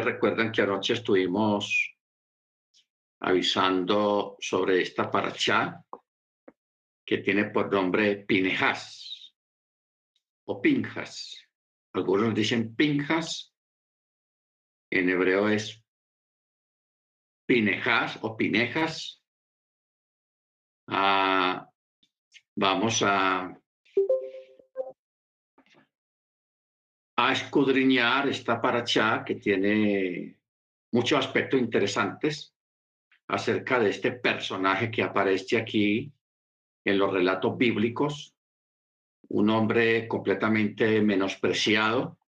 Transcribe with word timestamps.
recuerdan 0.00 0.52
que 0.52 0.62
anoche 0.62 0.94
estuvimos 0.94 1.96
avisando 3.20 4.36
sobre 4.40 4.82
esta 4.82 5.10
paracha 5.10 5.84
que 7.04 7.18
tiene 7.18 7.46
por 7.46 7.72
nombre 7.72 8.16
Pinejas 8.16 9.34
o 10.44 10.60
Pinjas. 10.60 11.36
Algunos 11.92 12.34
dicen 12.34 12.74
Pinjas, 12.74 13.54
en 14.90 15.08
hebreo 15.08 15.48
es 15.48 15.84
Pinejas 17.46 18.18
o 18.22 18.36
Pinejas. 18.36 19.22
Ah, 20.86 21.68
vamos 22.54 23.02
a 23.02 23.59
a 27.28 27.32
escudriñar 27.32 28.28
esta 28.28 28.60
paracha 28.60 29.22
que 29.24 29.34
tiene 29.34 30.36
muchos 30.92 31.18
aspectos 31.18 31.60
interesantes 31.60 32.54
acerca 33.28 33.78
de 33.78 33.90
este 33.90 34.12
personaje 34.12 34.90
que 34.90 35.02
aparece 35.02 35.58
aquí 35.58 36.12
en 36.84 36.98
los 36.98 37.12
relatos 37.12 37.56
bíblicos, 37.56 38.34
un 39.28 39.50
hombre 39.50 40.08
completamente 40.08 41.00
menospreciado, 41.02 42.18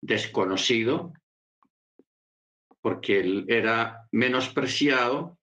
desconocido, 0.00 1.12
porque 2.80 3.20
él 3.20 3.46
era 3.48 4.06
menospreciado 4.12 5.38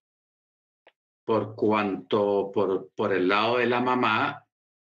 por 1.26 1.56
cuanto 1.56 2.52
por, 2.54 2.90
por 2.96 3.14
el 3.14 3.28
lado 3.28 3.58
de 3.58 3.66
la 3.66 3.82
mamá 3.82 4.46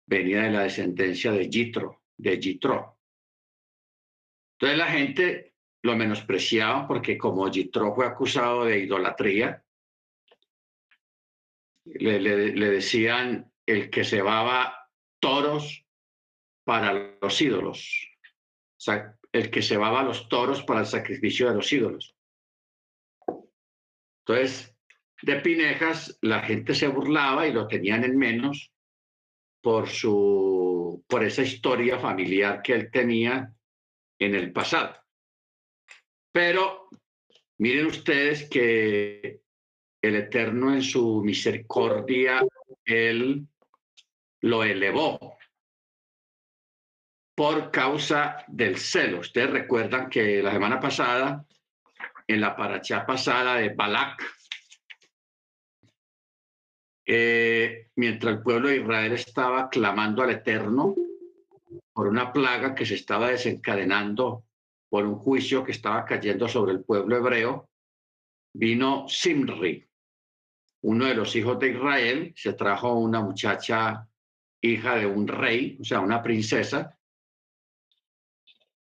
venía 0.05 0.43
de 0.43 0.51
la 0.51 0.63
descendencia 0.63 1.31
de 1.31 1.49
Jitro, 1.49 2.03
de 2.17 2.37
Jitro. 2.37 2.98
Entonces 4.59 4.77
la 4.77 4.87
gente 4.87 5.53
lo 5.83 5.95
menospreciaba 5.95 6.85
porque 6.85 7.17
como 7.17 7.49
Jitro 7.49 7.95
fue 7.95 8.05
acusado 8.05 8.65
de 8.65 8.79
idolatría, 8.79 9.63
le, 11.85 12.19
le, 12.19 12.69
decían 12.69 13.51
el 13.65 13.89
que 13.89 14.03
cebaba 14.03 14.89
toros 15.21 15.85
para 16.65 17.17
los 17.21 17.41
ídolos, 17.41 18.09
o 18.21 18.81
sea, 18.81 19.17
el 19.31 19.49
que 19.49 19.61
cebaba 19.61 20.03
los 20.03 20.27
toros 20.27 20.61
para 20.63 20.81
el 20.81 20.85
sacrificio 20.85 21.47
de 21.47 21.55
los 21.55 21.71
ídolos. 21.71 22.15
Entonces, 24.25 24.75
de 25.21 25.37
Pinejas 25.37 26.19
la 26.21 26.41
gente 26.41 26.75
se 26.75 26.89
burlaba 26.89 27.47
y 27.47 27.53
lo 27.53 27.67
tenían 27.67 28.03
en 28.03 28.17
menos 28.17 28.71
por 29.61 29.87
su 29.87 31.03
por 31.07 31.23
esa 31.23 31.43
historia 31.43 31.97
familiar 31.97 32.61
que 32.61 32.73
él 32.73 32.91
tenía 32.91 33.55
en 34.19 34.35
el 34.35 34.51
pasado. 34.51 34.95
Pero 36.31 36.89
miren 37.57 37.87
ustedes 37.87 38.49
que 38.49 39.41
el 40.01 40.15
Eterno 40.15 40.73
en 40.73 40.81
su 40.81 41.21
misericordia, 41.23 42.41
Él 42.85 43.47
lo 44.41 44.63
elevó 44.63 45.37
por 47.35 47.71
causa 47.71 48.43
del 48.47 48.77
celo. 48.77 49.19
Ustedes 49.19 49.49
recuerdan 49.49 50.09
que 50.09 50.43
la 50.43 50.51
semana 50.51 50.79
pasada, 50.79 51.45
en 52.27 52.41
la 52.41 52.55
paracha 52.55 53.05
pasada 53.05 53.55
de 53.55 53.69
Balak, 53.69 54.23
eh, 57.05 57.87
mientras 57.95 58.35
el 58.35 58.43
pueblo 58.43 58.67
de 58.67 58.77
Israel 58.77 59.13
estaba 59.13 59.69
clamando 59.69 60.21
al 60.21 60.31
Eterno, 60.31 60.95
por 61.93 62.07
una 62.07 62.31
plaga 62.31 62.73
que 62.73 62.85
se 62.85 62.95
estaba 62.95 63.29
desencadenando 63.29 64.45
por 64.89 65.05
un 65.05 65.15
juicio 65.15 65.63
que 65.63 65.71
estaba 65.71 66.05
cayendo 66.05 66.47
sobre 66.47 66.73
el 66.73 66.83
pueblo 66.83 67.17
hebreo, 67.17 67.69
vino 68.53 69.07
Simri, 69.07 69.87
uno 70.81 71.05
de 71.05 71.15
los 71.15 71.35
hijos 71.35 71.59
de 71.59 71.71
Israel, 71.71 72.33
se 72.35 72.53
trajo 72.53 72.93
una 72.93 73.21
muchacha 73.21 74.07
hija 74.61 74.95
de 74.95 75.05
un 75.05 75.27
rey, 75.27 75.77
o 75.79 75.83
sea, 75.83 75.99
una 75.99 76.23
princesa, 76.23 76.97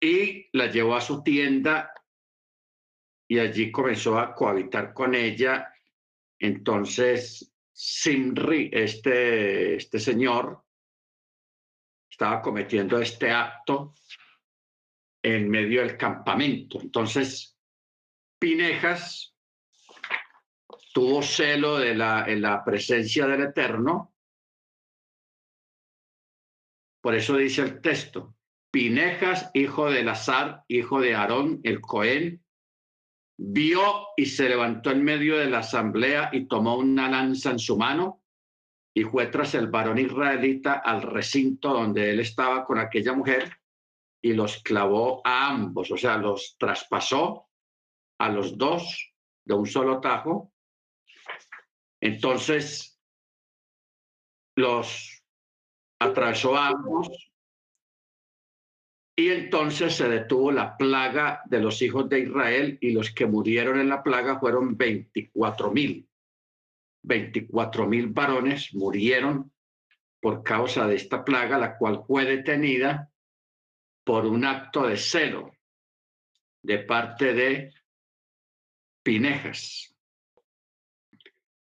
y 0.00 0.46
la 0.52 0.66
llevó 0.66 0.94
a 0.94 1.00
su 1.00 1.22
tienda 1.22 1.92
y 3.28 3.38
allí 3.38 3.72
comenzó 3.72 4.18
a 4.18 4.34
cohabitar 4.34 4.92
con 4.92 5.14
ella. 5.14 5.72
Entonces, 6.38 7.52
Simri, 7.72 8.70
este, 8.72 9.76
este 9.76 9.98
señor, 9.98 10.65
estaba 12.16 12.40
cometiendo 12.40 12.98
este 12.98 13.30
acto 13.30 13.92
en 15.22 15.50
medio 15.50 15.82
del 15.82 15.98
campamento. 15.98 16.80
Entonces, 16.80 17.58
Pinejas 18.40 19.36
tuvo 20.94 21.20
celo 21.20 21.76
de 21.76 21.94
la, 21.94 22.24
en 22.26 22.40
la 22.40 22.64
presencia 22.64 23.26
del 23.26 23.42
Eterno. 23.42 24.14
Por 27.02 27.14
eso 27.14 27.36
dice 27.36 27.60
el 27.60 27.82
texto, 27.82 28.34
Pinejas, 28.70 29.50
hijo 29.52 29.90
de 29.90 30.02
Lazar, 30.02 30.64
hijo 30.68 31.02
de 31.02 31.14
Aarón, 31.14 31.60
el 31.64 31.82
Cohen, 31.82 32.42
vio 33.36 34.06
y 34.16 34.24
se 34.24 34.48
levantó 34.48 34.90
en 34.90 35.04
medio 35.04 35.36
de 35.36 35.50
la 35.50 35.58
asamblea 35.58 36.30
y 36.32 36.48
tomó 36.48 36.78
una 36.78 37.10
lanza 37.10 37.50
en 37.50 37.58
su 37.58 37.76
mano 37.76 38.22
y 38.96 39.04
fue 39.04 39.26
tras 39.26 39.54
el 39.54 39.66
varón 39.66 39.98
israelita 39.98 40.78
al 40.78 41.02
recinto 41.02 41.68
donde 41.68 42.08
él 42.08 42.20
estaba 42.20 42.64
con 42.64 42.78
aquella 42.78 43.12
mujer 43.12 43.52
y 44.22 44.32
los 44.32 44.62
clavó 44.62 45.20
a 45.22 45.48
ambos, 45.48 45.90
o 45.90 45.98
sea, 45.98 46.16
los 46.16 46.56
traspasó 46.58 47.46
a 48.18 48.30
los 48.30 48.56
dos 48.56 49.14
de 49.44 49.52
un 49.52 49.66
solo 49.66 50.00
tajo. 50.00 50.50
Entonces, 52.00 52.98
los 54.56 55.22
atravesó 56.00 56.56
a 56.56 56.68
ambos 56.68 57.10
y 59.14 59.28
entonces 59.28 59.94
se 59.94 60.08
detuvo 60.08 60.50
la 60.50 60.74
plaga 60.78 61.42
de 61.44 61.60
los 61.60 61.82
hijos 61.82 62.08
de 62.08 62.20
Israel 62.20 62.78
y 62.80 62.92
los 62.92 63.10
que 63.10 63.26
murieron 63.26 63.78
en 63.78 63.90
la 63.90 64.02
plaga 64.02 64.40
fueron 64.40 64.74
24 64.74 65.70
mil. 65.70 66.08
24 67.06 67.86
mil 67.86 68.08
varones 68.08 68.74
murieron 68.74 69.52
por 70.20 70.42
causa 70.42 70.86
de 70.86 70.96
esta 70.96 71.24
plaga, 71.24 71.56
la 71.56 71.78
cual 71.78 72.02
fue 72.06 72.24
detenida 72.24 73.10
por 74.04 74.26
un 74.26 74.44
acto 74.44 74.86
de 74.86 74.96
celo 74.96 75.52
de 76.62 76.80
parte 76.80 77.32
de 77.32 77.74
Pinejas. 79.02 79.94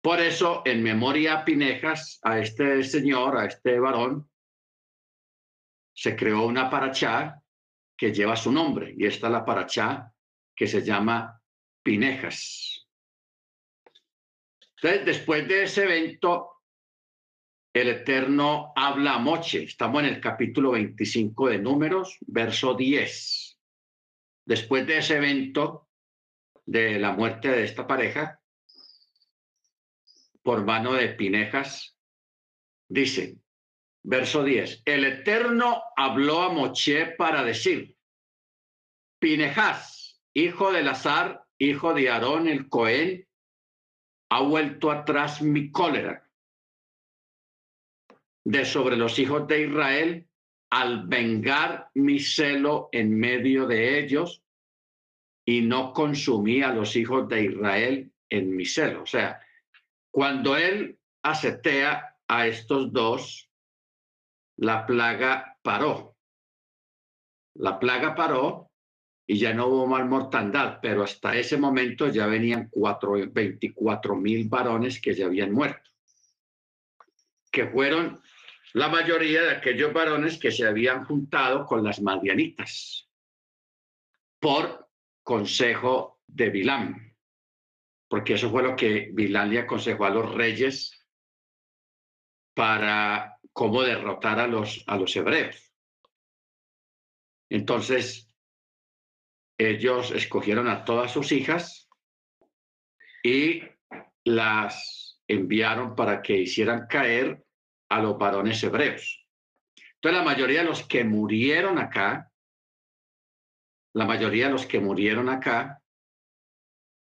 Por 0.01 0.21
eso, 0.21 0.63
en 0.65 0.83
memoria 0.83 1.41
a 1.41 1.45
Pinejas, 1.45 2.21
a 2.23 2.39
este 2.39 2.83
señor, 2.85 3.37
a 3.37 3.45
este 3.47 3.79
varón, 3.79 4.31
se 5.95 6.17
creó 6.17 6.47
una 6.47 6.71
parachá 6.71 7.43
que 7.97 8.13
lleva 8.13 8.37
su 8.37 8.51
nombre, 8.51 8.95
y 8.97 9.07
esta 9.07 9.27
es 9.27 9.33
la 9.33 9.45
parachá 9.45 10.13
que 10.55 10.67
se 10.67 10.83
llama 10.83 11.41
Pinejas. 11.83 12.84
Entonces, 14.85 15.07
después 15.07 15.49
de 15.49 15.63
ese 15.63 15.85
evento, 15.85 16.61
el 17.73 17.89
Eterno 17.89 18.75
habla 18.77 19.15
a 19.15 19.19
Moche. 19.19 19.63
Estamos 19.63 20.03
en 20.03 20.11
el 20.11 20.21
capítulo 20.21 20.73
25 20.73 21.49
de 21.49 21.59
Números, 21.59 22.19
verso 22.27 22.75
10. 22.75 23.59
Después 24.45 24.87
de 24.87 24.99
ese 24.99 25.17
evento 25.17 25.89
de 26.67 26.99
la 26.99 27.13
muerte 27.13 27.49
de 27.49 27.65
esta 27.65 27.87
pareja, 27.87 28.43
por 30.43 30.67
mano 30.67 30.93
de 30.93 31.09
Pinejas, 31.15 31.97
dice, 32.87 33.39
verso 34.03 34.45
10, 34.45 34.83
el 34.85 35.05
Eterno 35.05 35.83
habló 35.97 36.43
a 36.43 36.51
Moche 36.51 37.07
para 37.17 37.43
decir, 37.43 37.97
Pinejas, 39.19 40.21
hijo 40.35 40.73
de 40.73 40.83
Lazar, 40.83 41.43
hijo 41.57 41.95
de 41.95 42.11
Aarón 42.11 42.49
el 42.49 42.69
Cohen, 42.69 43.27
ha 44.35 44.41
vuelto 44.41 44.91
atrás 44.91 45.41
mi 45.43 45.71
cólera 45.71 46.29
de 48.45 48.65
sobre 48.65 48.97
los 48.97 49.17
hijos 49.21 49.47
de 49.47 49.63
Israel 49.63 50.29
al 50.71 51.07
vengar 51.07 51.91
mi 51.95 52.19
celo 52.19 52.89
en 52.91 53.17
medio 53.17 53.69
de 53.69 54.01
ellos 54.01 54.43
y 55.47 55.61
no 55.61 55.93
consumí 55.93 56.63
a 56.63 56.73
los 56.73 56.97
hijos 56.97 57.29
de 57.29 57.45
Israel 57.45 58.13
en 58.29 58.57
mi 58.57 58.65
celo. 58.65 59.05
O 59.05 59.07
sea, 59.07 59.41
cuando 60.11 60.57
él 60.57 60.99
acetea 61.23 62.17
a 62.27 62.49
estos 62.49 62.93
dos, 62.93 63.49
la 64.57 64.85
plaga 64.85 65.61
paró. 65.63 66.17
La 67.55 67.79
plaga 67.79 68.17
paró 68.17 68.64
y 69.27 69.39
ya 69.39 69.55
no 69.55 69.67
hubo 69.69 69.87
más 69.87 70.07
mortandad, 70.07 70.79
pero 70.83 71.03
hasta 71.03 71.37
ese 71.37 71.57
momento 71.57 72.09
ya 72.09 72.27
venían 72.27 72.69
cuatro, 72.71 73.13
24 73.13 74.17
mil 74.17 74.49
varones 74.49 75.01
que 75.01 75.15
ya 75.15 75.27
habían 75.27 75.53
muerto, 75.53 75.91
que 77.51 77.67
fueron 77.69 78.21
la 78.75 78.89
mayoría 78.89 79.43
de 79.43 79.51
aquellos 79.53 79.93
varones 79.93 80.39
que 80.39 80.51
se 80.51 80.67
habían 80.67 81.05
juntado 81.05 81.65
con 81.65 81.83
las 81.83 82.03
madianitas 82.03 83.09
por 84.39 84.91
consejo 85.23 86.21
de 86.27 86.51
Bilam, 86.51 87.17
porque 88.09 88.35
eso 88.35 88.51
fue 88.51 88.63
lo 88.63 88.77
que 88.77 89.11
Bilam 89.13 89.51
le 89.51 89.61
aconsejó 89.61 90.05
a 90.05 90.11
los 90.11 90.35
reyes 90.35 91.07
para 92.53 93.39
cómo 93.53 93.83
derrotar 93.83 94.39
a 94.39 94.47
los, 94.47 94.85
a 94.87 94.97
los 94.97 95.17
hebreos. 95.17 95.73
Entonces, 97.49 98.24
ellos 99.59 100.11
escogieron 100.11 100.69
a 100.69 100.85
todas 100.85 101.13
sus 101.13 101.33
hijas 101.33 101.89
y 103.23 103.63
las 104.25 105.21
enviaron 105.29 105.95
para 105.95 106.23
que 106.23 106.37
hicieran 106.39 106.87
caer 106.87 107.45
a 107.89 108.01
los 108.01 108.19
varones 108.19 108.63
hebreos. 108.63 109.27
Entonces, 109.77 110.19
la 110.19 110.25
mayoría 110.25 110.61
de 110.61 110.69
los 110.69 110.87
que 110.87 111.05
murieron 111.05 111.79
acá, 111.79 112.31
la 113.95 114.05
mayoría 114.05 114.47
de 114.47 114.53
los 114.53 114.67
que 114.67 114.81
murieron 114.81 115.29
acá, 115.29 115.81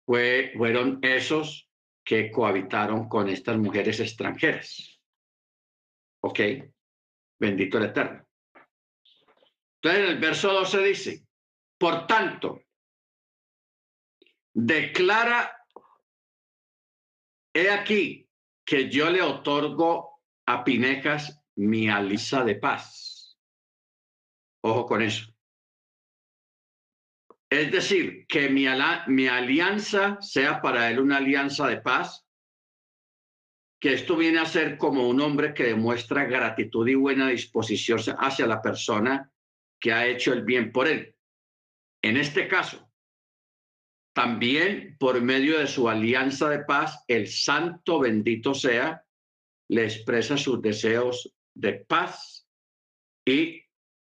fue, 0.06 0.54
fueron 0.56 1.00
esos 1.02 1.70
que 2.06 2.32
cohabitaron 2.32 3.08
con 3.08 3.30
estas 3.30 3.58
mujeres 3.58 4.00
extranjeras. 4.00 5.02
¿Ok? 6.22 6.40
Bendito 7.40 7.78
el 7.78 7.86
Eterno. 7.86 8.26
Entonces, 9.82 10.04
en 10.04 10.10
el 10.12 10.18
verso 10.20 10.54
12 10.54 10.84
dice, 10.84 11.26
por 11.84 12.08
tanto, 12.08 12.64
declara, 14.54 15.52
he 17.54 17.70
aquí 17.70 18.26
que 18.66 18.90
yo 18.90 19.10
le 19.10 19.22
otorgo 19.22 20.22
a 20.46 20.64
Pinejas 20.64 21.44
mi 21.56 21.90
alisa 21.90 22.46
de 22.46 22.56
paz. 22.56 23.38
Ojo 24.64 24.86
con 24.86 25.02
eso. 25.02 25.26
Es 27.50 27.70
decir, 27.70 28.26
que 28.28 28.48
mi, 28.48 28.66
mi 29.08 29.28
alianza 29.28 30.22
sea 30.22 30.62
para 30.62 30.90
él 30.90 31.02
una 31.02 31.18
alianza 31.18 31.68
de 31.68 31.82
paz, 31.82 32.26
que 33.82 33.92
esto 33.92 34.16
viene 34.16 34.40
a 34.40 34.46
ser 34.46 34.78
como 34.78 35.10
un 35.10 35.20
hombre 35.20 35.54
que 35.54 35.66
demuestra 35.66 36.24
gratitud 36.24 36.88
y 36.88 36.96
buena 36.96 37.28
disposición 37.28 38.00
hacia 38.20 38.48
la 38.48 38.62
persona 38.62 39.30
que 39.82 39.92
ha 39.92 40.08
hecho 40.08 40.32
el 40.32 40.46
bien 40.46 40.72
por 40.72 40.88
él. 40.88 41.12
En 42.04 42.18
este 42.18 42.48
caso, 42.50 42.92
también 44.14 44.98
por 45.00 45.22
medio 45.22 45.58
de 45.58 45.68
su 45.68 45.90
alianza 45.90 46.50
de 46.50 46.60
paz, 46.66 47.04
el 47.08 47.28
santo 47.28 48.00
bendito 48.00 48.54
sea, 48.54 49.06
le 49.70 49.86
expresa 49.86 50.38
sus 50.38 50.62
deseos 50.62 51.34
de 51.56 51.74
paz 51.74 52.48
y 53.26 53.64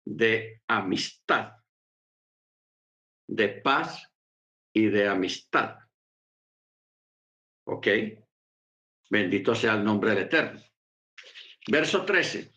de 0.05 0.61
amistad. 0.67 1.53
De 3.27 3.47
paz 3.47 4.11
y 4.73 4.87
de 4.87 5.07
amistad. 5.07 5.79
¿Ok? 7.65 7.87
Bendito 9.09 9.55
sea 9.55 9.75
el 9.75 9.83
nombre 9.85 10.11
del 10.11 10.25
Eterno. 10.25 10.61
Verso 11.67 12.03
13 12.05 12.54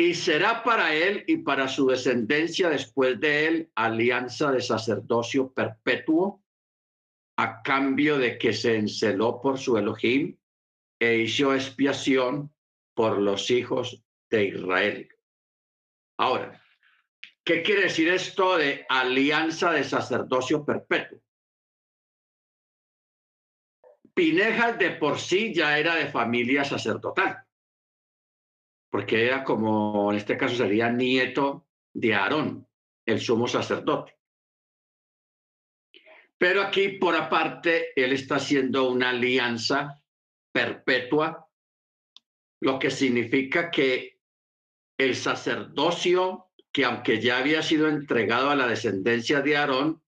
y 0.00 0.14
será 0.14 0.64
para 0.64 0.94
él 0.94 1.24
y 1.26 1.36
para 1.36 1.68
su 1.68 1.86
descendencia 1.86 2.70
después 2.70 3.20
de 3.20 3.46
él 3.46 3.72
alianza 3.74 4.50
de 4.50 4.62
sacerdocio 4.62 5.52
perpetuo 5.52 6.42
a 7.36 7.60
cambio 7.60 8.16
de 8.16 8.38
que 8.38 8.54
se 8.54 8.76
enceló 8.76 9.42
por 9.42 9.58
su 9.58 9.76
Elohim 9.76 10.38
e 10.98 11.16
hizo 11.18 11.54
expiación 11.54 12.50
por 12.94 13.18
los 13.18 13.50
hijos 13.50 14.02
de 14.30 14.46
Israel. 14.46 15.08
Ahora, 16.16 16.58
¿qué 17.44 17.62
quiere 17.62 17.82
decir 17.82 18.08
esto 18.08 18.56
de 18.56 18.86
alianza 18.88 19.70
de 19.70 19.84
sacerdocio 19.84 20.64
perpetuo? 20.64 21.20
Pinejas 24.14 24.78
de 24.78 24.92
por 24.92 25.18
sí 25.18 25.52
ya 25.52 25.78
era 25.78 25.94
de 25.94 26.06
familia 26.06 26.64
sacerdotal 26.64 27.44
porque 28.90 29.24
era 29.24 29.44
como, 29.44 30.10
en 30.10 30.18
este 30.18 30.36
caso 30.36 30.56
sería 30.56 30.90
nieto 30.90 31.66
de 31.94 32.14
Aarón, 32.14 32.66
el 33.06 33.20
sumo 33.20 33.46
sacerdote. 33.46 34.18
Pero 36.36 36.62
aquí, 36.62 36.88
por 36.98 37.14
aparte, 37.14 37.92
él 37.94 38.12
está 38.12 38.36
haciendo 38.36 38.90
una 38.90 39.10
alianza 39.10 40.02
perpetua, 40.52 41.46
lo 42.60 42.78
que 42.78 42.90
significa 42.90 43.70
que 43.70 44.18
el 44.98 45.14
sacerdocio, 45.14 46.48
que 46.72 46.84
aunque 46.84 47.20
ya 47.20 47.38
había 47.38 47.62
sido 47.62 47.88
entregado 47.88 48.50
a 48.50 48.56
la 48.56 48.66
descendencia 48.66 49.40
de 49.40 49.56
Aarón, 49.56 50.02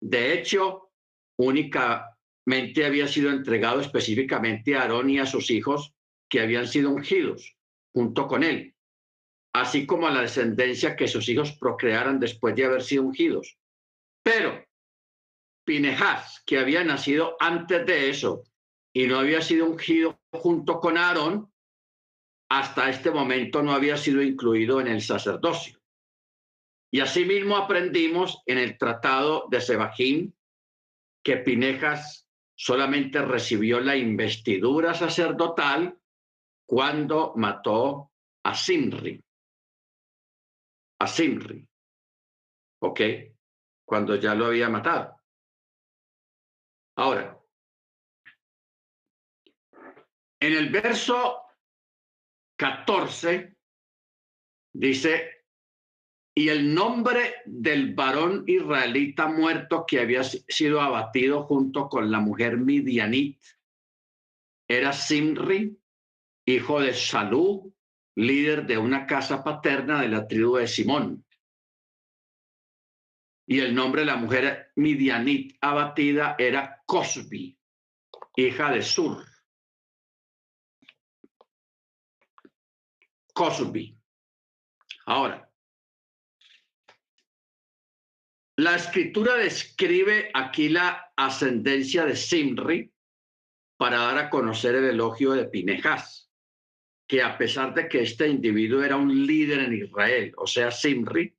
de 0.00 0.34
hecho, 0.34 0.92
únicamente 1.38 2.84
había 2.84 3.06
sido 3.08 3.30
entregado 3.30 3.80
específicamente 3.80 4.76
a 4.76 4.82
Aarón 4.82 5.08
y 5.08 5.18
a 5.18 5.26
sus 5.26 5.50
hijos 5.50 5.94
que 6.28 6.40
habían 6.40 6.68
sido 6.68 6.90
ungidos 6.90 7.56
junto 7.92 8.26
con 8.26 8.42
él, 8.42 8.74
así 9.54 9.86
como 9.86 10.06
a 10.06 10.10
la 10.10 10.22
descendencia 10.22 10.96
que 10.96 11.08
sus 11.08 11.28
hijos 11.28 11.52
procrearan 11.52 12.20
después 12.20 12.54
de 12.54 12.64
haber 12.64 12.82
sido 12.82 13.04
ungidos. 13.04 13.58
Pero 14.22 14.64
Pinejás, 15.64 16.42
que 16.44 16.58
había 16.58 16.82
nacido 16.84 17.36
antes 17.38 17.86
de 17.86 18.10
eso 18.10 18.44
y 18.92 19.06
no 19.06 19.18
había 19.18 19.40
sido 19.40 19.66
ungido 19.66 20.20
junto 20.32 20.80
con 20.80 20.96
Aarón, 20.96 21.52
hasta 22.50 22.90
este 22.90 23.10
momento 23.10 23.62
no 23.62 23.72
había 23.72 23.96
sido 23.96 24.22
incluido 24.22 24.80
en 24.80 24.88
el 24.88 25.00
sacerdocio. 25.00 25.80
Y 26.92 27.00
asimismo 27.00 27.56
aprendimos 27.56 28.42
en 28.46 28.58
el 28.58 28.76
tratado 28.76 29.46
de 29.48 29.60
Sebajín 29.60 30.34
que 31.22 31.36
Pinejas 31.36 32.26
solamente 32.56 33.22
recibió 33.22 33.78
la 33.78 33.96
investidura 33.96 34.92
sacerdotal 34.94 35.99
cuando 36.70 37.32
mató 37.34 38.12
a 38.44 38.54
Simri. 38.54 39.20
A 41.00 41.06
Simri. 41.08 41.68
¿Ok? 42.82 43.00
Cuando 43.84 44.14
ya 44.14 44.36
lo 44.36 44.46
había 44.46 44.68
matado. 44.68 45.20
Ahora, 46.96 47.36
en 50.38 50.52
el 50.52 50.68
verso 50.68 51.42
14 52.56 53.56
dice, 54.72 55.44
y 56.36 56.50
el 56.50 56.72
nombre 56.72 57.42
del 57.46 57.96
varón 57.96 58.44
israelita 58.46 59.26
muerto 59.26 59.84
que 59.84 59.98
había 59.98 60.22
sido 60.22 60.80
abatido 60.80 61.42
junto 61.42 61.88
con 61.88 62.12
la 62.12 62.20
mujer 62.20 62.58
midianit 62.58 63.42
era 64.68 64.92
Simri, 64.92 65.79
hijo 66.44 66.80
de 66.80 66.94
Salú, 66.94 67.74
líder 68.16 68.66
de 68.66 68.78
una 68.78 69.06
casa 69.06 69.42
paterna 69.42 70.00
de 70.00 70.08
la 70.08 70.26
tribu 70.26 70.56
de 70.56 70.66
Simón. 70.66 71.24
Y 73.46 73.60
el 73.60 73.74
nombre 73.74 74.02
de 74.02 74.06
la 74.06 74.16
mujer 74.16 74.72
midianit 74.76 75.56
abatida 75.60 76.36
era 76.38 76.82
Cosbi, 76.86 77.58
hija 78.36 78.70
de 78.70 78.82
Sur. 78.82 79.24
Cosbi. 83.32 83.96
Ahora, 85.06 85.50
la 88.56 88.76
escritura 88.76 89.34
describe 89.34 90.30
aquí 90.34 90.68
la 90.68 91.12
ascendencia 91.16 92.04
de 92.04 92.14
Simri 92.14 92.92
para 93.76 93.98
dar 93.98 94.18
a 94.18 94.30
conocer 94.30 94.74
el 94.74 94.84
elogio 94.84 95.32
de 95.32 95.46
Pinejas 95.46 96.29
que 97.10 97.24
a 97.24 97.36
pesar 97.36 97.74
de 97.74 97.88
que 97.88 98.02
este 98.02 98.28
individuo 98.28 98.84
era 98.84 98.96
un 98.96 99.26
líder 99.26 99.58
en 99.62 99.72
Israel, 99.72 100.32
o 100.36 100.46
sea, 100.46 100.70
Simri, 100.70 101.36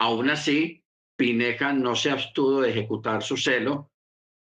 aún 0.00 0.28
así, 0.28 0.84
Pineja 1.16 1.72
no 1.72 1.96
se 1.96 2.10
abstuvo 2.10 2.60
de 2.60 2.68
ejecutar 2.68 3.22
su 3.22 3.38
celo 3.38 3.90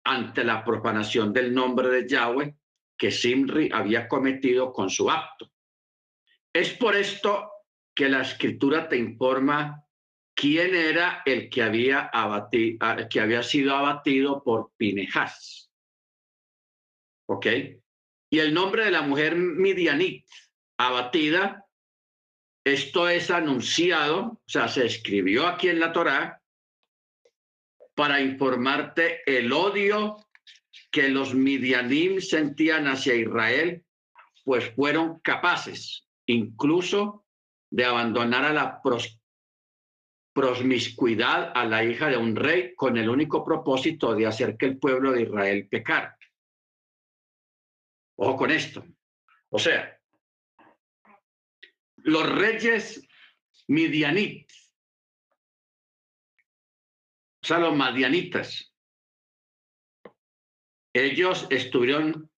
ante 0.05 0.45
la 0.45 0.63
profanación 0.63 1.33
del 1.33 1.55
nombre 1.55 1.89
de 1.89 2.07
Yahweh 2.07 2.55
que 2.99 3.11
Simri 3.11 3.71
había 3.73 4.07
cometido 4.07 4.75
con 4.75 4.91
su 4.91 5.11
acto. 5.11 5.51
Es 6.53 6.75
por 6.75 6.97
esto 6.97 7.51
que 7.95 8.11
la 8.11 8.21
escritura 8.21 8.91
te 8.91 8.99
informa 8.99 9.87
quién 10.35 10.75
era 10.75 11.23
el 11.25 11.49
que 11.49 11.63
había, 11.63 13.43
sido 13.43 13.75
abatido 13.75 14.45
por 14.45 14.73
Pinejas. 14.77 15.73
¿Ok? 17.27 17.47
Y 18.33 18.39
el 18.39 18.55
nombre 18.55 18.87
de 18.87 18.91
la 18.91 19.03
mujer 19.03 19.37
Midianit, 19.37 20.27
abatida, 20.87 21.67
esto 22.65 23.09
es 23.09 23.31
anunciado, 23.31 24.21
o 24.21 24.43
sea, 24.47 24.69
se 24.69 24.87
escribió 24.87 25.47
aquí 25.47 25.69
en 25.69 25.81
la 25.81 25.93
Torá 25.93 26.41
para 27.95 28.21
informarte 28.21 29.21
el 29.27 29.53
odio 29.53 30.17
que 30.91 31.09
los 31.09 31.35
midianim 31.35 32.21
sentían 32.21 32.87
hacia 32.87 33.15
Israel, 33.15 33.85
pues 34.45 34.73
fueron 34.75 35.21
capaces 35.21 36.07
incluso 36.27 37.27
de 37.71 37.85
abandonar 37.85 38.45
a 38.45 38.53
la 38.53 38.81
promiscuidad 40.33 41.53
a 41.55 41.65
la 41.65 41.85
hija 41.85 42.09
de 42.09 42.17
un 42.17 42.37
rey 42.37 42.75
con 42.75 42.97
el 42.97 43.09
único 43.09 43.45
propósito 43.45 44.15
de 44.15 44.27
hacer 44.27 44.57
que 44.57 44.67
el 44.67 44.79
pueblo 44.79 45.13
de 45.13 45.23
Israel 45.23 45.69
pecara. 45.69 46.17
Ojo 48.17 48.37
con 48.37 48.51
esto. 48.51 48.85
O 49.51 49.59
sea, 49.59 49.99
los 52.05 52.29
reyes 52.29 53.07
midianitas, 53.69 54.73
o 57.43 57.47
sea, 57.47 57.59
los 57.59 57.77
madianitas, 57.77 58.73
ellos 60.95 61.47
estuvieron 61.51 62.31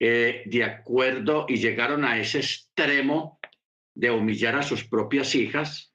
eh, 0.00 0.44
de 0.46 0.64
acuerdo 0.64 1.46
y 1.48 1.56
llegaron 1.56 2.04
a 2.04 2.18
ese 2.18 2.38
extremo 2.38 3.40
de 3.94 4.10
humillar 4.10 4.54
a 4.54 4.62
sus 4.62 4.86
propias 4.86 5.34
hijas 5.34 5.92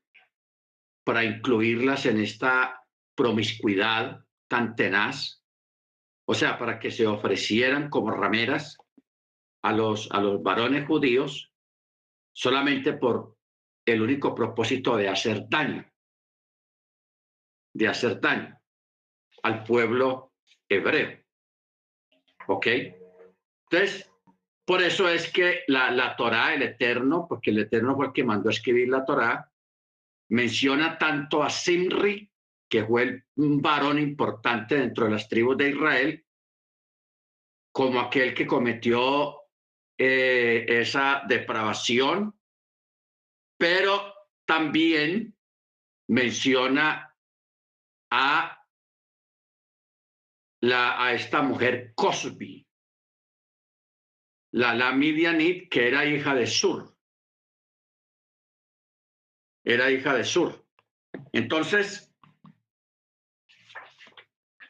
para 1.05 1.23
incluirlas 1.23 2.05
en 2.05 2.19
esta 2.19 2.85
promiscuidad 3.15 4.25
tan 4.49 4.75
tenaz, 4.75 5.41
o 6.25 6.33
sea, 6.33 6.57
para 6.59 6.79
que 6.79 6.91
se 6.91 7.07
ofrecieran 7.07 7.89
como 7.89 8.11
rameras 8.11 8.77
a 9.61 9.71
los, 9.71 10.11
a 10.11 10.19
los 10.19 10.43
varones 10.43 10.85
judíos 10.85 11.52
solamente 12.33 12.93
por 12.93 13.37
el 13.85 14.01
único 14.01 14.33
propósito 14.33 14.97
de 14.97 15.07
hacer 15.07 15.47
daño, 15.47 15.85
de 17.73 17.87
hacer 17.87 18.19
daño 18.19 18.59
al 19.43 19.63
pueblo 19.63 20.33
hebreo. 20.67 21.19
¿Ok? 22.47 22.67
Entonces, 23.69 24.09
por 24.65 24.81
eso 24.81 25.09
es 25.09 25.31
que 25.31 25.63
la, 25.67 25.91
la 25.91 26.15
Torah, 26.15 26.53
el 26.53 26.63
Eterno, 26.63 27.27
porque 27.27 27.51
el 27.51 27.59
Eterno 27.59 27.95
fue 27.95 28.07
el 28.07 28.13
que 28.13 28.23
mandó 28.23 28.49
a 28.49 28.53
escribir 28.53 28.89
la 28.89 29.05
Torah, 29.05 29.51
menciona 30.29 30.97
tanto 30.97 31.43
a 31.43 31.49
Simri, 31.49 32.29
que 32.69 32.85
fue 32.85 33.25
un 33.35 33.61
varón 33.61 33.99
importante 33.99 34.75
dentro 34.75 35.05
de 35.05 35.11
las 35.11 35.27
tribus 35.27 35.57
de 35.57 35.69
Israel, 35.69 36.25
como 37.71 37.99
aquel 37.99 38.33
que 38.33 38.47
cometió 38.47 39.42
eh, 39.97 40.65
esa 40.67 41.23
depravación, 41.27 42.37
pero 43.57 44.13
también 44.45 45.35
menciona 46.07 47.15
a, 48.11 48.65
la, 50.61 51.03
a 51.03 51.13
esta 51.13 51.41
mujer 51.41 51.93
Cosby, 51.95 52.67
la, 54.53 54.91
Midianit, 54.91 55.69
que 55.69 55.87
era 55.87 56.05
hija 56.05 56.35
de 56.35 56.45
Sur. 56.45 56.95
Era 59.65 59.89
hija 59.89 60.13
de 60.13 60.23
Sur. 60.23 60.65
Entonces, 61.31 62.13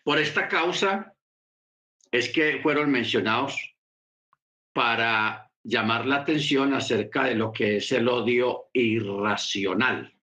por 0.03 0.19
esta 0.19 0.47
causa 0.47 1.15
es 2.11 2.31
que 2.31 2.61
fueron 2.61 2.91
mencionados 2.91 3.72
para 4.73 5.51
llamar 5.63 6.05
la 6.05 6.17
atención 6.17 6.73
acerca 6.73 7.25
de 7.25 7.35
lo 7.35 7.51
que 7.51 7.77
es 7.77 7.91
el 7.91 8.09
odio 8.09 8.69
irracional. 8.73 10.13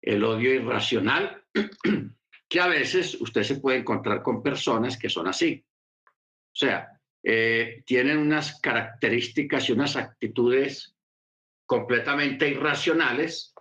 El 0.00 0.24
odio 0.24 0.52
irracional, 0.52 1.44
que 2.48 2.60
a 2.60 2.66
veces 2.66 3.20
usted 3.20 3.44
se 3.44 3.60
puede 3.60 3.78
encontrar 3.78 4.22
con 4.22 4.42
personas 4.42 4.98
que 4.98 5.08
son 5.08 5.28
así. 5.28 5.64
O 6.04 6.54
sea, 6.54 7.00
eh, 7.22 7.82
tienen 7.86 8.18
unas 8.18 8.60
características 8.60 9.68
y 9.68 9.72
unas 9.72 9.94
actitudes 9.94 10.96
completamente 11.64 12.48
irracionales 12.48 13.54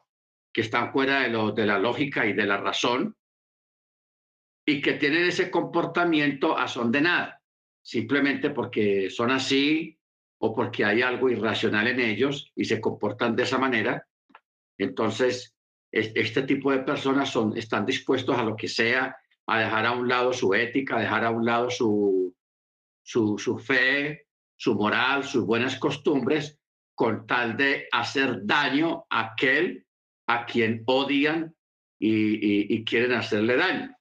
que 0.52 0.62
están 0.62 0.92
fuera 0.92 1.22
de, 1.22 1.30
lo, 1.30 1.52
de 1.52 1.66
la 1.66 1.78
lógica 1.78 2.26
y 2.26 2.34
de 2.34 2.46
la 2.46 2.58
razón 2.58 3.16
y 4.66 4.82
que 4.82 4.94
tienen 4.94 5.26
ese 5.26 5.52
comportamiento 5.52 6.58
a 6.58 6.68
son 6.68 6.92
de 6.92 7.02
nada 7.02 7.41
simplemente 7.82 8.52
porque 8.52 9.10
son 9.10 9.32
así 9.32 9.98
o 10.40 10.56
porque 10.56 10.86
hay 10.86 11.02
algo 11.02 11.30
irracional 11.30 11.88
en 11.88 12.00
ellos 12.00 12.52
y 12.56 12.66
se 12.66 12.82
comportan 12.82 13.36
de 13.36 13.44
esa 13.44 13.58
manera. 13.58 14.08
Entonces, 14.78 15.56
este 15.92 16.44
tipo 16.44 16.72
de 16.72 16.80
personas 16.80 17.30
son, 17.30 17.56
están 17.58 17.86
dispuestos 17.86 18.38
a 18.38 18.44
lo 18.44 18.56
que 18.56 18.68
sea, 18.68 19.16
a 19.48 19.60
dejar 19.60 19.86
a 19.86 19.92
un 19.92 20.08
lado 20.08 20.34
su 20.34 20.54
ética, 20.54 20.98
a 20.98 21.02
dejar 21.02 21.26
a 21.26 21.32
un 21.32 21.46
lado 21.46 21.70
su, 21.70 22.36
su, 23.04 23.38
su 23.38 23.60
fe, 23.60 24.28
su 24.56 24.76
moral, 24.76 25.24
sus 25.24 25.46
buenas 25.46 25.78
costumbres, 25.78 26.60
con 26.96 27.28
tal 27.28 27.58
de 27.58 27.88
hacer 27.92 28.46
daño 28.46 29.06
a 29.10 29.32
aquel 29.32 29.86
a 30.28 30.46
quien 30.46 30.84
odian 30.86 31.54
y, 32.00 32.74
y 32.74 32.84
quieren 32.86 33.14
hacerle 33.14 33.58
daño. 33.58 33.96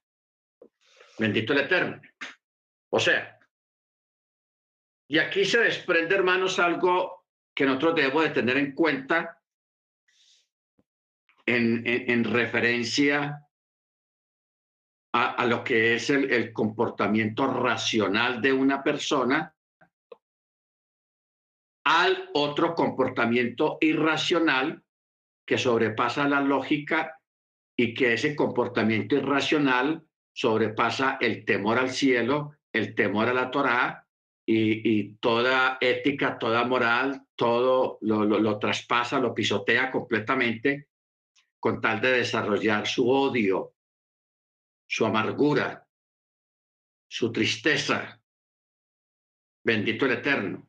Bendito 1.19 1.53
el 1.53 1.59
Eterno. 1.59 2.01
O 2.89 2.99
sea, 2.99 3.37
y 5.11 5.19
aquí 5.19 5.43
se 5.43 5.59
desprende, 5.59 6.15
hermanos, 6.15 6.57
algo 6.57 7.25
que 7.53 7.65
nosotros 7.65 7.95
debemos 7.95 8.23
de 8.23 8.29
tener 8.29 8.55
en 8.55 8.71
cuenta 8.71 9.41
en, 11.45 12.23
referencia 12.23 13.45
a, 15.11 15.45
lo 15.47 15.65
que 15.65 15.95
es 15.95 16.09
el, 16.11 16.31
el 16.31 16.53
comportamiento 16.53 17.45
racional 17.45 18.41
de 18.41 18.53
una 18.53 18.81
persona 18.81 19.53
al 21.83 22.29
otro 22.33 22.73
comportamiento 22.73 23.79
irracional 23.81 24.81
que 25.45 25.57
sobrepasa 25.57 26.25
la 26.25 26.39
lógica 26.39 27.19
y 27.75 27.93
que 27.93 28.13
ese 28.13 28.33
comportamiento 28.33 29.17
irracional 29.17 30.07
sobrepasa 30.31 31.17
el 31.19 31.43
temor 31.43 31.79
al 31.79 31.89
cielo, 31.89 32.55
el 32.71 32.95
temor 32.95 33.27
a 33.27 33.33
la 33.33 33.51
Torá 33.51 34.00
y, 34.53 35.13
toda 35.19 35.77
ética, 35.79 36.37
toda 36.37 36.65
moral, 36.65 37.25
todo 37.35 37.97
lo, 38.01 38.59
traspasa, 38.59 39.19
lo 39.19 39.33
pisotea 39.33 39.91
completamente 39.91 40.89
con 41.59 41.79
tal 41.79 42.01
de 42.01 42.11
desarrollar 42.11 42.87
su 42.87 43.09
odio, 43.09 43.75
su 44.87 45.05
amargura, 45.05 45.87
su 47.07 47.31
tristeza. 47.31 48.19
Bendito 49.63 50.05
el 50.05 50.13
Eterno. 50.13 50.67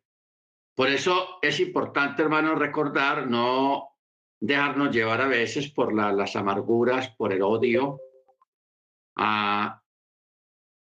Por 0.74 0.88
eso 0.88 1.38
es 1.40 1.60
importante, 1.60 2.22
hermano, 2.22 2.54
recordar, 2.54 3.26
no 3.26 3.96
dejarnos 4.40 4.94
llevar 4.94 5.20
a 5.22 5.28
veces 5.28 5.70
por 5.70 5.94
las 5.94 6.36
amarguras, 6.36 7.10
por 7.16 7.32
el 7.32 7.42
odio, 7.42 8.00
a, 9.16 9.82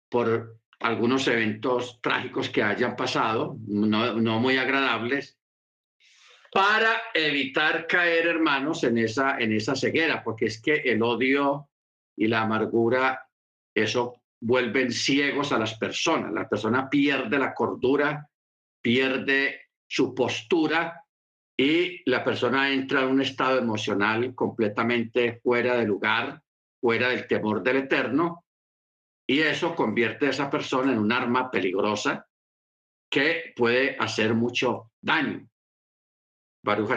por 0.09 0.62
algunos 0.83 1.27
eventos 1.27 1.99
trágicos 2.01 2.49
que 2.49 2.61
hayan 2.61 2.95
pasado, 2.95 3.57
no, 3.67 4.39
muy 4.39 4.57
agradables, 4.57 5.37
para 6.51 7.01
evitar 7.13 7.87
caer, 7.87 8.27
hermanos, 8.27 8.83
en 8.83 8.97
esa, 8.97 9.37
en 9.39 9.53
esa 9.53 9.75
ceguera, 9.75 10.23
porque 10.23 10.45
es 10.45 10.61
que 10.61 10.75
el 10.75 11.01
odio 11.01 11.69
y 12.15 12.27
la 12.27 12.41
amargura, 12.41 13.27
eso 13.73 14.21
vuelven 14.39 14.91
ciegos 14.91 15.51
a 15.51 15.57
las 15.57 15.75
personas. 15.77 16.31
La 16.31 16.47
persona 16.47 16.89
pierde 16.89 17.39
la 17.39 17.53
cordura, 17.53 18.29
pierde 18.81 19.61
su 19.87 20.13
postura 20.13 21.01
y 21.57 22.01
la 22.09 22.23
persona 22.23 22.71
entra 22.71 23.03
en 23.03 23.09
un 23.09 23.21
estado 23.21 23.57
emocional 23.57 24.35
completamente 24.35 25.39
fuera 25.41 25.75
de 25.77 25.85
lugar, 25.85 26.41
fuera 26.81 27.09
del 27.09 27.25
temor 27.25 27.63
del 27.63 27.77
eterno, 27.77 28.42
y 29.33 29.41
eso 29.41 29.73
convierte 29.73 30.27
a 30.27 30.29
esa 30.29 30.47
persona 30.47 30.91
en 30.91 30.99
un 30.99 31.11
arma 31.11 31.49
peligrosa 31.49 32.29
que 33.09 33.51
puede 33.55 33.97
hacer 33.97 34.35
mucho 34.35 34.91
daño. 35.01 35.49
Baruch 36.63 36.91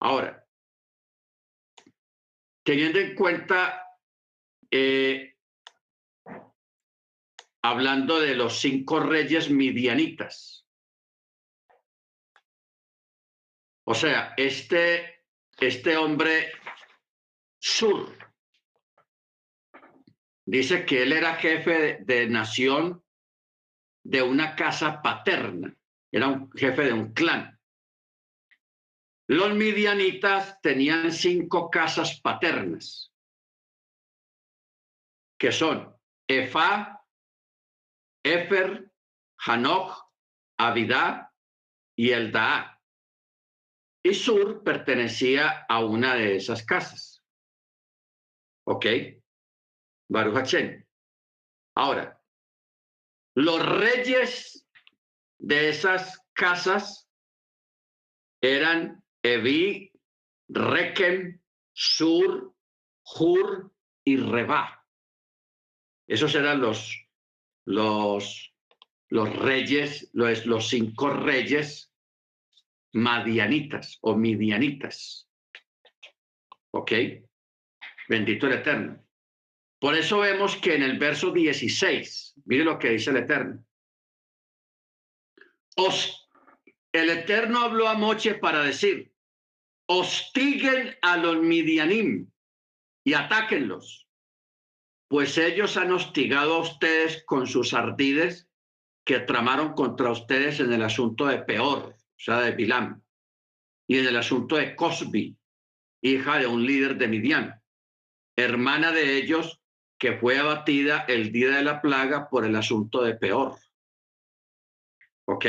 Ahora, 0.00 0.42
teniendo 2.64 2.98
en 2.98 3.14
cuenta, 3.14 3.84
eh, 4.70 5.36
hablando 7.62 8.18
de 8.18 8.34
los 8.34 8.58
cinco 8.58 9.00
reyes 9.00 9.50
midianitas, 9.50 10.66
o 13.84 13.94
sea, 13.94 14.32
este, 14.38 15.26
este 15.58 15.98
hombre 15.98 16.52
sur, 17.58 18.16
dice 20.46 20.84
que 20.84 21.02
él 21.02 21.12
era 21.12 21.36
jefe 21.36 21.98
de, 22.02 22.28
nación 22.28 23.04
de 24.04 24.22
una 24.22 24.56
casa 24.56 25.02
paterna, 25.02 25.76
era 26.10 26.28
un 26.28 26.50
jefe 26.52 26.84
de 26.84 26.92
un 26.92 27.12
clan. 27.12 27.58
Los 29.28 29.54
midianitas 29.54 30.60
tenían 30.60 31.12
cinco 31.12 31.70
casas 31.70 32.20
paternas, 32.20 33.12
que 35.38 35.52
son 35.52 35.96
Efa, 36.28 37.00
Efer, 38.24 38.90
Hanok, 39.46 40.10
Abidá 40.58 41.32
y 41.96 42.10
Eldaa. 42.10 42.80
Y 44.02 44.14
Sur 44.14 44.62
pertenecía 44.62 45.64
a 45.68 45.84
una 45.84 46.14
de 46.14 46.36
esas 46.36 46.64
casas. 46.64 47.22
¿Ok? 48.66 48.86
Baruch 50.10 50.56
Ahora, 51.76 52.20
los 53.36 53.64
reyes 53.64 54.66
de 55.38 55.68
esas 55.68 56.20
casas 56.32 57.08
eran 58.40 59.04
Evi, 59.22 59.92
Rekem, 60.48 61.40
Sur, 61.72 62.52
Hur 63.04 63.72
y 64.04 64.16
Reba. 64.16 64.84
Esos 66.08 66.34
eran 66.34 66.60
los, 66.60 66.92
los, 67.66 68.52
los 69.10 69.36
reyes, 69.36 70.10
los, 70.12 70.44
los 70.44 70.68
cinco 70.68 71.10
reyes 71.10 71.94
madianitas 72.94 73.98
o 74.00 74.16
midianitas. 74.16 75.30
¿Ok? 76.72 76.92
Bendito 78.08 78.48
el 78.48 78.54
Eterno. 78.54 79.09
Por 79.80 79.96
eso 79.96 80.18
vemos 80.18 80.56
que 80.56 80.74
en 80.74 80.82
el 80.82 80.98
verso 80.98 81.32
16, 81.32 82.34
mire 82.44 82.64
lo 82.64 82.78
que 82.78 82.90
dice 82.90 83.10
el 83.10 83.16
Eterno. 83.16 83.64
Os, 85.76 86.28
el 86.92 87.08
Eterno 87.08 87.60
habló 87.60 87.88
a 87.88 87.94
Moche 87.94 88.34
para 88.34 88.62
decir, 88.62 89.14
hostiguen 89.86 90.96
a 91.00 91.16
los 91.16 91.38
midianim 91.38 92.30
y 93.04 93.14
atáquenlos, 93.14 94.06
pues 95.08 95.38
ellos 95.38 95.78
han 95.78 95.90
hostigado 95.92 96.56
a 96.56 96.60
ustedes 96.60 97.24
con 97.24 97.46
sus 97.46 97.72
ardides 97.72 98.50
que 99.06 99.20
tramaron 99.20 99.72
contra 99.72 100.10
ustedes 100.10 100.60
en 100.60 100.74
el 100.74 100.82
asunto 100.82 101.26
de 101.26 101.38
Peor, 101.38 101.94
o 101.96 102.18
sea, 102.18 102.40
de 102.40 102.52
Bilam, 102.52 103.02
y 103.88 103.98
en 103.98 104.06
el 104.06 104.16
asunto 104.18 104.56
de 104.56 104.76
Cosbi, 104.76 105.38
hija 106.02 106.38
de 106.38 106.46
un 106.46 106.66
líder 106.66 106.98
de 106.98 107.08
Midian, 107.08 107.62
hermana 108.36 108.92
de 108.92 109.16
ellos 109.16 109.59
que 110.00 110.16
fue 110.16 110.38
abatida 110.38 111.04
el 111.06 111.30
día 111.30 111.50
de 111.50 111.62
la 111.62 111.82
plaga 111.82 112.30
por 112.30 112.46
el 112.46 112.56
asunto 112.56 113.02
de 113.02 113.16
Peor. 113.16 113.58
¿Ok? 115.26 115.46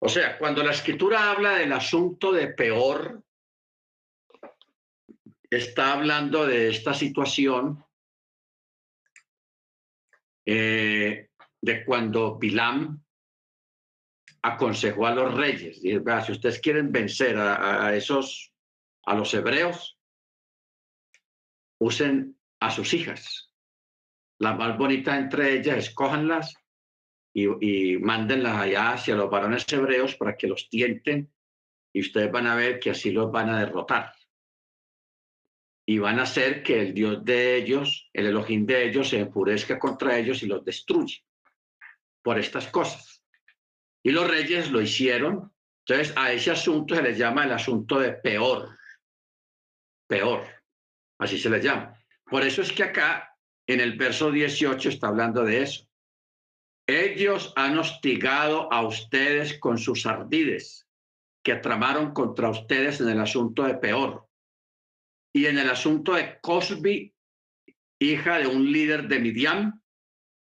O 0.00 0.08
sea, 0.08 0.38
cuando 0.38 0.64
la 0.64 0.72
escritura 0.72 1.30
habla 1.30 1.56
del 1.56 1.72
asunto 1.74 2.32
de 2.32 2.48
Peor, 2.48 3.22
está 5.50 5.92
hablando 5.92 6.46
de 6.46 6.70
esta 6.70 6.94
situación 6.94 7.84
eh, 10.46 11.28
de 11.60 11.84
cuando 11.84 12.38
Bilam 12.38 13.04
aconsejó 14.40 15.06
a 15.06 15.14
los 15.14 15.34
reyes, 15.34 15.80
si 15.82 16.32
ustedes 16.32 16.60
quieren 16.60 16.90
vencer 16.92 17.36
a, 17.36 17.94
esos, 17.94 18.54
a 19.04 19.14
los 19.14 19.34
hebreos, 19.34 19.98
usen 21.78 22.37
a 22.60 22.70
sus 22.70 22.94
hijas. 22.94 23.52
La 24.38 24.54
más 24.54 24.76
bonita 24.78 25.16
entre 25.16 25.54
ellas, 25.54 25.78
escójanlas 25.78 26.54
y, 27.34 27.46
y 27.64 27.98
mándenlas 27.98 28.56
allá 28.56 28.92
hacia 28.92 29.16
los 29.16 29.30
varones 29.30 29.66
hebreos 29.72 30.14
para 30.16 30.36
que 30.36 30.46
los 30.46 30.68
tienten 30.68 31.32
y 31.92 32.00
ustedes 32.00 32.30
van 32.30 32.46
a 32.46 32.54
ver 32.54 32.78
que 32.78 32.90
así 32.90 33.10
los 33.10 33.30
van 33.30 33.50
a 33.50 33.60
derrotar 33.60 34.12
y 35.88 35.98
van 35.98 36.18
a 36.18 36.24
hacer 36.24 36.62
que 36.62 36.82
el 36.82 36.92
Dios 36.92 37.24
de 37.24 37.56
ellos, 37.56 38.10
el 38.12 38.26
Elohim 38.26 38.66
de 38.66 38.84
ellos, 38.84 39.08
se 39.08 39.20
enfurezca 39.20 39.78
contra 39.78 40.18
ellos 40.18 40.42
y 40.42 40.46
los 40.46 40.62
destruye 40.62 41.24
por 42.22 42.38
estas 42.38 42.68
cosas. 42.68 43.24
Y 44.02 44.10
los 44.10 44.28
reyes 44.28 44.70
lo 44.70 44.82
hicieron. 44.82 45.50
Entonces, 45.86 46.14
a 46.14 46.30
ese 46.30 46.50
asunto 46.50 46.94
se 46.94 47.00
les 47.00 47.16
llama 47.16 47.44
el 47.44 47.52
asunto 47.52 47.98
de 47.98 48.12
peor. 48.12 48.68
Peor. 50.06 50.44
Así 51.20 51.38
se 51.38 51.48
les 51.48 51.64
llama. 51.64 51.97
Por 52.30 52.42
eso 52.42 52.62
es 52.62 52.72
que 52.72 52.82
acá, 52.82 53.34
en 53.66 53.80
el 53.80 53.96
verso 53.96 54.30
18, 54.30 54.88
está 54.88 55.08
hablando 55.08 55.44
de 55.44 55.62
eso. 55.62 55.88
Ellos 56.86 57.52
han 57.56 57.78
hostigado 57.78 58.72
a 58.72 58.86
ustedes 58.86 59.58
con 59.58 59.78
sus 59.78 60.06
ardides 60.06 60.86
que 61.42 61.56
tramaron 61.56 62.12
contra 62.12 62.50
ustedes 62.50 63.00
en 63.00 63.08
el 63.08 63.20
asunto 63.20 63.64
de 63.64 63.74
peor 63.74 64.28
y 65.34 65.46
en 65.46 65.58
el 65.58 65.70
asunto 65.70 66.14
de 66.14 66.40
Cosby, 66.40 67.14
hija 68.00 68.38
de 68.38 68.46
un 68.46 68.72
líder 68.72 69.08
de 69.08 69.18
Midian, 69.18 69.82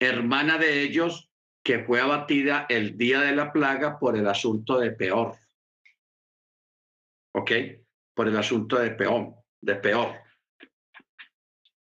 hermana 0.00 0.58
de 0.58 0.82
ellos, 0.82 1.30
que 1.62 1.84
fue 1.84 2.00
abatida 2.00 2.66
el 2.68 2.96
día 2.96 3.20
de 3.20 3.34
la 3.34 3.52
plaga 3.52 3.98
por 3.98 4.16
el 4.16 4.26
asunto 4.26 4.78
de 4.78 4.92
peor. 4.92 5.36
¿Ok? 7.34 7.50
Por 8.14 8.28
el 8.28 8.36
asunto 8.36 8.78
de 8.78 8.90
peor, 8.92 9.34
de 9.60 9.74
peor. 9.76 10.29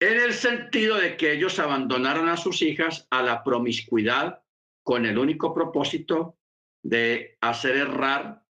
En 0.04 0.20
el 0.20 0.34
sentido 0.34 0.96
de 0.96 1.16
que 1.16 1.32
ellos 1.32 1.58
abandonaron 1.58 2.28
a 2.28 2.36
sus 2.36 2.60
hijas 2.60 3.06
a 3.08 3.22
la 3.22 3.42
promiscuidad 3.42 4.42
con 4.82 5.06
el 5.06 5.16
único 5.16 5.54
propósito 5.54 6.36
de 6.82 7.38
hacer 7.40 7.74
errar 7.74 8.44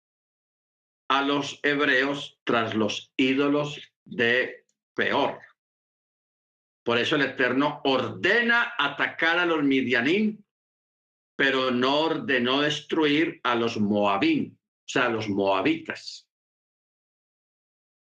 a 1.09 1.23
los 1.23 1.59
hebreos 1.65 2.39
tras 2.45 2.77
los 2.77 3.13
ídolos 3.17 3.81
de 4.05 4.65
peor. 4.95 5.41
Por 6.85 6.99
eso 6.99 7.17
el 7.17 7.23
Eterno 7.23 7.81
ordena 7.83 8.75
atacar 8.79 9.41
a 9.41 9.45
los 9.45 9.65
midianín, 9.65 10.47
pero 11.35 11.73
no 11.73 12.03
ordenó 12.03 12.61
destruir 12.61 13.41
a 13.43 13.57
los 13.57 13.77
moabín, 13.77 14.57
o 14.57 14.89
sea, 14.89 15.07
a 15.07 15.11
los 15.11 15.29
moabitas. 15.29 16.29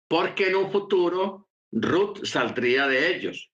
Porque 0.09 0.49
en 0.49 0.57
un 0.57 0.69
futuro 0.69 1.47
Ruth 1.71 2.23
saldría 2.25 2.87
de 2.87 3.15
ellos. 3.15 3.51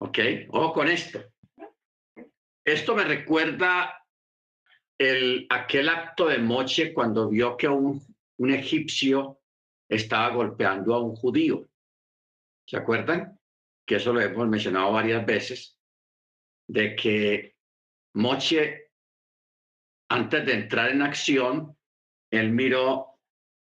¿Ok? 0.00 0.18
Ojo 0.50 0.72
con 0.72 0.88
esto. 0.88 1.22
Esto 2.64 2.94
me 2.94 3.04
recuerda 3.04 4.04
el, 4.98 5.46
aquel 5.48 5.88
acto 5.88 6.26
de 6.26 6.38
Moche 6.38 6.92
cuando 6.92 7.28
vio 7.28 7.56
que 7.56 7.68
un, 7.68 8.00
un 8.38 8.50
egipcio 8.50 9.40
estaba 9.88 10.34
golpeando 10.34 10.94
a 10.94 11.02
un 11.02 11.14
judío. 11.14 11.68
¿Se 12.66 12.76
acuerdan? 12.76 13.38
Que 13.86 13.96
eso 13.96 14.12
lo 14.12 14.20
hemos 14.20 14.46
mencionado 14.48 14.92
varias 14.92 15.24
veces, 15.24 15.80
de 16.68 16.94
que 16.94 17.56
Moche, 18.14 18.90
antes 20.10 20.44
de 20.44 20.52
entrar 20.52 20.90
en 20.90 21.02
acción, 21.02 21.76
él 22.30 22.50
miró, 22.52 23.17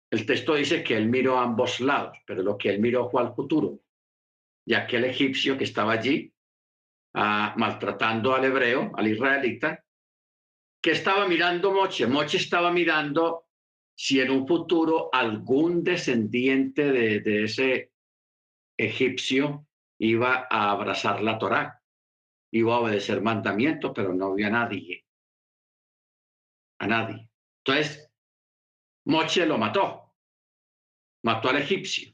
el 0.09 0.25
texto 0.25 0.55
dice 0.55 0.83
que 0.83 0.95
él 0.95 1.07
miró 1.07 1.37
a 1.37 1.43
ambos 1.43 1.79
lados, 1.79 2.17
pero 2.25 2.41
lo 2.41 2.57
que 2.57 2.69
él 2.69 2.79
miró 2.79 3.09
fue 3.09 3.21
al 3.21 3.35
futuro. 3.35 3.79
Y 4.65 4.73
aquel 4.73 5.05
egipcio 5.05 5.57
que 5.57 5.65
estaba 5.65 5.93
allí, 5.93 6.33
ah, 7.13 7.53
maltratando 7.57 8.33
al 8.33 8.45
hebreo, 8.45 8.91
al 8.95 9.07
israelita, 9.07 9.83
que 10.81 10.91
estaba 10.91 11.27
mirando 11.27 11.71
Moche. 11.71 12.07
Moche 12.07 12.37
estaba 12.37 12.71
mirando 12.71 13.47
si 13.95 14.21
en 14.21 14.31
un 14.31 14.47
futuro 14.47 15.09
algún 15.11 15.83
descendiente 15.83 16.91
de, 16.91 17.43
ese 17.43 17.91
egipcio 18.77 19.67
iba 19.99 20.47
a 20.49 20.71
abrazar 20.71 21.21
la 21.21 21.39
Torá, 21.39 21.83
iba 22.51 22.75
a 22.75 22.79
obedecer 22.79 23.21
mandamientos, 23.21 23.91
pero 23.93 24.13
no 24.13 24.27
había 24.27 24.49
nadie. 24.49 25.05
A 26.79 26.87
nadie. 26.87 27.27
Entonces, 27.65 28.06
Moche 29.07 29.45
lo 29.45 29.57
mató. 29.57 30.13
Mató 31.23 31.49
al 31.49 31.57
egipcio. 31.57 32.13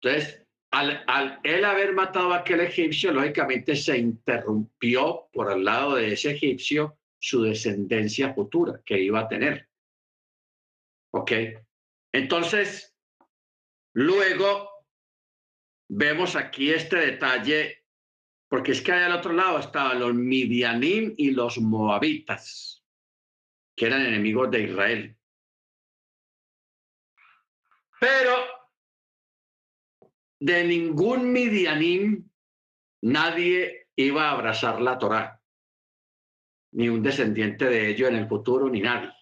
Entonces, 0.00 0.44
al, 0.72 1.04
al, 1.06 1.40
él 1.44 1.64
haber 1.64 1.94
matado 1.94 2.32
a 2.32 2.38
aquel 2.38 2.60
egipcio, 2.60 3.12
lógicamente 3.12 3.76
se 3.76 3.96
interrumpió 3.96 5.28
por 5.32 5.52
el 5.52 5.64
lado 5.64 5.94
de 5.94 6.12
ese 6.12 6.32
egipcio 6.32 6.98
su 7.20 7.42
descendencia 7.42 8.34
futura 8.34 8.82
que 8.84 9.00
iba 9.00 9.20
a 9.20 9.28
tener. 9.28 9.68
¿Ok? 11.12 11.30
Entonces, 12.12 12.96
luego 13.94 14.68
vemos 15.88 16.34
aquí 16.34 16.72
este 16.72 16.96
detalle, 16.96 17.84
porque 18.48 18.72
es 18.72 18.82
que 18.82 18.90
al 18.90 19.12
otro 19.12 19.32
lado 19.32 19.60
estaban 19.60 20.00
los 20.00 20.12
midianim 20.12 21.14
y 21.16 21.30
los 21.30 21.58
moabitas, 21.58 22.81
que 23.76 23.86
eran 23.86 24.06
enemigos 24.06 24.50
de 24.50 24.62
Israel. 24.62 25.16
Pero 28.00 28.34
de 30.40 30.64
ningún 30.64 31.32
midianim 31.32 32.28
nadie 33.02 33.88
iba 33.96 34.28
a 34.28 34.32
abrazar 34.32 34.80
la 34.80 34.98
Torá 34.98 35.42
ni 36.72 36.88
un 36.88 37.02
descendiente 37.02 37.66
de 37.66 37.90
ellos 37.90 38.08
en 38.08 38.16
el 38.16 38.28
futuro, 38.28 38.68
ni 38.68 38.80
nadie. 38.80 39.12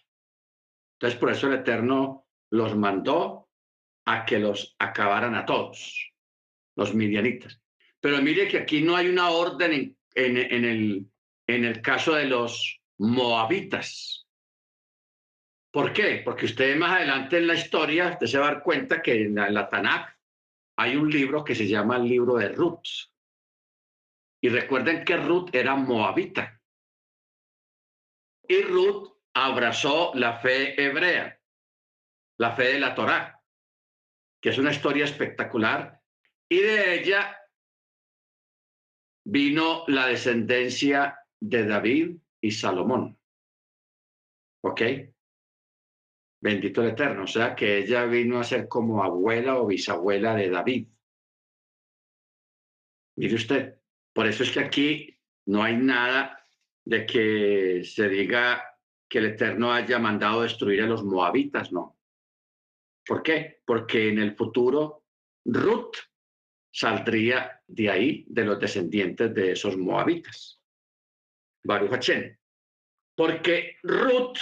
Entonces, 0.94 1.18
por 1.18 1.30
eso 1.30 1.48
el 1.48 1.54
Eterno 1.54 2.26
los 2.50 2.76
mandó 2.76 3.48
a 4.06 4.24
que 4.24 4.38
los 4.38 4.76
acabaran 4.78 5.34
a 5.34 5.44
todos, 5.44 6.12
los 6.76 6.94
midianitas. 6.94 7.60
Pero 8.00 8.22
mire 8.22 8.48
que 8.48 8.58
aquí 8.58 8.82
no 8.82 8.96
hay 8.96 9.08
una 9.08 9.30
orden 9.30 9.96
en, 10.14 10.36
en, 10.36 10.64
el, 10.64 11.06
en 11.46 11.64
el 11.64 11.82
caso 11.82 12.14
de 12.14 12.24
los 12.24 12.80
moabitas. 12.98 14.26
¿Por 15.72 15.92
qué? 15.92 16.22
Porque 16.24 16.46
usted 16.46 16.76
más 16.76 16.96
adelante 16.96 17.38
en 17.38 17.46
la 17.46 17.54
historia, 17.54 18.10
usted 18.10 18.26
se 18.26 18.38
va 18.38 18.48
a 18.48 18.54
dar 18.54 18.62
cuenta 18.62 19.00
que 19.00 19.22
en 19.22 19.36
la, 19.36 19.46
en 19.46 19.54
Tanakh 19.54 20.18
hay 20.76 20.96
un 20.96 21.08
libro 21.08 21.44
que 21.44 21.54
se 21.54 21.68
llama 21.68 21.96
el 21.96 22.04
libro 22.04 22.36
de 22.36 22.48
Ruth. 22.48 23.08
Y 24.42 24.48
recuerden 24.48 25.04
que 25.04 25.16
Ruth 25.16 25.50
era 25.52 25.76
moabita. 25.76 26.60
Y 28.48 28.62
Ruth 28.62 29.12
abrazó 29.34 30.12
la 30.14 30.38
fe 30.38 30.80
hebrea, 30.82 31.40
la 32.38 32.52
fe 32.56 32.72
de 32.72 32.80
la 32.80 32.94
Torá, 32.94 33.40
que 34.40 34.48
es 34.48 34.58
una 34.58 34.72
historia 34.72 35.04
espectacular. 35.04 36.00
Y 36.48 36.58
de 36.58 37.00
ella 37.00 37.36
vino 39.24 39.84
la 39.86 40.06
descendencia 40.06 41.16
de 41.38 41.64
David 41.64 42.16
y 42.40 42.50
Salomón. 42.50 43.16
¿Ok? 44.62 44.82
Bendito 46.40 46.82
el 46.82 46.90
Eterno. 46.90 47.24
O 47.24 47.26
sea 47.26 47.54
que 47.54 47.78
ella 47.78 48.04
vino 48.06 48.38
a 48.38 48.44
ser 48.44 48.68
como 48.68 49.02
abuela 49.02 49.58
o 49.58 49.66
bisabuela 49.66 50.34
de 50.34 50.50
David. 50.50 50.88
Mire 53.16 53.34
usted, 53.34 53.80
por 54.14 54.26
eso 54.26 54.42
es 54.42 54.50
que 54.50 54.60
aquí 54.60 55.18
no 55.46 55.62
hay 55.62 55.76
nada 55.76 56.42
de 56.84 57.04
que 57.04 57.82
se 57.84 58.08
diga 58.08 58.64
que 59.08 59.18
el 59.18 59.26
Eterno 59.26 59.72
haya 59.72 59.98
mandado 59.98 60.42
destruir 60.42 60.82
a 60.82 60.86
los 60.86 61.04
moabitas, 61.04 61.72
no. 61.72 61.98
¿Por 63.04 63.22
qué? 63.22 63.60
Porque 63.66 64.08
en 64.08 64.18
el 64.18 64.36
futuro 64.36 65.04
Ruth 65.44 65.96
saldría 66.72 67.62
de 67.66 67.90
ahí, 67.90 68.24
de 68.28 68.44
los 68.44 68.60
descendientes 68.60 69.34
de 69.34 69.52
esos 69.52 69.76
moabitas. 69.76 70.62
Baruch. 71.64 72.10
Porque 73.16 73.76
Ruth 73.82 74.38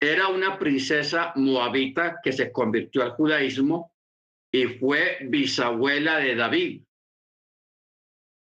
era 0.00 0.28
una 0.28 0.58
princesa 0.58 1.32
moabita 1.36 2.20
que 2.22 2.32
se 2.32 2.52
convirtió 2.52 3.02
al 3.02 3.12
judaísmo 3.12 3.94
y 4.52 4.66
fue 4.66 5.18
bisabuela 5.22 6.18
de 6.18 6.34
David. 6.34 6.82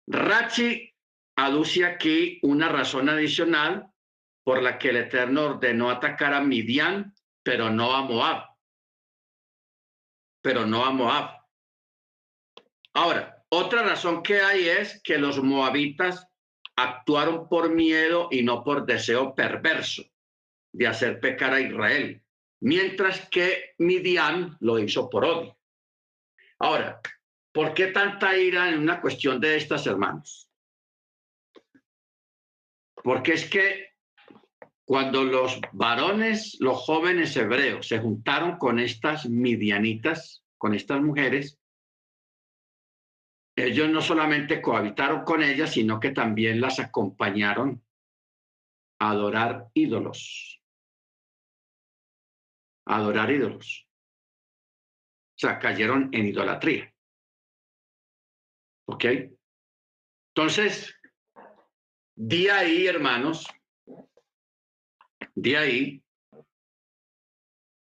Rachi 0.08 0.92
aduce 1.36 1.84
aquí 1.84 2.38
una 2.42 2.68
razón 2.68 3.08
adicional 3.08 3.88
por 4.44 4.62
la 4.62 4.78
que 4.78 4.90
el 4.90 4.96
Eterno 4.96 5.44
ordenó 5.44 5.90
atacar 5.90 6.34
a 6.34 6.40
Midian, 6.40 7.14
pero 7.42 7.70
no 7.70 7.94
a 7.94 8.02
Moab. 8.02 8.48
Pero 10.42 10.66
no 10.66 10.84
a 10.84 10.90
Moab. 10.90 11.40
Ahora, 12.92 13.44
otra 13.48 13.82
razón 13.82 14.22
que 14.22 14.40
hay 14.40 14.68
es 14.68 15.00
que 15.02 15.18
los 15.18 15.42
moabitas 15.42 16.28
actuaron 16.76 17.48
por 17.48 17.72
miedo 17.72 18.28
y 18.30 18.42
no 18.42 18.62
por 18.62 18.84
deseo 18.84 19.34
perverso 19.34 20.04
de 20.74 20.88
hacer 20.88 21.20
pecar 21.20 21.54
a 21.54 21.60
Israel, 21.60 22.20
mientras 22.60 23.28
que 23.28 23.74
Midian 23.78 24.56
lo 24.60 24.78
hizo 24.78 25.08
por 25.08 25.24
odio. 25.24 25.56
Ahora, 26.58 27.00
¿por 27.52 27.72
qué 27.74 27.88
tanta 27.88 28.36
ira 28.36 28.68
en 28.68 28.80
una 28.80 29.00
cuestión 29.00 29.40
de 29.40 29.56
estas 29.56 29.86
hermanos? 29.86 30.50
Porque 33.04 33.34
es 33.34 33.48
que 33.48 33.94
cuando 34.84 35.22
los 35.22 35.60
varones, 35.72 36.56
los 36.58 36.78
jóvenes 36.78 37.36
hebreos 37.36 37.86
se 37.86 38.00
juntaron 38.00 38.58
con 38.58 38.80
estas 38.80 39.26
midianitas, 39.26 40.44
con 40.58 40.74
estas 40.74 41.00
mujeres, 41.00 41.60
ellos 43.56 43.88
no 43.88 44.00
solamente 44.00 44.60
cohabitaron 44.60 45.22
con 45.24 45.40
ellas, 45.40 45.70
sino 45.70 46.00
que 46.00 46.10
también 46.10 46.60
las 46.60 46.80
acompañaron 46.80 47.84
a 48.98 49.10
adorar 49.10 49.68
ídolos 49.72 50.63
adorar 52.86 53.30
ídolos. 53.30 53.86
O 55.36 55.38
sea, 55.38 55.58
cayeron 55.58 56.10
en 56.12 56.26
idolatría. 56.26 56.94
¿Ok? 58.86 59.04
Entonces, 60.28 60.94
di 62.14 62.48
ahí, 62.48 62.86
hermanos, 62.86 63.46
di 65.34 65.54
ahí 65.54 66.02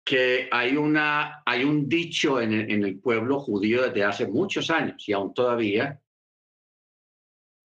que 0.04 0.48
hay, 0.50 0.76
una, 0.76 1.42
hay 1.44 1.64
un 1.64 1.88
dicho 1.88 2.40
en 2.40 2.52
el, 2.52 2.70
en 2.70 2.84
el 2.84 3.00
pueblo 3.00 3.40
judío 3.40 3.82
desde 3.82 4.04
hace 4.04 4.26
muchos 4.26 4.70
años 4.70 5.08
y 5.08 5.12
aún 5.12 5.32
todavía 5.32 6.00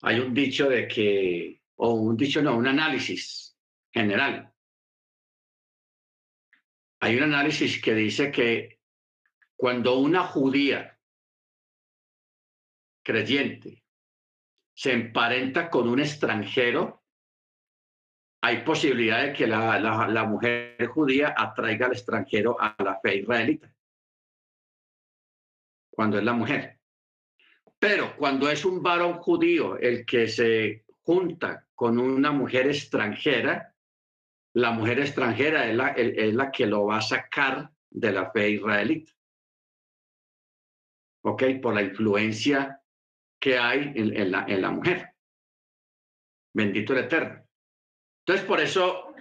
hay 0.02 0.20
un 0.20 0.32
dicho 0.32 0.68
de 0.68 0.86
que, 0.86 1.60
o 1.76 1.94
un 1.94 2.16
dicho 2.16 2.40
no, 2.40 2.56
un 2.56 2.66
análisis 2.66 3.56
general 3.92 4.52
hay 7.00 7.16
un 7.16 7.24
análisis 7.24 7.80
que 7.80 7.94
dice 7.94 8.30
que 8.32 8.80
cuando 9.56 9.98
una 9.98 10.24
judía 10.24 10.98
creyente 13.02 13.84
se 14.74 14.92
emparenta 14.92 15.70
con 15.70 15.88
un 15.88 16.00
extranjero, 16.00 17.02
hay 18.40 18.62
posibilidad 18.62 19.22
de 19.22 19.32
que 19.32 19.46
la, 19.46 20.24
mujer 20.24 20.86
judía 20.86 21.34
atraiga 21.36 21.86
al 21.86 21.92
extranjero 21.92 22.56
a 22.60 22.76
la 22.82 23.00
fe 23.00 23.16
israelita, 23.16 23.72
cuando 25.90 26.18
es 26.18 26.24
la 26.24 26.32
mujer. 26.32 26.78
Pero 27.78 28.16
cuando 28.16 28.48
es 28.48 28.64
un 28.64 28.82
varón 28.82 29.14
judío 29.14 29.76
el 29.78 30.04
que 30.04 30.28
se 30.28 30.84
junta 31.02 31.66
con 31.74 31.98
una 31.98 32.30
mujer 32.30 32.68
extranjera, 32.68 33.74
la 34.58 34.72
mujer 34.72 34.98
extranjera 34.98 35.68
es 35.68 35.76
la, 35.76 35.88
es 35.90 36.34
la 36.34 36.50
que 36.50 36.66
lo 36.66 36.86
va 36.86 36.96
a 36.98 37.02
sacar 37.02 37.70
de 37.90 38.12
la 38.12 38.30
fe 38.32 38.50
israelita. 38.50 39.12
¿Ok? 41.22 41.44
Por 41.62 41.74
la 41.74 41.82
influencia 41.82 42.82
que 43.40 43.56
hay 43.56 43.92
en, 43.94 44.32
la, 44.32 44.44
en 44.48 44.60
la 44.60 44.70
mujer. 44.72 45.14
Bendito 46.52 46.92
el 46.92 47.04
Eterno. 47.04 47.46
Entonces, 48.26 48.46
por 48.46 48.60
eso, 48.60 49.14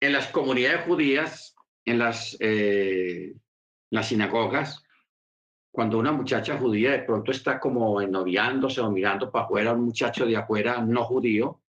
en 0.00 0.12
las 0.12 0.28
comunidades 0.28 0.82
judías, 0.82 1.56
en 1.84 1.98
las, 1.98 2.36
eh, 2.38 3.34
las 3.90 4.08
sinagogas, 4.08 4.84
cuando 5.72 5.98
una 5.98 6.12
muchacha 6.12 6.56
judía 6.56 6.92
de 6.92 7.02
pronto 7.02 7.32
está 7.32 7.58
como 7.58 8.00
ennoviándose 8.00 8.80
o 8.80 8.92
mirando 8.92 9.32
para 9.32 9.46
afuera 9.46 9.72
un 9.72 9.86
muchacho 9.86 10.24
de 10.24 10.36
afuera 10.36 10.80
no 10.80 11.02
judío, 11.04 11.62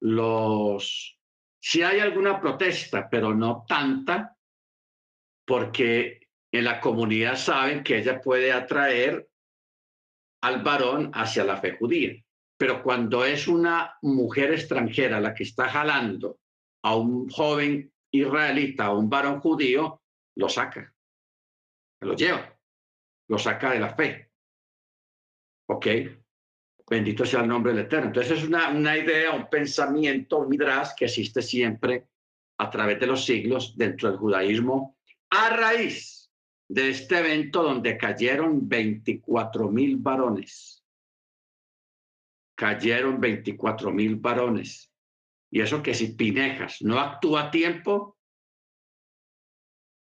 los 0.00 1.18
si 1.62 1.80
hay 1.80 2.00
alguna 2.00 2.40
protesta, 2.40 3.08
pero 3.08 3.32
no 3.32 3.64
tanta, 3.68 4.36
porque 5.46 6.28
en 6.52 6.64
la 6.64 6.80
comunidad 6.80 7.36
saben 7.36 7.84
que 7.84 7.98
ella 7.98 8.20
puede 8.20 8.52
atraer 8.52 9.28
al 10.42 10.62
varón 10.64 11.12
hacia 11.14 11.44
la 11.44 11.58
fe 11.58 11.76
judía. 11.76 12.20
Pero 12.58 12.82
cuando 12.82 13.24
es 13.24 13.46
una 13.46 13.96
mujer 14.02 14.52
extranjera 14.52 15.20
la 15.20 15.34
que 15.34 15.44
está 15.44 15.68
jalando 15.68 16.40
a 16.82 16.96
un 16.96 17.28
joven 17.28 17.92
israelita, 18.10 18.86
a 18.86 18.94
un 18.94 19.08
varón 19.08 19.38
judío, 19.40 20.02
lo 20.36 20.48
saca, 20.48 20.92
lo 22.00 22.14
lleva, 22.16 22.58
lo 23.28 23.38
saca 23.38 23.70
de 23.70 23.78
la 23.78 23.94
fe. 23.94 24.30
¿Ok? 25.68 25.86
Bendito 26.88 27.24
sea 27.24 27.40
el 27.40 27.48
nombre 27.48 27.72
del 27.72 27.86
Eterno. 27.86 28.06
Entonces 28.08 28.38
es 28.38 28.44
una, 28.44 28.70
una 28.70 28.96
idea, 28.96 29.32
un 29.32 29.48
pensamiento, 29.48 30.38
un 30.38 30.56
que 30.96 31.04
existe 31.04 31.42
siempre 31.42 32.06
a 32.58 32.70
través 32.70 33.00
de 33.00 33.06
los 33.06 33.24
siglos 33.24 33.76
dentro 33.76 34.10
del 34.10 34.18
judaísmo 34.18 34.96
a 35.30 35.50
raíz 35.50 36.30
de 36.68 36.90
este 36.90 37.18
evento 37.18 37.62
donde 37.62 37.96
cayeron 37.96 38.68
24 38.68 39.70
mil 39.70 39.96
varones. 39.96 40.84
Cayeron 42.54 43.20
24 43.20 43.90
mil 43.90 44.16
varones. 44.16 44.92
Y 45.50 45.60
eso 45.60 45.82
que 45.82 45.94
si 45.94 46.14
Pinejas 46.14 46.80
no 46.82 46.98
actúa 46.98 47.44
a 47.44 47.50
tiempo, 47.50 48.18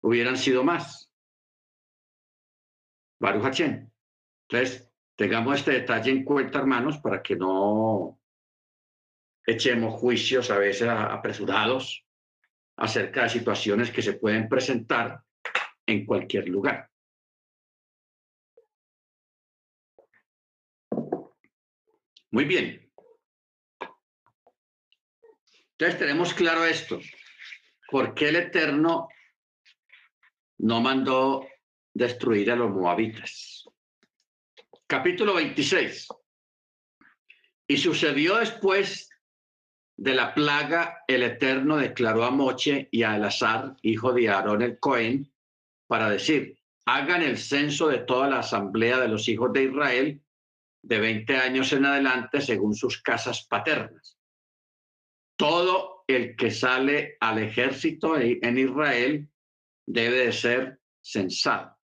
hubieran 0.01 0.37
sido 0.37 0.63
más. 0.63 1.09
Baruch 3.19 3.59
Entonces, 3.59 4.88
Tengamos 5.19 5.59
este 5.59 5.71
detalle 5.71 6.11
en 6.11 6.23
cuenta, 6.23 6.59
hermanos, 6.59 6.99
para 6.99 7.21
que 7.21 7.35
no 7.35 8.17
echemos 9.45 9.99
juicios 9.99 10.49
a 10.49 10.57
veces 10.57 10.87
apresurados 10.87 12.05
acerca 12.77 13.23
de 13.23 13.29
situaciones 13.29 13.91
que 13.91 14.01
se 14.01 14.13
pueden 14.13 14.47
presentar 14.47 15.21
en 15.85 16.05
cualquier 16.05 16.47
lugar. 16.47 16.89
Muy 22.31 22.45
bien. 22.45 22.89
Entonces 25.71 25.99
tenemos 25.99 26.33
claro 26.33 26.63
esto. 26.63 26.97
¿Por 27.91 28.13
qué 28.13 28.29
el 28.29 28.37
Eterno 28.37 29.09
no 30.59 30.79
mandó 30.79 31.45
destruir 31.93 32.51
a 32.51 32.55
los 32.55 32.71
moabitas? 32.71 33.58
Capítulo 34.89 35.35
26. 35.35 36.07
Y 37.67 37.77
sucedió 37.77 38.37
después 38.37 39.07
de 39.95 40.15
la 40.15 40.33
plaga, 40.33 41.03
el 41.07 41.21
Eterno 41.21 41.77
declaró 41.77 42.25
a 42.25 42.31
Moche 42.31 42.89
y 42.91 43.03
a 43.03 43.15
Elazar, 43.15 43.75
hijo 43.83 44.13
de 44.13 44.29
Aarón 44.29 44.63
el 44.63 44.79
Cohen, 44.79 45.31
para 45.85 46.09
decir, 46.09 46.57
hagan 46.85 47.21
el 47.21 47.37
censo 47.37 47.87
de 47.87 47.99
toda 47.99 48.29
la 48.29 48.39
asamblea 48.39 48.99
de 48.99 49.09
los 49.09 49.29
hijos 49.29 49.53
de 49.53 49.65
Israel 49.65 50.21
de 50.81 50.99
20 50.99 51.37
años 51.37 51.71
en 51.71 51.85
adelante 51.85 52.41
según 52.41 52.73
sus 52.73 52.99
casas 52.99 53.45
paternas. 53.45 54.17
Todo 55.35 56.03
el 56.07 56.35
que 56.35 56.49
sale 56.49 57.15
al 57.19 57.37
ejército 57.37 58.17
en 58.17 58.57
Israel 58.57 59.29
debe 59.85 60.25
de 60.25 60.33
ser 60.33 60.79
censado. 60.99 61.78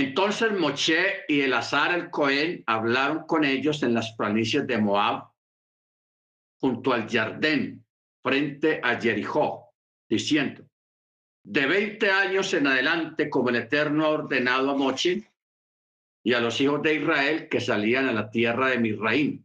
Entonces 0.00 0.50
Moche 0.52 1.24
y 1.28 1.42
Elazar 1.42 1.94
el 1.94 2.08
Cohen 2.08 2.64
hablaron 2.66 3.26
con 3.26 3.44
ellos 3.44 3.82
en 3.82 3.92
las 3.92 4.12
planicies 4.12 4.66
de 4.66 4.78
Moab, 4.78 5.30
junto 6.58 6.94
al 6.94 7.06
Jardén, 7.06 7.84
frente 8.22 8.80
a 8.82 8.98
Jericó, 8.98 9.74
diciendo, 10.08 10.64
de 11.44 11.66
20 11.66 12.10
años 12.10 12.54
en 12.54 12.66
adelante, 12.68 13.28
como 13.28 13.50
el 13.50 13.56
Eterno 13.56 14.06
ha 14.06 14.08
ordenado 14.08 14.70
a 14.70 14.74
Moche 14.74 15.30
y 16.22 16.32
a 16.32 16.40
los 16.40 16.58
hijos 16.62 16.80
de 16.80 16.94
Israel 16.94 17.48
que 17.50 17.60
salían 17.60 18.08
a 18.08 18.12
la 18.12 18.30
tierra 18.30 18.68
de 18.68 18.78
Misraim. 18.78 19.44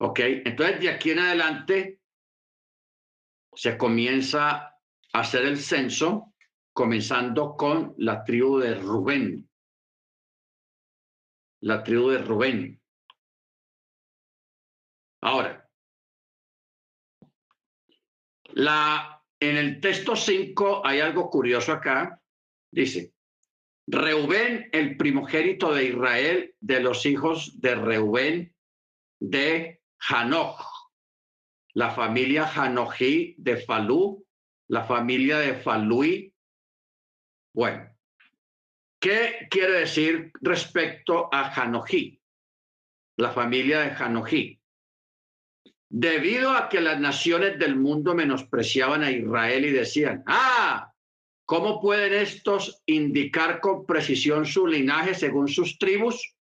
Ok, 0.00 0.18
entonces 0.44 0.80
de 0.80 0.90
aquí 0.90 1.12
en 1.12 1.20
adelante 1.20 2.00
se 3.54 3.78
comienza 3.78 4.50
a 4.56 4.80
hacer 5.12 5.44
el 5.44 5.58
censo 5.58 6.32
comenzando 6.76 7.56
con 7.56 7.94
la 7.96 8.22
tribu 8.22 8.58
de 8.58 8.74
Rubén. 8.74 9.48
La 11.62 11.82
tribu 11.82 12.10
de 12.10 12.18
Rubén. 12.18 12.82
Ahora, 15.22 15.66
la, 18.48 19.24
en 19.40 19.56
el 19.56 19.80
texto 19.80 20.14
5 20.14 20.82
hay 20.84 21.00
algo 21.00 21.30
curioso 21.30 21.72
acá. 21.72 22.20
Dice, 22.70 23.14
Reubén, 23.86 24.68
el 24.70 24.98
primogénito 24.98 25.72
de 25.72 25.84
Israel, 25.84 26.54
de 26.60 26.80
los 26.80 27.06
hijos 27.06 27.58
de 27.58 27.74
Reubén, 27.74 28.54
de 29.18 29.80
Hanoch, 30.10 30.60
la 31.72 31.90
familia 31.90 32.44
Hanojí 32.44 33.34
de 33.38 33.56
Falú, 33.56 34.26
la 34.68 34.84
familia 34.84 35.38
de 35.38 35.54
Falui 35.54 36.35
bueno, 37.56 37.88
¿qué 39.00 39.48
quiere 39.48 39.80
decir 39.80 40.30
respecto 40.42 41.30
a 41.32 41.50
Hanojí, 41.54 42.20
la 43.16 43.30
familia 43.30 43.80
de 43.80 43.92
Hanojí? 43.92 44.60
Debido 45.88 46.50
a 46.50 46.68
que 46.68 46.82
las 46.82 47.00
naciones 47.00 47.58
del 47.58 47.76
mundo 47.76 48.14
menospreciaban 48.14 49.02
a 49.02 49.10
Israel 49.10 49.64
y 49.64 49.70
decían, 49.70 50.22
ah, 50.26 50.92
¿cómo 51.46 51.80
pueden 51.80 52.12
estos 52.12 52.82
indicar 52.84 53.60
con 53.60 53.86
precisión 53.86 54.44
su 54.44 54.66
linaje 54.66 55.14
según 55.14 55.48
sus 55.48 55.78
tribus? 55.78 56.36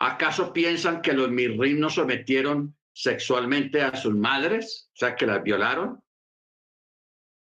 ¿Acaso 0.00 0.52
piensan 0.52 1.00
que 1.00 1.14
los 1.14 1.30
mirrim 1.30 1.80
no 1.80 1.88
sometieron 1.88 2.76
sexualmente 2.92 3.80
a 3.80 3.96
sus 3.96 4.14
madres, 4.14 4.90
o 4.92 4.96
sea, 4.98 5.16
que 5.16 5.24
las 5.24 5.42
violaron? 5.42 6.04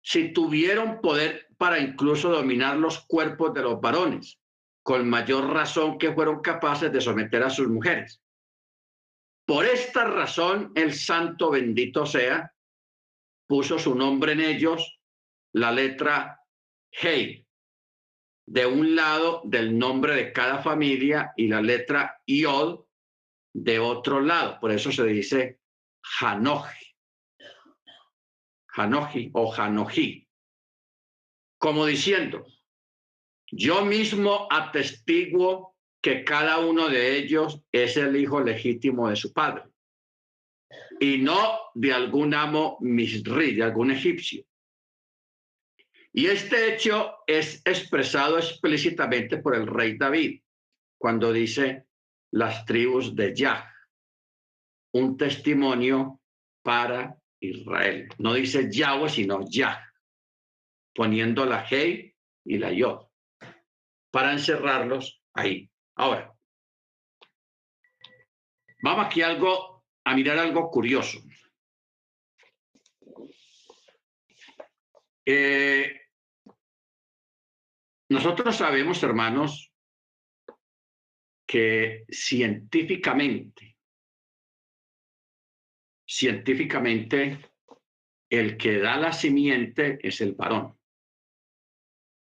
Si 0.03 0.33
tuvieron 0.33 1.03
poder 1.03 1.50
para 1.61 1.79
incluso 1.79 2.31
dominar 2.31 2.79
los 2.79 3.01
cuerpos 3.01 3.53
de 3.53 3.61
los 3.61 3.83
varones, 3.83 4.41
con 4.83 5.07
mayor 5.07 5.53
razón 5.53 5.99
que 5.99 6.15
fueron 6.15 6.41
capaces 6.41 6.91
de 6.91 7.03
someter 7.03 7.43
a 7.43 7.51
sus 7.51 7.69
mujeres. 7.69 8.23
Por 9.47 9.67
esta 9.67 10.05
razón, 10.05 10.73
el 10.75 10.95
santo 10.95 11.51
bendito 11.51 12.07
sea, 12.07 12.55
puso 13.47 13.79
su 13.79 13.95
nombre 13.95 14.33
en 14.33 14.41
ellos, 14.41 15.01
la 15.53 15.71
letra 15.71 16.41
Hey, 16.91 17.47
de 18.47 18.65
un 18.65 18.97
lado 18.97 19.43
del 19.45 19.79
nombre 19.79 20.15
de 20.15 20.33
cada 20.33 20.63
familia 20.63 21.35
y 21.37 21.47
la 21.49 21.61
letra 21.61 22.23
Yod 22.27 22.87
de 23.53 23.79
otro 23.79 24.23
lado. 24.23 24.59
Por 24.61 24.71
eso 24.73 24.91
se 24.91 25.05
dice 25.05 25.61
Hanoji, 26.21 26.87
Hanoji 28.75 29.31
o 29.35 29.53
Hanoji 29.53 30.30
como 31.61 31.85
diciendo, 31.85 32.47
yo 33.53 33.85
mismo 33.85 34.49
atestiguo 34.51 35.77
que 36.03 36.25
cada 36.25 36.59
uno 36.59 36.89
de 36.89 37.19
ellos 37.19 37.61
es 37.71 37.99
el 37.99 38.17
hijo 38.17 38.41
legítimo 38.41 39.11
de 39.11 39.17
su 39.17 39.31
padre 39.35 39.65
y 40.99 41.19
no 41.19 41.61
de 41.75 41.93
algún 41.93 42.33
amo 42.33 42.79
misri, 42.81 43.55
de 43.57 43.63
algún 43.63 43.91
egipcio. 43.91 44.43
Y 46.15 46.27
este 46.27 46.73
hecho 46.75 47.17
es 47.27 47.61
expresado 47.67 48.39
explícitamente 48.39 49.37
por 49.37 49.55
el 49.55 49.67
rey 49.67 49.99
David 49.99 50.41
cuando 50.99 51.31
dice 51.31 51.85
las 52.33 52.65
tribus 52.65 53.15
de 53.15 53.35
Yah, 53.35 53.71
un 54.95 55.19
testimonio 55.19 56.23
para 56.63 57.19
Israel. 57.39 58.09
No 58.17 58.33
dice 58.33 58.71
Yahweh, 58.73 59.11
sino 59.11 59.45
Yah 59.47 59.90
poniendo 60.95 61.45
la 61.45 61.67
Hey 61.69 62.15
y 62.45 62.59
la 62.59 62.73
Yo 62.73 63.11
para 64.11 64.33
encerrarlos 64.33 65.23
ahí. 65.35 65.71
Ahora, 65.97 66.35
vamos 68.83 69.07
aquí 69.07 69.23
algo, 69.23 69.85
a 70.05 70.15
mirar 70.15 70.39
algo 70.39 70.71
curioso. 70.71 71.21
Eh, 75.25 76.01
nosotros 78.09 78.57
sabemos, 78.57 79.03
hermanos, 79.03 79.73
que 81.47 82.05
científicamente, 82.09 83.77
científicamente, 86.07 87.39
el 88.29 88.57
que 88.57 88.79
da 88.79 88.97
la 88.97 89.13
simiente 89.13 89.99
es 90.03 90.21
el 90.21 90.35
varón. 90.35 90.80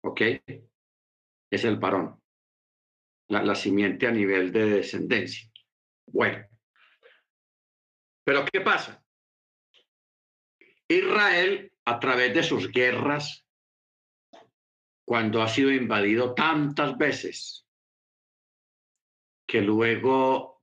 ¿Ok? 0.07 0.21
Es 1.49 1.63
el 1.63 1.77
varón, 1.77 2.21
la, 3.29 3.55
simiente 3.55 4.07
a 4.07 4.11
nivel 4.11 4.51
de 4.51 4.65
descendencia. 4.65 5.49
Bueno, 6.07 6.45
pero 8.23 8.45
¿qué 8.45 8.61
pasa? 8.61 9.03
Israel, 10.87 11.73
a 11.85 11.99
través 11.99 12.33
de 12.33 12.43
sus 12.43 12.71
guerras, 12.71 13.45
cuando 15.05 15.41
ha 15.41 15.47
sido 15.47 15.71
invadido 15.71 16.33
tantas 16.33 16.97
veces, 16.97 17.65
que 19.45 19.61
luego 19.61 20.61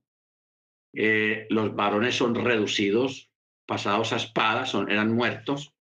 eh, 0.93 1.47
los 1.49 1.75
varones 1.75 2.15
son 2.15 2.35
reducidos, 2.35 3.31
pasados 3.65 4.13
a 4.13 4.17
espada, 4.17 4.65
son, 4.65 4.91
eran 4.91 5.11
muertos, 5.11 5.74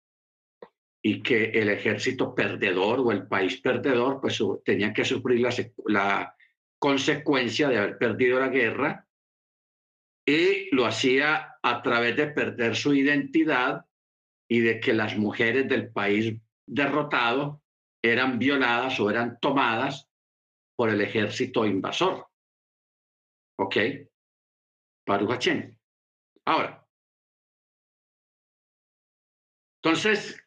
y 1.05 1.23
que 1.23 1.51
el 1.51 1.69
ejército 1.69 2.35
perdedor 2.35 3.01
o 3.01 3.11
el 3.11 3.27
país 3.27 3.61
perdedor 3.61 4.21
pues 4.21 4.41
tenía 4.65 4.93
que 4.93 5.05
sufrir 5.05 5.41
la, 5.41 5.51
la 5.87 6.37
consecuencia 6.79 7.69
de 7.69 7.79
haber 7.79 7.99
perdido 7.99 8.39
la 8.39 8.49
guerra 8.49 9.07
y 10.25 10.73
lo 10.75 10.87
hacía 10.87 11.57
a 11.61 11.83
través 11.83 12.17
de 12.17 12.29
perder 12.29 12.77
su 12.77 12.95
identidad 12.95 13.85
y 14.49 14.61
de 14.61 14.81
que 14.81 14.93
las 14.93 15.17
mujeres 15.17 15.69
del 15.69 15.91
país 15.93 16.41
derrotado 16.67 17.63
eran 18.03 18.39
violadas 18.39 18.99
o 19.01 19.11
eran 19.11 19.39
tomadas 19.41 20.09
por 20.77 20.91
el 20.91 21.01
ejército 21.01 21.67
invasor. 21.67 22.27
¿Ok? 23.59 23.77
Paruhachén. 25.05 25.79
Ahora, 26.45 26.87
entonces, 29.83 30.42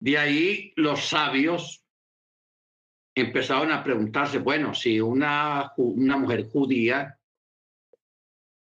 de 0.00 0.18
ahí 0.18 0.72
los 0.76 1.08
sabios 1.08 1.84
empezaron 3.14 3.72
a 3.72 3.82
preguntarse, 3.82 4.38
bueno, 4.38 4.74
si 4.74 5.00
una, 5.00 5.72
una 5.76 6.16
mujer 6.16 6.48
judía 6.48 7.18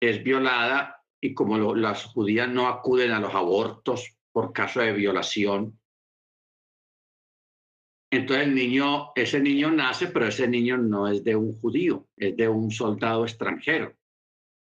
es 0.01 0.23
violada 0.23 1.03
y 1.21 1.35
como 1.35 1.75
las 1.75 2.05
judías 2.05 2.49
no 2.49 2.69
acuden 2.69 3.11
a 3.11 3.21
los 3.21 3.35
abortos 3.35 4.17
por 4.31 4.53
caso 4.53 4.81
de 4.81 4.93
violación, 4.93 5.79
entonces 8.11 8.47
el 8.47 8.55
niño, 8.55 9.13
ese 9.17 9.41
niño 9.41 9.71
nace, 9.71 10.07
pero 10.09 10.29
ese 10.29 10.47
niño 10.47 10.77
no 10.77 11.09
es 11.09 11.25
de 11.25 11.35
un 11.35 11.59
judío, 11.61 12.07
es 12.17 12.37
de 12.37 12.49
un 12.49 12.71
soldado 12.71 13.25
extranjero. 13.25 13.95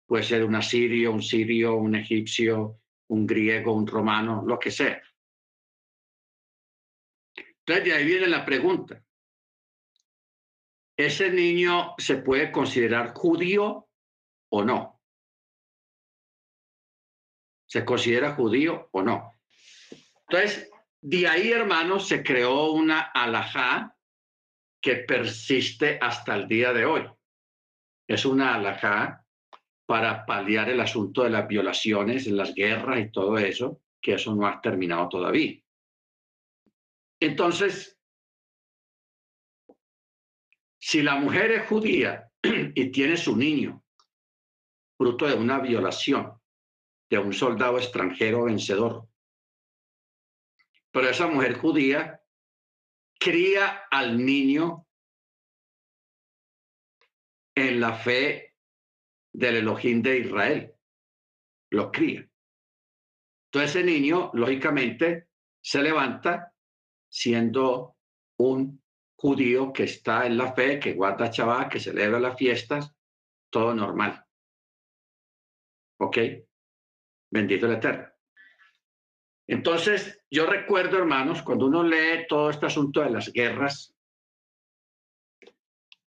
Puede 0.07 0.25
ser 0.25 0.44
un 0.44 0.57
asirio, 0.57 1.12
un 1.12 1.23
sirio, 1.23 1.77
un 1.77 1.94
egipcio, 1.94 2.81
un 3.09 3.27
griego, 3.27 3.73
un 3.73 3.87
romano, 3.87 4.44
lo 4.46 4.59
que 4.59 4.70
sea. 4.70 5.01
Entonces, 7.70 7.85
de 7.85 8.00
ahí 8.00 8.04
viene 8.04 8.26
la 8.26 8.44
pregunta. 8.44 9.00
¿Ese 10.96 11.30
niño 11.30 11.94
se 11.98 12.16
puede 12.16 12.50
considerar 12.50 13.14
judío 13.14 13.88
o 14.50 14.64
no? 14.64 15.00
¿Se 17.66 17.85
considera 17.85 18.35
judío 18.35 18.88
o 18.90 19.02
no? 19.02 19.38
Entonces, 20.28 20.68
de 21.00 21.28
ahí, 21.28 21.52
hermanos, 21.52 22.09
se 22.09 22.24
creó 22.24 22.72
una 22.72 23.02
alajá 23.02 23.96
que 24.83 24.96
persiste 24.96 25.96
hasta 26.02 26.35
el 26.35 26.48
día 26.48 26.72
de 26.72 26.87
hoy. 26.87 27.09
Es 28.09 28.24
una 28.24 28.56
alajá 28.56 29.24
para 29.87 30.26
paliar 30.26 30.70
el 30.70 30.80
asunto 30.80 31.22
de 31.22 31.30
las 31.30 31.46
violaciones, 31.46 32.26
las 32.26 32.52
guerras 32.52 32.98
y 32.98 33.12
todo 33.12 33.38
eso, 33.38 33.80
que 34.00 34.14
eso 34.14 34.35
no 34.35 34.44
ha 34.48 34.61
terminado 34.61 35.09
todavía. 35.09 35.62
Entonces, 37.20 38.00
si 40.80 41.02
la 41.02 41.16
mujer 41.16 41.52
es 41.52 41.68
judía 41.68 42.33
y 42.42 42.90
tiene 42.90 43.18
su 43.18 43.37
niño, 43.37 43.85
fruto 44.96 45.26
de 45.26 45.35
una 45.35 45.61
violación 45.61 46.40
de 47.11 47.18
un 47.18 47.33
soldado 47.33 47.78
extranjero 47.78 48.44
vencedor, 48.44 49.06
pero 50.90 51.09
esa 51.09 51.26
mujer 51.26 51.59
judía 51.59 52.22
cría 53.18 53.85
al 53.90 54.24
niño 54.24 54.87
en 57.54 57.80
la 57.80 57.94
fe 57.94 58.56
del 59.33 59.56
Elohim 59.56 60.02
de 60.02 60.18
Israel. 60.18 60.74
Lo 61.70 61.92
cría. 61.92 62.28
Entonces 63.46 63.76
ese 63.76 63.85
niño, 63.85 64.30
lógicamente, 64.33 65.28
se 65.62 65.83
levanta 65.83 66.49
siendo 67.11 67.96
un 68.38 68.83
judío 69.16 69.73
que 69.73 69.85
está 69.85 70.25
en 70.27 70.38
la 70.38 70.55
fe, 70.55 70.81
que 70.81 70.94
guarda 70.94 71.31
Shabbat, 71.31 71.70
que 71.70 71.81
celebra 71.81 72.18
las 72.18 72.38
fiestas, 72.38 72.94
todo 73.51 73.75
normal. 73.75 74.25
¿Ok? 75.99 76.18
Bendito 77.31 77.66
el 77.66 77.73
Eterno. 77.73 78.09
Entonces, 79.46 80.25
yo 80.31 80.46
recuerdo, 80.46 80.96
hermanos, 80.96 81.42
cuando 81.42 81.66
uno 81.66 81.83
lee 81.83 82.27
todo 82.29 82.51
este 82.51 82.66
asunto 82.66 83.01
de 83.01 83.11
las 83.11 83.33
guerras, 83.33 83.94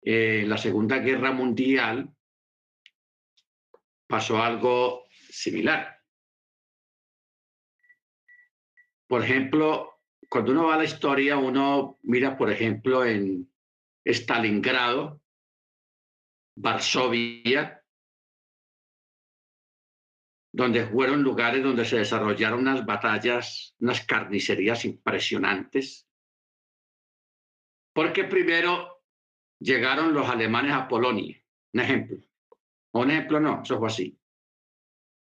eh, 0.03 0.45
la 0.47 0.57
Segunda 0.57 0.99
Guerra 0.99 1.33
Mundial, 1.33 2.11
pasó 4.07 4.43
algo 4.43 5.05
similar. 5.29 6.03
Por 9.07 9.23
ejemplo, 9.23 9.96
cuando 10.37 10.53
uno 10.53 10.66
va 10.66 10.75
a 10.75 10.77
la 10.77 10.85
historia, 10.85 11.38
uno 11.38 11.99
mira, 12.03 12.37
por 12.37 12.51
ejemplo, 12.51 13.07
en 13.07 13.51
Stalingrado, 14.05 15.22
Varsovia, 16.59 17.83
donde 20.53 20.85
fueron 20.88 21.22
lugares 21.22 21.62
donde 21.62 21.87
se 21.87 21.96
desarrollaron 21.96 22.61
unas 22.61 22.85
batallas, 22.85 23.75
unas 23.79 24.05
carnicerías 24.05 24.85
impresionantes. 24.85 26.07
Porque 27.94 28.25
primero 28.25 29.07
llegaron 29.59 30.12
los 30.12 30.29
alemanes 30.29 30.75
a 30.75 30.87
Polonia, 30.87 31.42
un 31.72 31.81
ejemplo. 31.81 32.18
Un 32.92 33.11
ejemplo 33.11 33.40
no, 33.40 33.62
eso 33.62 33.79
fue 33.79 33.88
así. 33.88 34.20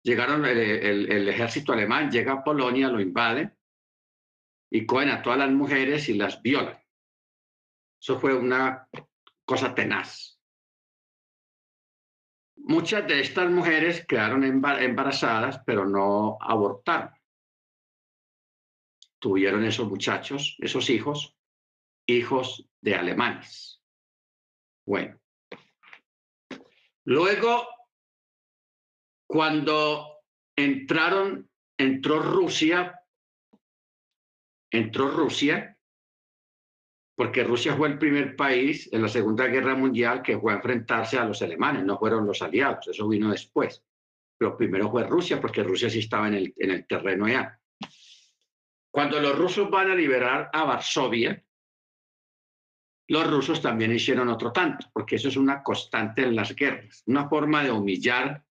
Llegaron 0.04 0.46
el, 0.46 1.28
ejército 1.28 1.72
alemán, 1.72 2.12
llega 2.12 2.34
a 2.34 2.44
Polonia, 2.44 2.88
lo 2.88 3.00
invade, 3.00 3.56
y 4.70 4.86
cogen 4.86 5.10
a 5.10 5.20
todas 5.20 5.38
las 5.38 5.50
mujeres 5.50 6.08
y 6.08 6.14
las 6.14 6.40
violan. 6.40 6.80
Eso 8.00 8.18
fue 8.18 8.34
una 8.34 8.88
cosa 9.44 9.74
tenaz. 9.74 10.40
Muchas 12.56 13.06
de 13.06 13.20
estas 13.20 13.50
mujeres 13.50 14.06
quedaron 14.06 14.44
embarazadas, 14.44 15.60
pero 15.66 15.86
no 15.86 16.38
abortaron. 16.40 17.10
Tuvieron 19.18 19.64
esos 19.64 19.88
muchachos, 19.88 20.56
esos 20.60 20.88
hijos, 20.88 21.36
hijos 22.06 22.66
de 22.80 22.94
alemanes. 22.94 23.82
Bueno. 24.86 25.18
Luego, 27.04 27.66
cuando 29.26 30.22
entraron, 30.56 31.50
entró 31.76 32.20
Rusia 32.20 32.99
entró 34.70 35.10
Rusia, 35.10 35.76
porque 37.16 37.44
Rusia 37.44 37.76
fue 37.76 37.88
el 37.88 37.98
primer 37.98 38.34
país 38.36 38.88
en 38.92 39.02
la 39.02 39.08
Segunda 39.08 39.46
Guerra 39.46 39.74
Mundial 39.74 40.22
que 40.22 40.38
fue 40.38 40.52
a 40.52 40.56
enfrentarse 40.56 41.18
a 41.18 41.24
los 41.24 41.42
alemanes, 41.42 41.84
no 41.84 41.98
fueron 41.98 42.26
los 42.26 42.40
aliados, 42.40 42.88
eso 42.88 43.08
vino 43.08 43.30
después. 43.30 43.84
Pero 44.38 44.56
primero 44.56 44.90
fue 44.90 45.04
Rusia, 45.04 45.38
porque 45.38 45.62
Rusia 45.62 45.90
sí 45.90 45.98
estaba 45.98 46.28
en 46.28 46.34
el, 46.34 46.54
en 46.56 46.70
el 46.70 46.86
terreno 46.86 47.28
ya. 47.28 47.60
Cuando 48.90 49.20
los 49.20 49.36
rusos 49.36 49.70
van 49.70 49.90
a 49.90 49.94
liberar 49.94 50.48
a 50.52 50.64
Varsovia, 50.64 51.44
los 53.08 53.28
rusos 53.28 53.60
también 53.60 53.92
hicieron 53.92 54.28
otro 54.28 54.52
tanto, 54.52 54.86
porque 54.92 55.16
eso 55.16 55.28
es 55.28 55.36
una 55.36 55.62
constante 55.62 56.22
en 56.22 56.34
las 56.34 56.54
guerras, 56.54 57.02
una 57.06 57.28
forma 57.28 57.62
de 57.62 57.70
humillar 57.72 58.44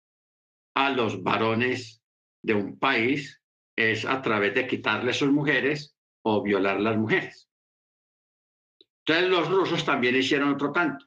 a 0.75 0.89
los 0.91 1.23
varones 1.23 2.03
de 2.43 2.53
un 2.53 2.77
país 2.77 3.41
es 3.75 4.05
a 4.05 4.21
través 4.21 4.53
de 4.53 4.67
quitarles 4.67 5.17
sus 5.17 5.31
mujeres 5.31 5.97
o 6.23 6.41
violar 6.41 6.79
las 6.79 6.97
mujeres. 6.97 7.49
Entonces 9.05 9.29
los 9.29 9.49
rusos 9.49 9.85
también 9.85 10.15
hicieron 10.15 10.53
otro 10.53 10.71
tanto. 10.71 11.05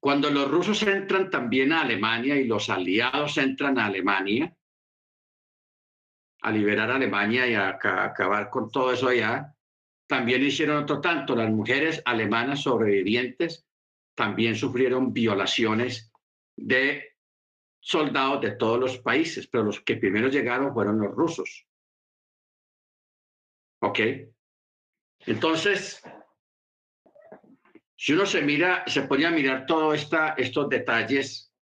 Cuando 0.00 0.30
los 0.30 0.50
rusos 0.50 0.82
entran 0.82 1.30
también 1.30 1.72
a 1.72 1.80
Alemania 1.80 2.36
y 2.36 2.44
los 2.44 2.68
aliados 2.68 3.38
entran 3.38 3.78
a 3.78 3.86
Alemania, 3.86 4.54
a 6.42 6.50
liberar 6.50 6.90
a 6.90 6.96
Alemania 6.96 7.46
y 7.46 7.54
a, 7.54 7.68
acabar 7.70 8.50
con 8.50 8.70
todo 8.70 8.92
eso 8.92 9.08
allá, 9.08 9.54
también 10.06 10.42
hicieron 10.42 10.82
otro 10.82 11.00
tanto. 11.00 11.34
Las 11.34 11.50
mujeres 11.50 12.02
alemanas 12.04 12.62
sobrevivientes 12.62 13.66
también 14.14 14.54
sufrieron 14.54 15.12
violaciones 15.12 16.12
de 16.54 17.16
soldados 17.80 18.42
de 18.42 18.52
todos 18.52 18.78
los 18.78 18.98
países, 18.98 19.46
pero 19.46 19.64
los 19.64 19.80
que 19.80 19.96
primero 19.96 20.28
llegaron 20.28 20.74
fueron 20.74 20.98
los 20.98 21.12
rusos. 21.12 21.66
¿Ok? 23.84 24.00
Entonces, 25.26 26.02
si 27.94 28.14
uno 28.14 28.24
se 28.24 28.40
mira, 28.40 28.82
se 28.86 29.02
pone 29.02 29.26
a 29.26 29.30
mirar 29.30 29.66
todos 29.66 30.08
estos 30.38 30.68
detalles, 30.70 31.52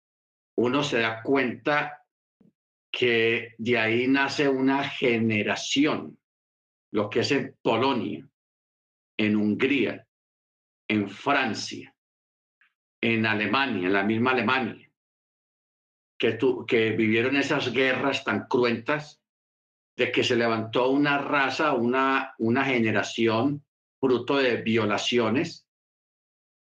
uno 0.56 0.84
se 0.84 1.00
da 1.00 1.20
cuenta 1.20 2.06
que 2.92 3.54
de 3.58 3.76
ahí 3.76 4.06
nace 4.06 4.48
una 4.48 4.88
generación, 4.88 6.16
lo 6.92 7.10
que 7.10 7.20
es 7.20 7.32
en 7.32 7.56
Polonia, 7.60 8.28
en 9.16 9.34
Hungría, 9.34 10.06
en 10.88 11.08
Francia, 11.08 11.92
en 13.00 13.26
Alemania, 13.26 13.88
en 13.88 13.92
la 13.92 14.04
misma 14.04 14.30
Alemania, 14.30 14.88
que, 16.16 16.38
que 16.68 16.90
vivieron 16.90 17.34
esas 17.34 17.72
guerras 17.72 18.22
tan 18.22 18.46
cruentas 18.46 19.21
de 19.96 20.10
que 20.10 20.24
se 20.24 20.36
levantó 20.36 20.90
una 20.90 21.18
raza, 21.18 21.72
una, 21.74 22.34
una 22.38 22.64
generación 22.64 23.62
fruto 24.00 24.38
de 24.38 24.56
violaciones. 24.56 25.66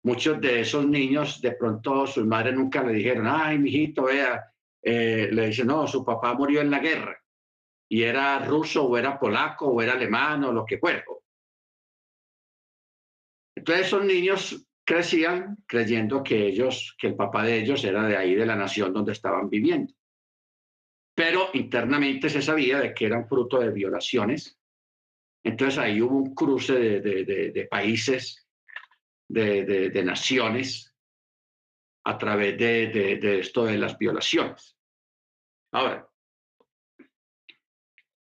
Muchos 0.04 0.40
de 0.40 0.60
esos 0.60 0.86
niños, 0.86 1.40
de 1.40 1.52
pronto 1.52 2.06
sus 2.06 2.24
madres 2.24 2.54
nunca 2.54 2.82
le 2.82 2.92
dijeron, 2.92 3.26
ay, 3.26 3.58
mijito, 3.58 4.04
vea, 4.04 4.52
eh, 4.82 5.28
le 5.32 5.48
dicen, 5.48 5.66
no, 5.66 5.86
su 5.86 6.04
papá 6.04 6.34
murió 6.34 6.60
en 6.60 6.70
la 6.70 6.78
guerra 6.78 7.18
y 7.90 8.02
era 8.02 8.38
ruso 8.44 8.84
o 8.84 8.96
era 8.96 9.18
polaco 9.18 9.66
o 9.66 9.82
era 9.82 9.94
alemán 9.94 10.44
o 10.44 10.52
lo 10.52 10.64
que 10.64 10.78
fuera. 10.78 11.04
Entonces 13.56 13.86
esos 13.86 14.04
niños 14.04 14.66
crecían 14.84 15.58
creyendo 15.66 16.22
que 16.22 16.46
ellos, 16.46 16.94
que 16.98 17.08
el 17.08 17.16
papá 17.16 17.42
de 17.44 17.58
ellos 17.58 17.82
era 17.84 18.06
de 18.06 18.16
ahí, 18.16 18.34
de 18.34 18.46
la 18.46 18.54
nación 18.54 18.92
donde 18.92 19.12
estaban 19.12 19.50
viviendo 19.50 19.92
pero 21.18 21.50
internamente 21.54 22.30
se 22.30 22.40
sabía 22.40 22.78
de 22.78 22.94
que 22.94 23.06
eran 23.06 23.26
fruto 23.26 23.58
de 23.58 23.72
violaciones. 23.72 24.56
Entonces 25.42 25.76
ahí 25.76 26.00
hubo 26.00 26.16
un 26.16 26.32
cruce 26.32 26.74
de, 26.78 27.68
países, 27.68 28.48
de, 29.28 30.00
naciones, 30.04 30.94
a 32.04 32.16
través 32.16 32.56
de, 32.56 33.40
esto 33.40 33.64
de 33.64 33.78
las 33.78 33.98
violaciones. 33.98 34.78
Ahora, 35.72 36.08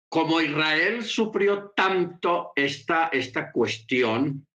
como 0.10 0.41
Israel 0.41 1.04
sufrió 1.04 1.70
tanto 1.76 2.52
esta, 2.56 3.10
esta 3.10 3.52
cuestión, 3.52 4.48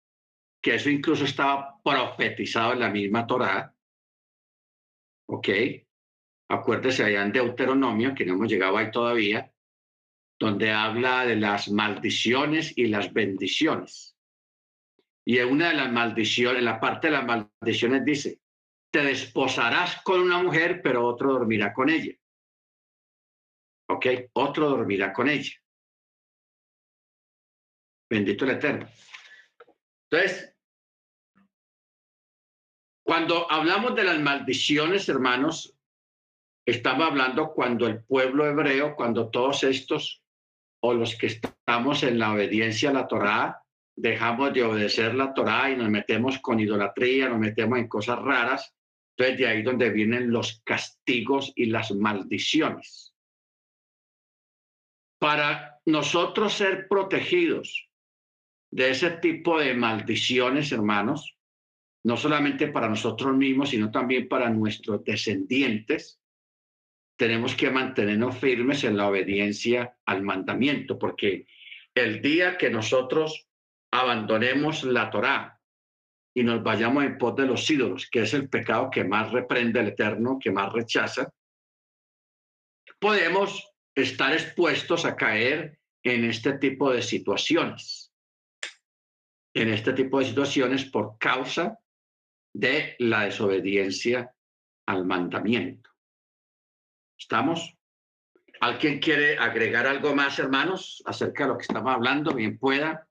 que 0.60 0.74
eso 0.74 0.90
incluso 0.90 1.26
estaba 1.26 1.80
profetizado 1.84 2.74
en 2.74 2.80
la 2.80 2.90
misma 2.90 3.28
Torá, 3.28 3.72
¿ok? 5.28 5.48
Acuérdese 6.52 7.06
allá 7.06 7.22
en 7.22 7.32
Deuteronomio, 7.32 8.14
que 8.14 8.26
no 8.26 8.34
hemos 8.34 8.50
llegado 8.50 8.76
ahí 8.76 8.92
todavía, 8.92 9.50
donde 10.38 10.70
habla 10.70 11.26
de 11.26 11.38
las 11.38 11.70
maldiciones 11.72 12.74
y 12.76 12.88
las 12.88 13.14
bendiciones. 13.14 14.18
Y 15.26 15.38
en 15.38 15.50
una 15.50 15.70
de 15.70 15.76
las 15.76 15.90
maldiciones, 15.90 16.60
en 16.60 16.66
la 16.66 16.78
parte 16.78 17.08
de 17.08 17.14
las 17.14 17.26
maldiciones 17.26 18.04
dice, 18.04 18.42
te 18.92 19.02
desposarás 19.02 20.02
con 20.02 20.20
una 20.20 20.44
mujer, 20.44 20.82
pero 20.84 21.08
otro 21.08 21.32
dormirá 21.32 21.72
con 21.72 21.90
ella. 21.90 22.14
¿Ok? 23.88 24.08
Otro 24.34 24.72
dormirá 24.72 25.14
con 25.14 25.30
ella. 25.30 25.54
Bendito 28.10 28.44
el 28.44 28.52
Eterno. 28.52 28.90
Entonces, 30.10 30.54
cuando 33.06 33.50
hablamos 33.50 33.96
de 33.96 34.04
las 34.04 34.20
maldiciones, 34.20 35.08
hermanos, 35.08 35.78
estamos 36.66 37.08
hablando 37.08 37.54
cuando 37.54 37.88
el 37.88 38.04
pueblo 38.04 38.46
hebreo, 38.46 38.96
cuando 38.96 39.30
todos 39.30 39.64
estos 39.64 40.24
o 40.84 40.94
los 40.94 41.16
que 41.16 41.28
estamos 41.28 42.04
en 42.04 42.20
la 42.20 42.34
obediencia 42.34 42.90
a 42.90 42.94
la 42.94 43.08
Torá, 43.08 43.64
dejamos 43.96 44.54
de 44.54 44.64
obedecer 44.64 45.14
la 45.14 45.34
Torá 45.34 45.70
y 45.70 45.78
nos 45.78 45.90
metemos 45.90 46.40
con 46.40 46.60
idolatría, 46.60 47.30
nos 47.30 47.40
metemos 47.40 47.78
en 47.78 47.88
cosas 47.88 48.20
raras, 48.20 48.74
entonces 49.16 49.38
de 49.38 49.48
ahí 49.48 49.62
donde 49.62 49.90
vienen 49.92 50.32
los 50.32 50.62
castigos 50.64 51.54
y 51.56 51.66
las 51.66 51.92
maldiciones. 51.92 53.14
Para 55.20 55.80
nosotros 55.86 56.54
ser 56.54 56.88
protegidos 56.88 57.90
de 58.72 58.90
ese 58.90 59.12
tipo 59.12 59.60
de 59.60 59.76
maldiciones, 59.76 60.72
hermanos, 60.72 61.38
no 62.04 62.18
solamente 62.18 62.68
para 62.70 62.90
nosotros 62.90 63.36
mismos, 63.36 63.70
sino 63.70 63.92
también 63.92 64.28
para 64.28 64.50
nuestros 64.50 65.04
descendientes, 65.04 66.21
tenemos 67.22 67.54
que 67.54 67.70
mantenernos 67.70 68.36
firmes 68.40 68.84
en 68.84 68.98
la 68.98 69.08
obediencia 69.08 69.96
al 70.08 70.24
mandamiento, 70.24 70.98
porque 70.98 71.46
el 71.94 72.20
día 72.20 72.58
que 72.58 72.72
nosotros 72.72 73.48
abandonemos 73.92 74.84
la 74.84 75.12
Torá 75.12 75.62
y 76.34 76.42
nos 76.42 76.64
vayamos 76.64 77.04
en 77.04 77.20
pos 77.20 77.36
de 77.36 77.46
los 77.46 77.70
ídolos, 77.70 78.10
que 78.10 78.24
es 78.24 78.34
el 78.34 78.50
pecado 78.50 78.90
que 78.90 79.04
más 79.04 79.32
reprende 79.32 79.82
el 79.82 79.90
Eterno, 79.90 80.40
que 80.42 80.50
más 80.50 80.74
rechaza, 80.74 81.32
podemos 82.98 83.72
estar 83.94 84.34
expuestos 84.34 85.06
a 85.06 85.16
caer 85.16 85.78
en 86.02 86.26
este 86.26 86.54
tipo 86.54 86.92
de 86.92 87.04
situaciones, 87.04 88.12
en 89.54 89.70
este 89.70 89.94
tipo 89.94 90.18
de 90.18 90.26
situaciones 90.26 90.86
por 90.86 91.20
causa 91.20 91.78
de 92.52 92.96
la 92.98 93.26
desobediencia 93.26 94.34
al 94.88 95.06
mandamiento. 95.06 95.91
¿Estamos? 97.22 97.78
¿Alguien 98.62 98.98
quiere 99.00 99.38
agregar 99.38 99.86
algo 99.86 100.16
más, 100.16 100.40
hermanos, 100.40 101.04
acerca 101.06 101.44
de 101.44 101.50
lo 101.50 101.58
que 101.58 101.62
estamos 101.62 101.94
hablando? 101.94 102.34
Bien 102.34 102.58
pueda. 102.58 103.08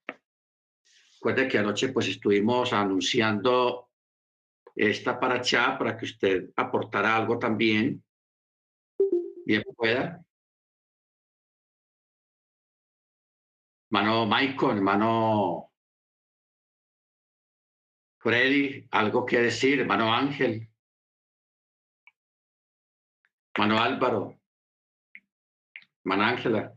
Recuerde 1.15 1.47
que 1.47 1.59
anoche 1.59 1.91
pues 1.91 2.09
estuvimos 2.09 2.73
anunciando 2.73 3.89
esta 4.75 5.21
paracha 5.21 5.79
para 5.79 5.97
que 5.97 6.07
usted 6.07 6.51
aportara 6.57 7.17
algo 7.17 7.39
también. 7.39 8.03
Bien 9.47 9.63
pueda. 9.77 10.21
Hermano 13.91 14.27
Michael, 14.27 14.79
hermano 14.79 15.71
Freddy, 18.19 18.89
algo 18.91 19.25
que 19.25 19.41
decir, 19.41 19.79
hermano 19.81 20.13
Ángel, 20.13 20.70
hermano 23.61 23.79
Álvaro, 23.79 24.41
hermano 26.03 26.25
Ángela. 26.25 26.75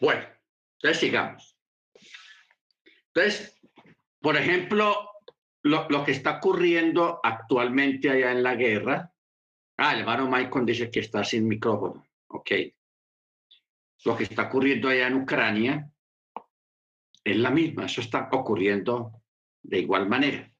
Bueno, 0.00 0.26
entonces 0.74 0.98
sigamos. 0.98 1.56
Entonces, 3.14 3.56
por 4.20 4.36
ejemplo, 4.36 5.10
lo, 5.62 5.88
lo, 5.88 6.04
que 6.04 6.10
está 6.10 6.38
ocurriendo 6.38 7.20
actualmente 7.22 8.10
allá 8.10 8.32
en 8.32 8.42
la 8.42 8.56
guerra. 8.56 9.12
Ah, 9.76 9.94
el 9.94 10.00
hermano 10.00 10.28
Michael 10.28 10.66
dice 10.66 10.90
que 10.90 11.00
está 11.00 11.22
sin 11.22 11.46
micrófono. 11.46 12.04
Ok. 12.26 12.50
Lo 14.06 14.16
que 14.16 14.24
está 14.24 14.44
ocurriendo 14.44 14.88
allá 14.88 15.08
en 15.08 15.14
Ucrania 15.14 15.90
es 17.22 17.36
la 17.36 17.50
misma. 17.50 17.84
Eso 17.84 18.00
está 18.00 18.28
ocurriendo 18.32 19.22
de 19.62 19.80
igual 19.80 20.08
manera. 20.08 20.50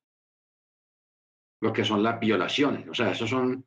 Lo 1.63 1.73
que 1.73 1.85
son 1.85 2.03
las 2.03 2.21
violaciones. 2.21 2.87
O 2.89 2.95
sea, 2.95 3.13
esos 3.13 3.31
son, 3.31 3.67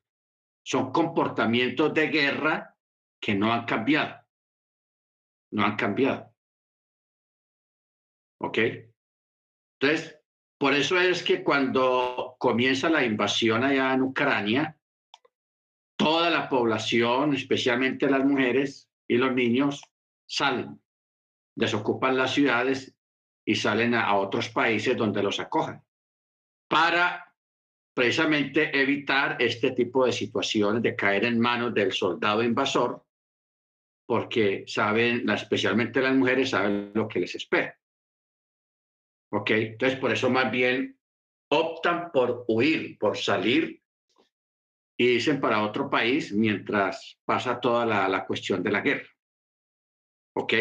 son 0.64 0.92
comportamientos 0.92 1.94
de 1.94 2.08
guerra 2.10 2.76
que 3.20 3.34
no 3.34 3.52
han 3.52 3.66
cambiado 3.66 4.20
no 5.52 5.64
han 5.64 5.76
cambiado. 5.76 6.34
¿Ok? 8.42 8.58
Entonces, 9.80 10.20
por 10.58 10.74
eso 10.74 11.00
es 11.00 11.24
que 11.24 11.44
cuando 11.44 12.36
comienza 12.38 12.90
la 12.90 13.04
invasión 13.04 13.64
allá 13.64 13.94
en 13.94 14.04
Ucrania, 14.04 14.78
toda 15.98 16.30
la 16.30 16.48
población, 16.50 17.34
especialmente 17.34 18.10
las 18.10 18.24
mujeres 18.24 18.89
y 19.10 19.18
los 19.18 19.34
niños, 19.34 19.82
salen, 20.26 20.80
desocupan 21.56 22.16
las 22.16 22.34
ciudades 22.34 22.96
y 23.44 23.56
salen 23.56 23.96
a, 23.96 24.16
otros 24.16 24.50
países 24.50 24.96
donde 24.96 25.24
los 25.24 25.40
acojan, 25.40 25.84
para 26.70 27.34
precisamente 27.94 28.80
evitar 28.80 29.36
este 29.40 29.72
tipo 29.72 30.06
de 30.06 30.12
situaciones 30.12 30.84
de 30.84 30.96
caer 30.96 31.26
en 31.26 31.40
manos 31.40 31.74
del 31.74 31.92
soldado 31.92 32.44
invasor 32.44 33.04
porque 34.10 34.64
saben, 34.66 35.30
especialmente 35.30 36.02
las 36.02 36.16
mujeres, 36.16 36.50
saben 36.50 36.92
lo 36.96 37.08
que 37.08 37.20
les 37.20 37.36
espera. 37.36 37.78
¿Ok? 39.32 39.52
Entonces, 39.52 40.00
por 40.00 40.12
eso 40.12 40.32
más 40.32 40.52
bien 40.52 41.00
optan 41.52 42.12
por 42.12 42.44
huir, 42.48 42.98
por 42.98 43.18
salir 43.18 43.79
y 45.02 45.08
dicen 45.08 45.40
para 45.40 45.64
otro 45.64 45.90
país 45.90 46.34
mientras 46.34 47.18
pasa 47.24 47.62
toda 47.62 47.86
la, 47.86 48.10
la 48.10 48.26
cuestión 48.26 48.62
de 48.62 48.70
la 48.70 48.82
guerra. 48.82 49.08
¿Ok? 50.34 50.54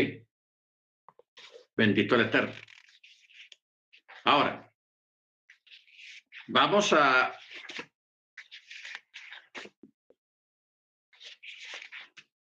Bendito 1.76 2.14
el 2.14 2.20
Eterno. 2.20 2.54
Ahora, 4.24 4.72
vamos 6.46 6.92
a 6.92 7.34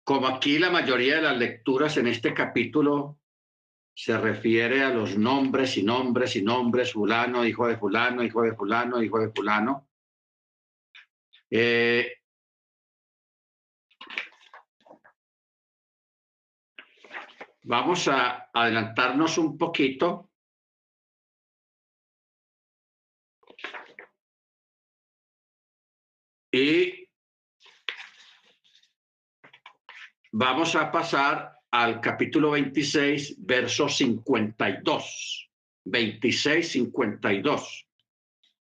Como 0.04 0.28
aquí 0.28 0.58
la 0.58 0.70
mayoría 0.70 1.16
de 1.18 1.22
las 1.24 1.38
lecturas 1.38 1.98
en 1.98 2.08
este 2.08 2.34
capítulo 2.34 3.20
se 3.94 4.18
refiere 4.18 4.82
a 4.82 4.90
los 4.90 5.18
nombres 5.18 5.76
y 5.76 5.84
nombres 5.84 6.36
y 6.38 6.44
nombres, 6.44 6.94
fulano, 6.94 7.44
hijo 7.44 7.68
de 7.68 7.76
fulano, 7.76 8.24
hijo 8.24 8.42
de 8.44 8.56
fulano, 8.56 9.04
hijo 9.04 9.20
de 9.20 9.32
fulano. 9.32 9.87
Eh, 11.50 12.14
vamos 17.64 18.08
a 18.08 18.50
adelantarnos 18.54 19.38
un 19.38 19.58
poquito. 19.58 20.32
Y 26.52 27.08
Vamos 30.40 30.76
a 30.76 30.92
pasar 30.92 31.52
al 31.72 32.00
capítulo 32.00 32.52
26, 32.52 33.38
verso 33.40 33.90
52. 33.90 35.50
26, 35.86 36.72
52. 36.74 37.88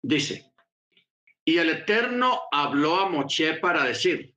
Dice, 0.03 0.50
y 1.51 1.59
el 1.59 1.69
Eterno 1.69 2.43
habló 2.53 3.01
a 3.01 3.09
Moche 3.09 3.55
para 3.55 3.83
decir, 3.83 4.37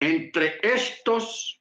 entre 0.00 0.58
estos, 0.62 1.60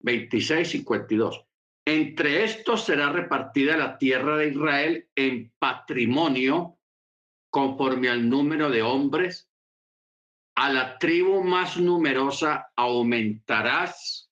26, 0.00 0.68
52, 0.68 1.46
entre 1.86 2.44
estos 2.44 2.84
será 2.84 3.10
repartida 3.10 3.78
la 3.78 3.96
tierra 3.96 4.36
de 4.36 4.48
Israel 4.48 5.08
en 5.14 5.50
patrimonio 5.58 6.78
conforme 7.48 8.10
al 8.10 8.28
número 8.28 8.68
de 8.68 8.82
hombres. 8.82 9.50
A 10.56 10.70
la 10.70 10.98
tribu 10.98 11.42
más 11.42 11.78
numerosa 11.78 12.70
aumentarás 12.76 14.30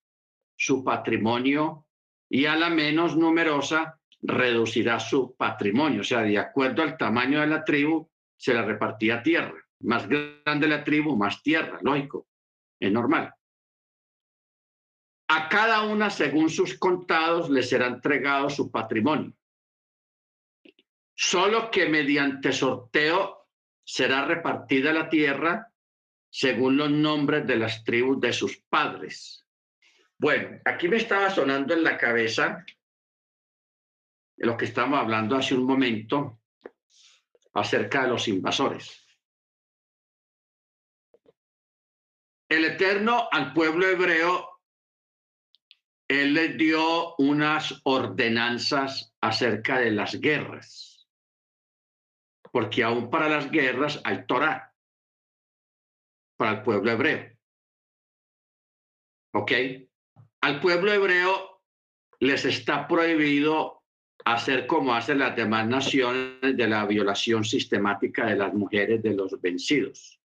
su 0.58 0.84
patrimonio 0.84 1.86
y 2.28 2.44
a 2.44 2.54
la 2.54 2.68
menos 2.68 3.16
numerosa 3.16 3.98
reducirá 4.26 4.98
su 4.98 5.34
patrimonio. 5.36 6.00
O 6.00 6.04
sea, 6.04 6.22
de 6.22 6.38
acuerdo 6.38 6.82
al 6.82 6.96
tamaño 6.96 7.40
de 7.40 7.46
la 7.46 7.64
tribu, 7.64 8.10
se 8.36 8.52
la 8.52 8.62
repartía 8.62 9.22
tierra. 9.22 9.62
Más 9.80 10.08
grande 10.08 10.68
la 10.68 10.82
tribu, 10.82 11.16
más 11.16 11.42
tierra, 11.42 11.78
lógico, 11.82 12.26
es 12.80 12.90
normal. 12.90 13.32
A 15.28 15.48
cada 15.48 15.82
una, 15.82 16.10
según 16.10 16.50
sus 16.50 16.78
contados, 16.78 17.50
le 17.50 17.62
será 17.62 17.86
entregado 17.86 18.48
su 18.48 18.70
patrimonio. 18.70 19.32
Solo 21.14 21.70
que 21.70 21.88
mediante 21.88 22.52
sorteo 22.52 23.48
será 23.84 24.24
repartida 24.24 24.92
la 24.92 25.08
tierra 25.08 25.72
según 26.30 26.76
los 26.76 26.90
nombres 26.90 27.46
de 27.46 27.56
las 27.56 27.84
tribus 27.84 28.20
de 28.20 28.32
sus 28.32 28.58
padres. 28.68 29.46
Bueno, 30.18 30.60
aquí 30.64 30.88
me 30.88 30.96
estaba 30.96 31.30
sonando 31.30 31.74
en 31.74 31.82
la 31.82 31.96
cabeza 31.96 32.64
lo 34.36 34.56
que 34.56 34.66
estamos 34.66 34.98
hablando 34.98 35.36
hace 35.36 35.54
un 35.54 35.64
momento 35.64 36.40
acerca 37.54 38.02
de 38.02 38.08
los 38.08 38.28
invasores. 38.28 39.02
El 42.48 42.64
Eterno 42.64 43.28
al 43.32 43.52
pueblo 43.52 43.86
hebreo, 43.86 44.60
Él 46.08 46.34
les 46.34 46.56
dio 46.56 47.16
unas 47.16 47.80
ordenanzas 47.84 49.14
acerca 49.20 49.78
de 49.78 49.90
las 49.90 50.20
guerras, 50.20 51.08
porque 52.52 52.84
aún 52.84 53.10
para 53.10 53.28
las 53.28 53.50
guerras 53.50 54.00
hay 54.04 54.26
Torah, 54.26 54.72
para 56.36 56.52
el 56.52 56.62
pueblo 56.62 56.92
hebreo. 56.92 57.36
¿Ok? 59.34 59.52
Al 60.42 60.60
pueblo 60.60 60.92
hebreo 60.92 61.62
les 62.20 62.44
está 62.44 62.86
prohibido 62.86 63.75
hacer 64.26 64.66
como 64.66 64.92
hacen 64.92 65.20
las 65.20 65.36
demás 65.36 65.66
naciones 65.68 66.56
de 66.56 66.66
la 66.66 66.84
violación 66.84 67.44
sistemática 67.44 68.26
de 68.26 68.36
las 68.36 68.52
mujeres 68.52 69.00
de 69.02 69.14
los 69.14 69.40
vencidos. 69.40 70.20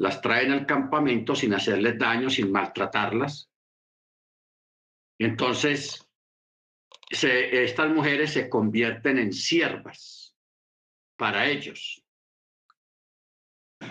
las 0.00 0.20
traen 0.20 0.52
al 0.52 0.64
campamento 0.64 1.34
sin 1.34 1.54
hacerles 1.54 1.98
daño, 1.98 2.30
sin 2.30 2.52
maltratarlas. 2.52 3.50
Entonces, 5.18 6.08
estas 7.10 7.90
mujeres 7.90 8.32
se 8.32 8.48
convierten 8.48 9.18
en 9.18 9.32
siervas 9.32 10.36
para 11.16 11.48
ellos. 11.48 12.04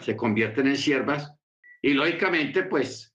Se 0.01 0.15
convierten 0.15 0.67
en 0.67 0.77
siervas 0.77 1.33
y 1.81 1.93
lógicamente, 1.93 2.63
pues, 2.63 3.13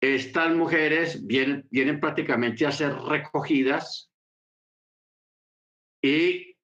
estas 0.00 0.54
mujeres 0.54 1.26
vienen, 1.26 1.66
vienen 1.70 1.98
prácticamente 1.98 2.64
a 2.66 2.72
ser 2.72 2.94
recogidas 2.94 4.12
y 6.00 6.56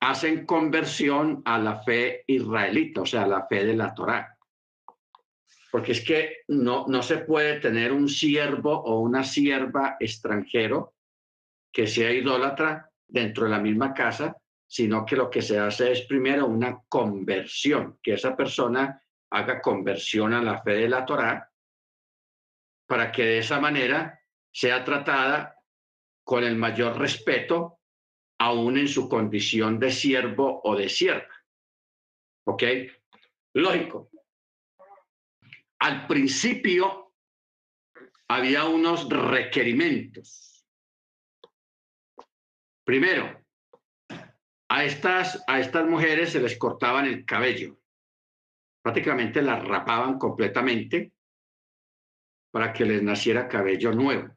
hacen 0.00 0.44
conversión 0.44 1.42
a 1.46 1.58
la 1.58 1.82
fe 1.82 2.24
israelita, 2.26 3.02
o 3.02 3.06
sea, 3.06 3.22
a 3.22 3.28
la 3.28 3.46
fe 3.46 3.64
de 3.64 3.74
la 3.74 3.94
Torá 3.94 4.38
porque 5.72 5.92
es 5.92 6.04
que 6.04 6.42
no, 6.48 6.84
no 6.86 7.02
se 7.02 7.16
puede 7.16 7.58
tener 7.58 7.92
un 7.92 8.06
siervo 8.06 8.78
o 8.78 9.00
una 9.00 9.24
sierva 9.24 9.96
extranjero 9.98 10.96
que 11.72 11.86
sea 11.86 12.12
idólatra 12.12 12.90
dentro 13.08 13.44
de 13.44 13.52
la 13.52 13.58
misma 13.58 13.94
casa, 13.94 14.36
sino 14.66 15.06
que 15.06 15.16
lo 15.16 15.30
que 15.30 15.40
se 15.40 15.58
hace 15.58 15.90
es 15.90 16.02
primero 16.02 16.44
una 16.44 16.78
conversión, 16.86 17.98
que 18.02 18.12
esa 18.12 18.36
persona 18.36 19.02
haga 19.30 19.62
conversión 19.62 20.34
a 20.34 20.42
la 20.42 20.62
fe 20.62 20.72
de 20.72 20.90
la 20.90 21.06
Torá, 21.06 21.50
para 22.86 23.10
que 23.10 23.24
de 23.24 23.38
esa 23.38 23.58
manera 23.58 24.20
sea 24.52 24.84
tratada 24.84 25.56
con 26.22 26.44
el 26.44 26.54
mayor 26.54 26.98
respeto, 26.98 27.78
aún 28.38 28.76
en 28.76 28.88
su 28.88 29.08
condición 29.08 29.78
de 29.78 29.90
siervo 29.90 30.60
o 30.64 30.76
de 30.76 30.90
sierva. 30.90 31.34
¿Ok? 32.44 32.62
Lógico, 33.54 34.11
al 35.82 36.06
principio 36.06 37.12
había 38.28 38.66
unos 38.66 39.08
requerimientos. 39.08 40.64
Primero, 42.84 43.44
a 44.68 44.84
estas, 44.84 45.42
a 45.48 45.58
estas 45.58 45.84
mujeres 45.88 46.30
se 46.30 46.40
les 46.40 46.56
cortaban 46.56 47.06
el 47.06 47.24
cabello. 47.24 47.80
Prácticamente 48.80 49.42
las 49.42 49.64
rapaban 49.64 50.18
completamente 50.18 51.12
para 52.52 52.72
que 52.72 52.84
les 52.84 53.02
naciera 53.02 53.48
cabello 53.48 53.90
nuevo. 53.90 54.36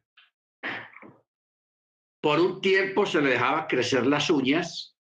Por 2.21 2.39
un 2.39 2.59
tiempo 2.59 3.05
se 3.05 3.21
les 3.21 3.33
dejaba 3.33 3.67
crecer 3.67 4.07
las 4.07 4.31
uñas 4.31 4.94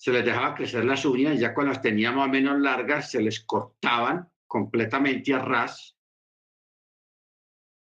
se 0.00 0.12
les 0.12 0.24
dejaba 0.24 0.54
crecer 0.54 0.82
las 0.86 1.04
uñas, 1.04 1.38
ya 1.38 1.52
cuando 1.52 1.74
las 1.74 1.82
teníamos 1.82 2.20
más 2.20 2.28
o 2.28 2.32
menos 2.32 2.58
largas, 2.58 3.10
se 3.10 3.20
les 3.20 3.40
cortaban 3.40 4.32
completamente 4.46 5.34
a 5.34 5.40
ras. 5.40 5.94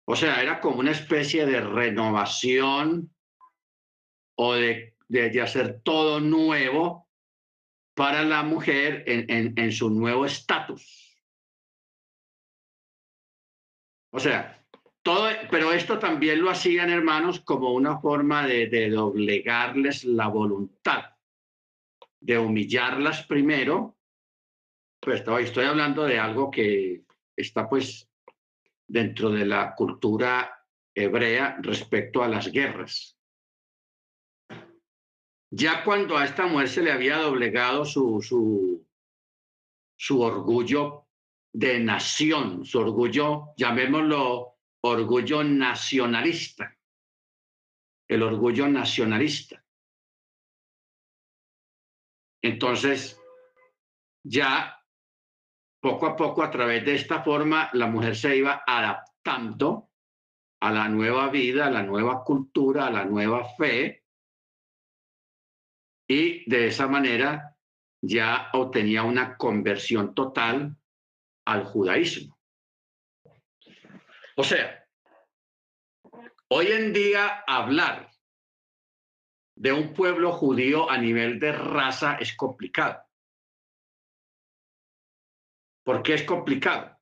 O 0.06 0.18
sea, 0.18 0.42
era 0.42 0.60
como 0.60 0.80
una 0.80 0.92
especie 0.92 1.46
de 1.46 1.62
renovación 1.62 3.16
o 4.36 4.56
de, 4.56 4.98
de, 5.08 5.42
hacer 5.42 5.80
todo 5.84 6.20
nuevo 6.20 7.08
para 7.96 8.24
la 8.24 8.44
mujer 8.44 9.06
en, 9.08 9.58
en, 9.58 9.72
su 9.72 9.90
nuevo 9.90 10.26
estatus. 10.26 11.18
O 14.12 14.20
sea, 14.20 14.62
todo, 15.02 15.30
pero 15.50 15.72
esto 15.72 15.98
también 15.98 16.42
lo 16.42 16.50
hacían, 16.50 16.90
hermanos, 16.90 17.40
como 17.40 17.72
una 17.72 18.00
forma 18.02 18.46
de 18.46 18.90
doblegarles 18.90 20.04
la 20.04 20.28
voluntad 20.28 21.06
de 22.22 22.38
humillarlas 22.38 23.26
primero, 23.26 23.98
pues 25.00 25.24
estoy 25.42 25.66
hablando 25.66 26.04
de 26.04 26.20
algo 26.20 26.52
que 26.52 27.04
está 27.36 27.68
pues 27.68 28.08
dentro 28.88 29.32
de 29.32 29.46
la 29.46 29.74
cultura 29.76 30.66
hebrea 30.94 31.58
respecto 31.62 32.24
a 32.24 32.28
las 32.28 32.52
guerras. 32.52 33.18
Ya 35.50 35.84
cuando 35.84 36.18
a 36.18 36.26
esta 36.26 36.46
mujer 36.46 36.70
se 36.70 36.82
le 36.82 36.92
había 36.92 37.18
doblegado 37.18 37.84
su, 37.84 38.22
su, 38.22 38.88
su 39.98 40.22
orgullo 40.22 41.08
de 41.52 41.80
nación, 41.80 42.66
su 42.66 42.80
orgullo, 42.80 43.54
llamémoslo 43.58 44.56
orgullo 44.84 45.44
nacionalista, 45.44 46.78
el 48.08 48.24
orgullo 48.24 48.68
nacionalista. 48.68 49.61
Entonces, 52.42 53.20
ya 54.24 54.78
poco 55.82 56.06
a 56.08 56.16
poco, 56.16 56.44
a 56.44 56.52
través 56.52 56.86
de 56.86 56.96
esta 56.96 57.24
forma, 57.24 57.70
la 57.74 57.88
mujer 57.88 58.16
se 58.16 58.38
iba 58.38 58.64
adaptando 58.66 59.90
a 60.62 60.72
la 60.72 60.88
nueva 60.88 61.30
vida, 61.30 61.68
a 61.68 61.72
la 61.72 61.84
nueva 61.84 62.24
cultura, 62.24 62.88
a 62.88 62.92
la 62.92 63.06
nueva 63.06 63.46
fe, 63.56 64.04
y 66.08 66.50
de 66.50 66.68
esa 66.68 66.88
manera 66.88 67.56
ya 68.04 68.50
obtenía 68.54 69.04
una 69.04 69.38
conversión 69.38 70.14
total 70.14 70.76
al 71.46 71.64
judaísmo. 71.64 72.38
O 74.36 74.44
sea, 74.44 74.86
hoy 76.50 76.68
en 76.68 76.94
día 76.94 77.44
hablar 77.48 78.11
de 79.62 79.72
un 79.72 79.94
pueblo 79.94 80.32
judío 80.32 80.90
a 80.90 80.98
nivel 80.98 81.40
de 81.40 81.52
raza 81.52 82.16
es 82.16 82.36
complicado. 82.36 83.04
¿Por 85.84 86.02
qué 86.02 86.16
es 86.16 86.24
complicado? 86.24 86.98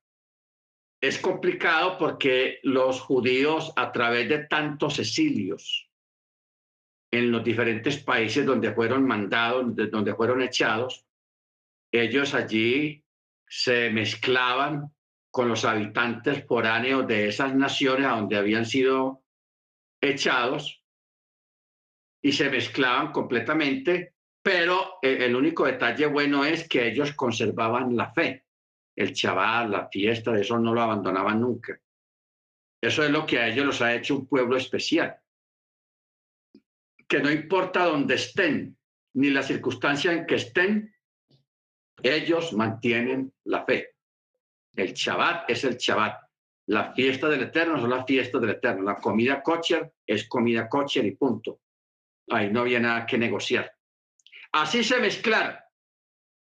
Es 1.01 1.19
complicado 1.19 1.97
porque 1.97 2.59
los 2.63 2.99
judíos 2.99 3.71
a 3.77 3.93
través 3.93 4.27
de 4.27 4.39
tantos 4.39 4.99
exilios 4.99 5.89
en 7.11 7.31
los 7.31 7.45
diferentes 7.45 8.03
países 8.03 8.45
donde 8.45 8.73
fueron 8.73 9.07
mandados, 9.07 9.73
donde 9.89 10.13
fueron 10.13 10.41
echados, 10.41 11.05
ellos 11.93 12.33
allí 12.33 13.05
se 13.47 13.89
mezclaban 13.89 14.93
con 15.31 15.47
los 15.47 15.63
habitantes 15.63 16.45
foráneos 16.45 17.07
de 17.07 17.29
esas 17.29 17.55
naciones 17.55 18.05
a 18.05 18.17
donde 18.17 18.35
habían 18.35 18.65
sido 18.65 19.23
echados 20.01 20.78
y 22.21 22.31
se 22.31 22.49
mezclaban 22.49 23.11
completamente, 23.11 24.15
pero 24.41 24.99
el 25.01 25.35
único 25.35 25.65
detalle 25.65 26.05
bueno 26.07 26.43
es 26.45 26.67
que 26.67 26.87
ellos 26.87 27.13
conservaban 27.13 27.95
la 27.95 28.11
fe, 28.11 28.45
el 28.95 29.13
chaval, 29.13 29.71
la 29.71 29.87
fiesta, 29.87 30.31
de 30.31 30.41
eso 30.41 30.57
no 30.59 30.73
lo 30.73 30.81
abandonaban 30.81 31.39
nunca. 31.41 31.79
Eso 32.81 33.03
es 33.03 33.11
lo 33.11 33.25
que 33.25 33.39
a 33.39 33.47
ellos 33.47 33.65
los 33.65 33.81
ha 33.81 33.93
hecho 33.93 34.15
un 34.15 34.27
pueblo 34.27 34.57
especial, 34.57 35.17
que 37.07 37.19
no 37.19 37.31
importa 37.31 37.85
dónde 37.85 38.15
estén, 38.15 38.77
ni 39.15 39.29
la 39.29 39.43
circunstancia 39.43 40.11
en 40.13 40.25
que 40.25 40.35
estén, 40.35 40.95
ellos 42.01 42.53
mantienen 42.53 43.33
la 43.45 43.65
fe. 43.65 43.95
El 44.75 44.93
Shabbat 44.93 45.49
es 45.49 45.63
el 45.63 45.75
Shabbat. 45.75 46.21
La 46.67 46.93
fiesta 46.93 47.27
del 47.27 47.41
Eterno 47.41 47.77
es 47.77 47.83
la 47.83 48.05
fiesta 48.05 48.39
del 48.39 48.51
Eterno. 48.51 48.83
La 48.83 48.95
comida 48.97 49.41
kosher 49.41 49.91
es 50.05 50.29
comida 50.29 50.69
kosher 50.69 51.05
y 51.05 51.15
punto 51.15 51.59
ahí 52.29 52.49
no 52.51 52.61
había 52.61 52.79
nada 52.79 53.05
que 53.05 53.17
negociar. 53.17 53.71
Así 54.51 54.83
se 54.83 54.99
mezclaron. 54.99 55.57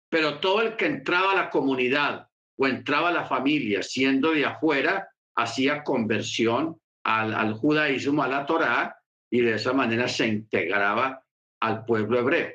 Pero 0.10 0.40
todo 0.40 0.62
el 0.62 0.76
que 0.76 0.86
entraba 0.86 1.32
a 1.32 1.36
la 1.36 1.50
comunidad 1.50 2.28
o 2.58 2.68
entraba 2.68 3.10
a 3.10 3.14
la 3.14 3.26
familia 3.26 3.82
siendo 3.82 4.32
de 4.32 4.46
afuera, 4.46 5.10
hacía 5.36 5.84
conversión 5.84 6.80
al, 7.04 7.34
al 7.34 7.54
judaísmo, 7.54 8.22
a 8.22 8.28
la 8.28 8.46
Torá, 8.46 8.98
y 9.30 9.42
de 9.42 9.56
esa 9.56 9.74
manera 9.74 10.08
se 10.08 10.28
integraba 10.28 11.24
al 11.62 11.86
pueblo 11.86 12.20
hebreo. 12.20 12.52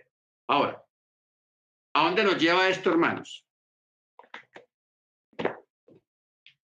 Ahora, 0.48 0.84
¿a 1.94 2.04
dónde 2.04 2.24
nos 2.24 2.38
lleva 2.38 2.68
esto, 2.68 2.90
hermanos? 2.90 3.46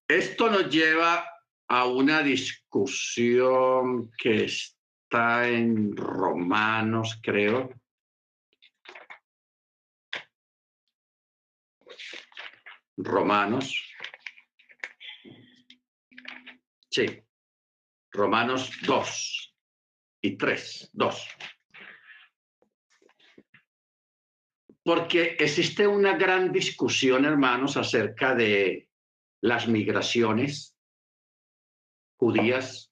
Esto 0.07 0.51
nos 0.51 0.69
lleva 0.69 1.27
a 1.69 1.87
una 1.87 2.23
discusión 2.23 4.11
que 4.19 4.45
está 5.13 5.47
en 5.47 5.95
Romanos, 5.95 7.21
creo. 7.23 7.69
Romanos. 12.97 13.95
Sí, 16.89 17.23
Romanos 18.11 18.71
2 18.87 19.55
y 20.23 20.39
3, 20.39 20.91
2. 20.95 21.29
Porque 24.83 25.37
existe 25.39 25.87
una 25.87 26.17
gran 26.17 26.51
discusión, 26.53 27.27
hermanos, 27.27 27.77
acerca 27.77 28.35
de 28.35 28.89
las 29.43 29.69
migraciones 29.69 30.75
judías 32.17 32.92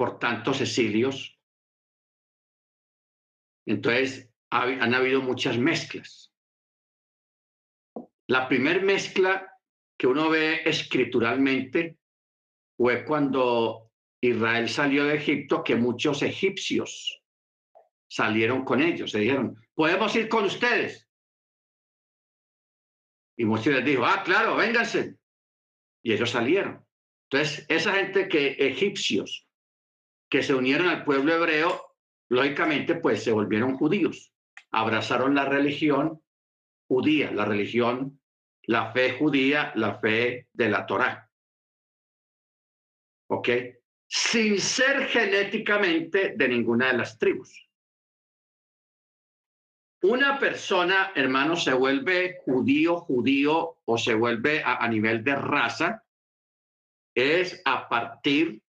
por 0.00 0.18
tantos 0.18 0.62
exilios. 0.62 1.38
Entonces, 3.66 4.32
han 4.48 4.94
habido 4.94 5.20
muchas 5.20 5.58
mezclas. 5.58 6.32
La 8.26 8.48
primer 8.48 8.82
mezcla 8.82 9.54
que 9.98 10.06
uno 10.06 10.30
ve 10.30 10.62
escrituralmente 10.64 11.98
fue 12.78 13.04
cuando 13.04 13.90
Israel 14.22 14.70
salió 14.70 15.04
de 15.04 15.16
Egipto, 15.16 15.62
que 15.62 15.76
muchos 15.76 16.22
egipcios 16.22 17.22
salieron 18.08 18.64
con 18.64 18.80
ellos. 18.80 19.10
Se 19.10 19.18
dijeron, 19.18 19.54
podemos 19.74 20.16
ir 20.16 20.30
con 20.30 20.46
ustedes. 20.46 21.06
Y 23.36 23.44
Moisés 23.44 23.74
les 23.74 23.84
dijo, 23.84 24.06
ah, 24.06 24.22
claro, 24.24 24.56
vénganse. 24.56 25.18
Y 26.02 26.14
ellos 26.14 26.30
salieron. 26.30 26.86
Entonces, 27.30 27.66
esa 27.68 27.92
gente 27.92 28.30
que 28.30 28.52
egipcios 28.52 29.46
que 30.30 30.42
se 30.42 30.54
unieron 30.54 30.88
al 30.88 31.04
pueblo 31.04 31.34
hebreo, 31.34 31.94
lógicamente, 32.28 32.94
pues 32.94 33.22
se 33.22 33.32
volvieron 33.32 33.76
judíos. 33.76 34.32
Abrazaron 34.70 35.34
la 35.34 35.44
religión 35.44 36.22
judía, 36.88 37.30
la 37.32 37.44
religión, 37.44 38.20
la 38.62 38.92
fe 38.92 39.16
judía, 39.18 39.72
la 39.74 39.98
fe 39.98 40.48
de 40.52 40.68
la 40.68 40.86
Torá. 40.86 41.30
¿Ok? 43.28 43.48
Sin 44.06 44.58
ser 44.60 45.06
genéticamente 45.06 46.34
de 46.36 46.48
ninguna 46.48 46.88
de 46.88 46.98
las 46.98 47.18
tribus. 47.18 47.68
Una 50.02 50.38
persona, 50.38 51.12
hermano, 51.14 51.56
se 51.56 51.74
vuelve 51.74 52.38
judío, 52.44 53.00
judío 53.00 53.78
o 53.84 53.98
se 53.98 54.14
vuelve 54.14 54.62
a, 54.64 54.88
nivel 54.88 55.22
de 55.22 55.36
raza, 55.36 56.04
es 57.14 57.60
a 57.64 57.88
partir 57.88 58.62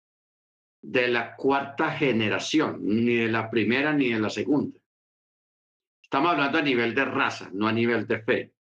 de 0.82 1.07
la 1.07 1.36
cuarta 1.36 1.91
generación, 1.91 2.79
ni 2.82 3.15
de 3.15 3.27
la 3.27 3.49
primera 3.49 3.93
ni 3.93 4.09
de 4.09 4.19
la 4.19 4.29
segunda. 4.29 4.79
Estamos 6.01 6.32
hablando 6.32 6.57
a 6.57 6.61
nivel 6.61 6.95
de 6.95 7.05
raza, 7.05 7.49
no 7.53 7.67
a 7.67 7.71
nivel 7.71 8.07
de 8.07 8.21
fe. 8.21 8.53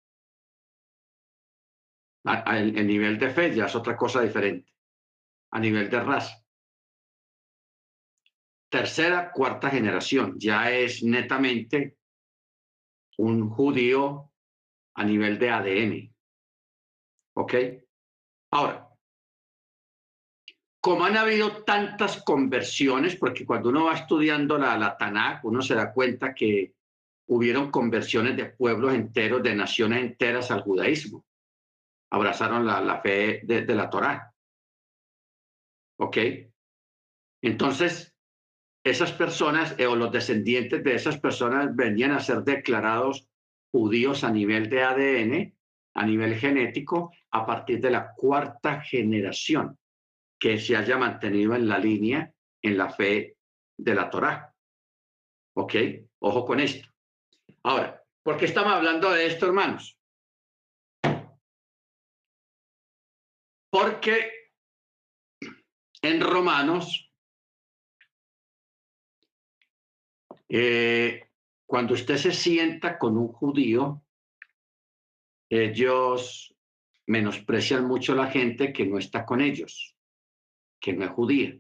El 2.46 2.86
nivel 2.86 3.18
de 3.18 3.30
fe 3.30 3.56
ya 3.56 3.66
es 3.66 3.76
otra 3.76 3.96
cosa 3.96 4.22
diferente. 4.22 4.72
A 5.52 5.60
nivel 5.60 5.90
de 5.90 6.00
raza. 6.00 6.44
Tercera, 8.70 9.32
cuarta 9.32 9.72
generación, 9.72 10.36
ya 10.38 10.70
es 10.70 11.02
netamente 11.02 11.98
un 13.18 13.50
judío 13.50 14.32
a 14.94 15.04
nivel 15.04 15.40
de 15.40 15.50
ADN. 15.50 16.16
¿Ok? 17.34 17.54
Ahora, 18.52 18.89
como 20.82 21.04
han 21.04 21.18
habido 21.18 21.64
tantas 21.64 22.24
conversiones, 22.24 23.16
porque 23.16 23.46
cuando 23.46 23.70
uno 23.70 23.86
va 23.86 23.96
estudiando 23.96 24.58
la, 24.58 24.78
la 24.78 24.98
Tanakh, 24.98 25.44
uno 25.44 25.62
se 25.62 25.76
da 25.76 25.92
cuenta 25.94 26.34
que 26.34 26.74
hubieron 27.28 27.70
conversiones 27.70 28.38
de 28.38 28.46
pueblos 28.46 28.94
enteros, 28.94 29.44
de 29.44 29.56
naciones 29.56 30.04
enteras 30.04 30.52
al 30.52 30.62
judaísmo. 30.62 31.26
Abrazaron 32.12 32.66
la, 32.66 33.02
fe 33.02 33.42
de, 33.44 33.66
de 33.66 33.76
la 33.76 33.90
Torá. 33.90 34.34
¿Ok? 36.00 36.18
Entonces, 37.42 38.16
esas 38.84 39.12
personas 39.12 39.76
eh, 39.78 39.86
o 39.86 39.96
los 39.96 40.12
descendientes 40.12 40.84
de 40.84 40.96
esas 40.96 41.20
personas 41.20 41.76
venían 41.76 42.12
a 42.12 42.22
ser 42.22 42.40
declarados 42.44 43.28
judíos 43.72 44.24
a 44.24 44.32
nivel 44.32 44.70
de 44.70 44.84
ADN, 44.84 45.56
a 45.94 46.06
nivel 46.06 46.36
genético, 46.36 47.12
a 47.32 47.46
partir 47.46 47.82
de 47.82 47.92
la 47.92 48.14
cuarta 48.16 48.82
generación 48.82 49.79
que 50.40 50.58
se 50.58 50.76
haya 50.76 50.98
mantenido 50.98 51.56
en 51.56 51.68
la 51.68 51.78
línea, 51.78 52.34
en 52.62 52.78
la 52.78 52.90
fe 52.90 53.38
de 53.78 53.96
la 53.96 54.10
Torá. 54.10 54.56
¿Ok? 55.56 55.76
Ojo 56.20 56.46
con 56.46 56.60
esto. 56.60 56.88
Ahora, 57.64 58.04
¿por 58.24 58.38
qué 58.38 58.46
estamos 58.46 58.74
hablando 58.74 59.12
de 59.12 59.26
esto, 59.26 59.46
hermanos? 59.46 59.98
Porque 63.70 64.32
en 66.02 66.22
Romanos 66.22 67.10
Eh, 70.50 71.30
cuando 71.68 71.94
usted 71.94 72.18
se 72.18 72.32
sienta 72.32 72.98
con 72.98 73.16
un 73.18 73.28
judío, 73.28 74.04
ellos 75.48 76.56
menosprecian 77.06 77.86
mucho 77.86 78.14
a 78.14 78.16
la 78.16 78.28
gente 78.28 78.74
que 78.74 78.86
no 78.86 78.98
está 78.98 79.26
con 79.26 79.42
ellos, 79.42 79.96
que 80.80 80.94
no 80.94 81.06
es 81.06 81.12
judía. 81.12 81.60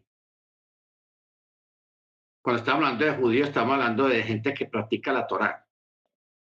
Cuando 2.42 2.60
estamos 2.60 2.84
hablando 2.84 3.06
de 3.06 3.16
judíos, 3.16 3.50
estamos 3.50 3.74
hablando 3.74 4.08
de 4.08 4.24
gente 4.24 4.54
que 4.54 4.66
practica 4.66 5.12
la 5.12 5.28
Torá, 5.28 5.68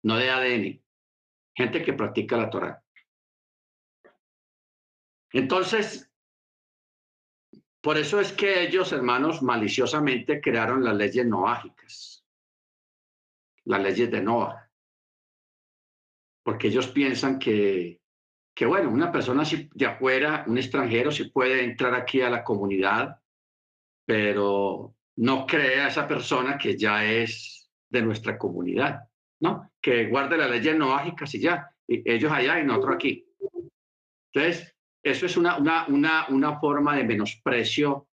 no 0.03 0.15
de 0.17 0.29
ADN, 0.29 0.81
gente 1.55 1.83
que 1.83 1.93
practica 1.93 2.37
la 2.37 2.49
Torá. 2.49 2.83
Entonces, 5.31 6.09
por 7.81 7.97
eso 7.97 8.19
es 8.19 8.31
que 8.31 8.63
ellos, 8.63 8.91
hermanos, 8.91 9.41
maliciosamente 9.41 10.41
crearon 10.41 10.83
las 10.83 10.95
leyes 10.95 11.25
noágicas 11.25 12.19
las 13.69 13.81
leyes 13.81 14.09
de 14.09 14.21
Noah. 14.21 14.67
Porque 16.43 16.67
ellos 16.67 16.87
piensan 16.87 17.37
que, 17.37 17.98
que 18.59 18.65
bueno, 18.65 18.89
una 18.89 19.09
persona 19.09 19.45
de 19.73 19.85
afuera, 19.85 20.43
un 20.45 20.57
extranjero, 20.57 21.13
sí 21.13 21.29
puede 21.29 21.63
entrar 21.63 21.95
aquí 21.95 22.19
a 22.19 22.29
la 22.29 22.43
comunidad, 22.43 23.17
pero 24.05 24.97
no 25.15 25.45
crea 25.47 25.87
esa 25.87 26.05
persona 26.05 26.57
que 26.57 26.77
ya 26.77 27.05
es 27.05 27.71
de 27.89 28.01
nuestra 28.01 28.37
comunidad, 28.37 28.99
¿no? 29.39 29.71
Que 29.81 30.07
guarde 30.07 30.35
las 30.35 30.51
leyes 30.51 30.75
noágicas 30.75 31.33
y 31.35 31.39
ya, 31.39 31.73
ellos 31.87 32.29
allá 32.33 32.59
y 32.59 32.65
nosotros 32.65 32.95
aquí. 32.95 33.25
Entonces, 34.33 34.75
eso 35.01 35.25
es 35.25 35.37
una, 35.37 35.55
una, 35.55 35.85
una, 35.87 36.27
una 36.27 36.59
forma 36.59 36.97
de 36.97 37.05
menosprecio, 37.05 38.09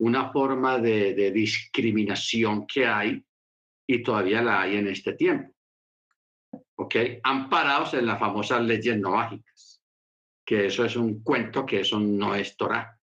una 0.00 0.30
forma 0.30 0.76
de, 0.76 1.14
de 1.14 1.30
discriminación 1.30 2.66
que 2.66 2.86
hay 2.86 3.24
y 3.86 4.02
todavía 4.02 4.42
la 4.42 4.60
hay 4.60 4.76
en 4.76 4.88
este 4.88 5.14
tiempo. 5.14 5.54
¿Ok? 6.74 6.96
Amparados 7.22 7.94
en 7.94 8.04
las 8.04 8.20
famosas 8.20 8.62
leyes 8.62 8.98
noágicas, 8.98 9.55
que 10.46 10.66
eso 10.66 10.84
es 10.84 10.94
un 10.94 11.24
cuento, 11.24 11.66
que 11.66 11.80
eso 11.80 11.98
no 11.98 12.34
es 12.36 12.56
Torah. 12.56 12.96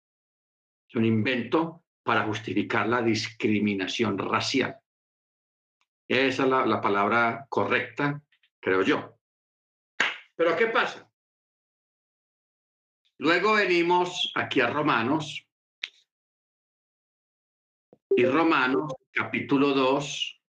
Es 0.86 0.94
un 0.94 1.06
invento 1.06 1.84
para 2.02 2.24
justificar 2.24 2.86
la 2.86 3.00
discriminación 3.00 4.18
racial. 4.18 4.78
Esa 6.06 6.42
es 6.42 6.48
la, 6.48 6.66
la 6.66 6.80
palabra 6.80 7.46
correcta, 7.48 8.22
creo 8.60 8.82
yo. 8.82 9.16
Pero 10.36 10.54
¿qué 10.54 10.66
pasa? 10.66 11.10
Luego 13.18 13.54
venimos 13.54 14.32
aquí 14.34 14.60
a 14.60 14.68
Romanos. 14.68 15.46
Y 18.16 18.26
Romanos, 18.26 18.92
capítulo 19.12 19.72
2, 19.72 20.42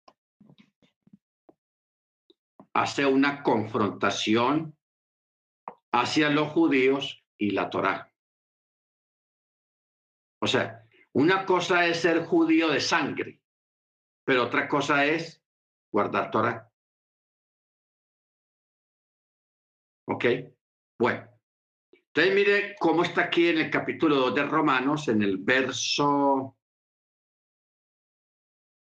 hace 2.72 3.07
una 3.07 3.43
confrontación 3.43 4.76
hacia 5.93 6.30
los 6.30 6.53
judíos 6.53 7.24
y 7.38 7.51
la 7.51 7.70
Torá. 7.70 8.12
O 10.43 10.47
sea, 10.47 10.86
una 11.12 11.45
cosa 11.45 11.86
es 11.86 12.01
ser 12.01 12.24
judío 12.24 12.68
de 12.68 12.80
sangre, 12.80 13.41
pero 14.24 14.45
otra 14.45 14.68
cosa 14.68 15.05
es 15.05 15.43
guardar 15.93 16.30
Torah. 16.30 16.70
¿Ok? 20.07 20.24
Bueno. 20.99 21.28
Entonces 21.93 22.34
mire 22.34 22.76
cómo 22.78 23.05
está 23.05 23.22
aquí 23.22 23.49
en 23.49 23.59
el 23.59 23.70
capítulo 23.70 24.16
2 24.16 24.34
de 24.34 24.45
Romanos, 24.45 25.09
en 25.09 25.22
el 25.22 25.38
verso 25.38 26.57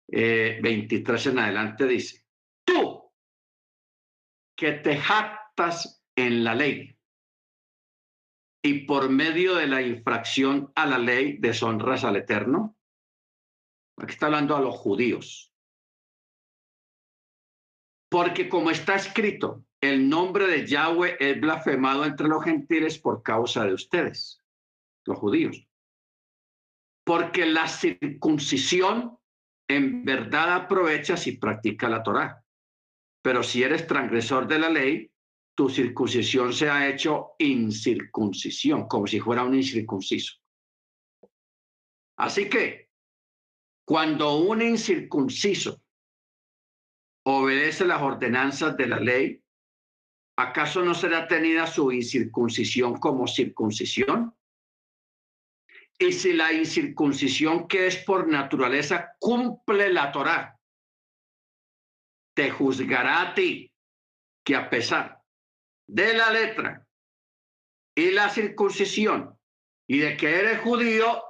23 0.09 1.27
eh, 1.27 1.31
en 1.31 1.39
adelante, 1.39 1.87
dice, 1.87 2.27
tú 2.65 3.11
que 4.57 4.73
te 4.73 4.99
jactas 4.99 6.05
en 6.15 6.45
la 6.45 6.55
ley 6.55 6.94
y 8.65 8.87
por 8.87 9.11
medio 9.11 9.57
de 9.57 9.67
la 9.67 9.83
infracción 9.83 10.73
a 10.75 10.87
la 10.87 10.97
ley 10.97 11.37
deshonras 11.37 12.03
al 12.03 12.17
Eterno. 12.17 12.75
Aquí 13.99 14.13
está 14.13 14.27
hablando 14.27 14.57
a 14.57 14.61
los 14.61 14.75
judíos. 14.75 15.53
Porque 18.11 18.49
como 18.49 18.71
está 18.71 18.95
escrito, 18.95 19.67
el 19.83 20.09
nombre 20.09 20.47
de 20.47 20.67
Yahweh 20.67 21.19
es 21.21 21.39
blasfemado 21.39 22.07
entre 22.07 22.27
los 22.27 22.43
gentiles 22.43 22.99
por 22.99 23.23
causa 23.23 23.67
de 23.67 23.75
ustedes, 23.75 24.43
los 25.05 25.19
judíos. 25.19 25.69
Porque 27.05 27.45
la 27.45 27.69
circuncisión 27.69 29.19
en 29.69 30.07
verdad 30.07 30.55
aprovecha 30.55 31.19
si 31.19 31.33
practica 31.33 31.91
la 31.91 32.03
Torá. 32.03 32.43
Pero 33.23 33.43
si 33.43 33.63
eres 33.63 33.87
transgresor 33.87 34.47
de 34.47 34.59
la 34.59 34.71
ley, 34.71 35.14
tu 35.55 35.69
circuncisión 35.69 36.53
se 36.53 36.69
ha 36.69 36.89
hecho 36.89 37.35
incircuncisión, 37.39 38.89
como 38.89 39.07
si 39.07 39.21
fuera 39.21 39.45
un 39.45 39.55
incircunciso. 39.55 40.35
Así 42.17 42.49
que, 42.49 42.91
cuando 43.87 44.37
un 44.37 44.63
incircunciso 44.63 45.83
obedece 47.27 47.85
las 47.85 48.03
ordenanzas 48.03 48.77
de 48.77 48.87
la 48.87 48.99
ley, 48.99 49.43
¿acaso 50.37 50.85
no 50.85 50.95
será 50.95 51.29
tenida 51.29 51.67
su 51.67 51.93
incircuncisión 51.93 52.99
como 52.99 53.27
circuncisión? 53.27 54.35
Y 55.99 56.13
si 56.13 56.33
la 56.33 56.53
incircuncisión 56.53 57.69
que 57.69 57.87
es 57.87 57.97
por 57.99 58.27
naturaleza 58.27 59.17
cumple 59.21 59.93
la 59.93 60.11
Torá, 60.11 60.59
te 62.35 62.51
juzgará 62.51 63.23
a 63.23 63.35
ti 63.35 63.73
que 64.45 64.57
a 64.57 64.69
pesar 64.69 65.24
de 65.87 66.15
la 66.15 66.31
letra 66.31 66.87
y 67.95 68.11
la 68.11 68.29
circuncisión 68.29 69.39
y 69.87 69.99
de 69.99 70.17
que 70.17 70.39
eres 70.39 70.61
judío 70.61 71.23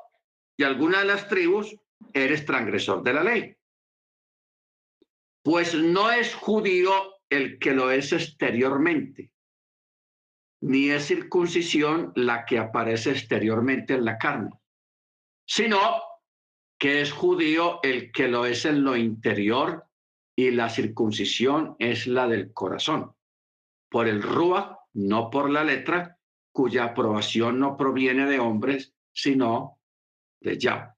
y 0.57 0.63
alguna 0.63 1.01
de 1.01 1.07
las 1.07 1.29
tribus, 1.29 1.75
eres 2.13 2.45
transgresor 2.45 3.03
de 3.03 3.13
la 3.13 3.25
ley. 3.25 3.57
Pues 5.43 5.75
no 5.75 6.11
es 6.11 6.35
judío 6.35 6.93
el 7.29 7.59
que 7.59 7.73
lo 7.73 7.91
es 7.91 8.13
exteriormente, 8.13 9.33
ni 10.63 10.91
es 10.91 11.07
circuncisión 11.07 12.13
la 12.15 12.45
que 12.45 12.59
aparece 12.59 13.11
exteriormente 13.11 13.95
en 13.95 14.05
la 14.05 14.17
carne, 14.17 14.51
sino 15.47 16.03
que 16.79 17.01
es 17.01 17.13
judío 17.13 17.81
el 17.83 18.13
que 18.13 18.29
lo 18.29 18.47
es 18.47 18.65
en 18.65 18.85
lo 18.85 18.97
interior 18.97 19.87
y 20.37 20.53
la 20.53 20.71
circuncisión 20.71 21.77
es 21.79 22.07
la 22.07 22.29
del 22.29 22.53
corazón 22.53 23.15
por 23.95 24.09
el 24.09 24.25
Rúa, 24.25 24.85
no 24.95 25.31
por 25.31 25.49
la 25.49 25.63
letra, 25.63 26.19
cuya 26.53 26.87
aprobación 26.87 27.61
no 27.61 27.77
proviene 27.77 28.27
de 28.27 28.41
hombres, 28.41 28.93
sino 29.13 29.79
de 30.41 30.59
Yah. 30.59 30.97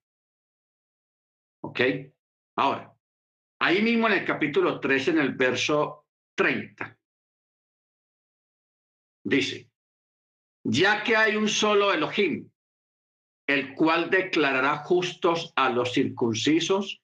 ¿Ok? 1.61 1.79
Ahora, 2.55 2.91
ahí 3.59 3.83
mismo 3.83 4.07
en 4.07 4.13
el 4.13 4.25
capítulo 4.25 4.79
3, 4.79 5.09
en 5.09 5.19
el 5.19 5.35
verso 5.35 6.07
30, 6.33 6.97
dice, 9.25 9.69
ya 10.63 11.03
que 11.03 11.15
hay 11.15 11.35
un 11.35 11.49
solo 11.49 11.93
Elohim, 11.93 12.49
el 13.45 13.75
cual 13.75 14.09
declarará 14.09 14.77
justos 14.77 15.53
a 15.55 15.69
los 15.69 15.93
circuncisos 15.93 16.99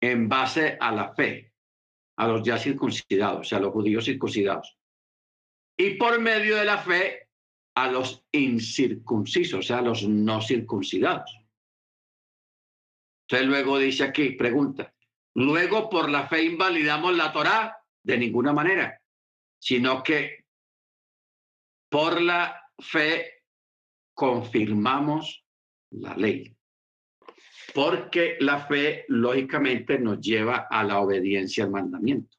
en 0.00 0.28
base 0.28 0.78
a 0.80 0.92
la 0.92 1.12
fe 1.12 1.51
a 2.16 2.26
los 2.28 2.42
ya 2.42 2.58
circuncidados, 2.58 3.40
o 3.40 3.44
sea, 3.44 3.58
a 3.58 3.60
los 3.62 3.72
judíos 3.72 4.04
circuncidados. 4.04 4.76
Y 5.76 5.94
por 5.94 6.20
medio 6.20 6.56
de 6.56 6.64
la 6.64 6.78
fe 6.78 7.28
a 7.74 7.90
los 7.90 8.24
incircuncisos, 8.32 9.60
o 9.60 9.62
sea, 9.62 9.78
a 9.78 9.82
los 9.82 10.06
no 10.06 10.40
circuncidados. 10.42 11.38
Entonces 13.26 13.48
luego 13.48 13.78
dice 13.78 14.04
aquí, 14.04 14.32
pregunta, 14.32 14.94
luego 15.34 15.88
por 15.88 16.10
la 16.10 16.28
fe 16.28 16.44
invalidamos 16.44 17.16
la 17.16 17.32
Torá 17.32 17.78
de 18.02 18.18
ninguna 18.18 18.52
manera, 18.52 19.00
sino 19.58 20.02
que 20.02 20.44
por 21.88 22.20
la 22.20 22.68
fe 22.78 23.44
confirmamos 24.14 25.46
la 25.90 26.14
ley 26.16 26.54
porque 27.74 28.36
la 28.40 28.66
fe 28.66 29.04
lógicamente 29.08 29.98
nos 29.98 30.20
lleva 30.20 30.66
a 30.70 30.84
la 30.84 31.00
obediencia 31.00 31.64
al 31.64 31.70
mandamiento. 31.70 32.36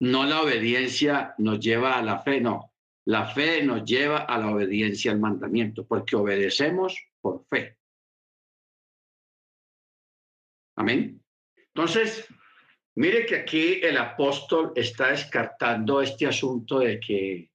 No 0.00 0.24
la 0.24 0.42
obediencia 0.42 1.34
nos 1.38 1.60
lleva 1.60 1.96
a 1.96 2.02
la 2.02 2.20
fe, 2.20 2.40
no. 2.40 2.72
La 3.06 3.26
fe 3.26 3.62
nos 3.62 3.84
lleva 3.84 4.18
a 4.18 4.38
la 4.38 4.50
obediencia 4.50 5.12
al 5.12 5.20
mandamiento, 5.20 5.86
porque 5.86 6.16
obedecemos 6.16 6.98
por 7.20 7.46
fe. 7.48 7.78
Amén. 10.76 11.22
Entonces, 11.74 12.26
mire 12.96 13.24
que 13.24 13.36
aquí 13.36 13.80
el 13.82 13.96
apóstol 13.96 14.72
está 14.74 15.08
descartando 15.08 16.02
este 16.02 16.26
asunto 16.26 16.80
de 16.80 17.00
que 17.00 17.50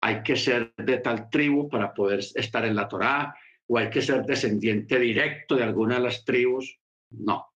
hay 0.00 0.22
que 0.22 0.36
ser 0.36 0.74
de 0.76 0.98
tal 0.98 1.30
tribu 1.30 1.68
para 1.68 1.94
poder 1.94 2.18
estar 2.18 2.64
en 2.64 2.74
la 2.74 2.88
Torá, 2.88 3.34
o 3.66 3.78
hay 3.78 3.90
que 3.90 4.02
ser 4.02 4.24
descendiente 4.24 4.98
directo 4.98 5.56
de 5.56 5.64
alguna 5.64 5.96
de 5.96 6.02
las 6.02 6.24
tribus. 6.24 6.78
No. 7.10 7.46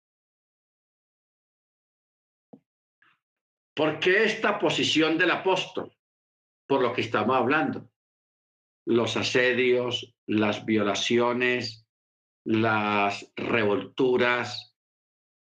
¿Por 3.74 4.00
qué 4.00 4.24
esta 4.24 4.58
posición 4.58 5.18
del 5.18 5.30
apóstol? 5.30 5.96
Por 6.66 6.82
lo 6.82 6.92
que 6.92 7.02
estamos 7.02 7.36
hablando. 7.36 7.90
Los 8.86 9.16
asedios, 9.16 10.16
las 10.26 10.64
violaciones, 10.64 11.86
las 12.44 13.30
revolturas, 13.36 14.74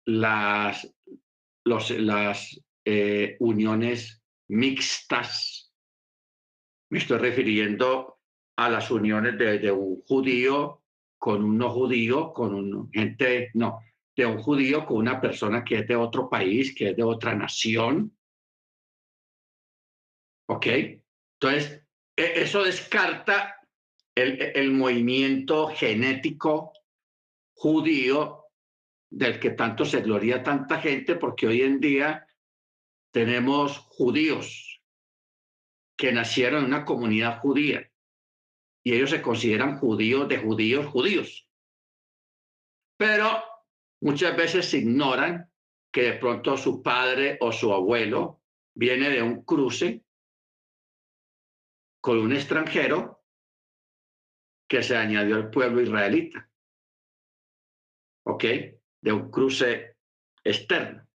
las, 0.05 0.91
los, 1.65 1.91
las 1.91 2.59
eh, 2.85 3.35
uniones 3.39 4.23
mixtas. 4.47 5.73
Me 6.89 6.99
estoy 6.99 7.17
refiriendo 7.17 8.14
a 8.57 8.69
las 8.69 8.89
uniones 8.89 9.37
de, 9.37 9.71
un 9.71 10.01
judío 10.01 10.81
con 11.17 11.43
un 11.43 11.57
no 11.57 11.69
judío, 11.69 12.33
con 12.33 12.53
un 12.53 12.91
gente, 12.91 13.51
no, 13.53 13.81
de 14.15 14.25
un 14.25 14.37
judío 14.37 14.85
con 14.85 14.97
una 14.97 15.19
persona 15.19 15.63
que 15.63 15.79
es 15.79 15.87
de 15.87 15.95
otro 15.95 16.29
país, 16.29 16.73
que 16.75 16.89
es 16.89 16.95
de 16.95 17.03
otra 17.03 17.35
nación. 17.35 18.15
¿Ok? 20.47 20.67
Entonces, 21.39 21.83
e, 22.15 22.41
eso 22.41 22.63
descarta 22.63 23.59
el, 24.15 24.39
el 24.55 24.71
movimiento 24.71 25.67
genético 25.67 26.71
judío 27.53 28.43
del 29.09 29.39
que 29.39 29.51
tanto 29.51 29.85
se 29.85 30.01
gloria 30.01 30.43
tanta 30.43 30.79
gente, 30.79 31.15
porque 31.15 31.47
hoy 31.47 31.61
en 31.61 31.79
día 31.79 32.27
tenemos 33.11 33.77
judíos 33.77 34.81
que 35.97 36.11
nacieron 36.11 36.65
en 36.65 36.65
una 36.67 36.85
comunidad 36.85 37.39
judía 37.39 37.89
y 38.85 38.93
ellos 38.93 39.09
se 39.09 39.21
consideran 39.21 39.79
judíos 39.79 40.27
de 40.29 40.37
judíos 40.37 40.85
judíos. 40.85 41.49
Pero 42.97 43.43
muchas 44.01 44.37
veces 44.37 44.69
se 44.69 44.77
ignoran 44.77 45.51
que 45.91 46.03
de 46.03 46.13
pronto 46.13 46.55
su 46.55 46.83
padre 46.83 47.37
o 47.41 47.51
su 47.51 47.73
abuelo 47.73 48.43
viene 48.75 49.09
de 49.09 49.23
un 49.23 49.43
cruce 49.43 50.05
con 51.99 52.19
un 52.19 52.33
extranjero 52.33 53.23
que 54.69 54.83
se 54.83 54.95
añadió 54.95 55.35
al 55.37 55.49
pueblo 55.49 55.81
israelita. 55.81 56.47
¿Ok? 58.27 58.43
De 59.01 59.11
un 59.11 59.31
cruce 59.31 59.97
externo, 60.43 61.07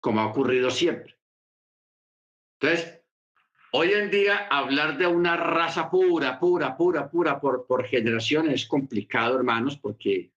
como 0.00 0.20
ha 0.20 0.26
ocurrido 0.26 0.70
siempre. 0.70 1.18
Entonces, 2.58 2.97
Hoy 3.72 3.92
en 3.92 4.10
día 4.10 4.46
hablar 4.50 4.96
de 4.96 5.06
una 5.06 5.36
raza 5.36 5.90
pura, 5.90 6.38
pura, 6.38 6.76
pura, 6.76 7.10
pura 7.10 7.40
por, 7.40 7.66
por 7.66 7.84
generaciones 7.84 8.62
es 8.62 8.66
complicado, 8.66 9.36
hermanos, 9.36 9.76
porque 9.76 10.32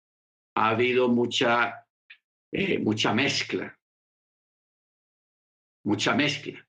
ha 0.55 0.69
habido 0.69 1.07
mucha, 1.07 1.87
eh, 2.51 2.77
mucha 2.79 3.13
mezcla. 3.13 3.77
Mucha 5.83 6.13
mezcla. 6.13 6.65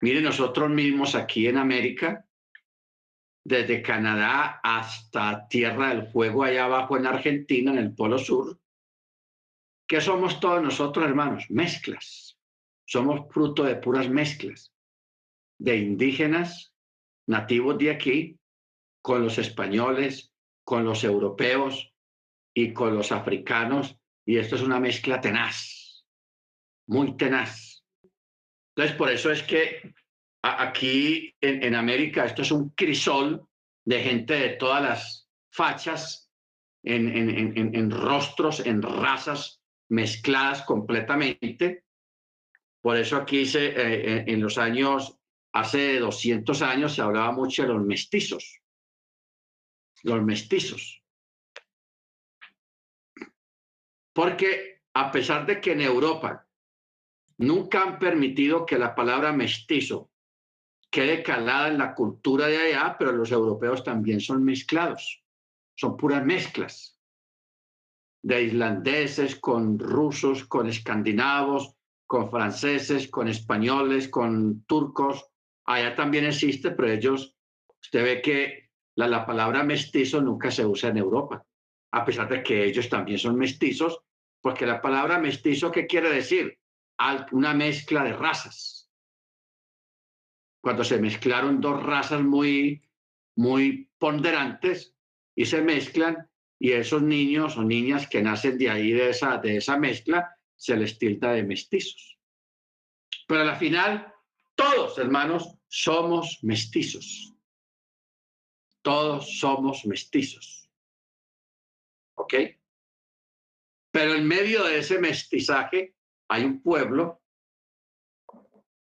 Miren, 0.00 0.24
nosotros 0.24 0.70
mismos 0.70 1.14
aquí 1.14 1.48
en 1.48 1.58
América, 1.58 2.24
desde 3.44 3.82
Canadá 3.82 4.60
hasta 4.62 5.48
Tierra 5.48 5.88
del 5.88 6.06
Fuego, 6.06 6.44
allá 6.44 6.64
abajo 6.64 6.96
en 6.96 7.06
Argentina, 7.06 7.72
en 7.72 7.78
el 7.78 7.94
Polo 7.94 8.18
Sur, 8.18 8.58
¿Qué 9.86 10.00
somos 10.00 10.40
todos 10.40 10.60
nosotros, 10.62 11.04
hermanos? 11.04 11.46
Mezclas. 11.48 12.36
Somos 12.84 13.32
fruto 13.32 13.62
de 13.62 13.76
puras 13.76 14.08
mezclas, 14.08 14.72
de 15.58 15.76
indígenas, 15.76 16.74
nativos 17.26 17.78
de 17.78 17.90
aquí, 17.90 18.38
con 19.02 19.22
los 19.22 19.38
españoles, 19.38 20.32
con 20.64 20.84
los 20.84 21.04
europeos 21.04 21.92
y 22.54 22.72
con 22.72 22.94
los 22.94 23.12
africanos. 23.12 23.96
Y 24.24 24.38
esto 24.38 24.56
es 24.56 24.62
una 24.62 24.80
mezcla 24.80 25.20
tenaz, 25.20 26.04
muy 26.88 27.16
tenaz. 27.16 27.84
Entonces, 28.74 28.96
por 28.96 29.10
eso 29.10 29.30
es 29.30 29.42
que 29.42 29.94
aquí 30.42 31.34
en, 31.40 31.74
América 31.74 32.24
esto 32.24 32.42
es 32.42 32.50
un 32.50 32.70
crisol 32.70 33.46
de 33.84 34.02
gente 34.02 34.34
de 34.34 34.48
todas 34.50 34.82
las 34.82 35.30
fachas, 35.50 36.30
en, 36.82 37.08
en 37.08 37.90
rostros, 37.90 38.64
en 38.64 38.80
razas 38.80 39.60
mezcladas 39.88 40.62
completamente. 40.62 41.84
Por 42.80 42.96
eso 42.96 43.16
aquí 43.16 43.46
se, 43.46 43.66
eh, 43.66 44.24
en 44.26 44.40
los 44.40 44.58
años, 44.58 45.15
hace 45.60 45.98
200 45.98 46.62
años 46.62 46.94
se 46.94 47.02
hablaba 47.02 47.32
mucho 47.32 47.62
de 47.62 47.68
los 47.68 47.82
mestizos. 47.82 48.60
Los 50.02 50.22
mestizos. 50.22 51.02
Porque 54.12 54.82
a 54.94 55.10
pesar 55.10 55.46
de 55.46 55.60
que 55.60 55.72
en 55.72 55.82
Europa 55.82 56.46
nunca 57.38 57.82
han 57.82 57.98
permitido 57.98 58.64
que 58.64 58.78
la 58.78 58.94
palabra 58.94 59.32
mestizo 59.32 60.10
quede 60.90 61.22
calada 61.22 61.68
en 61.68 61.78
la 61.78 61.94
cultura 61.94 62.46
de 62.46 62.56
allá, 62.56 62.96
pero 62.98 63.12
los 63.12 63.30
europeos 63.30 63.84
también 63.84 64.20
son 64.20 64.42
mezclados, 64.44 65.22
son 65.74 65.96
puras 65.96 66.24
mezclas 66.24 66.98
de 68.22 68.42
islandeses 68.42 69.36
con 69.36 69.78
rusos, 69.78 70.44
con 70.44 70.66
escandinavos, 70.68 71.76
con 72.06 72.30
franceses, 72.30 73.08
con 73.08 73.28
españoles, 73.28 74.08
con 74.08 74.64
turcos. 74.64 75.26
Allá 75.66 75.94
también 75.94 76.26
existe, 76.26 76.70
pero 76.70 76.90
ellos, 76.90 77.36
usted 77.80 78.02
ve 78.02 78.22
que 78.22 78.70
la, 78.94 79.08
la 79.08 79.26
palabra 79.26 79.62
mestizo 79.64 80.20
nunca 80.20 80.50
se 80.50 80.64
usa 80.64 80.90
en 80.90 80.98
Europa, 80.98 81.44
a 81.92 82.04
pesar 82.04 82.28
de 82.28 82.42
que 82.42 82.64
ellos 82.64 82.88
también 82.88 83.18
son 83.18 83.36
mestizos, 83.36 84.00
porque 84.40 84.64
la 84.64 84.80
palabra 84.80 85.18
mestizo, 85.18 85.72
¿qué 85.72 85.86
quiere 85.86 86.10
decir? 86.10 86.58
Una 87.32 87.52
mezcla 87.52 88.04
de 88.04 88.12
razas. 88.12 88.90
Cuando 90.62 90.84
se 90.84 90.98
mezclaron 90.98 91.60
dos 91.60 91.82
razas 91.82 92.22
muy, 92.22 92.82
muy 93.36 93.90
ponderantes 93.98 94.94
y 95.34 95.46
se 95.46 95.62
mezclan, 95.62 96.28
y 96.58 96.72
esos 96.72 97.02
niños 97.02 97.56
o 97.56 97.62
niñas 97.62 98.06
que 98.08 98.22
nacen 98.22 98.56
de 98.56 98.70
ahí, 98.70 98.92
de 98.92 99.10
esa, 99.10 99.36
de 99.38 99.58
esa 99.58 99.76
mezcla, 99.76 100.36
se 100.54 100.76
les 100.76 100.98
tilda 100.98 101.32
de 101.32 101.42
mestizos. 101.42 102.18
Pero 103.26 103.42
al 103.42 103.56
final, 103.56 104.14
todos, 104.54 104.98
hermanos, 104.98 105.55
somos 105.68 106.38
mestizos. 106.42 107.34
Todos 108.82 109.38
somos 109.38 109.84
mestizos. 109.86 110.70
¿Ok? 112.14 112.34
Pero 113.90 114.14
en 114.14 114.26
medio 114.26 114.64
de 114.64 114.78
ese 114.78 114.98
mestizaje 114.98 115.94
hay 116.28 116.44
un 116.44 116.62
pueblo 116.62 117.22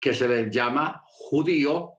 que 0.01 0.14
se 0.14 0.29
les 0.29 0.51
llama 0.51 1.03
judío, 1.07 1.99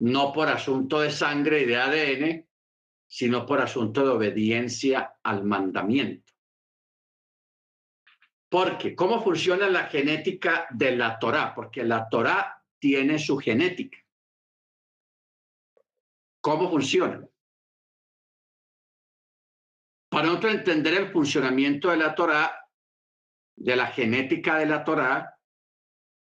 no 0.00 0.32
por 0.32 0.48
asunto 0.48 1.00
de 1.00 1.10
sangre 1.10 1.62
y 1.62 1.64
de 1.66 1.76
ADN, 1.76 2.48
sino 3.06 3.46
por 3.46 3.60
asunto 3.60 4.04
de 4.04 4.10
obediencia 4.10 5.16
al 5.22 5.44
mandamiento. 5.44 6.23
Porque, 8.48 8.94
¿cómo 8.94 9.22
funciona 9.22 9.68
la 9.68 9.86
genética 9.86 10.66
de 10.70 10.96
la 10.96 11.18
Torah? 11.18 11.54
Porque 11.54 11.82
la 11.82 12.08
Torah 12.08 12.62
tiene 12.78 13.18
su 13.18 13.38
genética. 13.38 13.98
¿Cómo 16.40 16.70
funciona? 16.70 17.26
Para 20.10 20.26
nosotros 20.26 20.54
entender 20.54 20.94
el 20.94 21.10
funcionamiento 21.10 21.90
de 21.90 21.96
la 21.96 22.14
Torah, 22.14 22.68
de 23.56 23.74
la 23.74 23.86
genética 23.88 24.58
de 24.58 24.66
la 24.66 24.84
Torah, 24.84 25.34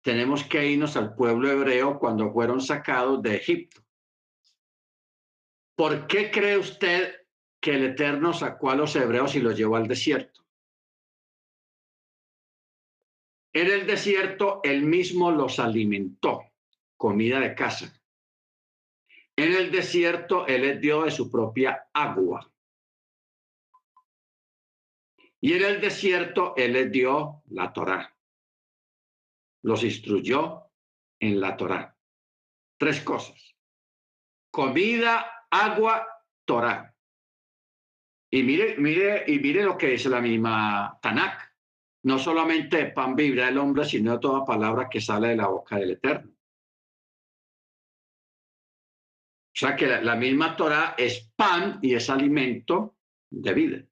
tenemos 0.01 0.43
que 0.43 0.65
irnos 0.65 0.95
al 0.95 1.15
pueblo 1.15 1.49
hebreo 1.49 1.99
cuando 1.99 2.31
fueron 2.31 2.61
sacados 2.61 3.21
de 3.21 3.35
Egipto. 3.35 3.81
¿Por 5.75 6.07
qué 6.07 6.31
cree 6.31 6.57
usted 6.57 7.15
que 7.59 7.75
el 7.75 7.85
Eterno 7.85 8.33
sacó 8.33 8.71
a 8.71 8.75
los 8.75 8.95
hebreos 8.95 9.35
y 9.35 9.39
los 9.39 9.57
llevó 9.57 9.75
al 9.75 9.87
desierto? 9.87 10.40
En 13.53 13.67
el 13.67 13.85
desierto, 13.85 14.61
él 14.63 14.83
mismo 14.83 15.31
los 15.31 15.59
alimentó, 15.59 16.51
comida 16.95 17.39
de 17.39 17.53
casa. 17.53 17.93
En 19.35 19.53
el 19.53 19.71
desierto, 19.71 20.47
él 20.47 20.61
les 20.61 20.79
dio 20.79 21.03
de 21.03 21.11
su 21.11 21.29
propia 21.29 21.89
agua. 21.93 22.49
Y 25.41 25.53
en 25.53 25.63
el 25.63 25.81
desierto, 25.81 26.53
él 26.55 26.73
les 26.73 26.91
dio 26.91 27.41
la 27.49 27.73
Torá. 27.73 28.15
Los 29.63 29.83
instruyó 29.83 30.69
en 31.19 31.41
la 31.41 31.57
Torá. 31.57 31.97
Tres 32.77 33.01
cosas. 33.01 33.55
Comida, 34.51 35.47
agua, 35.49 36.07
Torah. 36.45 36.95
Y 38.29 38.43
mire, 38.43 38.77
mire, 38.77 39.25
y 39.27 39.39
mire 39.39 39.63
lo 39.63 39.77
que 39.77 39.87
dice 39.87 40.09
la 40.09 40.21
misma 40.21 40.99
Tanakh. 41.01 41.50
No 42.03 42.17
solamente 42.17 42.87
pan 42.87 43.15
vibra 43.15 43.49
el 43.49 43.57
hombre, 43.57 43.85
sino 43.85 44.19
toda 44.19 44.45
palabra 44.45 44.89
que 44.89 44.99
sale 44.99 45.29
de 45.29 45.35
la 45.35 45.47
boca 45.47 45.77
del 45.77 45.91
Eterno. 45.91 46.31
O 49.53 49.57
sea 49.61 49.75
que 49.75 49.85
la, 49.85 50.01
la 50.01 50.15
misma 50.15 50.55
Torah 50.55 50.95
es 50.97 51.31
pan 51.35 51.79
y 51.81 51.93
es 51.93 52.09
alimento 52.09 52.95
de 53.29 53.53
vida. 53.53 53.83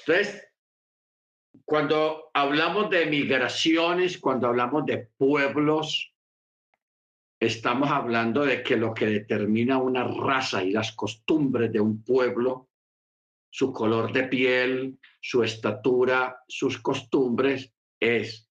Entonces, 0.00 0.50
cuando 1.64 2.30
hablamos 2.34 2.90
de 2.90 3.06
migraciones, 3.06 4.18
cuando 4.18 4.48
hablamos 4.48 4.84
de 4.86 4.98
pueblos, 5.16 6.12
estamos 7.38 7.90
hablando 7.90 8.44
de 8.44 8.62
que 8.62 8.76
lo 8.76 8.92
que 8.92 9.06
determina 9.06 9.78
una 9.78 10.04
raza 10.04 10.62
y 10.62 10.72
las 10.72 10.92
costumbres 10.92 11.72
de 11.72 11.80
un 11.80 12.02
pueblo, 12.02 12.68
su 13.50 13.72
color 13.72 14.12
de 14.12 14.24
piel, 14.24 14.98
su 15.20 15.42
estatura, 15.42 16.42
sus 16.48 16.78
costumbres, 16.80 17.72
es, 18.00 18.50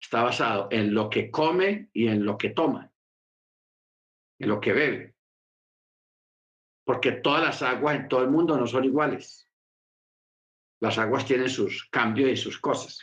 está 0.00 0.22
basado 0.22 0.68
en 0.70 0.92
lo 0.92 1.08
que 1.08 1.30
come 1.30 1.88
y 1.92 2.08
en 2.08 2.24
lo 2.24 2.36
que 2.36 2.50
toma, 2.50 2.92
en 4.38 4.48
lo 4.48 4.60
que 4.60 4.72
bebe. 4.72 5.14
Porque 6.84 7.12
todas 7.12 7.42
las 7.42 7.62
aguas 7.62 7.96
en 7.96 8.08
todo 8.08 8.22
el 8.22 8.30
mundo 8.30 8.56
no 8.56 8.66
son 8.66 8.84
iguales. 8.84 9.48
Las 10.80 10.98
aguas 10.98 11.24
tienen 11.24 11.50
sus 11.50 11.88
cambios 11.90 12.30
y 12.30 12.36
sus 12.36 12.58
cosas. 12.58 12.98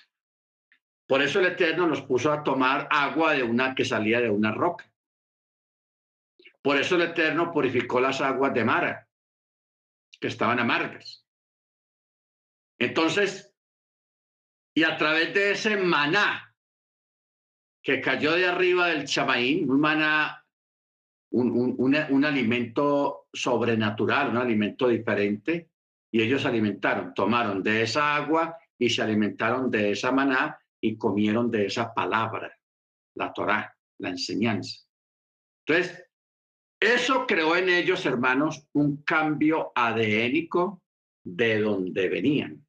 Por 1.07 1.21
eso 1.21 1.39
el 1.39 1.45
Eterno 1.45 1.87
nos 1.87 2.01
puso 2.01 2.31
a 2.33 2.43
tomar 2.43 2.87
agua 2.91 3.33
de 3.33 3.43
una 3.43 3.73
que 3.73 3.85
salía 3.85 4.19
de 4.19 4.29
una 4.29 4.51
roca. 4.51 4.91
Por 6.61 6.75
eso 6.75 6.95
el 6.95 7.03
Eterno 7.03 7.51
purificó 7.51 8.01
las 8.01 8.19
aguas 8.19 8.53
de 8.53 8.65
Mara, 8.65 9.07
que 10.19 10.27
estaban 10.27 10.59
amargas. 10.59 11.26
Entonces, 12.79 13.53
y 14.75 14.83
a 14.83 14.97
través 14.97 15.33
de 15.33 15.51
ese 15.51 15.77
maná 15.77 16.55
que 17.81 18.01
cayó 18.01 18.33
de 18.33 18.47
arriba 18.47 18.87
del 18.87 19.05
chamaín, 19.05 19.69
un 19.69 19.79
maná, 19.79 20.45
un, 21.31 21.75
un 21.77 22.25
alimento 22.25 23.27
sobrenatural, 23.33 24.29
un 24.29 24.37
alimento 24.37 24.87
diferente, 24.87 25.69
y 26.11 26.21
ellos 26.21 26.41
se 26.41 26.47
alimentaron, 26.47 27.13
tomaron 27.13 27.63
de 27.63 27.83
esa 27.83 28.15
agua 28.15 28.57
y 28.77 28.89
se 28.89 29.01
alimentaron 29.01 29.69
de 29.69 29.91
esa 29.91 30.11
maná 30.11 30.59
y 30.81 30.97
comieron 30.97 31.49
de 31.49 31.65
esa 31.65 31.93
palabra, 31.93 32.55
la 33.15 33.33
Torá, 33.33 33.75
la 33.99 34.09
enseñanza. 34.09 34.85
Entonces, 35.65 36.05
eso 36.79 37.25
creó 37.25 37.55
en 37.55 37.69
ellos, 37.69 38.05
hermanos, 38.05 38.67
un 38.73 39.03
cambio 39.03 39.71
adénico 39.73 40.83
de 41.23 41.59
donde 41.59 42.07
venían. 42.07 42.66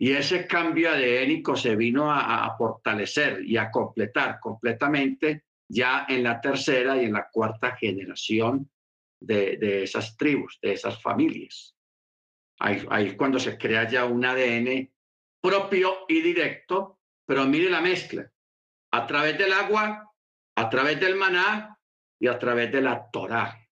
Y 0.00 0.12
ese 0.12 0.46
cambio 0.46 0.90
adénico 0.90 1.56
se 1.56 1.74
vino 1.74 2.10
a, 2.10 2.56
fortalecer 2.56 3.44
y 3.44 3.56
a 3.56 3.70
completar 3.70 4.38
completamente 4.38 5.44
ya 5.68 6.06
en 6.08 6.22
la 6.22 6.40
tercera 6.40 6.96
y 6.96 7.04
en 7.04 7.12
la 7.12 7.28
cuarta 7.28 7.76
generación 7.76 8.70
de, 9.20 9.82
esas 9.82 10.16
tribus, 10.16 10.58
de 10.62 10.72
esas 10.72 11.02
familias. 11.02 11.74
Ahí, 12.60 12.86
ahí 12.90 13.16
cuando 13.16 13.40
se 13.40 13.58
crea 13.58 13.88
ya 13.88 14.04
un 14.04 14.24
ADN 14.24 14.88
propio 15.40 16.04
y 16.08 16.20
directo, 16.20 17.00
pero 17.26 17.44
mire 17.46 17.68
la 17.68 17.80
mezcla. 17.80 18.30
A 18.92 19.06
través 19.06 19.36
del 19.36 19.52
agua, 19.52 20.12
a 20.56 20.70
través 20.70 21.00
del 21.00 21.16
maná 21.16 21.76
y 22.20 22.28
a 22.28 22.38
través 22.38 22.70
de 22.70 22.80
la 22.80 23.10
Torá. 23.10 23.68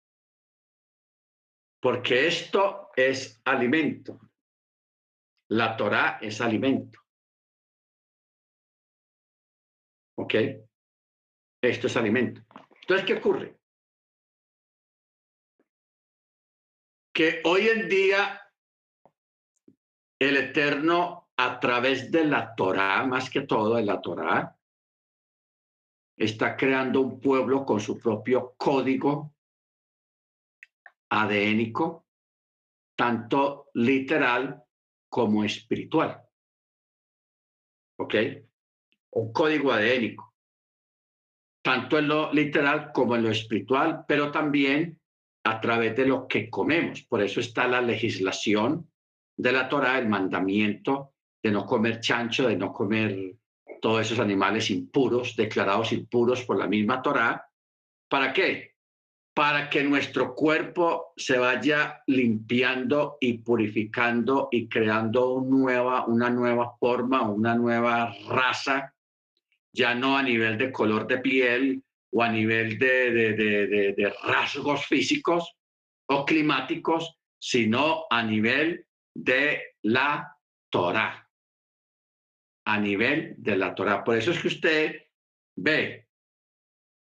Porque 1.81 2.27
esto 2.27 2.91
es 2.95 3.41
alimento. 3.43 4.19
La 5.53 5.77
Torah 5.77 6.17
es 6.19 6.41
alimento. 6.41 6.99
¿Ok? 10.17 10.33
Esto 11.61 11.85
es 11.85 11.95
alimento. 11.95 12.41
Entonces, 12.81 13.05
¿qué 13.05 13.13
ocurre? 13.13 13.59
Que 17.13 17.43
hoy 17.45 17.67
en 17.67 17.87
día 17.87 18.41
el 20.17 20.37
Eterno, 20.37 21.29
a 21.37 21.59
través 21.59 22.11
de 22.11 22.25
la 22.25 22.55
Torah, 22.55 23.05
más 23.05 23.29
que 23.29 23.41
todo 23.41 23.75
de 23.75 23.83
la 23.83 24.01
Torah, 24.01 24.57
está 26.17 26.57
creando 26.57 26.99
un 26.99 27.21
pueblo 27.21 27.63
con 27.63 27.79
su 27.79 27.99
propio 27.99 28.55
código 28.57 29.35
adénico, 31.09 32.07
tanto 32.95 33.69
literal 33.75 34.62
como 35.13 35.43
espiritual. 35.43 36.23
¿Ok? 37.99 38.15
Un 39.11 39.31
código 39.31 39.71
adénico, 39.71 40.33
tanto 41.63 41.99
en 41.99 42.07
lo 42.07 42.33
literal 42.33 42.91
como 42.91 43.15
en 43.15 43.21
lo 43.21 43.29
espiritual, 43.29 44.05
pero 44.07 44.31
también 44.31 44.99
a 45.45 45.61
través 45.61 45.95
de 45.95 46.07
lo 46.07 46.27
que 46.27 46.49
comemos. 46.49 47.03
Por 47.03 47.21
eso 47.21 47.41
está 47.41 47.67
la 47.67 47.79
legislación 47.79 48.89
de 49.37 49.51
la 49.51 49.69
Torah, 49.69 49.99
el 49.99 50.09
mandamiento 50.09 51.13
de 51.43 51.51
no 51.51 51.63
comer 51.63 51.99
chancho, 51.99 52.47
de 52.47 52.57
no 52.57 52.73
comer 52.73 53.35
todos 53.83 54.01
esos 54.01 54.17
animales 54.17 54.71
impuros, 54.71 55.35
declarados 55.35 55.91
impuros 55.91 56.43
por 56.43 56.57
la 56.57 56.65
misma 56.65 57.03
Torah. 57.03 57.47
¿Para 58.09 58.33
qué? 58.33 58.72
Para 59.33 59.69
que 59.69 59.83
nuestro 59.83 60.35
cuerpo 60.35 61.13
se 61.17 61.37
vaya 61.37 62.03
limpiando 62.07 63.17
y 63.19 63.39
purificando 63.39 64.49
y 64.51 64.67
creando 64.67 65.33
una 65.33 66.29
nueva 66.29 66.75
forma, 66.77 67.21
una 67.23 67.55
nueva 67.55 68.13
raza, 68.27 68.93
ya 69.71 69.95
no 69.95 70.17
a 70.17 70.23
nivel 70.23 70.57
de 70.57 70.71
color 70.71 71.07
de 71.07 71.17
piel 71.17 71.83
o 72.11 72.21
a 72.21 72.29
nivel 72.29 72.77
de, 72.77 73.11
de, 73.11 73.33
de 73.97 74.13
rasgos 74.23 74.85
físicos 74.85 75.55
o 76.07 76.25
climáticos, 76.25 77.17
sino 77.39 78.05
a 78.09 78.21
nivel 78.21 78.85
de 79.15 79.63
la 79.81 80.37
Torah 80.69 81.23
a 82.65 82.79
nivel 82.79 83.35
de 83.37 83.55
la 83.57 83.75
Torah. 83.75 84.03
Por 84.03 84.17
eso 84.17 84.31
es 84.31 84.41
que 84.41 84.47
usted 84.47 85.01
ve 85.55 86.07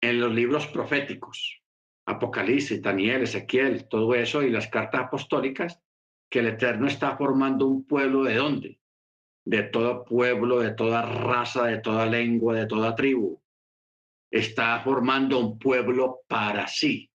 en 0.01 0.21
los 0.21 0.33
libros 0.33 0.67
proféticos, 0.69 1.63
Apocalipsis, 2.07 2.81
Daniel, 2.81 3.23
Ezequiel, 3.23 3.89
todo 3.89 4.15
eso 4.15 4.43
y 4.43 4.51
las 4.51 4.69
cartas 4.69 5.03
apostólicas, 5.03 5.81
que 6.31 6.41
el 6.41 6.49
Eterno 6.49 6.87
está 6.87 7.17
formando 7.17 7.67
un 7.67 7.85
pueblo 7.85 8.25
de 8.25 8.35
dónde? 8.35 8.81
De 9.45 9.63
todo 9.65 10.05
pueblo, 10.05 10.61
de 10.61 10.73
toda 10.73 11.03
raza, 11.03 11.67
de 11.67 11.79
toda 11.79 12.07
lengua, 12.07 12.55
de 12.55 12.67
toda 12.67 12.95
tribu. 12.95 13.41
Está 14.31 14.81
formando 14.81 15.39
un 15.39 15.59
pueblo 15.59 16.21
para 16.27 16.67
sí. 16.67 17.11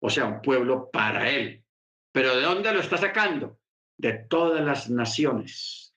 O 0.00 0.10
sea, 0.10 0.26
un 0.26 0.42
pueblo 0.42 0.90
para 0.90 1.30
él. 1.30 1.64
Pero 2.12 2.36
¿de 2.36 2.42
dónde 2.42 2.72
lo 2.72 2.80
está 2.80 2.96
sacando? 2.96 3.58
De 3.96 4.12
todas 4.28 4.64
las 4.64 4.90
naciones 4.90 5.90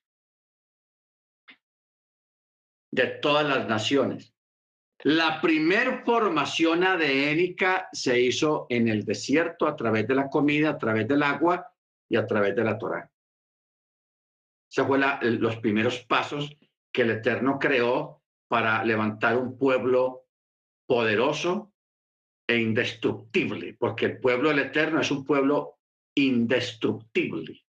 de 2.93 3.07
todas 3.07 3.43
las 3.47 3.67
naciones. 3.67 4.32
La 5.04 5.41
primer 5.41 6.06
formación 6.06 6.86
adénica 6.86 7.89
se 7.91 8.22
hizo 8.22 8.68
en 8.70 8.88
el 8.88 9.04
desierto 9.04 9.68
a 9.68 9.76
través 9.76 10.08
de 10.08 10.16
la 10.16 10.30
comida, 10.30 10.70
a 10.70 10.78
través 10.78 11.08
del 11.08 11.24
agua 11.24 11.70
y 12.08 12.16
a 12.16 12.26
través 12.26 12.56
de 12.56 12.64
la 12.64 12.78
Torá. 12.78 13.12
Esos 14.72 14.88
fueron 14.88 15.20
los 15.41 15.58
primeros 15.58 15.99
pasos 16.06 16.56
que 16.91 17.01
el 17.01 17.12
Eterno 17.12 17.60
creó 17.60 18.24
para 18.47 18.84
levantar 18.86 19.38
un 19.38 19.58
pueblo 19.58 20.28
poderoso 20.88 21.74
e 22.47 22.58
indestructible, 22.58 23.76
porque 23.78 24.06
el 24.06 24.20
pueblo 24.20 24.49
del 24.49 24.60
Eterno 24.60 25.01
es 25.01 25.12
un 25.12 25.26
pueblo 25.26 25.80
indestructible, 26.16 27.66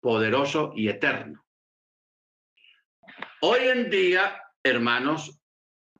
poderoso 0.00 0.72
y 0.74 0.88
eterno. 0.88 1.44
Hoy 3.42 3.60
en 3.68 3.88
día, 3.88 4.42
hermanos, 4.62 5.39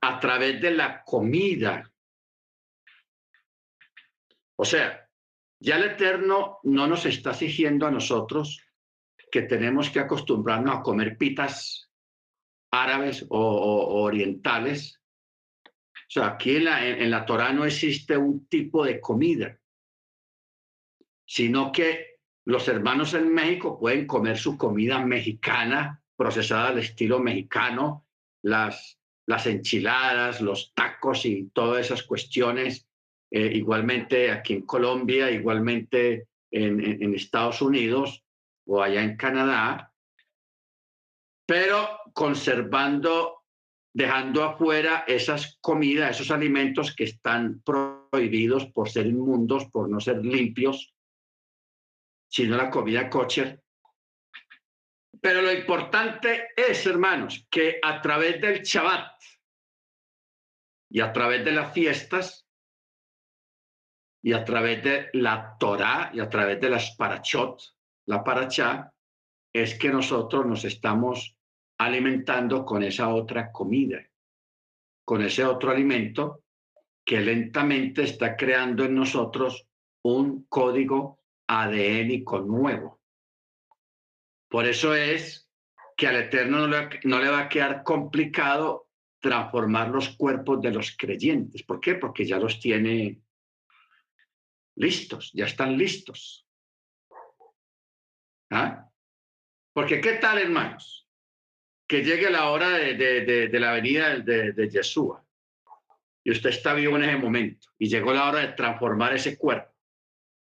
a 0.01 0.19
través 0.19 0.59
de 0.59 0.71
la 0.71 1.03
comida, 1.03 1.91
o 4.55 4.65
sea, 4.65 5.07
ya 5.59 5.77
el 5.77 5.83
Eterno 5.83 6.59
no 6.63 6.87
nos 6.87 7.05
está 7.05 7.31
exigiendo 7.31 7.85
a 7.85 7.91
nosotros 7.91 8.65
que 9.31 9.43
tenemos 9.43 9.89
que 9.89 9.99
acostumbrarnos 9.99 10.75
a 10.75 10.81
comer 10.81 11.17
pitas 11.17 11.89
árabes 12.71 13.25
o, 13.29 14.03
orientales. 14.03 14.99
O 15.65 15.69
sea, 16.07 16.27
aquí 16.27 16.57
en 16.57 16.65
la, 16.65 16.85
en 16.85 17.09
la 17.09 17.25
Torah 17.25 17.53
no 17.53 17.63
existe 17.63 18.17
un 18.17 18.47
tipo 18.47 18.83
de 18.83 18.99
comida, 18.99 19.57
sino 21.25 21.71
que 21.71 22.17
los 22.45 22.67
hermanos 22.67 23.13
en 23.13 23.33
México 23.33 23.79
pueden 23.79 24.07
comer 24.07 24.37
su 24.37 24.57
comida 24.57 24.99
mexicana 25.05 26.01
procesada 26.15 26.69
al 26.69 26.79
estilo 26.79 27.19
mexicano, 27.19 28.07
las, 28.43 29.00
las 29.31 29.47
enchiladas, 29.47 30.41
los 30.41 30.73
tacos 30.75 31.25
y 31.25 31.49
todas 31.53 31.85
esas 31.85 32.03
cuestiones, 32.03 32.87
eh, 33.31 33.51
igualmente 33.55 34.29
aquí 34.29 34.53
en 34.53 34.65
Colombia, 34.65 35.31
igualmente 35.31 36.27
en, 36.51 37.01
en 37.01 37.15
Estados 37.15 37.61
Unidos 37.61 38.23
o 38.65 38.83
allá 38.83 39.01
en 39.01 39.17
Canadá, 39.17 39.91
pero 41.47 41.97
conservando 42.13 43.41
dejando 43.93 44.43
afuera 44.43 45.03
esas 45.07 45.57
comidas, 45.59 46.11
esos 46.11 46.31
alimentos 46.31 46.95
que 46.95 47.03
están 47.03 47.61
prohibidos 47.61 48.67
por 48.67 48.89
ser 48.89 49.07
inmundos, 49.07 49.65
por 49.65 49.89
no 49.89 49.99
ser 49.99 50.23
limpios, 50.25 50.93
sino 52.29 52.55
la 52.55 52.69
comida 52.69 53.09
kosher, 53.09 53.60
pero 55.21 55.43
lo 55.43 55.51
importante 55.53 56.49
es, 56.57 56.85
hermanos, 56.87 57.45
que 57.49 57.79
a 57.81 58.01
través 58.01 58.41
del 58.41 58.63
Shabbat 58.63 59.11
y 60.89 60.99
a 60.99 61.13
través 61.13 61.45
de 61.45 61.51
las 61.51 61.71
fiestas 61.71 62.47
y 64.23 64.33
a 64.33 64.43
través 64.43 64.83
de 64.83 65.09
la 65.13 65.55
Torah 65.59 66.11
y 66.11 66.19
a 66.19 66.27
través 66.27 66.59
de 66.59 66.69
las 66.71 66.95
parachot, 66.95 67.61
la 68.07 68.23
parachá, 68.23 68.91
es 69.53 69.77
que 69.77 69.89
nosotros 69.89 70.45
nos 70.45 70.65
estamos 70.65 71.37
alimentando 71.77 72.65
con 72.65 72.81
esa 72.81 73.13
otra 73.13 73.51
comida, 73.51 73.99
con 75.05 75.21
ese 75.21 75.45
otro 75.45 75.69
alimento 75.69 76.43
que 77.05 77.19
lentamente 77.19 78.03
está 78.03 78.35
creando 78.35 78.85
en 78.85 78.95
nosotros 78.95 79.67
un 80.03 80.45
código 80.45 81.19
adénico 81.47 82.39
nuevo. 82.39 83.00
Por 84.51 84.67
eso 84.67 84.93
es 84.93 85.49
que 85.95 86.07
al 86.07 86.17
Eterno 86.17 86.67
no 86.67 87.19
le, 87.19 87.29
va 87.29 87.39
a 87.39 87.49
quedar 87.49 87.83
complicado 87.83 88.89
transformar 89.21 89.87
los 89.89 90.09
cuerpos 90.09 90.61
de 90.61 90.71
los 90.71 90.97
creyentes. 90.97 91.63
¿Por 91.63 91.79
qué? 91.79 91.95
Porque 91.95 92.25
ya 92.25 92.37
los 92.37 92.59
tiene 92.59 93.21
listos, 94.75 95.31
ya 95.33 95.45
están 95.45 95.77
listos. 95.77 96.45
¿Ah? 98.49 98.89
Porque 99.71 100.01
¿qué 100.01 100.13
tal, 100.13 100.39
hermanos? 100.39 101.07
Que 101.87 102.03
llegue 102.03 102.29
la 102.29 102.49
hora 102.49 102.71
de, 102.71 103.49
la 103.53 103.71
venida 103.71 104.17
de, 104.19 104.51
de 104.51 104.69
Yeshua 104.69 105.25
y 106.25 106.31
usted 106.31 106.49
está 106.49 106.73
vivo 106.73 106.97
en 106.97 107.03
ese 107.03 107.17
momento 107.17 107.69
y 107.77 107.87
llegó 107.87 108.11
la 108.11 108.27
hora 108.27 108.39
de 108.39 108.53
transformar 108.53 109.13
ese 109.13 109.37
cuerpo 109.37 109.73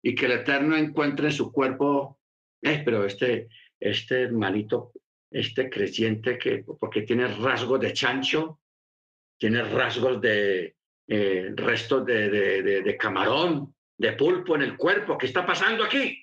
y 0.02 0.16
que 0.16 0.28
el 0.28 0.32
Eterno 0.32 0.78
encuentre 0.78 1.28
en 1.28 1.34
su 1.34 1.52
cuerpo, 1.52 2.22
eh, 2.62 2.82
pero 2.86 3.04
este, 3.04 3.50
este 3.80 4.24
hermanito, 4.24 4.92
este 5.30 5.70
creyente 5.70 6.38
que, 6.38 6.64
porque 6.80 7.02
tiene 7.02 7.28
rasgos 7.28 7.80
de 7.80 7.94
chancho, 7.94 8.60
tiene 9.38 9.64
rasgos 9.64 10.20
de 10.22 10.76
eh, 11.08 11.54
restos 11.56 12.06
de, 12.06 12.30
de, 12.30 12.98
camarón, 12.98 13.74
de 13.98 14.14
pulpo 14.14 14.56
en 14.56 14.64
el 14.64 14.76
cuerpo. 14.76 15.18
¿Qué 15.18 15.28
está 15.28 15.46
pasando 15.46 15.84
aquí? 15.84 16.22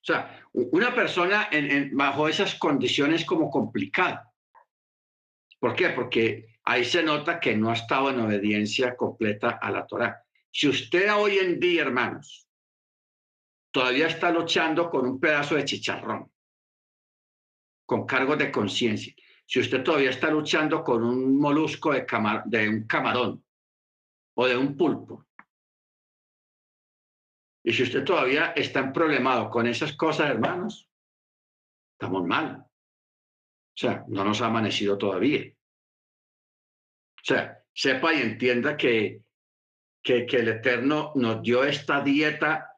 O 0.00 0.04
sea, 0.06 0.40
una 0.52 0.94
persona 0.94 1.48
en, 1.52 1.96
bajo 1.96 2.28
esas 2.28 2.56
condiciones 2.56 3.24
como 3.24 3.50
complicada. 3.50 4.32
¿Por 5.58 5.74
qué? 5.74 5.90
Porque 5.90 6.58
ahí 6.64 6.84
se 6.84 7.02
nota 7.02 7.38
que 7.38 7.56
no 7.56 7.70
ha 7.70 7.74
estado 7.74 8.10
en 8.10 8.20
obediencia 8.20 8.96
completa 8.96 9.58
a 9.60 9.70
la 9.70 9.86
Torah. 9.86 10.22
Si 10.50 10.68
usted 10.68 11.12
hoy 11.14 11.38
en 11.38 11.60
día, 11.60 11.82
hermanos, 11.82 12.45
todavía 13.76 14.06
está 14.06 14.30
luchando 14.30 14.88
con 14.88 15.06
un 15.06 15.20
pedazo 15.20 15.54
de 15.54 15.66
chicharrón, 15.66 16.32
con 17.84 18.06
cargos 18.06 18.38
de 18.38 18.50
conciencia. 18.50 19.12
Si 19.44 19.60
usted 19.60 19.82
todavía 19.82 20.08
está 20.08 20.30
luchando 20.30 20.82
con 20.82 21.04
un 21.04 21.38
molusco 21.38 21.92
de, 21.92 22.68
un 22.70 22.86
camarón 22.86 23.44
o 24.34 24.46
de 24.46 24.56
un 24.56 24.78
pulpo, 24.78 25.26
y 27.62 27.70
si 27.74 27.82
usted 27.82 28.02
todavía 28.02 28.52
está 28.56 28.90
problemado 28.90 29.50
con 29.50 29.66
esas 29.66 29.94
cosas, 29.94 30.30
hermanos, 30.30 30.88
Estamos 31.98 32.26
mal. 32.26 32.58
O 32.58 33.78
sea, 33.78 34.04
no 34.08 34.22
nos 34.22 34.42
ha 34.42 34.46
amanecido 34.46 34.98
todavía. 34.98 35.50
O 35.50 37.24
sea, 37.24 37.58
sepa 37.74 38.12
y 38.12 38.20
entienda 38.20 38.76
que, 38.76 39.22
que, 40.02 40.26
el 40.30 40.48
Eterno 40.48 41.12
nos 41.14 41.40
dio 41.40 41.64
esta 41.64 42.02
dieta 42.02 42.70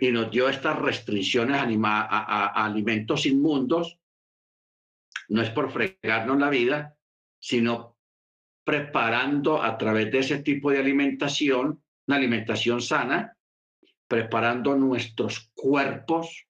y, 0.00 0.10
nos 0.12 0.30
dio 0.30 0.48
estas 0.48 0.78
restricciones 0.78 1.56
a 1.60 2.64
alimentos 2.64 3.26
inmundos. 3.26 3.98
No 5.28 5.42
es 5.42 5.50
por 5.50 5.70
fregarnos 5.70 6.38
la 6.38 6.50
vida, 6.50 6.96
sino 7.38 7.96
preparando 8.64 9.62
a 9.62 9.78
través 9.78 10.10
de 10.12 10.18
ese 10.18 10.42
tipo 10.42 10.70
de 10.70 10.78
alimentación, 10.78 11.82
una 12.06 12.16
alimentación 12.16 12.82
sana, 12.82 13.34
preparando 14.06 14.76
nuestros 14.76 15.50
cuerpos 15.54 16.46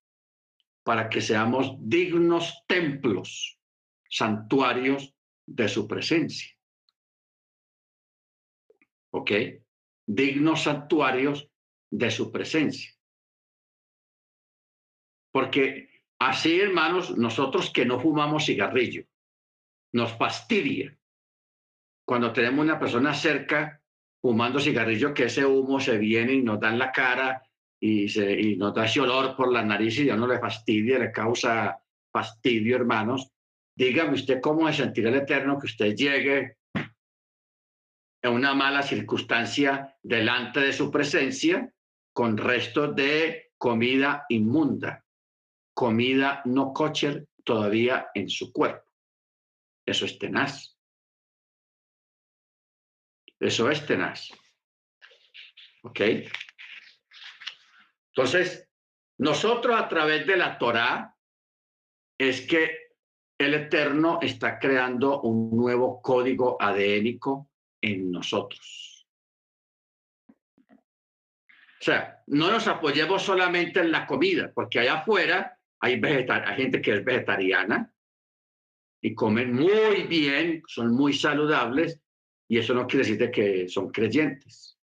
para 0.82 1.09
que 1.09 1.20
seamos 1.20 1.76
dignos 1.78 2.64
templos, 2.66 3.61
santuarios 4.09 5.14
de 5.47 5.68
su 5.68 5.86
presencia. 5.86 6.57
¿Ok? 9.11 9.30
Dignos 10.07 10.62
santuarios 10.62 11.49
de 11.91 12.11
su 12.11 12.32
presencia. 12.32 12.97
Porque 15.32 15.88
así, 16.18 16.60
hermanos, 16.60 17.16
nosotros 17.16 17.70
que 17.70 17.84
no 17.84 18.00
fumamos 18.00 18.46
cigarrillo, 18.46 19.04
nos 19.92 20.12
fastidia 20.16 20.96
cuando 22.04 22.32
tenemos 22.32 22.64
una 22.64 22.78
persona 22.78 23.12
cerca 23.12 23.82
fumando 24.20 24.58
cigarrillo, 24.58 25.14
que 25.14 25.24
ese 25.24 25.44
humo 25.44 25.78
se 25.78 25.98
viene 25.98 26.32
y 26.32 26.42
nos 26.42 26.58
da 26.58 26.70
en 26.70 26.78
la 26.78 26.90
cara 26.90 27.42
y, 27.80 28.08
se, 28.08 28.32
y 28.32 28.56
nos 28.56 28.74
da 28.74 28.86
ese 28.86 29.00
olor 29.00 29.36
por 29.36 29.52
la 29.52 29.62
nariz 29.62 29.98
y 29.98 30.06
ya 30.06 30.16
no 30.16 30.26
le 30.26 30.38
fastidia, 30.38 30.98
le 30.98 31.12
causa 31.12 31.78
fastidio, 32.10 32.76
hermanos. 32.76 33.30
Dígame 33.76 34.14
usted 34.14 34.40
cómo 34.40 34.66
se 34.68 34.82
sentirá 34.82 35.10
el 35.10 35.16
Eterno 35.16 35.58
que 35.58 35.66
usted 35.66 35.94
llegue 35.94 36.56
en 38.22 38.32
una 38.32 38.54
mala 38.54 38.82
circunstancia 38.82 39.96
delante 40.02 40.60
de 40.60 40.72
su 40.72 40.90
presencia 40.90 41.72
con 42.12 42.36
restos 42.36 42.96
de 42.96 43.52
comida 43.56 44.24
inmunda, 44.28 45.04
comida 45.78 46.42
no 46.44 46.72
kosher 46.72 47.28
todavía 47.44 48.10
en 48.12 48.28
su 48.28 48.52
cuerpo. 48.52 48.84
Eso 49.86 50.06
es 50.06 50.18
tenaz. 50.18 50.76
Eso 53.38 53.70
es 53.70 53.86
tenaz. 53.86 54.28
¿Ok? 55.84 56.00
Entonces, 58.08 58.68
nosotros 59.18 59.80
a 59.80 59.86
través 59.86 60.26
de 60.26 60.36
la 60.36 60.58
Torá 60.58 61.14
es 62.18 62.44
que 62.48 62.96
el 63.38 63.54
Eterno 63.54 64.18
está 64.20 64.58
creando 64.58 65.20
un 65.20 65.56
nuevo 65.56 66.02
código 66.02 66.60
adénico 66.60 67.52
en 67.80 68.10
nosotros. 68.10 69.06
O 70.68 71.84
sea, 71.84 72.20
no 72.26 72.50
nos 72.50 72.66
apoyemos 72.66 73.22
solamente 73.22 73.78
en 73.78 73.92
la 73.92 74.08
comida, 74.08 74.50
porque 74.52 74.80
allá 74.80 74.94
afuera 74.94 75.57
hay, 75.80 76.00
hay 76.02 76.56
gente 76.56 76.80
que 76.80 76.94
es 76.96 77.04
vegetariana 77.04 77.92
y 79.00 79.14
comen 79.14 79.52
muy 79.54 80.02
bien, 80.08 80.62
son 80.66 80.92
muy 80.94 81.12
saludables, 81.12 82.00
y 82.48 82.58
eso 82.58 82.74
no 82.74 82.86
quiere 82.86 83.06
decir 83.06 83.30
que 83.30 83.68
son 83.68 83.90
creyentes 83.90 84.78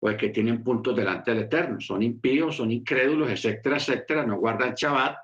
o 0.00 0.16
que 0.16 0.28
tienen 0.28 0.62
puntos 0.62 0.94
delante 0.94 1.32
del 1.32 1.44
Eterno. 1.44 1.80
Son 1.80 2.02
impíos, 2.02 2.56
son 2.56 2.70
incrédulos, 2.70 3.30
etcétera, 3.30 3.76
etcétera. 3.76 4.26
No 4.26 4.38
guardan 4.38 4.74
Shabbat. 4.74 5.16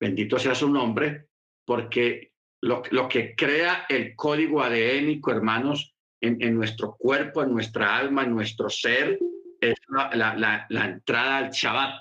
Bendito 0.00 0.38
sea 0.38 0.54
su 0.54 0.68
nombre, 0.68 1.28
porque 1.64 2.32
lo, 2.62 2.82
que 3.08 3.34
crea 3.34 3.86
el 3.88 4.14
código 4.14 4.62
adénico, 4.62 5.32
hermanos, 5.32 5.94
en, 6.20 6.54
nuestro 6.54 6.96
cuerpo, 6.96 7.42
en 7.42 7.52
nuestra 7.52 7.96
alma, 7.96 8.24
en 8.24 8.34
nuestro 8.34 8.68
ser, 8.68 9.18
es 9.60 9.74
la, 9.88 10.36
la, 10.36 10.66
la 10.68 10.84
entrada 10.84 11.38
al 11.38 11.50
Shabbat, 11.50 12.00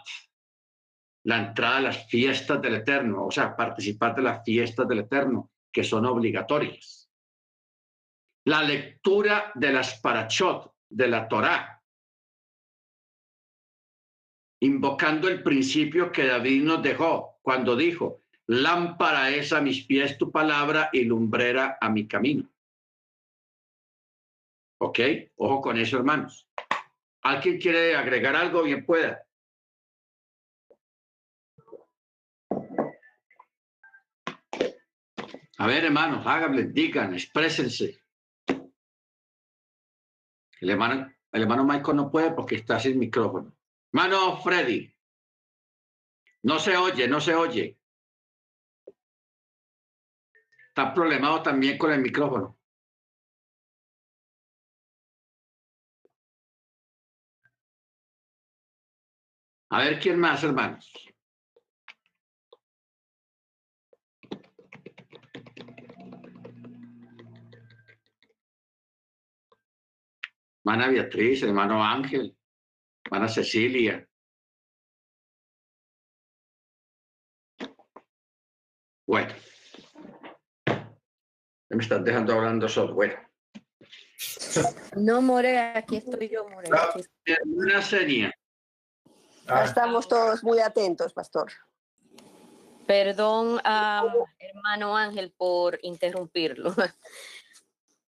la 1.28 1.48
entrada 1.48 1.78
a 1.78 1.82
las 1.82 2.08
fiestas 2.08 2.62
del 2.62 2.76
Eterno, 2.76 3.26
o 3.26 3.32
sea, 3.32 3.56
participar 3.56 4.16
de 4.16 4.22
las 4.22 4.44
fiestas 4.44 4.88
del 4.88 5.00
Eterno, 5.00 5.52
que 5.72 5.84
son 5.84 6.06
obligatorias 6.06 7.08
la 8.48 8.64
lectura 8.64 9.52
de 9.56 9.74
las 9.74 10.00
parachot 10.00 10.74
de 10.88 11.08
la 11.10 11.28
Torá, 11.28 11.84
invocando 14.62 15.28
el 15.28 15.44
principio 15.44 16.14
que 16.14 16.28
David 16.28 16.64
nos 16.64 16.82
dejó 16.82 17.40
cuando 17.42 17.76
dijo, 17.76 18.22
lámpara 18.46 19.32
es 19.32 19.52
a 19.52 19.60
mis 19.60 19.86
pies 19.86 20.18
tu 20.18 20.32
palabra 20.32 20.90
y 20.94 21.04
lumbrera 21.04 21.78
a 21.82 21.90
mi 21.90 22.08
camino. 22.08 22.50
¿Ok? 24.80 25.00
Ojo 25.36 25.60
con 25.60 25.78
eso, 25.78 25.98
hermanos. 25.98 26.48
¿Alguien 27.24 27.60
quiere 27.60 27.98
agregar 27.98 28.38
algo? 28.38 28.64
Bien 28.64 28.86
pueda. 28.86 29.27
A 35.60 35.66
ver, 35.66 35.86
hermanos, 35.86 36.26
háganle, 36.26 36.66
digan, 36.66 37.14
exprésense. 37.14 38.00
El 40.60 40.70
hermano, 40.70 41.12
el 41.32 41.42
hermano 41.42 41.64
Michael 41.64 41.98
no 41.98 42.12
puede 42.12 42.32
porque 42.32 42.56
está 42.56 42.80
sin 42.80 43.00
micrófono. 43.00 43.56
Hermano 43.92 44.38
Freddy, 44.38 44.94
no 46.44 46.60
se 46.60 46.78
oye, 46.78 47.08
no 47.08 47.20
se 47.20 47.34
oye. 47.34 47.80
Está 50.70 50.94
problemado 50.94 51.42
también 51.42 51.78
con 51.78 51.92
el 51.92 52.02
micrófono. 52.02 52.58
A 59.70 59.80
ver 59.80 60.00
quién 60.00 60.20
más, 60.20 60.44
hermanos. 60.44 60.92
Hermana 70.68 70.90
Beatriz, 70.90 71.44
hermano 71.44 71.82
Ángel, 71.82 72.36
hermana 73.06 73.30
Cecilia. 73.30 74.06
Bueno, 79.08 79.34
me 81.70 81.82
están 81.82 82.04
dejando 82.04 82.34
hablando 82.34 82.68
software. 82.68 83.30
No, 84.98 85.22
More, 85.22 85.58
aquí 85.58 85.98
estoy 85.98 86.28
yo, 86.28 86.50
More. 86.50 86.70
Una 87.46 87.82
serie. 87.82 88.34
Estamos 89.64 90.06
todos 90.10 90.44
muy 90.44 90.60
atentos, 90.60 91.14
pastor. 91.14 91.50
Perdón, 92.86 93.62
hermano 93.64 94.98
Ángel, 94.98 95.34
por 95.38 95.80
interrumpirlo. 95.82 96.76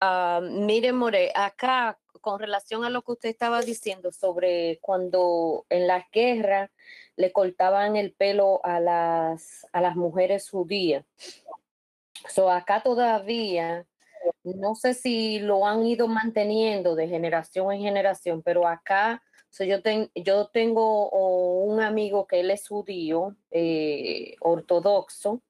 Uh, 0.01 0.41
mire, 0.41 0.93
More, 0.93 1.31
acá 1.35 1.99
con 2.21 2.39
relación 2.39 2.85
a 2.85 2.89
lo 2.89 3.01
que 3.01 3.13
usted 3.13 3.29
estaba 3.29 3.61
diciendo 3.61 4.11
sobre 4.11 4.79
cuando 4.81 5.65
en 5.69 5.87
las 5.87 6.05
guerras 6.11 6.69
le 7.15 7.31
cortaban 7.33 7.95
el 7.95 8.13
pelo 8.13 8.61
a 8.63 8.79
las, 8.79 9.67
a 9.73 9.81
las 9.81 9.95
mujeres 9.95 10.49
judías. 10.49 11.05
So, 12.29 12.49
acá 12.49 12.81
todavía, 12.81 13.85
no 14.43 14.75
sé 14.75 14.93
si 14.93 15.39
lo 15.39 15.65
han 15.65 15.85
ido 15.85 16.07
manteniendo 16.07 16.95
de 16.95 17.07
generación 17.07 17.71
en 17.73 17.81
generación, 17.81 18.41
pero 18.41 18.67
acá 18.67 19.21
so 19.49 19.63
yo, 19.63 19.77
yo 20.15 20.47
tengo 20.47 21.09
un 21.09 21.81
amigo 21.81 22.27
que 22.27 22.39
él 22.39 22.51
es 22.51 22.67
judío, 22.67 23.35
eh, 23.51 24.35
ortodoxo, 24.41 25.41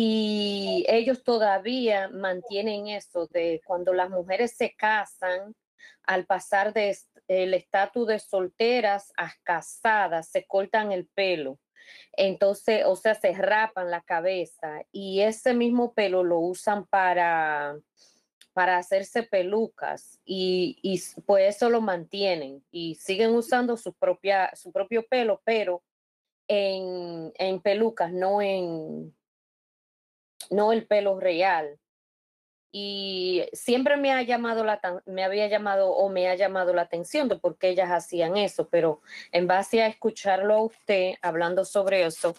y 0.00 0.84
ellos 0.86 1.24
todavía 1.24 2.08
mantienen 2.08 2.86
eso 2.86 3.26
de 3.26 3.60
cuando 3.66 3.92
las 3.92 4.08
mujeres 4.10 4.56
se 4.56 4.76
casan, 4.76 5.56
al 6.04 6.24
pasar 6.24 6.72
del 6.72 6.96
el 7.26 7.52
estatus 7.52 8.06
de 8.06 8.20
solteras 8.20 9.12
a 9.16 9.32
casadas, 9.42 10.28
se 10.28 10.46
cortan 10.46 10.92
el 10.92 11.08
pelo. 11.08 11.58
Entonces, 12.12 12.84
o 12.86 12.94
sea, 12.94 13.16
se 13.16 13.32
rapan 13.32 13.90
la 13.90 14.00
cabeza 14.00 14.82
y 14.92 15.22
ese 15.22 15.52
mismo 15.52 15.94
pelo 15.94 16.22
lo 16.22 16.38
usan 16.38 16.86
para, 16.86 17.76
para 18.52 18.76
hacerse 18.76 19.24
pelucas 19.24 20.20
y, 20.24 20.78
y 20.80 21.02
pues 21.22 21.56
eso 21.56 21.70
lo 21.70 21.80
mantienen 21.80 22.64
y 22.70 22.94
siguen 22.94 23.34
usando 23.34 23.76
su, 23.76 23.92
propia, 23.94 24.54
su 24.54 24.70
propio 24.70 25.04
pelo, 25.08 25.42
pero 25.44 25.82
en, 26.46 27.32
en 27.34 27.60
pelucas, 27.60 28.12
no 28.12 28.40
en, 28.40 29.12
no 30.50 30.72
el 30.72 30.86
pelo 30.86 31.18
real. 31.20 31.78
y 32.70 33.44
siempre 33.54 33.96
me 33.96 34.12
ha 34.12 34.22
llamado 34.22 34.62
la 34.62 34.78
me 35.06 35.24
había 35.24 35.46
llamado 35.48 35.90
o 35.90 36.10
me 36.10 36.28
ha 36.28 36.34
llamado 36.34 36.74
la 36.74 36.82
atención 36.82 37.28
de 37.28 37.36
por 37.36 37.56
qué 37.56 37.70
ellas 37.70 37.90
hacían 37.90 38.36
eso, 38.36 38.68
pero 38.68 39.00
en 39.32 39.46
base 39.46 39.82
a 39.82 39.86
escucharlo 39.86 40.54
a 40.54 40.64
usted 40.64 41.14
hablando 41.22 41.64
sobre 41.64 42.04
eso, 42.04 42.34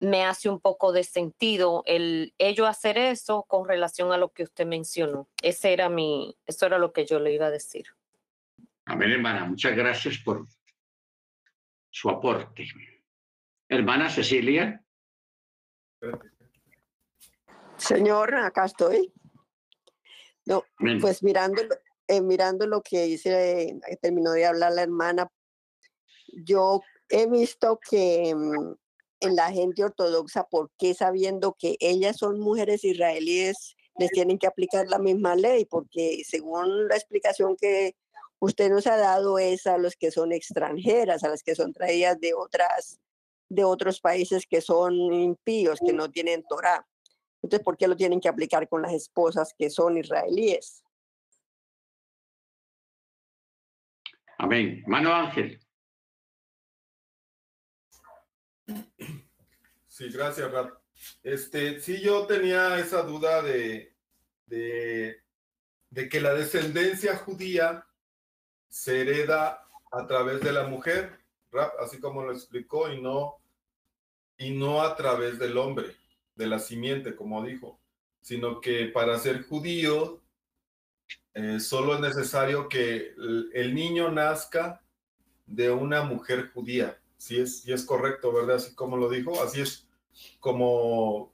me 0.00 0.24
hace 0.24 0.48
un 0.48 0.60
poco 0.60 0.92
de 0.92 1.04
sentido 1.04 1.82
el 1.86 2.34
ello 2.38 2.66
hacer 2.66 2.98
eso 2.98 3.44
con 3.46 3.68
relación 3.68 4.12
a 4.12 4.16
lo 4.16 4.30
que 4.32 4.44
usted 4.44 4.66
mencionó. 4.66 5.28
Ese 5.42 5.72
era 5.72 5.88
mi, 5.88 6.36
eso 6.46 6.66
era 6.66 6.78
lo 6.78 6.92
que 6.92 7.04
yo 7.04 7.20
le 7.20 7.32
iba 7.32 7.46
a 7.46 7.50
decir. 7.50 7.86
Amén, 8.86 9.12
hermana. 9.12 9.44
Muchas 9.44 9.76
gracias 9.76 10.18
por 10.18 10.46
su 11.90 12.08
aporte. 12.10 12.66
Hermana 13.68 14.08
Cecilia. 14.08 14.82
Señor, 17.80 18.34
acá 18.34 18.66
estoy. 18.66 19.12
No, 20.46 20.64
pues 21.00 21.22
mirando, 21.22 21.62
eh, 22.08 22.20
mirando 22.20 22.66
lo 22.66 22.82
que 22.82 23.04
dice, 23.04 23.62
eh, 23.62 23.98
terminó 24.00 24.32
de 24.32 24.46
hablar 24.46 24.72
la 24.72 24.82
hermana, 24.82 25.30
yo 26.44 26.80
he 27.08 27.26
visto 27.26 27.78
que 27.78 28.34
mm, 28.34 28.74
en 29.20 29.36
la 29.36 29.52
gente 29.52 29.84
ortodoxa, 29.84 30.44
¿por 30.44 30.70
qué 30.78 30.94
sabiendo 30.94 31.54
que 31.58 31.76
ellas 31.80 32.16
son 32.16 32.40
mujeres 32.40 32.84
israelíes, 32.84 33.76
les 33.98 34.10
tienen 34.10 34.38
que 34.38 34.46
aplicar 34.46 34.88
la 34.88 34.98
misma 34.98 35.36
ley? 35.36 35.66
Porque 35.66 36.22
según 36.26 36.88
la 36.88 36.96
explicación 36.96 37.56
que 37.56 37.96
usted 38.38 38.70
nos 38.70 38.86
ha 38.86 38.96
dado 38.96 39.38
es 39.38 39.66
a 39.66 39.76
los 39.78 39.94
que 39.96 40.10
son 40.10 40.32
extranjeras, 40.32 41.22
a 41.22 41.28
las 41.28 41.42
que 41.42 41.54
son 41.54 41.72
traídas 41.72 42.18
de 42.18 42.34
otras 42.34 42.98
de 43.50 43.64
otros 43.64 44.00
países 44.00 44.46
que 44.48 44.60
son 44.60 44.94
impíos, 44.94 45.80
que 45.84 45.92
no 45.92 46.08
tienen 46.08 46.44
Torah. 46.48 46.86
Entonces, 47.42 47.64
¿por 47.64 47.76
qué 47.76 47.88
lo 47.88 47.96
tienen 47.96 48.20
que 48.20 48.28
aplicar 48.28 48.68
con 48.68 48.82
las 48.82 48.92
esposas 48.92 49.54
que 49.54 49.70
son 49.70 49.96
israelíes? 49.96 50.82
Amén. 54.38 54.82
Mano 54.86 55.12
Ángel. 55.12 55.60
Sí, 59.86 60.08
gracias, 60.10 60.50
Rat. 60.50 60.72
Este, 61.22 61.80
sí, 61.80 62.00
yo 62.00 62.26
tenía 62.26 62.78
esa 62.78 63.02
duda 63.02 63.42
de, 63.42 63.94
de, 64.46 65.22
de 65.90 66.08
que 66.08 66.20
la 66.20 66.34
descendencia 66.34 67.16
judía 67.16 67.86
se 68.68 69.00
hereda 69.00 69.66
a 69.92 70.06
través 70.06 70.40
de 70.40 70.52
la 70.52 70.66
mujer, 70.66 71.20
así 71.80 71.98
como 72.00 72.22
lo 72.22 72.32
explicó, 72.32 72.90
y 72.90 73.00
no, 73.00 73.42
y 74.38 74.50
no 74.50 74.82
a 74.82 74.94
través 74.94 75.38
del 75.38 75.58
hombre, 75.58 75.96
de 76.40 76.46
la 76.46 76.58
simiente, 76.58 77.14
como 77.14 77.44
dijo, 77.44 77.78
sino 78.22 78.60
que 78.60 78.86
para 78.86 79.18
ser 79.18 79.44
judío 79.44 80.22
eh, 81.34 81.60
solo 81.60 81.94
es 81.94 82.00
necesario 82.00 82.68
que 82.68 83.14
el, 83.52 83.74
niño 83.74 84.10
nazca 84.10 84.82
de 85.46 85.70
una 85.70 86.02
mujer 86.02 86.50
judía. 86.52 86.98
Si 87.18 87.38
es, 87.38 87.60
si 87.60 87.72
es 87.72 87.84
correcto, 87.84 88.32
¿verdad? 88.32 88.56
Así 88.56 88.74
como 88.74 88.96
lo 88.96 89.10
dijo, 89.10 89.42
así 89.42 89.60
es 89.60 89.86
como 90.40 91.32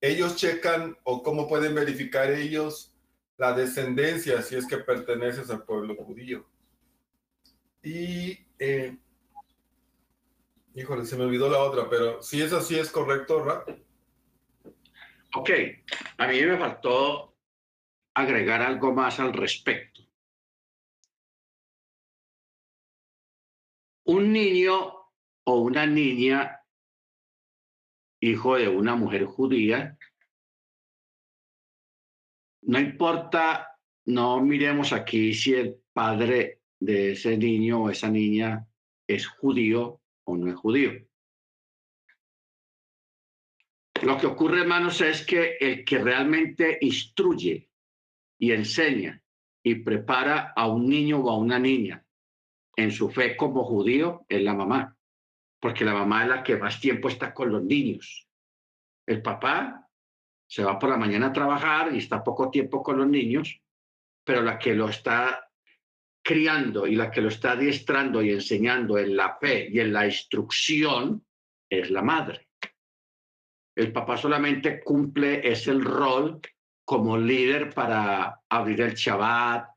ellos 0.00 0.36
checan 0.36 0.96
o 1.02 1.22
cómo 1.22 1.48
pueden 1.48 1.74
verificar 1.74 2.30
ellos 2.30 2.94
la 3.36 3.52
descendencia 3.52 4.40
si 4.42 4.54
es 4.54 4.66
que 4.66 4.78
perteneces 4.78 5.50
al 5.50 5.64
pueblo 5.64 5.96
judío. 5.96 6.46
Y, 7.82 8.38
eh, 8.58 8.96
híjole, 10.74 11.04
se 11.04 11.16
me 11.16 11.24
olvidó 11.24 11.50
la 11.50 11.58
otra, 11.58 11.90
pero 11.90 12.22
si 12.22 12.40
es 12.40 12.52
así, 12.52 12.78
es 12.78 12.90
correcto, 12.90 13.44
Ra. 13.44 13.64
Ok, 15.36 15.50
a 16.18 16.28
mí 16.28 16.40
me 16.42 16.56
faltó 16.56 17.36
agregar 18.14 18.62
algo 18.62 18.92
más 18.92 19.18
al 19.18 19.32
respecto. 19.32 20.02
Un 24.06 24.32
niño 24.32 24.94
o 25.44 25.56
una 25.58 25.86
niña, 25.86 26.60
hijo 28.20 28.56
de 28.56 28.68
una 28.68 28.94
mujer 28.94 29.24
judía, 29.24 29.98
no 32.62 32.78
importa, 32.78 33.76
no 34.06 34.40
miremos 34.40 34.92
aquí 34.92 35.34
si 35.34 35.54
el 35.54 35.82
padre 35.92 36.60
de 36.78 37.12
ese 37.12 37.36
niño 37.36 37.82
o 37.82 37.90
esa 37.90 38.08
niña 38.08 38.68
es 39.06 39.26
judío 39.26 40.00
o 40.24 40.36
no 40.36 40.48
es 40.48 40.54
judío. 40.54 40.92
Lo 44.02 44.18
que 44.18 44.26
ocurre, 44.26 44.60
hermanos, 44.60 45.00
es 45.00 45.24
que 45.24 45.56
el 45.60 45.84
que 45.84 45.98
realmente 45.98 46.78
instruye 46.80 47.70
y 48.38 48.52
enseña 48.52 49.22
y 49.62 49.76
prepara 49.76 50.52
a 50.54 50.68
un 50.68 50.88
niño 50.88 51.20
o 51.20 51.30
a 51.30 51.38
una 51.38 51.58
niña 51.58 52.04
en 52.76 52.90
su 52.90 53.10
fe 53.10 53.36
como 53.36 53.64
judío 53.64 54.26
es 54.28 54.42
la 54.42 54.54
mamá, 54.54 54.96
porque 55.60 55.84
la 55.84 55.94
mamá 55.94 56.24
es 56.24 56.28
la 56.28 56.42
que 56.42 56.56
más 56.56 56.80
tiempo 56.80 57.08
está 57.08 57.32
con 57.32 57.52
los 57.52 57.62
niños. 57.62 58.28
El 59.06 59.22
papá 59.22 59.88
se 60.46 60.62
va 60.62 60.78
por 60.78 60.90
la 60.90 60.96
mañana 60.96 61.28
a 61.28 61.32
trabajar 61.32 61.94
y 61.94 61.98
está 61.98 62.22
poco 62.22 62.50
tiempo 62.50 62.82
con 62.82 62.98
los 62.98 63.08
niños, 63.08 63.60
pero 64.24 64.42
la 64.42 64.58
que 64.58 64.74
lo 64.74 64.88
está 64.88 65.50
criando 66.22 66.86
y 66.86 66.96
la 66.96 67.10
que 67.10 67.20
lo 67.20 67.28
está 67.28 67.52
adiestrando 67.52 68.22
y 68.22 68.30
enseñando 68.30 68.98
en 68.98 69.16
la 69.16 69.36
fe 69.36 69.68
y 69.70 69.80
en 69.80 69.92
la 69.92 70.06
instrucción 70.06 71.24
es 71.68 71.90
la 71.90 72.02
madre. 72.02 72.48
El 73.76 73.92
papá 73.92 74.16
solamente 74.16 74.82
cumple 74.82 75.46
ese 75.48 75.70
el 75.70 75.84
rol 75.84 76.40
como 76.84 77.16
líder 77.16 77.72
para 77.72 78.40
abrir 78.48 78.80
el 78.82 78.94
Shabbat, 78.94 79.68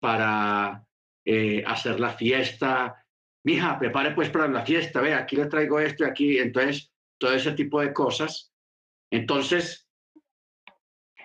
para 0.00 0.84
eh, 1.24 1.62
hacer 1.66 2.00
la 2.00 2.10
fiesta. 2.10 3.04
Mija, 3.44 3.78
prepare 3.78 4.12
pues 4.12 4.30
para 4.30 4.48
la 4.48 4.64
fiesta, 4.64 5.00
ve, 5.00 5.14
aquí 5.14 5.36
le 5.36 5.46
traigo 5.46 5.78
esto 5.78 6.04
y 6.04 6.06
aquí, 6.06 6.38
entonces, 6.38 6.92
todo 7.18 7.34
ese 7.34 7.52
tipo 7.52 7.80
de 7.80 7.92
cosas. 7.92 8.52
Entonces, 9.10 9.88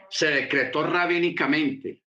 se 0.09 0.27
decretó 0.27 0.83
rabínicamente 0.83 2.03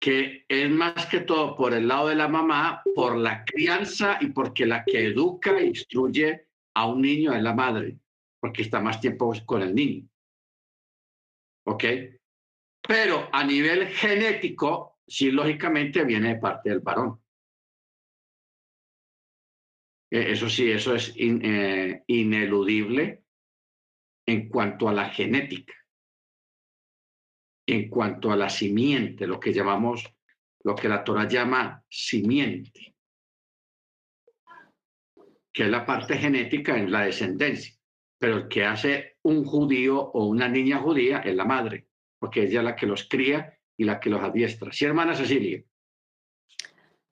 que 0.00 0.46
es 0.48 0.70
más 0.70 1.06
que 1.06 1.20
todo 1.20 1.54
por 1.54 1.74
el 1.74 1.86
lado 1.86 2.08
de 2.08 2.14
la 2.14 2.26
mamá, 2.26 2.82
por 2.94 3.16
la 3.16 3.44
crianza 3.44 4.16
y 4.20 4.28
porque 4.28 4.64
la 4.64 4.82
que 4.84 5.08
educa 5.08 5.58
e 5.58 5.66
instruye 5.66 6.46
a 6.74 6.86
un 6.86 7.02
niño 7.02 7.34
es 7.34 7.42
la 7.42 7.52
madre, 7.52 7.98
porque 8.40 8.62
está 8.62 8.80
más 8.80 9.00
tiempo 9.00 9.32
con 9.44 9.62
el 9.62 9.74
niño. 9.74 10.08
¿Ok? 11.66 11.84
Pero 12.86 13.28
a 13.32 13.44
nivel 13.44 13.88
genético, 13.88 14.98
sí, 15.06 15.30
lógicamente 15.30 16.04
viene 16.04 16.34
de 16.34 16.40
parte 16.40 16.70
del 16.70 16.80
varón. 16.80 17.22
E, 20.10 20.32
eso 20.32 20.48
sí, 20.48 20.70
eso 20.70 20.94
es 20.94 21.14
eh, 21.16 22.02
ineludible 22.06 23.24
en 24.26 24.48
cuanto 24.48 24.88
a 24.88 24.92
la 24.92 25.10
genética 25.10 25.74
en 27.70 27.88
cuanto 27.88 28.32
a 28.32 28.36
la 28.36 28.48
simiente, 28.48 29.26
lo 29.26 29.38
que 29.38 29.52
llamamos, 29.52 30.04
lo 30.64 30.74
que 30.74 30.88
la 30.88 31.04
Torah 31.04 31.28
llama 31.28 31.84
simiente, 31.88 32.96
que 35.52 35.64
es 35.64 35.68
la 35.68 35.86
parte 35.86 36.16
genética 36.16 36.76
en 36.76 36.90
la 36.90 37.02
descendencia. 37.02 37.79
Pero 38.20 38.36
el 38.36 38.48
que 38.48 38.64
hace 38.64 39.16
un 39.22 39.44
judío 39.44 39.98
o 39.98 40.26
una 40.26 40.48
niña 40.48 40.78
judía 40.78 41.18
es 41.18 41.34
la 41.34 41.44
madre, 41.44 41.88
porque 42.20 42.42
ella 42.44 42.60
es 42.60 42.64
la 42.64 42.76
que 42.76 42.86
los 42.86 43.08
cría 43.08 43.58
y 43.76 43.84
la 43.84 43.98
que 43.98 44.10
los 44.10 44.22
adiestra. 44.22 44.70
Sí, 44.70 44.84
hermana 44.84 45.16
Cecilia. 45.16 45.64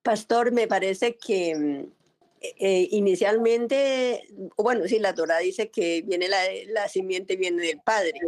Pastor, 0.03 0.53
me 0.53 0.69
parece 0.69 1.17
que 1.17 1.55
mm, 1.57 1.99
eh, 2.41 2.89
inicialmente, 2.93 4.29
bueno, 4.57 4.87
sí, 4.87 4.99
la 4.99 5.15
Torah 5.15 5.39
dice 5.39 5.71
que 5.71 6.03
viene 6.03 6.29
la, 6.29 6.39
la 6.69 6.89
simiente, 6.89 7.37
viene 7.37 7.63
del 7.63 7.81
padre, 7.81 8.21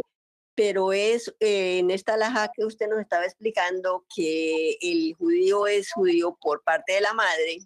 pero 0.55 0.91
es 0.91 1.33
eh, 1.39 1.79
en 1.79 1.91
esta 1.91 2.17
laja 2.17 2.51
que 2.53 2.65
usted 2.65 2.87
nos 2.87 2.99
estaba 2.99 3.25
explicando 3.25 4.05
que 4.13 4.77
el 4.81 5.15
judío 5.17 5.67
es 5.67 5.91
judío 5.91 6.37
por 6.41 6.63
parte 6.63 6.93
de 6.93 7.01
la 7.01 7.13
madre, 7.13 7.59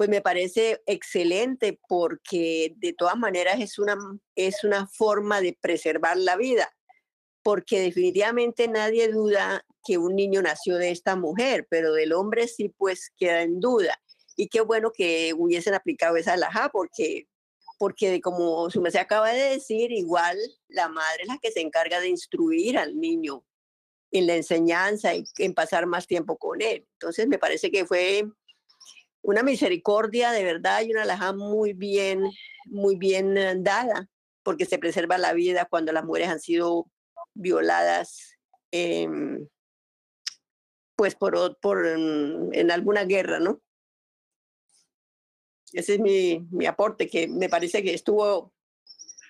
pues 0.00 0.08
me 0.08 0.22
parece 0.22 0.80
excelente 0.86 1.78
porque 1.86 2.72
de 2.78 2.94
todas 2.94 3.18
maneras 3.18 3.60
es 3.60 3.78
una, 3.78 3.98
es 4.34 4.64
una 4.64 4.86
forma 4.86 5.42
de 5.42 5.58
preservar 5.60 6.16
la 6.16 6.38
vida, 6.38 6.74
porque 7.42 7.80
definitivamente 7.80 8.66
nadie 8.66 9.08
duda 9.08 9.62
que 9.84 9.98
un 9.98 10.16
niño 10.16 10.40
nació 10.40 10.78
de 10.78 10.90
esta 10.90 11.16
mujer, 11.16 11.66
pero 11.68 11.92
del 11.92 12.14
hombre 12.14 12.48
sí 12.48 12.70
pues 12.78 13.12
queda 13.18 13.42
en 13.42 13.60
duda. 13.60 14.00
Y 14.36 14.48
qué 14.48 14.62
bueno 14.62 14.90
que 14.90 15.34
hubiesen 15.36 15.74
aplicado 15.74 16.16
esa 16.16 16.34
laja 16.38 16.70
porque 16.72 17.26
porque 17.78 18.22
como 18.22 18.70
su 18.70 18.82
se 18.90 18.98
acaba 18.98 19.34
de 19.34 19.50
decir, 19.50 19.92
igual 19.92 20.38
la 20.68 20.88
madre 20.88 21.24
es 21.24 21.28
la 21.28 21.36
que 21.42 21.52
se 21.52 21.60
encarga 21.60 22.00
de 22.00 22.08
instruir 22.08 22.78
al 22.78 22.98
niño 22.98 23.44
en 24.12 24.26
la 24.26 24.36
enseñanza 24.36 25.14
y 25.14 25.24
en 25.36 25.52
pasar 25.52 25.84
más 25.84 26.06
tiempo 26.06 26.38
con 26.38 26.62
él. 26.62 26.86
Entonces 26.94 27.28
me 27.28 27.38
parece 27.38 27.70
que 27.70 27.84
fue 27.84 28.24
una 29.22 29.42
misericordia 29.42 30.32
de 30.32 30.44
verdad 30.44 30.82
y 30.82 30.92
una 30.92 31.02
alhaja 31.02 31.32
muy 31.32 31.72
bien, 31.72 32.24
muy 32.66 32.96
bien 32.96 33.34
dada, 33.62 34.08
porque 34.42 34.64
se 34.64 34.78
preserva 34.78 35.18
la 35.18 35.32
vida 35.32 35.66
cuando 35.66 35.92
las 35.92 36.04
mujeres 36.04 36.28
han 36.28 36.40
sido 36.40 36.90
violadas 37.34 38.36
em, 38.70 39.46
pues 40.96 41.14
por, 41.14 41.58
por 41.60 41.86
en 41.86 42.70
alguna 42.70 43.04
guerra, 43.04 43.40
¿no? 43.40 43.62
Ese 45.72 45.94
es 45.94 46.00
mi, 46.00 46.46
mi 46.50 46.66
aporte, 46.66 47.08
que 47.08 47.28
me 47.28 47.48
parece 47.48 47.82
que 47.82 47.94
estuvo 47.94 48.52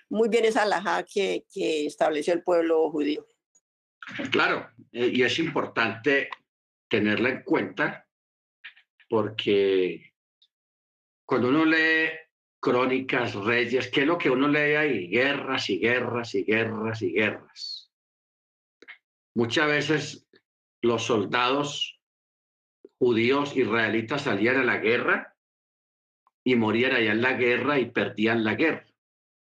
muy 0.08 0.28
bien 0.28 0.44
esa 0.44 0.62
alhaja 0.62 1.04
que, 1.04 1.44
que 1.52 1.86
estableció 1.86 2.32
el 2.32 2.42
pueblo 2.42 2.90
judío. 2.90 3.26
Claro, 4.32 4.68
eh, 4.92 5.10
y 5.12 5.22
es 5.22 5.38
importante 5.38 6.28
tenerla 6.88 7.28
en 7.28 7.42
cuenta 7.44 8.06
porque 9.10 10.14
cuando 11.26 11.48
uno 11.48 11.64
lee 11.64 12.10
crónicas, 12.60 13.34
reyes, 13.34 13.90
¿qué 13.90 14.02
es 14.02 14.06
lo 14.06 14.16
que 14.16 14.30
uno 14.30 14.46
lee 14.46 14.76
ahí? 14.76 15.08
Guerras 15.08 15.68
y 15.68 15.80
guerras 15.80 16.34
y 16.36 16.44
guerras 16.44 17.02
y 17.02 17.12
guerras. 17.12 17.92
Muchas 19.34 19.66
veces 19.66 20.28
los 20.80 21.02
soldados 21.02 22.00
judíos 23.00 23.56
israelitas 23.56 24.22
salían 24.22 24.58
a 24.58 24.64
la 24.64 24.78
guerra 24.78 25.36
y 26.44 26.54
morían 26.54 26.94
allá 26.94 27.10
en 27.10 27.22
la 27.22 27.32
guerra 27.32 27.80
y 27.80 27.90
perdían 27.90 28.44
la 28.44 28.54
guerra. 28.54 28.86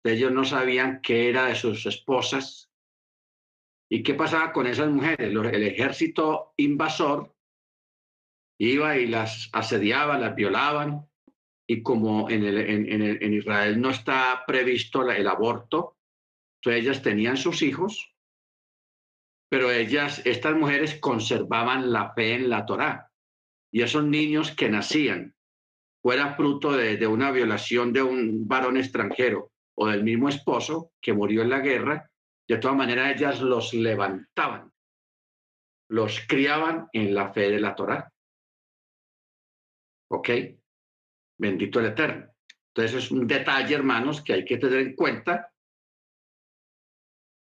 Ellos 0.03 0.31
no 0.31 0.45
sabían 0.45 0.99
qué 1.01 1.29
era 1.29 1.45
de 1.45 1.55
sus 1.55 1.85
esposas 1.85 2.71
y 3.87 4.01
qué 4.01 4.15
pasaba 4.15 4.51
con 4.51 4.65
esas 4.65 4.89
mujeres. 4.89 5.31
El 5.31 5.63
ejército 5.63 6.53
invasor 6.57 7.35
iba 8.59 8.97
y 8.97 9.07
las 9.07 9.49
asediaba, 9.53 10.19
las 10.19 10.35
violaban 10.35 11.07
y 11.67 11.81
como 11.81 12.29
en, 12.29 12.43
el, 12.43 12.57
en, 12.57 13.01
en 13.01 13.33
Israel 13.33 13.79
no 13.79 13.89
está 13.89 14.43
previsto 14.45 15.09
el 15.09 15.27
aborto, 15.27 15.97
entonces 16.59 16.83
ellas 16.83 17.01
tenían 17.01 17.37
sus 17.37 17.61
hijos, 17.61 18.13
pero 19.49 19.71
ellas, 19.71 20.21
estas 20.25 20.55
mujeres 20.55 20.99
conservaban 20.99 21.91
la 21.91 22.13
fe 22.13 22.33
en 22.33 22.49
la 22.49 22.65
Torá 22.65 23.11
y 23.71 23.81
esos 23.81 24.03
niños 24.03 24.51
que 24.51 24.69
nacían 24.69 25.35
fuera 26.01 26.35
fruto 26.35 26.71
de, 26.71 26.97
de 26.97 27.07
una 27.07 27.31
violación 27.31 27.93
de 27.93 28.03
un 28.03 28.47
varón 28.47 28.77
extranjero 28.77 29.51
o 29.75 29.87
del 29.87 30.03
mismo 30.03 30.27
esposo 30.27 30.91
que 31.01 31.13
murió 31.13 31.41
en 31.41 31.49
la 31.49 31.59
guerra, 31.59 32.09
de 32.47 32.57
todas 32.57 32.75
maneras 32.75 33.15
ellas 33.15 33.41
los 33.41 33.73
levantaban, 33.73 34.71
los 35.89 36.25
criaban 36.27 36.87
en 36.93 37.13
la 37.13 37.31
fe 37.31 37.49
de 37.51 37.59
la 37.59 37.75
Torá. 37.75 38.11
¿Ok? 40.11 40.29
Bendito 41.37 41.79
el 41.79 41.87
Eterno. 41.87 42.27
Entonces 42.73 43.03
es 43.03 43.11
un 43.11 43.27
detalle, 43.27 43.75
hermanos, 43.75 44.21
que 44.21 44.33
hay 44.33 44.45
que 44.45 44.57
tener 44.57 44.79
en 44.79 44.95
cuenta 44.95 45.51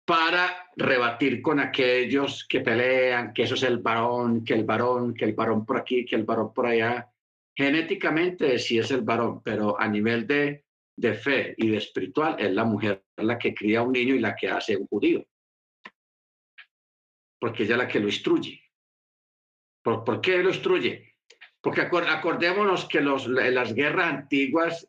para 0.04 0.70
rebatir 0.76 1.40
con 1.40 1.60
aquellos 1.60 2.46
que 2.48 2.60
pelean, 2.60 3.32
que 3.32 3.42
eso 3.42 3.54
es 3.54 3.62
el 3.62 3.78
varón, 3.78 4.44
que 4.44 4.54
el 4.54 4.64
varón, 4.64 5.14
que 5.14 5.24
el 5.24 5.34
varón 5.34 5.64
por 5.64 5.78
aquí, 5.78 6.04
que 6.04 6.16
el 6.16 6.24
varón 6.24 6.52
por 6.52 6.66
allá. 6.66 7.08
Genéticamente 7.54 8.58
sí 8.58 8.78
es 8.78 8.90
el 8.90 9.02
varón, 9.02 9.42
pero 9.42 9.78
a 9.80 9.86
nivel 9.86 10.26
de 10.26 10.64
de 11.00 11.14
fe 11.14 11.54
y 11.56 11.70
de 11.70 11.78
espiritual 11.78 12.36
es 12.38 12.52
la 12.52 12.64
mujer 12.64 13.06
la 13.16 13.38
que 13.38 13.54
cría 13.54 13.80
un 13.80 13.92
niño 13.92 14.14
y 14.14 14.18
la 14.18 14.36
que 14.36 14.48
hace 14.48 14.76
un 14.76 14.86
judío. 14.86 15.26
Porque 17.38 17.62
ella 17.62 17.74
es 17.74 17.78
la 17.78 17.88
que 17.88 18.00
lo 18.00 18.06
instruye. 18.06 18.62
¿Por, 19.82 20.04
¿por 20.04 20.20
qué 20.20 20.42
lo 20.42 20.50
instruye? 20.50 21.09
Porque 21.60 21.82
acordémonos 21.82 22.86
que 22.86 22.98
en 22.98 23.54
las 23.54 23.74
guerras 23.74 24.12
antiguas 24.12 24.88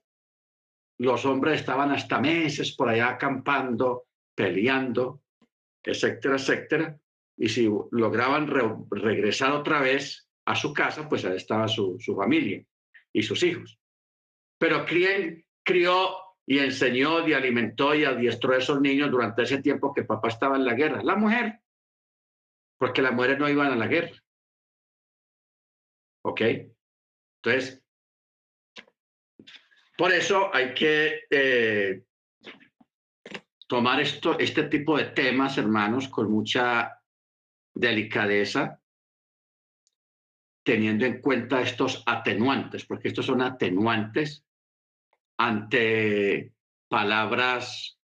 los 0.97 1.25
hombres 1.25 1.59
estaban 1.59 1.91
hasta 1.91 2.19
meses 2.19 2.73
por 2.73 2.87
allá 2.87 3.09
acampando, 3.09 4.05
peleando, 4.35 5.21
etcétera, 5.83 6.35
etcétera. 6.35 6.99
Y 7.37 7.49
si 7.49 7.67
lograban 7.91 8.47
regresar 8.91 9.51
otra 9.51 9.81
vez 9.81 10.29
a 10.45 10.55
su 10.55 10.73
casa, 10.73 11.09
pues 11.09 11.25
ahí 11.25 11.37
estaba 11.37 11.67
su, 11.67 11.97
familia 12.15 12.63
y 13.11 13.23
sus 13.23 13.41
hijos. 13.41 13.79
Pero 14.59 14.85
críen, 14.85 15.43
crió 15.63 16.15
y 16.45 16.59
enseñó 16.59 17.27
y 17.27 17.33
alimentó 17.33 17.95
y 17.95 18.05
adiestró 18.05 18.53
a 18.53 18.57
esos 18.57 18.79
niños 18.79 19.09
durante 19.09 19.43
ese 19.43 19.61
tiempo 19.61 19.93
que 19.93 20.03
papá 20.03 20.27
estaba 20.27 20.55
en 20.55 20.65
la 20.65 20.75
guerra? 20.75 21.01
La 21.03 21.15
mujer, 21.15 21.61
porque 22.77 23.01
las 23.01 23.13
mujeres 23.13 23.39
no 23.39 23.49
iban 23.49 23.71
a 23.71 23.75
la 23.75 23.87
guerra. 23.87 24.20
¿Ok? 26.23 26.41
Entonces, 27.43 27.83
por 29.97 30.11
eso 30.11 30.53
hay 30.53 30.73
que 30.73 31.21
eh, 31.29 32.03
tomar 33.67 34.01
esto, 34.01 34.37
este 34.39 34.63
tipo 34.63 34.97
de 34.97 35.05
temas, 35.05 35.57
hermanos, 35.57 36.07
con 36.07 36.31
mucha 36.31 36.99
delicadeza, 37.73 38.81
teniendo 40.63 41.05
en 41.05 41.21
cuenta 41.21 41.61
estos 41.61 42.03
atenuantes, 42.05 42.85
porque 42.85 43.07
estos 43.07 43.25
son 43.25 43.41
atenuantes 43.41 44.45
ante 45.37 46.53
palabras 46.87 47.97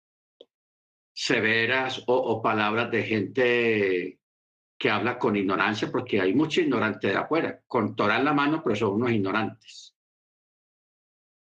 severas 1.12 2.02
o, 2.06 2.42
palabras 2.42 2.90
de 2.90 3.02
gente 3.02 4.15
que 4.78 4.90
habla 4.90 5.18
con 5.18 5.36
ignorancia, 5.36 5.90
porque 5.90 6.20
hay 6.20 6.34
mucho 6.34 6.60
ignorante 6.60 7.08
de 7.08 7.16
afuera, 7.16 7.62
con 7.66 7.96
Torah 7.96 8.18
en 8.18 8.24
la 8.24 8.34
mano, 8.34 8.62
pero 8.62 8.76
son 8.76 8.94
unos 8.94 9.10
ignorantes, 9.10 9.96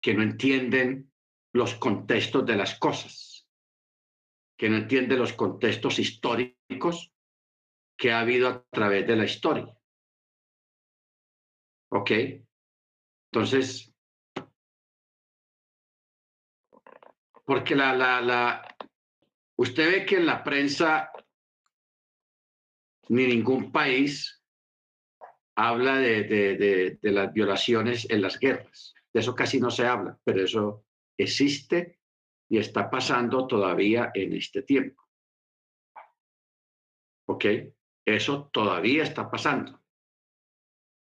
que 0.02 0.14
no 0.14 0.24
entienden 0.24 1.12
los 1.54 1.76
contextos 1.76 2.46
de 2.46 2.56
las 2.56 2.80
cosas, 2.80 3.48
que 4.58 4.70
no 4.70 4.78
entienden 4.78 5.20
los 5.20 5.34
contextos 5.34 6.00
históricos 6.00 7.12
que 7.98 8.12
ha 8.12 8.22
habido 8.22 8.48
a 8.48 8.64
través 8.70 9.06
de 9.06 9.16
la 9.16 9.26
historia. 9.26 9.78
¿Ok? 11.92 12.12
Entonces, 13.32 13.94
porque 17.44 17.76
la, 17.76 17.94
la, 17.94 18.22
la, 18.22 18.78
usted 19.58 19.92
ve 19.92 20.06
que 20.06 20.18
en 20.18 20.26
la 20.26 20.44
prensa 20.44 21.12
ni 23.10 23.26
ningún 23.28 23.72
país 23.72 24.44
habla 25.56 25.98
de, 25.98 26.98
las 27.02 27.34
violaciones 27.34 28.10
en 28.10 28.22
las 28.22 28.40
guerras. 28.40 28.94
De 29.12 29.20
eso 29.20 29.36
casi 29.36 29.60
no 29.60 29.72
se 29.72 29.86
habla, 29.86 30.18
pero 30.24 30.44
eso 30.44 30.86
existe 31.18 32.00
y 32.48 32.60
está 32.60 32.90
pasando 32.90 33.46
todavía 33.48 34.12
en 34.14 34.34
este 34.34 34.62
tiempo. 34.62 35.04
¿Ok? 37.28 37.46
Eso 38.06 38.50
todavía 38.54 39.04
está 39.04 39.30
pasando. 39.30 39.82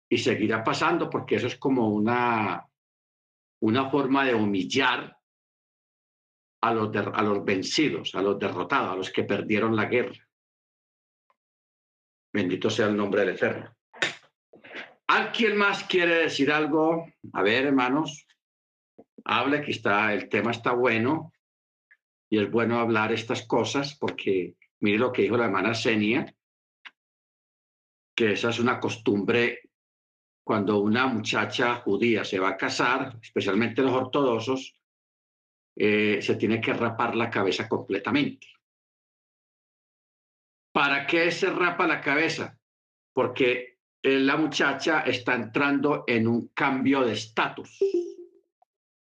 Y 0.09 0.18
seguirá 0.18 0.62
pasando 0.62 1.10
porque 1.10 1.36
eso 1.36 1.47
es 1.47 1.56
como 1.56 1.89
una, 1.89 2.68
forma 3.90 4.24
de 4.24 4.35
humillar 4.35 5.18
a 6.60 6.72
los 6.72 7.44
vencidos, 7.44 8.14
a 8.14 8.22
los 8.22 8.39
derrotados, 8.39 8.93
a 8.93 8.97
los 8.97 9.10
que 9.10 9.24
perdieron 9.24 9.74
la 9.74 9.86
guerra. 9.86 10.24
Bendito 12.35 12.69
sea 12.69 12.86
el 12.86 12.97
nombre 12.97 13.20
del 13.20 13.36
Eterno. 13.36 13.73
¿Alguien 15.06 15.56
más 15.56 15.85
quiere 15.85 16.16
decir 16.16 16.51
algo? 16.51 17.06
A 17.32 17.43
ver, 17.43 17.66
hermanos, 17.66 18.27
hable 19.24 19.62
que 19.62 19.70
está, 19.70 20.12
el 20.12 20.28
tema 20.28 20.51
está 20.51 20.73
bueno 20.73 21.32
y 22.28 22.40
es 22.40 22.51
bueno 22.51 22.81
hablar 22.81 23.12
estas 23.12 23.47
cosas 23.47 23.94
porque 23.94 24.56
mire 24.81 24.98
lo 24.98 25.12
que 25.12 25.23
dijo 25.23 25.36
la 25.36 25.44
hermana 25.44 25.74
Senia, 25.74 26.35
que 28.16 28.32
esa 28.32 28.51
es 28.51 28.59
una 28.59 28.81
costumbre 28.81 29.70
cuando 30.43 30.81
una 30.81 31.06
muchacha 31.06 31.77
judía 31.77 32.24
se 32.24 32.40
va 32.40 32.48
a 32.48 32.56
casar, 32.56 33.16
especialmente 33.23 33.81
los 33.81 33.93
ortodoxos, 33.93 34.74
eh, 35.77 36.19
se 36.20 36.35
tiene 36.35 36.61
que 36.61 36.73
rapar 36.73 37.15
la 37.15 37.31
cabeza 37.31 37.69
completamente. 37.69 38.53
¿Para 40.75 41.07
qué 41.07 41.31
se 41.31 41.51
rapa 41.51 41.87
la 41.87 42.01
cabeza? 42.01 42.59
Porque 43.15 43.79
eh, 44.03 44.19
la 44.19 44.37
muchacha 44.37 45.03
está 45.03 45.35
entrando 45.35 46.03
en 46.09 46.27
un 46.27 46.49
cambio 46.49 47.03
de 47.03 47.13
estatus 47.13 47.79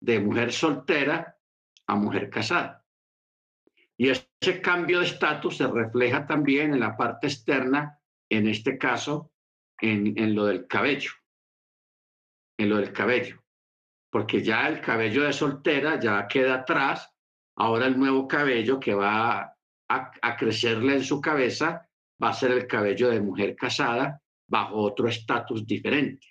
de 0.01 0.19
mujer 0.19 0.51
soltera 0.51 1.39
a 1.87 1.95
mujer 1.95 2.29
casada. 2.29 2.85
Y 3.97 4.09
ese 4.09 4.61
cambio 4.61 4.99
de 4.99 5.05
estatus 5.05 5.57
se 5.57 5.67
refleja 5.67 6.27
también 6.27 6.73
en 6.73 6.81
la 6.81 6.97
parte 6.97 7.27
externa, 7.27 8.01
en 8.29 8.49
este 8.49 8.77
caso, 8.77 9.31
en, 9.79 10.19
en 10.19 10.35
lo 10.35 10.45
del 10.45 10.67
cabello. 10.67 11.11
En 12.57 12.69
lo 12.69 12.77
del 12.77 12.91
cabello 12.91 13.45
porque 14.15 14.41
ya 14.41 14.69
el 14.69 14.79
cabello 14.79 15.23
de 15.23 15.33
soltera 15.33 15.99
ya 15.99 16.25
queda 16.25 16.55
atrás, 16.61 17.13
ahora 17.57 17.85
el 17.85 17.99
nuevo 17.99 18.29
cabello 18.29 18.79
que 18.79 18.93
va 18.93 19.54
a, 19.87 20.35
crecerle 20.37 20.95
en 20.95 21.03
su 21.03 21.21
cabeza 21.21 21.87
va 22.21 22.29
a 22.29 22.33
ser 22.33 22.51
el 22.51 22.67
cabello 22.67 23.09
de 23.09 23.21
mujer 23.21 23.55
casada 23.55 24.21
bajo 24.47 24.77
otro 24.77 25.07
estatus 25.07 25.65
diferente. 25.65 26.27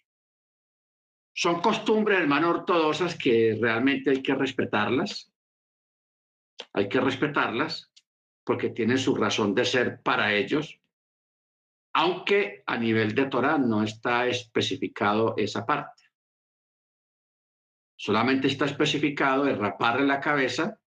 Son 1.33 1.61
costumbres, 1.61 2.21
hermano, 2.21 2.51
ortodoxas 2.51 3.17
que 3.17 3.59
realmente 3.61 4.11
hay 4.11 4.23
que 4.23 4.35
respetarlas. 4.35 5.33
Hay 6.73 6.89
que 6.89 7.01
respetarlas 7.01 7.91
porque 8.45 8.71
tienen 8.71 8.99
su 8.99 9.15
razón 9.15 9.55
de 9.55 9.65
ser 9.65 10.01
para 10.03 10.33
ellos. 10.33 10.79
aunque 11.97 12.65
a 12.67 12.77
nivel 12.77 13.15
de 13.15 13.27
Torah 13.27 13.57
no 13.57 13.85
está 13.85 14.27
especificado 14.27 15.35
esa 15.37 15.65
parte. 15.65 16.03
Solamente 17.97 18.49
está 18.49 18.65
especificado 18.65 19.47
el 19.47 19.57
raparle 19.57 20.05
la 20.05 20.19
cabeza 20.19 20.81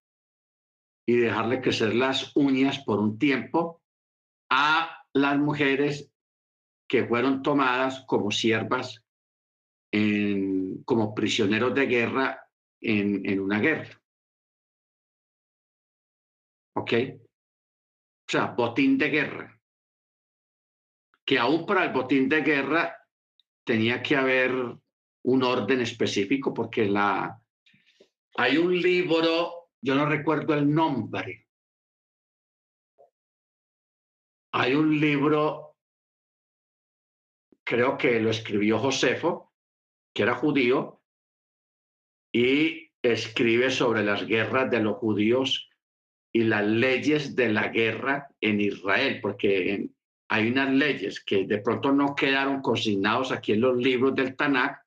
y 1.08 1.16
dejarle 1.16 1.62
crecer 1.62 1.94
las 1.94 2.36
uñas 2.36 2.80
por 2.80 2.98
un 2.98 3.18
tiempo 3.18 3.80
a 4.50 5.06
las 5.14 5.38
mujeres 5.38 6.12
que 6.86 7.06
fueron 7.06 7.42
tomadas 7.42 8.04
como 8.06 8.30
siervas, 8.30 9.02
como 10.84 11.14
prisioneros 11.14 11.74
de 11.74 11.86
guerra 11.86 12.50
en, 12.82 13.24
en 13.24 13.40
una 13.40 13.58
guerra. 13.58 13.98
¿Ok? 16.76 16.92
O 17.14 18.30
sea, 18.30 18.48
botín 18.48 18.98
de 18.98 19.08
guerra. 19.08 19.60
Que 21.24 21.38
aún 21.38 21.64
para 21.64 21.84
el 21.84 21.92
botín 21.94 22.28
de 22.28 22.42
guerra 22.42 22.94
tenía 23.64 24.02
que 24.02 24.14
haber 24.14 24.52
un 25.22 25.42
orden 25.42 25.80
específico 25.80 26.52
porque 26.52 26.84
la, 26.84 27.40
hay 28.36 28.58
un 28.58 28.78
libro 28.78 29.57
yo 29.80 29.94
no 29.94 30.06
recuerdo 30.06 30.54
el 30.54 30.72
nombre. 30.72 31.46
Hay 34.52 34.74
un 34.74 34.98
libro, 34.98 35.76
creo 37.64 37.96
que 37.96 38.18
lo 38.20 38.30
escribió 38.30 38.78
Josefo, 38.78 39.52
que 40.14 40.22
era 40.22 40.34
judío, 40.34 41.02
y 42.32 42.90
escribe 43.02 43.70
sobre 43.70 44.02
las 44.02 44.26
guerras 44.26 44.70
de 44.70 44.80
los 44.80 44.96
judíos 44.96 45.70
y 46.32 46.44
las 46.44 46.66
leyes 46.66 47.36
de 47.36 47.50
la 47.50 47.68
guerra 47.68 48.28
en 48.40 48.60
Israel, 48.60 49.20
porque 49.20 49.88
hay 50.28 50.48
unas 50.50 50.70
leyes 50.72 51.24
que 51.24 51.46
de 51.46 51.58
pronto 51.58 51.92
no 51.92 52.14
quedaron 52.14 52.60
consignados 52.60 53.32
aquí 53.32 53.52
en 53.52 53.60
los 53.60 53.76
libros 53.76 54.14
del 54.14 54.36
Tanakh, 54.36 54.82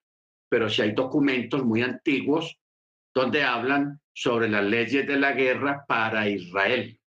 pero 0.49 0.69
sí 0.69 0.81
hay 0.81 0.91
documentos 0.91 1.63
muy 1.63 1.81
antiguos 1.81 2.60
donde 3.13 3.43
hablan 3.43 3.99
sobre 4.13 4.49
las 4.49 4.63
leyes 4.63 5.07
de 5.07 5.17
la 5.17 5.33
guerra 5.33 5.85
para 5.87 6.27
Israel. 6.27 6.99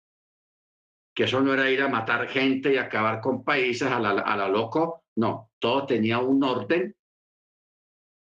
Que 1.15 1.25
eso 1.25 1.41
no 1.41 1.53
era 1.53 1.71
ir 1.71 1.83
a 1.83 1.89
matar 1.89 2.29
gente 2.29 2.73
y 2.73 2.79
acabar 2.79 3.21
con 3.21 3.45
países 3.45 3.91
a 3.91 4.01
la, 4.01 4.11
a 4.11 4.37
la 4.37 4.49
loco, 4.49 5.05
no, 5.17 5.51
todo 5.59 5.87
tenía 5.87 6.19
un 6.19 6.43
orden 6.43 6.97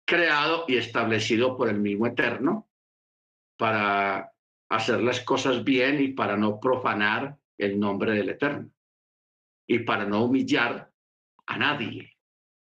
creado 0.06 0.66
y 0.68 0.78
establecido 0.78 1.58
por 1.58 1.70
el 1.70 1.80
mismo 1.80 2.06
Eterno 2.06 2.70
para 3.58 4.32
hacer 4.70 5.02
las 5.02 5.22
cosas 5.22 5.64
bien 5.64 6.02
y 6.02 6.10
para 6.10 6.36
no 6.36 6.60
profanar 6.60 7.38
el 7.58 7.80
nombre 7.80 8.12
del 8.12 8.30
Eterno 8.30 8.70
y 9.68 9.80
para 9.80 10.06
no 10.06 10.26
humillar 10.26 10.92
a 11.48 11.58
nadie, 11.58 12.18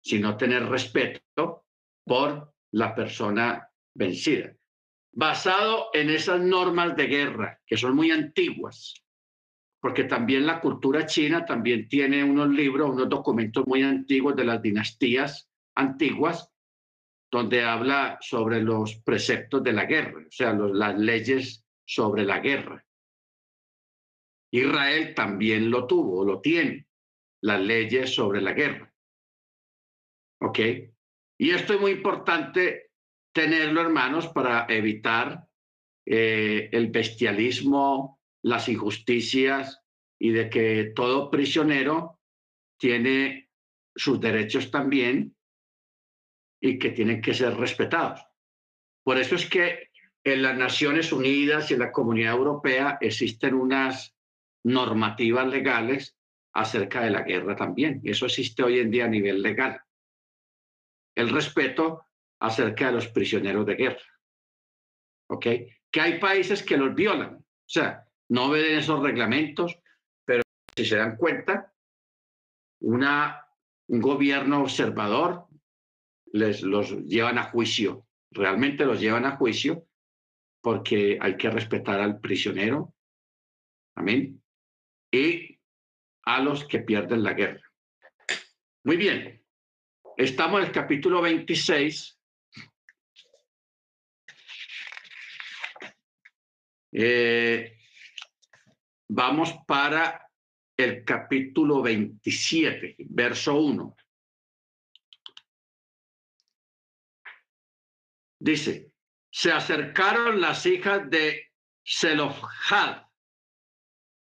sino 0.02 0.38
tener 0.38 0.68
respeto 0.68 1.66
por 2.06 2.54
la 2.72 2.94
persona 2.94 3.70
vencida 3.96 4.58
basado 5.18 5.90
en 5.94 6.12
esas 6.12 6.40
normas 6.40 6.96
de 6.96 7.08
guerra, 7.08 7.60
que 7.66 7.76
son 7.76 7.96
muy 7.96 8.12
antiguas, 8.12 8.94
porque 9.82 10.04
también 10.04 10.46
la 10.46 10.62
cultura 10.62 11.08
china 11.08 11.44
también 11.44 11.88
tiene 11.88 12.24
unos 12.24 12.50
libros, 12.50 12.92
unos 12.92 13.10
documentos 13.10 13.66
muy 13.66 13.82
antiguos 13.82 14.36
de 14.36 14.44
las 14.46 14.62
dinastías 14.62 15.50
antiguas, 15.74 16.54
donde 17.32 17.64
habla 17.64 18.20
sobre 18.22 18.62
los 18.62 18.98
preceptos 18.98 19.64
de 19.64 19.74
la 19.74 19.86
guerra, 19.86 20.20
o 20.20 20.32
sea, 20.32 20.54
las 20.54 21.00
leyes 21.00 21.66
sobre 21.84 22.24
la 22.24 22.38
guerra. 22.38 22.86
Israel 24.52 25.16
también 25.16 25.72
lo 25.72 25.88
tuvo, 25.88 26.24
lo 26.24 26.42
tiene, 26.42 26.88
las 27.42 27.60
leyes 27.60 28.14
sobre 28.14 28.40
la 28.40 28.54
guerra. 28.54 28.94
¿Ok? 30.42 30.60
Y 31.40 31.50
esto 31.50 31.74
es 31.74 31.82
muy 31.82 31.92
importante 31.94 32.87
tenerlo, 33.38 33.82
hermanos, 33.82 34.30
para 34.30 34.66
evitar 34.68 35.48
eh, 36.08 36.70
el 36.72 36.90
bestialismo, 36.90 38.20
las 38.42 38.68
injusticias 38.68 39.80
y 40.20 40.32
de 40.32 40.50
que 40.50 40.92
todo 40.96 41.30
prisionero 41.30 42.20
tiene 42.80 43.52
sus 43.96 44.20
derechos 44.20 44.72
también 44.72 45.36
y 46.60 46.80
que 46.80 46.90
tienen 46.90 47.22
que 47.22 47.36
ser 47.36 47.54
respetados. 47.54 48.26
Por 49.04 49.20
eso 49.20 49.36
es 49.36 49.48
que 49.48 49.92
en 50.24 50.42
las 50.42 50.58
Naciones 50.58 51.12
Unidas 51.12 51.70
y 51.70 51.76
en 51.76 51.82
la 51.82 51.92
Comunidad 51.92 52.34
Europea 52.34 52.98
existen 53.02 53.54
unas 53.54 54.16
normativas 54.64 55.46
legales 55.46 56.18
acerca 56.56 57.02
de 57.02 57.12
la 57.12 57.22
guerra 57.22 57.56
también. 57.56 58.02
Eso 58.04 58.26
existe 58.26 58.64
hoy 58.64 58.80
en 58.80 58.90
día 58.90 59.06
a 59.06 59.10
nivel 59.10 59.44
legal. 59.44 59.80
El 61.16 61.30
respeto 61.30 62.07
acerca 62.40 62.88
de 62.88 62.94
los 62.94 63.08
prisioneros 63.08 63.66
de 63.66 63.76
guerra. 63.76 64.02
¿Ok? 65.30 65.46
Que 65.92 66.02
hay 66.02 66.20
países 66.20 66.64
que 66.64 66.78
los 66.78 66.94
violan. 66.94 67.36
O 67.38 67.70
sea, 67.70 68.08
no 68.30 68.46
obedecen 68.46 68.80
esos 68.80 69.02
reglamentos, 69.02 69.78
pero 70.26 70.44
si 70.76 70.86
se 70.86 70.98
dan 70.98 71.18
cuenta, 71.18 71.74
un 72.80 73.04
gobierno 73.88 74.62
observador 74.62 75.48
les 76.34 76.62
los 76.62 76.92
llevan 77.06 77.38
a 77.38 77.44
juicio. 77.44 78.06
Realmente 78.32 78.86
los 78.86 79.00
llevan 79.00 79.26
a 79.26 79.38
juicio 79.38 79.88
porque 80.62 81.18
hay 81.22 81.38
que 81.38 81.50
respetar 81.50 82.00
al 82.02 82.20
prisionero. 82.20 82.94
Amén. 83.96 84.44
Y 85.12 85.60
a 86.24 86.42
los 86.42 86.66
que 86.66 86.80
pierden 86.80 87.24
la 87.24 87.34
guerra. 87.34 87.64
Muy 88.84 88.98
bien. 88.98 89.44
Estamos 90.18 90.60
en 90.60 90.68
el 90.68 90.72
capítulo 90.72 91.22
26 91.22 92.17
Eh, 96.92 97.78
vamos 99.10 99.54
para 99.68 100.30
el 100.78 101.04
capítulo 101.04 101.82
27, 101.82 102.96
verso 103.10 103.56
1. 103.60 103.96
Dice, 108.40 108.92
se 109.32 109.52
acercaron 109.52 110.40
las 110.40 110.66
hijas 110.66 111.10
de 111.10 111.52
Selofhad, 111.84 113.04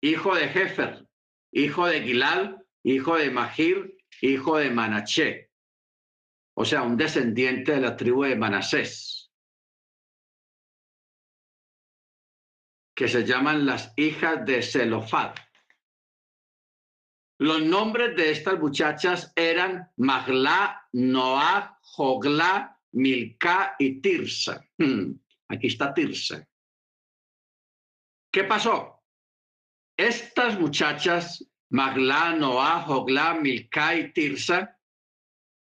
hijo 0.01 0.35
de 0.35 0.49
Jefer, 0.49 1.07
hijo 1.51 1.87
de 1.87 2.01
Gilal, 2.01 2.65
hijo 2.83 3.15
de 3.15 3.31
Mahir, 3.31 3.97
hijo 4.21 4.57
de 4.57 4.69
Manaché, 4.69 5.49
o 6.55 6.65
sea, 6.65 6.83
un 6.83 6.97
descendiente 6.97 7.71
de 7.71 7.81
la 7.81 7.95
tribu 7.95 8.23
de 8.23 8.35
Manasés 8.35 9.12
que 12.95 13.07
se 13.07 13.25
llaman 13.25 13.65
las 13.65 13.93
hijas 13.97 14.45
de 14.45 14.61
Zelofad. 14.61 15.33
Los 17.39 17.61
nombres 17.61 18.15
de 18.15 18.31
estas 18.31 18.59
muchachas 18.59 19.33
eran 19.35 19.91
Magla, 19.97 20.87
Noah, 20.93 21.79
Jogla, 21.81 22.79
Milka 22.91 23.75
y 23.79 23.99
Tirsa. 24.01 24.63
Aquí 25.49 25.67
está 25.67 25.93
Tirsa. 25.93 26.47
¿Qué 28.31 28.43
pasó? 28.43 29.03
Estas 29.97 30.59
muchachas, 30.59 31.45
Magla, 31.69 32.35
Noah, 32.35 32.81
Jogla, 32.83 33.33
Milka 33.35 33.95
y 33.95 34.13
Tirsa, 34.13 34.79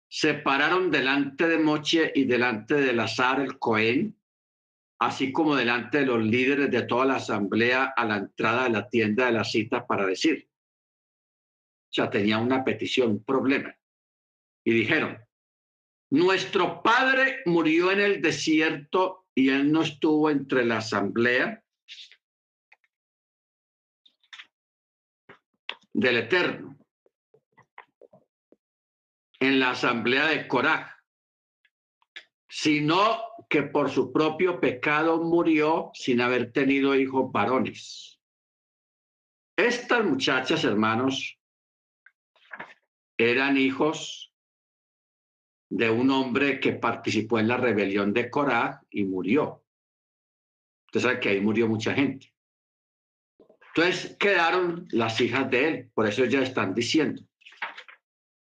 se 0.09 0.35
pararon 0.35 0.91
delante 0.91 1.47
de 1.47 1.59
Moche 1.59 2.13
y 2.15 2.25
delante 2.25 2.75
de 2.75 2.93
Lazar 2.93 3.41
el 3.41 3.59
Cohen 3.59 4.20
así 5.01 5.33
como 5.33 5.57
delante 5.57 5.99
de 5.99 6.07
los 6.07 6.23
líderes 6.23 6.71
de 6.71 6.83
toda 6.83 7.07
la 7.07 7.17
asamblea 7.17 7.95
a 7.97 8.05
la 8.05 8.19
entrada 8.19 8.65
de 8.65 8.71
la 8.71 8.89
tienda 8.89 9.27
de 9.27 9.33
la 9.33 9.45
cita 9.45 9.87
para 9.87 10.07
decir. 10.07 10.49
O 10.49 11.93
sea, 11.93 12.11
tenía 12.11 12.39
una 12.39 12.63
petición, 12.63 13.11
un 13.11 13.25
problema. 13.25 13.75
Y 14.65 14.73
dijeron, 14.73 15.19
nuestro 16.11 16.83
padre 16.83 17.41
murió 17.47 17.91
en 17.91 18.01
el 18.01 18.21
desierto 18.21 19.27
y 19.35 19.49
él 19.49 19.73
no 19.73 19.83
estuvo 19.83 20.31
entre 20.31 20.65
la 20.65 20.79
asamblea 20.79 21.65
del 25.95 26.17
Eterno, 26.19 26.79
en 29.41 29.59
la 29.59 29.71
asamblea 29.71 30.27
de 30.27 30.47
Coraj 30.47 31.01
sino 32.51 33.23
que 33.51 33.65
por 33.65 33.91
su 33.91 34.13
propio 34.13 34.61
pecado 34.61 35.21
murió 35.21 35.91
sin 35.93 36.21
haber 36.21 36.53
tenido 36.53 36.95
hijos 36.95 37.33
varones. 37.33 38.21
Estas 39.57 40.05
muchachas, 40.05 40.63
hermanos, 40.63 41.37
eran 43.19 43.59
hijos 43.59 44.33
de 45.69 45.91
un 45.91 46.11
hombre 46.11 46.61
que 46.61 46.75
participó 46.75 47.41
en 47.41 47.49
la 47.49 47.57
rebelión 47.57 48.15
de 48.15 48.31
Corá 48.31 48.83
y 48.89 49.03
murió. 49.03 49.65
Usted 50.87 51.01
sabe 51.01 51.21
que 51.21 51.31
ahí 51.31 51.41
murió 51.41 51.67
mucha 51.69 51.93
gente. 51.93 52.33
Entonces 53.75 54.17
quedaron 54.17 54.87
las 54.93 55.21
hijas 55.21 55.51
de 55.51 55.69
él, 55.69 55.91
por 55.93 56.07
eso 56.07 56.25
ya 56.25 56.41
están 56.41 56.73
diciendo. 56.73 57.23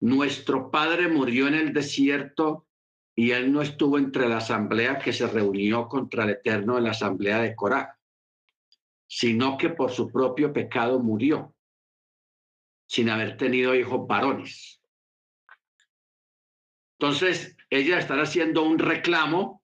nuestro 0.02 0.70
padre 0.70 1.08
murió 1.08 1.48
en 1.48 1.54
el 1.54 1.74
desierto 1.74 2.68
y 3.16 3.32
él 3.32 3.52
no 3.52 3.62
estuvo 3.62 3.98
entre 3.98 4.28
la 4.28 4.38
asamblea 4.38 4.98
que 4.98 5.14
se 5.14 5.28
reunió 5.28 5.88
contra 5.88 6.24
el 6.24 6.32
Eterno 6.32 6.78
en 6.78 6.86
la 6.86 6.92
asamblea 6.92 7.42
de 7.42 7.56
Corá, 7.56 7.98
sino 9.08 9.58
que 9.58 9.70
por 9.70 9.92
su 9.92 10.10
propio 10.10 10.54
pecado 10.54 11.00
murió, 11.00 11.54
sin 12.88 13.10
haber 13.10 13.38
tenido 13.38 13.76
hijos 13.76 14.08
varones. 14.08 14.82
Entonces, 17.00 17.58
ella 17.70 18.00
estará 18.00 18.24
haciendo 18.24 18.64
un 18.64 18.80
reclamo 18.80 19.64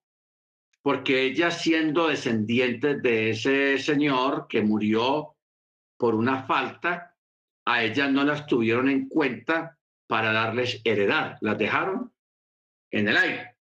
porque 0.82 1.22
ella 1.22 1.50
siendo 1.50 2.08
descendiente 2.08 2.96
de 2.96 3.30
ese 3.30 3.78
señor 3.78 4.46
que 4.48 4.62
murió 4.62 5.36
por 5.96 6.14
una 6.14 6.44
falta, 6.44 7.16
a 7.64 7.82
ella 7.82 8.08
no 8.08 8.24
las 8.24 8.46
tuvieron 8.46 8.88
en 8.88 9.08
cuenta 9.08 9.78
para 10.06 10.32
darles 10.32 10.80
heredad, 10.84 11.36
las 11.40 11.58
dejaron 11.58 12.12
en 12.90 13.08
el 13.08 13.16
aire. 13.16 13.56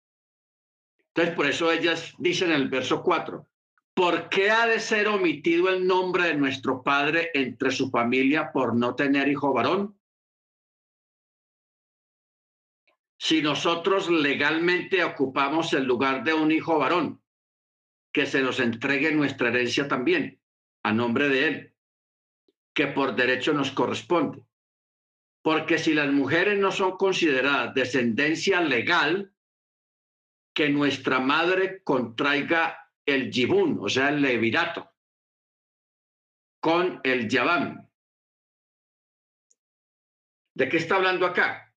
Entonces, 1.09 1.35
por 1.35 1.47
eso 1.47 1.73
ellas 1.73 2.15
dicen 2.19 2.51
en 2.51 2.57
el 2.57 2.69
verso 2.69 3.03
4, 3.03 3.47
¿por 3.95 4.29
qué 4.29 4.51
ha 4.51 4.67
de 4.67 4.81
ser 4.81 5.09
omitido 5.09 5.71
el 5.71 5.87
nombre 5.87 6.25
de 6.25 6.35
nuestro 6.35 6.83
padre 6.83 7.31
entre 7.33 7.71
su 7.71 7.91
familia 7.91 8.53
por 8.53 8.77
no 8.77 8.95
tener 8.95 9.29
hijo 9.29 9.53
varón? 9.53 9.99
Si 13.19 13.41
nosotros 13.41 14.11
legalmente 14.11 15.03
ocupamos 15.03 15.73
el 15.73 15.85
lugar 15.85 16.23
de 16.23 16.35
un 16.35 16.53
hijo 16.53 16.79
varón, 16.79 17.23
que 18.13 18.27
se 18.27 18.43
nos 18.43 18.61
entregue 18.61 19.13
nuestra 19.13 19.49
herencia 19.49 19.89
también, 19.89 20.41
a 20.83 20.93
nombre 20.93 21.29
de 21.29 21.49
él, 21.49 21.75
que 22.75 22.87
por 22.89 23.17
derecho 23.17 23.55
nos 23.55 23.73
corresponde. 23.73 24.43
Porque 25.47 25.79
si 25.79 25.95
las 25.95 26.11
mujeres 26.11 26.59
no 26.59 26.73
son 26.73 26.97
consideradas 26.97 27.73
descendencia 27.73 28.61
legal, 28.61 29.33
que 30.53 30.69
nuestra 30.69 31.21
madre 31.21 31.85
contraiga 31.85 32.91
el 33.07 33.31
yibún, 33.31 33.79
o 33.81 33.89
sea, 33.89 34.09
el 34.09 34.23
levirato, 34.23 34.91
con 36.61 37.01
el 37.05 37.29
yabam. 37.29 37.89
¿De 40.53 40.69
qué 40.69 40.79
está 40.79 40.97
hablando 40.97 41.25
acá? 41.25 41.73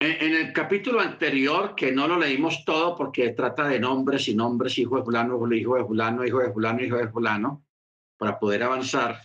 En, 0.00 0.34
el 0.34 0.50
capítulo 0.54 1.00
anterior, 1.00 1.74
que 1.74 1.92
no 1.92 2.08
lo 2.08 2.18
leímos 2.18 2.64
todo 2.64 2.96
porque 2.96 3.30
trata 3.32 3.68
de 3.68 3.78
nombres 3.78 4.28
y 4.28 4.34
nombres, 4.34 4.78
hijo 4.78 4.96
de 4.96 5.04
fulano, 5.04 5.52
hijo 5.54 5.76
de 5.76 5.84
fulano, 5.84 6.24
hijo 6.24 6.38
de 6.38 6.52
fulano, 6.54 6.82
hijo 6.82 6.96
de 6.96 7.08
fulano, 7.08 7.65
para 8.16 8.38
poder 8.38 8.62
avanzar. 8.62 9.20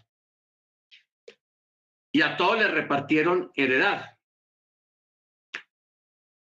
Y 2.13 2.21
a 2.21 2.35
todos 2.35 2.59
le 2.59 2.67
repartieron 2.67 3.51
heredad, 3.55 4.17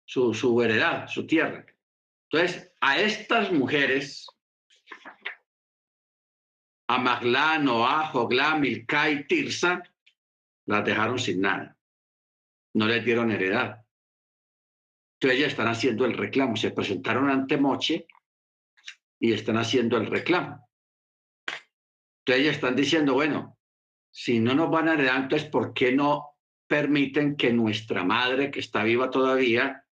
su, 0.05 0.33
su 0.33 0.61
heredad, 0.61 1.07
su 1.07 1.27
tierra. 1.27 1.65
Entonces, 2.31 2.73
a 2.81 2.99
estas 2.99 3.51
mujeres, 3.51 4.27
a 6.87 6.97
Maglán, 6.97 7.65
Noah, 7.65 8.07
Joglá, 8.07 8.55
Milca 8.55 9.09
y 9.09 9.27
Tirsa, 9.27 9.83
las 10.65 10.85
dejaron 10.85 11.19
sin 11.19 11.41
nada. 11.41 11.77
No 12.73 12.87
les 12.87 13.03
dieron 13.03 13.31
heredad. 13.31 13.83
Entonces 15.15 15.39
ellas 15.39 15.51
están 15.51 15.67
haciendo 15.67 16.05
el 16.05 16.17
reclamo. 16.17 16.55
Se 16.55 16.71
presentaron 16.71 17.29
ante 17.29 17.57
Moche 17.57 18.07
y 19.19 19.33
están 19.33 19.57
haciendo 19.57 19.97
el 19.97 20.05
reclamo. 20.05 20.68
Entonces 22.19 22.43
ellas 22.43 22.55
están 22.55 22.75
diciendo, 22.75 23.13
bueno, 23.13 23.57
si 24.11 24.39
no 24.39 24.53
nos 24.53 24.69
van 24.69 24.89
a 24.89 24.93
heredar, 24.93 25.23
entonces 25.23 25.49
¿por 25.49 25.73
qué 25.73 25.91
no 25.91 26.29
permiten 26.67 27.35
que 27.35 27.51
nuestra 27.51 28.03
madre, 28.03 28.51
que 28.51 28.59
está 28.59 28.83
viva 28.83 29.09
todavía, 29.09 29.85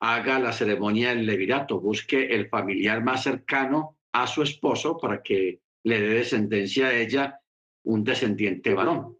haga 0.00 0.38
la 0.38 0.52
ceremonia 0.52 1.10
del 1.10 1.26
levirato, 1.26 1.80
busque 1.80 2.34
el 2.34 2.48
familiar 2.48 3.02
más 3.02 3.22
cercano 3.22 3.98
a 4.12 4.26
su 4.26 4.42
esposo 4.42 4.98
para 4.98 5.22
que 5.22 5.60
le 5.84 6.00
dé 6.00 6.14
descendencia 6.14 6.88
a 6.88 6.94
ella 6.94 7.40
un 7.84 8.04
descendiente 8.04 8.74
varón. 8.74 9.16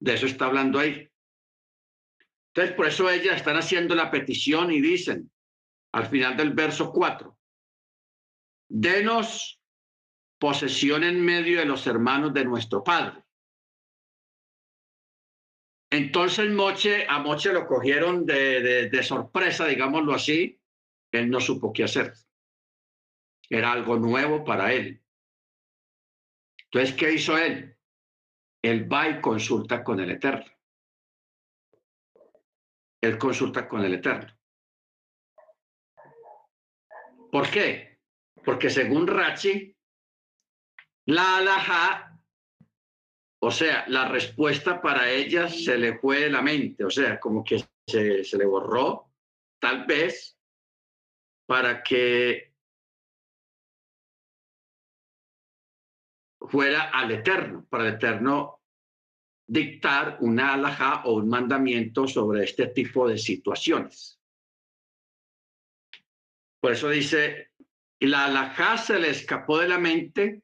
De 0.00 0.14
eso 0.14 0.26
está 0.26 0.46
hablando 0.46 0.78
ahí. 0.78 1.08
Entonces, 2.48 2.74
por 2.74 2.86
eso 2.86 3.10
ellas 3.10 3.36
están 3.36 3.56
haciendo 3.56 3.94
la 3.94 4.10
petición 4.10 4.72
y 4.72 4.80
dicen, 4.80 5.30
al 5.92 6.06
final 6.06 6.36
del 6.36 6.52
verso 6.52 6.90
4, 6.92 7.38
denos 8.68 9.60
posesión 10.38 11.04
en 11.04 11.24
medio 11.24 11.58
de 11.58 11.64
los 11.64 11.86
hermanos 11.86 12.32
de 12.32 12.44
nuestro 12.44 12.82
padre. 12.82 13.22
Entonces 15.90 16.50
Moche, 16.50 17.06
a 17.08 17.18
Moche 17.20 17.52
lo 17.52 17.66
cogieron 17.66 18.26
de, 18.26 18.88
de 18.90 19.02
sorpresa, 19.02 19.66
digámoslo 19.66 20.14
así, 20.14 20.60
él 21.12 21.30
no 21.30 21.40
supo 21.40 21.72
qué 21.72 21.84
hacer. 21.84 22.12
Era 23.48 23.72
algo 23.72 23.96
nuevo 23.96 24.44
para 24.44 24.72
él. 24.72 25.02
Entonces, 26.64 26.96
¿qué 26.96 27.12
hizo 27.12 27.38
él? 27.38 27.78
Él 28.60 28.92
va 28.92 29.08
y 29.08 29.20
consulta 29.20 29.84
con 29.84 30.00
el 30.00 30.10
Eterno 30.10 30.56
él 33.06 33.18
consulta 33.18 33.68
con 33.68 33.84
el 33.84 33.94
Eterno. 33.94 34.32
¿Por 37.30 37.50
qué? 37.50 38.00
Porque 38.44 38.70
según 38.70 39.06
Rachi, 39.06 39.75
la 41.06 41.36
alhaja, 41.36 42.20
o 43.40 43.50
sea, 43.50 43.84
la 43.88 44.08
respuesta 44.08 44.80
para 44.80 45.10
ella 45.10 45.48
se 45.48 45.78
le 45.78 45.98
fue 45.98 46.20
de 46.20 46.30
la 46.30 46.42
mente, 46.42 46.84
o 46.84 46.90
sea, 46.90 47.20
como 47.20 47.44
que 47.44 47.64
se, 47.88 48.24
se 48.24 48.36
le 48.36 48.44
borró, 48.44 49.12
tal 49.60 49.86
vez, 49.86 50.36
para 51.46 51.82
que 51.82 52.54
fuera 56.48 56.90
al 56.90 57.10
Eterno, 57.12 57.66
para 57.68 57.88
el 57.88 57.94
Eterno 57.94 58.60
dictar 59.48 60.18
una 60.20 60.54
alhaja 60.54 61.04
o 61.04 61.14
un 61.14 61.28
mandamiento 61.28 62.08
sobre 62.08 62.44
este 62.44 62.68
tipo 62.68 63.08
de 63.08 63.16
situaciones. 63.16 64.20
Por 66.60 66.72
eso 66.72 66.88
dice, 66.88 67.52
la 68.00 68.24
alhaja 68.24 68.76
se 68.76 68.98
le 68.98 69.10
escapó 69.10 69.58
de 69.58 69.68
la 69.68 69.78
mente 69.78 70.42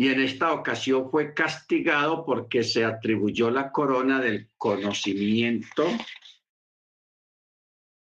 y 0.00 0.10
en 0.10 0.20
esta 0.20 0.52
ocasión 0.52 1.10
fue 1.10 1.34
castigado 1.34 2.24
porque 2.24 2.62
se 2.62 2.84
atribuyó 2.84 3.50
la 3.50 3.72
corona 3.72 4.20
del 4.20 4.48
conocimiento 4.56 5.88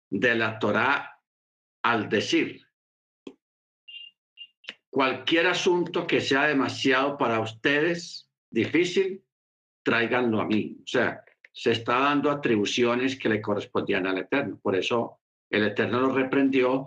de 0.08 0.34
la 0.36 0.60
Torá 0.60 1.20
al 1.82 2.08
decir, 2.08 2.64
cualquier 4.88 5.48
asunto 5.48 6.06
que 6.06 6.20
sea 6.20 6.46
demasiado 6.46 7.18
para 7.18 7.40
ustedes 7.40 8.30
difícil, 8.48 9.24
tráiganlo 9.82 10.40
a 10.40 10.46
mí. 10.46 10.76
O 10.84 10.86
sea, 10.86 11.24
se 11.52 11.72
está 11.72 11.98
dando 11.98 12.30
atribuciones 12.30 13.18
que 13.18 13.28
le 13.28 13.42
correspondían 13.42 14.06
al 14.06 14.18
Eterno. 14.18 14.60
Por 14.62 14.76
eso 14.76 15.18
el 15.50 15.64
Eterno 15.64 15.98
lo 15.98 16.12
reprendió, 16.14 16.86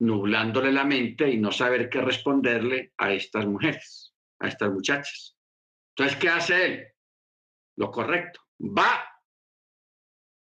nublándole 0.00 0.72
la 0.72 0.84
mente 0.84 1.30
y 1.30 1.38
no 1.38 1.52
saber 1.52 1.88
qué 1.88 2.02
responderle 2.02 2.92
a 2.98 3.14
estas 3.14 3.46
mujeres, 3.46 4.01
a 4.42 4.48
estas 4.48 4.70
muchachas. 4.70 5.36
Entonces, 5.94 6.18
¿qué 6.18 6.28
hace 6.28 6.66
él? 6.66 6.86
Lo 7.76 7.90
correcto. 7.90 8.40
Va 8.60 9.08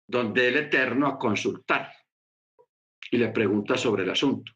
donde 0.06 0.48
el 0.48 0.56
Eterno 0.56 1.06
a 1.06 1.18
consultar 1.18 1.92
y 3.10 3.18
le 3.18 3.28
pregunta 3.28 3.76
sobre 3.76 4.04
el 4.04 4.10
asunto. 4.10 4.52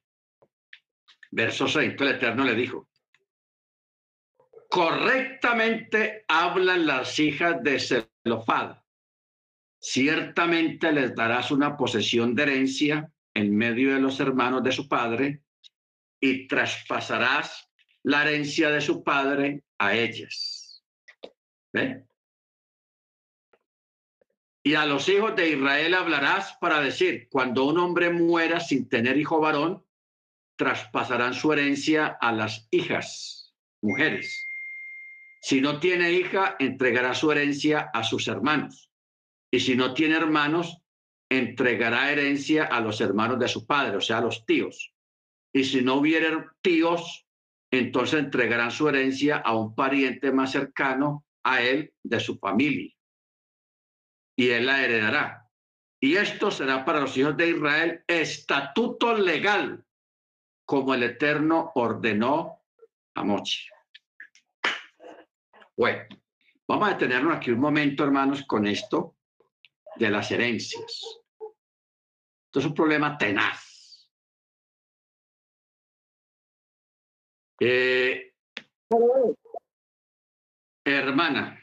Verso 1.30 1.66
6, 1.66 1.94
el 1.98 2.08
Eterno 2.08 2.44
le 2.44 2.54
dijo, 2.54 2.88
correctamente 4.68 6.24
hablan 6.28 6.86
las 6.86 7.18
hijas 7.18 7.62
de 7.62 7.78
Zelofad. 7.78 8.78
Ciertamente 9.78 10.92
les 10.92 11.14
darás 11.14 11.50
una 11.50 11.76
posesión 11.76 12.34
de 12.34 12.42
herencia 12.44 13.12
en 13.34 13.56
medio 13.56 13.94
de 13.94 14.00
los 14.00 14.18
hermanos 14.20 14.62
de 14.62 14.72
su 14.72 14.88
padre 14.88 15.42
y 16.20 16.48
traspasarás 16.48 17.70
la 18.04 18.22
herencia 18.22 18.70
de 18.70 18.80
su 18.80 19.02
padre 19.02 19.64
a 19.78 19.94
ellas. 19.94 20.82
Y 24.62 24.74
a 24.74 24.86
los 24.86 25.08
hijos 25.08 25.34
de 25.34 25.50
Israel 25.50 25.94
hablarás 25.94 26.56
para 26.60 26.80
decir, 26.80 27.28
cuando 27.30 27.64
un 27.64 27.78
hombre 27.78 28.10
muera 28.10 28.60
sin 28.60 28.88
tener 28.88 29.16
hijo 29.16 29.40
varón, 29.40 29.84
traspasarán 30.56 31.34
su 31.34 31.52
herencia 31.52 32.16
a 32.20 32.30
las 32.30 32.68
hijas, 32.70 33.54
mujeres 33.82 34.46
si 35.44 35.60
no 35.60 35.78
tiene 35.78 36.10
hija, 36.10 36.56
entregará 36.58 37.12
su 37.12 37.30
herencia 37.30 37.90
a 37.92 38.02
sus 38.02 38.28
hermanos. 38.28 38.90
Y 39.50 39.60
si 39.60 39.76
no 39.76 39.92
tiene 39.92 40.16
hermanos, 40.16 40.78
entregará 41.28 42.10
herencia 42.10 42.64
a 42.64 42.80
los 42.80 43.02
hermanos 43.02 43.38
de 43.38 43.48
su 43.48 43.66
padre, 43.66 43.98
o 43.98 44.00
sea, 44.00 44.18
a 44.18 44.20
los 44.22 44.46
tíos. 44.46 44.94
Y 45.52 45.64
si 45.64 45.82
no 45.82 45.96
hubiera 45.96 46.50
tíos, 46.62 47.23
entonces 47.78 48.20
entregarán 48.20 48.70
su 48.70 48.88
herencia 48.88 49.38
a 49.38 49.56
un 49.56 49.74
pariente 49.74 50.32
más 50.32 50.52
cercano 50.52 51.24
a 51.42 51.62
él 51.62 51.92
de 52.02 52.20
su 52.20 52.38
familia. 52.38 52.92
Y 54.36 54.50
él 54.50 54.66
la 54.66 54.84
heredará. 54.84 55.48
Y 56.00 56.16
esto 56.16 56.50
será 56.50 56.84
para 56.84 57.00
los 57.00 57.16
hijos 57.16 57.36
de 57.36 57.50
Israel 57.50 58.04
estatuto 58.06 59.14
legal, 59.14 59.84
como 60.66 60.94
el 60.94 61.02
Eterno 61.02 61.72
ordenó 61.74 62.62
a 63.14 63.24
Mochi. 63.24 63.68
Bueno, 65.76 66.04
vamos 66.68 66.88
a 66.88 66.92
detenernos 66.92 67.36
aquí 67.36 67.50
un 67.50 67.60
momento, 67.60 68.04
hermanos, 68.04 68.44
con 68.46 68.66
esto 68.66 69.16
de 69.96 70.10
las 70.10 70.30
herencias. 70.30 71.20
Esto 72.46 72.58
es 72.58 72.66
un 72.66 72.74
problema 72.74 73.16
tenaz. 73.16 73.73
Eh, 77.60 78.32
hermana. 80.84 81.60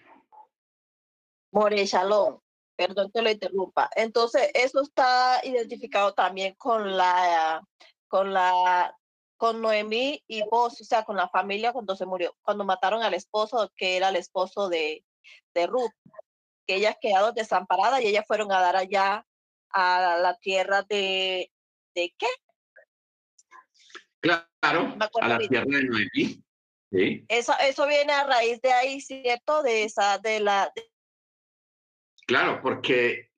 More 1.52 1.86
Shalom, 1.86 2.40
perdón 2.76 3.12
que 3.14 3.22
lo 3.22 3.30
interrumpa. 3.30 3.90
Entonces, 3.96 4.50
eso 4.54 4.82
está 4.82 5.42
identificado 5.44 6.14
también 6.14 6.56
con 6.56 6.96
la, 6.96 7.62
con 8.08 8.34
la, 8.34 8.96
con 9.38 9.62
Noemí 9.62 10.24
y 10.28 10.44
vos, 10.44 10.80
o 10.80 10.84
sea, 10.84 11.04
con 11.04 11.18
la 11.18 11.28
familia 11.30 11.74
cuando 11.74 11.96
se 11.96 12.06
murió, 12.06 12.36
cuando 12.42 12.64
mataron 12.64 13.04
al 13.04 13.14
esposo, 13.14 13.72
que 13.76 13.98
era 13.98 14.10
el 14.10 14.16
esposo 14.16 14.70
de, 14.70 15.04
de 15.54 15.68
Ruth, 15.68 15.92
que 16.66 16.76
ellas 16.76 16.96
quedaron 17.02 17.34
desamparadas 17.34 18.02
y 18.02 18.08
ellas 18.08 18.26
fueron 18.26 18.52
a 18.52 18.62
dar 18.62 18.76
allá 18.76 19.26
a 19.74 20.18
la 20.22 20.36
tierra 20.38 20.84
de, 20.84 21.52
¿de 21.96 22.14
qué? 22.18 22.28
Claro, 24.22 24.51
a 24.62 25.28
la 25.28 25.40
tierra 25.40 25.66
de 25.66 25.84
Noemí. 25.84 26.44
Sí. 26.92 27.26
Eso, 27.28 27.54
eso 27.62 27.88
viene 27.88 28.12
a 28.12 28.26
raíz 28.26 28.62
de 28.62 28.72
ahí, 28.72 29.00
¿cierto? 29.00 29.64
De 29.64 29.84
esa, 29.84 30.18
de 30.18 30.42
la... 30.42 30.72
Claro, 32.28 32.60
porque 32.62 33.32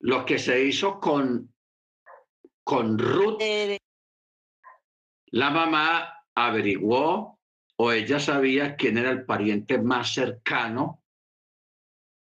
lo 0.00 0.24
que 0.24 0.38
se 0.38 0.64
hizo 0.64 1.00
con, 1.00 1.52
con 2.64 2.98
Ruth, 2.98 3.40
la 5.26 5.50
mamá 5.50 6.24
averiguó 6.34 7.40
o 7.76 7.92
ella 7.92 8.20
sabía 8.20 8.76
quién 8.76 8.98
era 8.98 9.10
el 9.10 9.24
pariente 9.24 9.78
más 9.78 10.14
cercano 10.14 11.02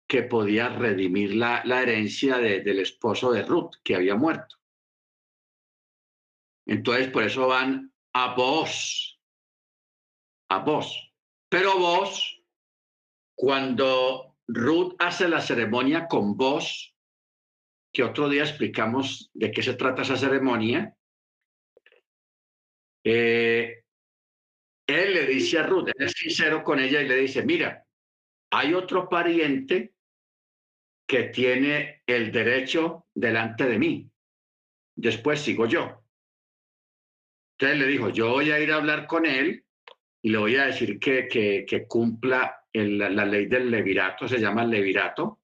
que 0.08 0.22
podía 0.22 0.68
redimir 0.68 1.34
la, 1.34 1.62
la 1.64 1.82
herencia 1.82 2.38
del 2.38 2.78
esposo 2.78 3.32
de 3.32 3.42
Ruth, 3.42 3.76
que 3.82 3.94
había 3.94 4.16
muerto. 4.16 4.56
Entonces, 6.66 7.08
por 7.10 7.22
eso 7.22 7.46
van 7.46 7.93
a 8.14 8.34
vos, 8.34 9.20
a 10.48 10.58
vos. 10.60 11.12
Pero 11.48 11.78
vos, 11.78 12.42
cuando 13.36 14.36
Ruth 14.46 14.94
hace 14.98 15.28
la 15.28 15.40
ceremonia 15.40 16.06
con 16.06 16.36
vos, 16.36 16.94
que 17.92 18.02
otro 18.02 18.28
día 18.28 18.42
explicamos 18.42 19.30
de 19.34 19.50
qué 19.50 19.62
se 19.62 19.74
trata 19.74 20.02
esa 20.02 20.16
ceremonia, 20.16 20.96
eh, 23.04 23.84
él 24.86 25.14
le 25.14 25.26
dice 25.26 25.58
a 25.58 25.66
Ruth, 25.66 25.88
él 25.88 26.06
es 26.06 26.12
sincero 26.12 26.62
con 26.62 26.78
ella 26.78 27.00
y 27.00 27.08
le 27.08 27.16
dice, 27.16 27.44
mira, 27.44 27.84
hay 28.50 28.74
otro 28.74 29.08
pariente 29.08 29.94
que 31.06 31.24
tiene 31.24 32.02
el 32.06 32.32
derecho 32.32 33.06
delante 33.14 33.64
de 33.64 33.78
mí. 33.78 34.10
Después 34.96 35.40
sigo 35.40 35.66
yo. 35.66 36.03
Entonces 37.58 37.78
le 37.78 37.86
dijo, 37.86 38.10
yo 38.10 38.30
voy 38.30 38.50
a 38.50 38.58
ir 38.58 38.72
a 38.72 38.76
hablar 38.76 39.06
con 39.06 39.26
él 39.26 39.64
y 40.22 40.30
le 40.30 40.38
voy 40.38 40.56
a 40.56 40.66
decir 40.66 40.98
que, 40.98 41.28
que, 41.28 41.86
cumpla 41.86 42.64
la 42.72 43.24
ley 43.24 43.46
del 43.46 43.70
levirato, 43.70 44.26
se 44.26 44.40
llama 44.40 44.64
levirato, 44.64 45.40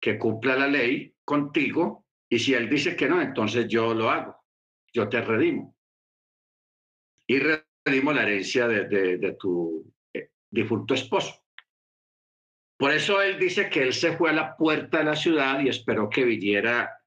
que 0.00 0.18
cumpla 0.18 0.56
la 0.56 0.66
ley 0.66 1.14
contigo 1.24 2.06
y 2.28 2.38
si 2.38 2.54
él 2.54 2.68
dice 2.68 2.96
que 2.96 3.08
no, 3.08 3.20
entonces 3.20 3.68
yo 3.68 3.92
lo 3.92 4.08
hago, 4.08 4.36
yo 4.92 5.08
te 5.08 5.20
redimo. 5.20 5.76
Y 7.26 7.38
redimo 7.38 8.12
la 8.12 8.22
herencia 8.22 8.66
de, 8.66 8.86
de, 9.18 9.32
tu 9.32 9.92
eh, 10.12 10.30
difunto 10.50 10.94
esposo. 10.94 11.44
Por 12.76 12.92
eso 12.92 13.20
él 13.20 13.38
dice 13.38 13.68
que 13.68 13.82
él 13.82 13.92
se 13.92 14.16
fue 14.16 14.30
a 14.30 14.32
la 14.32 14.56
puerta 14.56 14.98
de 14.98 15.04
la 15.04 15.16
ciudad 15.16 15.60
y 15.60 15.68
esperó 15.68 16.08
que 16.08 16.24
viniera 16.24 16.99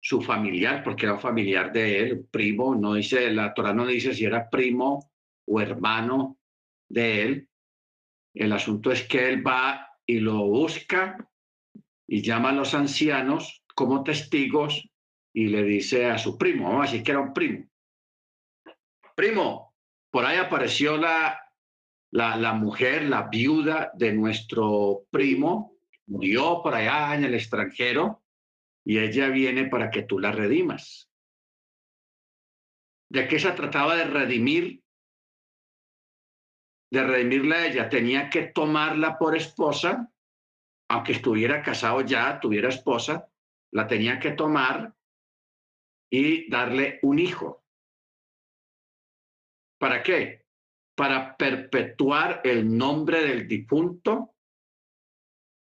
su 0.00 0.22
familiar, 0.22 0.82
porque 0.82 1.06
era 1.06 1.18
familiar 1.18 1.72
de 1.72 2.00
él, 2.00 2.26
primo, 2.30 2.74
no 2.74 2.94
dice, 2.94 3.30
la 3.30 3.52
Torah 3.52 3.74
no 3.74 3.86
dice 3.86 4.14
si 4.14 4.24
era 4.24 4.48
primo 4.48 5.10
o 5.46 5.60
hermano 5.60 6.38
de 6.88 7.22
él. 7.22 7.48
El 8.34 8.52
asunto 8.52 8.90
es 8.90 9.06
que 9.06 9.28
él 9.28 9.46
va 9.46 9.88
y 10.06 10.20
lo 10.20 10.46
busca 10.46 11.28
y 12.08 12.22
llama 12.22 12.48
a 12.48 12.52
los 12.52 12.74
ancianos 12.74 13.62
como 13.74 14.02
testigos 14.02 14.88
y 15.32 15.48
le 15.48 15.62
dice 15.62 16.06
a 16.06 16.18
su 16.18 16.36
primo, 16.38 16.68
vamos 16.68 16.88
a 16.88 16.90
decir 16.90 17.04
que 17.04 17.10
era 17.12 17.20
un 17.20 17.34
primo. 17.34 17.66
Primo, 19.14 19.74
por 20.10 20.24
ahí 20.24 20.38
apareció 20.38 20.96
la, 20.96 21.38
la, 22.10 22.36
la 22.36 22.54
mujer, 22.54 23.02
la 23.04 23.28
viuda 23.28 23.90
de 23.94 24.12
nuestro 24.12 25.02
primo, 25.10 25.74
murió 26.06 26.62
por 26.62 26.74
allá 26.74 27.14
en 27.14 27.24
el 27.24 27.34
extranjero 27.34 28.22
y 28.84 28.98
ella 28.98 29.28
viene 29.28 29.66
para 29.66 29.90
que 29.90 30.02
tú 30.02 30.18
la 30.18 30.32
redimas. 30.32 31.10
¿De 33.10 33.26
qué 33.26 33.38
se 33.38 33.50
trataba 33.52 33.96
de 33.96 34.04
redimir? 34.04 34.82
De 36.92 37.04
redimirla 37.04 37.56
a 37.56 37.66
ella. 37.66 37.88
Tenía 37.88 38.30
que 38.30 38.42
tomarla 38.42 39.18
por 39.18 39.36
esposa, 39.36 40.12
aunque 40.88 41.12
estuviera 41.12 41.62
casado 41.62 42.00
ya, 42.02 42.38
tuviera 42.40 42.68
esposa, 42.68 43.28
la 43.72 43.86
tenía 43.86 44.18
que 44.18 44.32
tomar 44.32 44.94
y 46.10 46.50
darle 46.50 46.98
un 47.02 47.18
hijo. 47.18 47.64
¿Para 49.78 50.02
qué? 50.02 50.46
Para 50.94 51.36
perpetuar 51.36 52.42
el 52.44 52.76
nombre 52.76 53.22
del 53.22 53.48
difunto 53.48 54.34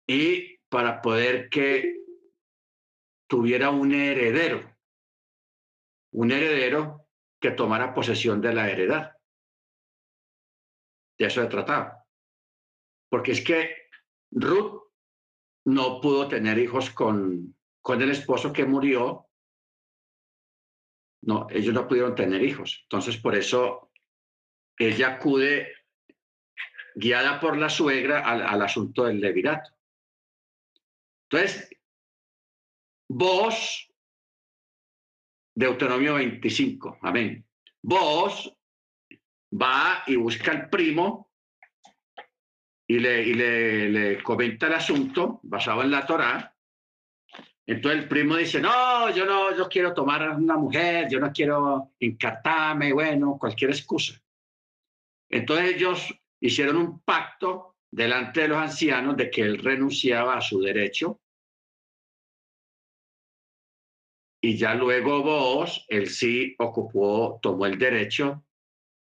y 0.06 0.58
para 0.68 1.00
poder 1.00 1.48
que 1.48 2.03
tuviera 3.26 3.70
un 3.70 3.92
heredero, 3.92 4.76
un 6.12 6.30
heredero 6.30 7.08
que 7.40 7.50
tomara 7.50 7.94
posesión 7.94 8.40
de 8.40 8.54
la 8.54 8.70
heredad. 8.70 9.16
De 11.18 11.26
eso 11.26 11.42
se 11.42 11.48
trataba. 11.48 12.04
Porque 13.08 13.32
es 13.32 13.42
que 13.42 13.88
Ruth 14.30 14.82
no 15.66 16.00
pudo 16.00 16.28
tener 16.28 16.58
hijos 16.58 16.90
con, 16.90 17.56
con 17.80 18.02
el 18.02 18.10
esposo 18.10 18.52
que 18.52 18.64
murió. 18.64 19.28
No, 21.22 21.46
ellos 21.50 21.72
no 21.72 21.86
pudieron 21.88 22.14
tener 22.14 22.42
hijos. 22.42 22.80
Entonces, 22.84 23.16
por 23.16 23.34
eso 23.34 23.90
ella 24.78 25.14
acude 25.14 25.72
guiada 26.94 27.40
por 27.40 27.56
la 27.56 27.68
suegra 27.68 28.20
al, 28.20 28.42
al 28.42 28.62
asunto 28.62 29.04
del 29.04 29.20
levirato. 29.20 29.70
Entonces, 31.30 31.73
Vos, 33.16 33.88
Deuteronomio 35.54 36.14
25, 36.14 36.98
amén. 37.00 37.46
Vos 37.80 38.52
va 39.52 40.02
y 40.08 40.16
busca 40.16 40.50
al 40.50 40.68
primo 40.68 41.30
y 42.88 42.98
le, 42.98 43.22
y 43.22 43.34
le, 43.34 43.88
le 43.88 44.20
comenta 44.20 44.66
el 44.66 44.72
asunto 44.72 45.38
basado 45.44 45.82
en 45.82 45.92
la 45.92 46.04
Torá. 46.04 46.56
Entonces 47.64 48.02
el 48.02 48.08
primo 48.08 48.34
dice, 48.34 48.60
no, 48.60 49.08
yo 49.10 49.24
no, 49.24 49.56
yo 49.56 49.68
quiero 49.68 49.94
tomar 49.94 50.30
una 50.30 50.56
mujer, 50.56 51.06
yo 51.08 51.20
no 51.20 51.30
quiero 51.30 51.92
encartarme, 52.00 52.92
bueno, 52.92 53.38
cualquier 53.38 53.70
excusa. 53.70 54.20
Entonces 55.30 55.76
ellos 55.76 56.12
hicieron 56.40 56.78
un 56.78 56.98
pacto 56.98 57.76
delante 57.92 58.40
de 58.40 58.48
los 58.48 58.58
ancianos 58.58 59.16
de 59.16 59.30
que 59.30 59.42
él 59.42 59.58
renunciaba 59.58 60.36
a 60.36 60.40
su 60.40 60.60
derecho 60.60 61.20
y 64.44 64.58
ya 64.58 64.74
luego 64.74 65.22
vos, 65.22 65.86
él 65.88 66.10
sí 66.10 66.54
ocupó, 66.58 67.38
tomó 67.40 67.64
el 67.64 67.78
derecho 67.78 68.44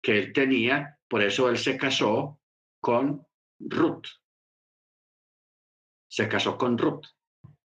que 0.01 0.17
él 0.17 0.31
tenía, 0.31 0.97
por 1.05 1.21
eso 1.21 1.49
él 1.49 1.57
se 1.57 1.75
casó 1.75 2.39
con 2.79 3.27
Ruth. 3.59 4.05
Se 6.07 6.29
casó 6.29 6.57
con 6.57 6.77
Ruth. 6.77 7.07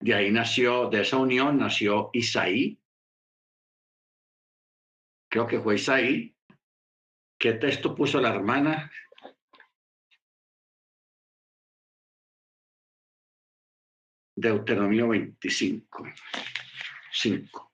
De 0.01 0.15
ahí 0.15 0.31
nació, 0.31 0.89
de 0.89 1.03
esa 1.03 1.19
unión 1.19 1.59
nació 1.59 2.09
Isaí. 2.15 2.81
Creo 5.29 5.47
que 5.47 5.61
fue 5.61 5.75
Isaí. 5.75 6.35
¿Qué 7.39 7.53
texto 7.53 7.95
puso 7.95 8.23
la 8.23 8.31
hermana? 8.31 8.91
Deuteronomio 14.35 15.09
25. 15.09 16.05
5. 17.13 17.66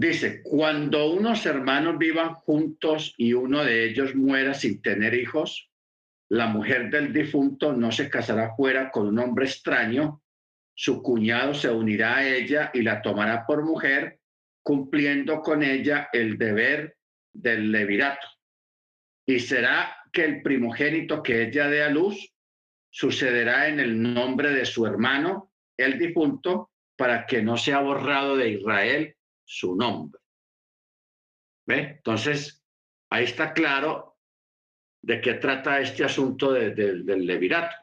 Dice, 0.00 0.40
cuando 0.42 1.12
unos 1.12 1.44
hermanos 1.44 1.98
vivan 1.98 2.32
juntos 2.32 3.12
y 3.18 3.34
uno 3.34 3.62
de 3.62 3.84
ellos 3.84 4.14
muera 4.14 4.54
sin 4.54 4.80
tener 4.80 5.12
hijos, 5.12 5.70
la 6.30 6.46
mujer 6.46 6.88
del 6.88 7.12
difunto 7.12 7.74
no 7.74 7.92
se 7.92 8.08
casará 8.08 8.56
fuera 8.56 8.90
con 8.90 9.08
un 9.08 9.18
hombre 9.18 9.44
extraño, 9.44 10.22
su 10.74 11.02
cuñado 11.02 11.52
se 11.52 11.68
unirá 11.68 12.16
a 12.16 12.26
ella 12.26 12.70
y 12.72 12.80
la 12.80 13.02
tomará 13.02 13.44
por 13.44 13.62
mujer, 13.62 14.20
cumpliendo 14.62 15.42
con 15.42 15.62
ella 15.62 16.08
el 16.14 16.38
deber 16.38 16.96
del 17.34 17.70
levirato. 17.70 18.26
Y 19.26 19.38
será 19.38 19.98
que 20.10 20.24
el 20.24 20.40
primogénito 20.40 21.22
que 21.22 21.42
ella 21.42 21.68
dé 21.68 21.82
a 21.82 21.90
luz 21.90 22.32
sucederá 22.88 23.68
en 23.68 23.78
el 23.78 24.14
nombre 24.14 24.48
de 24.48 24.64
su 24.64 24.86
hermano, 24.86 25.52
el 25.76 25.98
difunto, 25.98 26.70
para 26.96 27.26
que 27.26 27.42
no 27.42 27.58
sea 27.58 27.80
borrado 27.80 28.38
de 28.38 28.48
Israel 28.48 29.14
su 29.52 29.74
nombre. 29.74 30.20
¿Ve? 31.66 31.80
Entonces, 31.96 32.64
ahí 33.10 33.24
está 33.24 33.52
claro 33.52 34.16
de 35.02 35.20
qué 35.20 35.34
trata 35.34 35.80
este 35.80 36.04
asunto 36.04 36.52
del 36.52 37.26
levirato. 37.26 37.74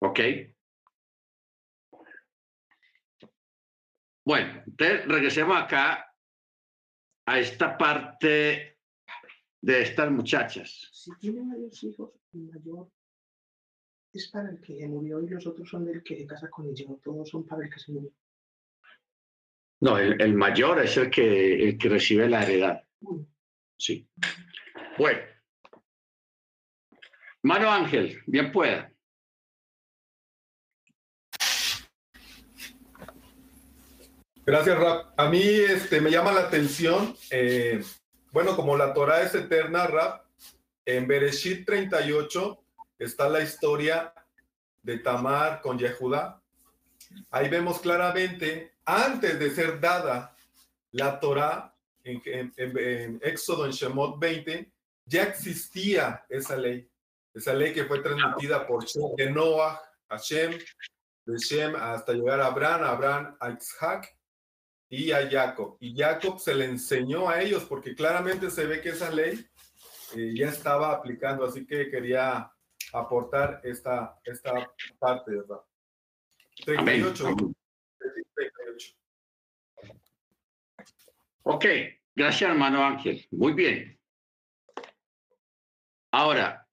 ¿Ok? 0.00 0.20
Bueno, 4.26 4.62
entonces 4.66 5.06
regresemos 5.06 5.56
acá 5.56 6.14
a 7.26 7.38
esta 7.38 7.78
parte 7.78 8.78
de 9.62 9.82
estas 9.82 10.10
muchachas. 10.10 10.90
Si 10.92 11.10
tienen 11.18 11.48
varios 11.48 11.82
hijos, 11.84 12.12
el 12.34 12.42
mayor 12.42 12.90
es 14.12 14.28
para 14.28 14.50
el 14.50 14.60
que 14.60 14.86
murió 14.86 15.22
y 15.22 15.28
los 15.28 15.46
otros 15.46 15.70
son 15.70 15.86
del 15.86 16.02
que 16.02 16.26
casa 16.26 16.50
con 16.50 16.68
ella, 16.68 16.84
todos 17.02 17.30
son 17.30 17.46
para 17.46 17.64
el 17.64 17.72
que 17.72 17.78
se 17.78 17.92
murió. 17.92 18.12
No, 19.80 19.96
el, 19.96 20.34
mayor 20.34 20.80
es 20.80 20.96
el 20.96 21.10
que, 21.10 21.68
el 21.68 21.78
que 21.78 21.88
recibe 21.88 22.28
la 22.28 22.42
heredad. 22.42 22.82
Sí. 23.78 24.08
Bueno. 24.96 25.20
Mano 27.42 27.70
Ángel, 27.70 28.20
bien 28.26 28.50
pueda. 28.50 28.90
Gracias, 34.44 34.78
Rap. 34.78 35.12
A 35.16 35.28
mí 35.28 35.42
este, 35.42 36.00
me 36.00 36.10
llama 36.10 36.32
la 36.32 36.40
atención, 36.40 37.14
eh, 37.30 37.84
bueno, 38.32 38.56
como 38.56 38.76
la 38.76 38.94
Torah 38.94 39.22
es 39.22 39.34
eterna, 39.34 39.86
Rap, 39.86 40.24
en 40.86 41.06
Bereshit 41.06 41.66
38 41.66 42.58
está 42.98 43.28
la 43.28 43.42
historia 43.42 44.12
de 44.82 44.98
Tamar 44.98 45.60
con 45.60 45.78
Yehuda. 45.78 46.42
Ahí 47.30 47.50
vemos 47.50 47.78
claramente 47.78 48.72
antes 48.88 49.38
de 49.38 49.50
ser 49.50 49.78
dada 49.78 50.34
la 50.92 51.20
Torah 51.20 51.74
en, 52.04 53.20
Éxodo, 53.22 53.66
en 53.66 53.72
Shemot 53.72 54.18
20, 54.18 54.72
ya 55.04 55.24
existía 55.24 56.24
esa 56.30 56.56
ley. 56.56 56.90
Esa 57.34 57.52
ley 57.52 57.74
que 57.74 57.84
fue 57.84 58.00
transmitida 58.00 58.66
por 58.66 58.86
Shem, 58.86 59.14
de 59.16 59.30
Noah 59.30 59.78
a 60.08 60.16
Shem, 60.16 60.58
de 61.26 61.36
Shem 61.36 61.76
hasta 61.76 62.14
llegar 62.14 62.40
a 62.40 62.46
Abraham, 62.46 62.82
a 62.82 62.90
Abraham 62.90 63.36
a 63.38 63.50
Isaac 63.50 64.18
y 64.88 65.12
a 65.12 65.28
Jacob. 65.30 65.76
Y 65.80 65.94
Jacob 65.94 66.40
se 66.40 66.54
le 66.54 66.64
enseñó 66.64 67.28
a 67.28 67.42
ellos 67.42 67.64
porque 67.64 67.94
claramente 67.94 68.50
se 68.50 68.64
ve 68.64 68.80
que 68.80 68.88
esa 68.88 69.10
ley 69.10 69.46
eh, 70.16 70.32
ya 70.34 70.48
estaba 70.48 70.92
aplicando, 70.92 71.44
así 71.44 71.66
que 71.66 71.90
quería 71.90 72.50
aportar 72.94 73.60
esta, 73.64 74.18
esta 74.24 74.72
parte, 74.98 75.32
¿verdad? 75.32 75.60
38. 76.64 77.54
Ok, 81.50 81.64
gracias 82.14 82.50
hermano 82.50 82.84
Ángel. 82.84 83.26
Muy 83.30 83.54
bien. 83.54 83.98
Ahora, 86.12 86.68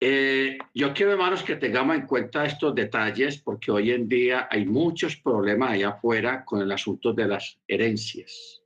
eh, 0.00 0.56
yo 0.72 0.94
quiero 0.94 1.12
hermanos 1.12 1.42
que 1.42 1.56
tengamos 1.56 1.96
en 1.96 2.06
cuenta 2.06 2.46
estos 2.46 2.74
detalles 2.74 3.42
porque 3.42 3.70
hoy 3.70 3.90
en 3.90 4.08
día 4.08 4.48
hay 4.50 4.64
muchos 4.64 5.16
problemas 5.16 5.72
allá 5.72 5.90
afuera 5.90 6.46
con 6.46 6.62
el 6.62 6.72
asunto 6.72 7.12
de 7.12 7.28
las 7.28 7.60
herencias. 7.68 8.62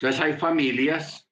Entonces 0.00 0.20
hay 0.20 0.32
familias 0.32 1.30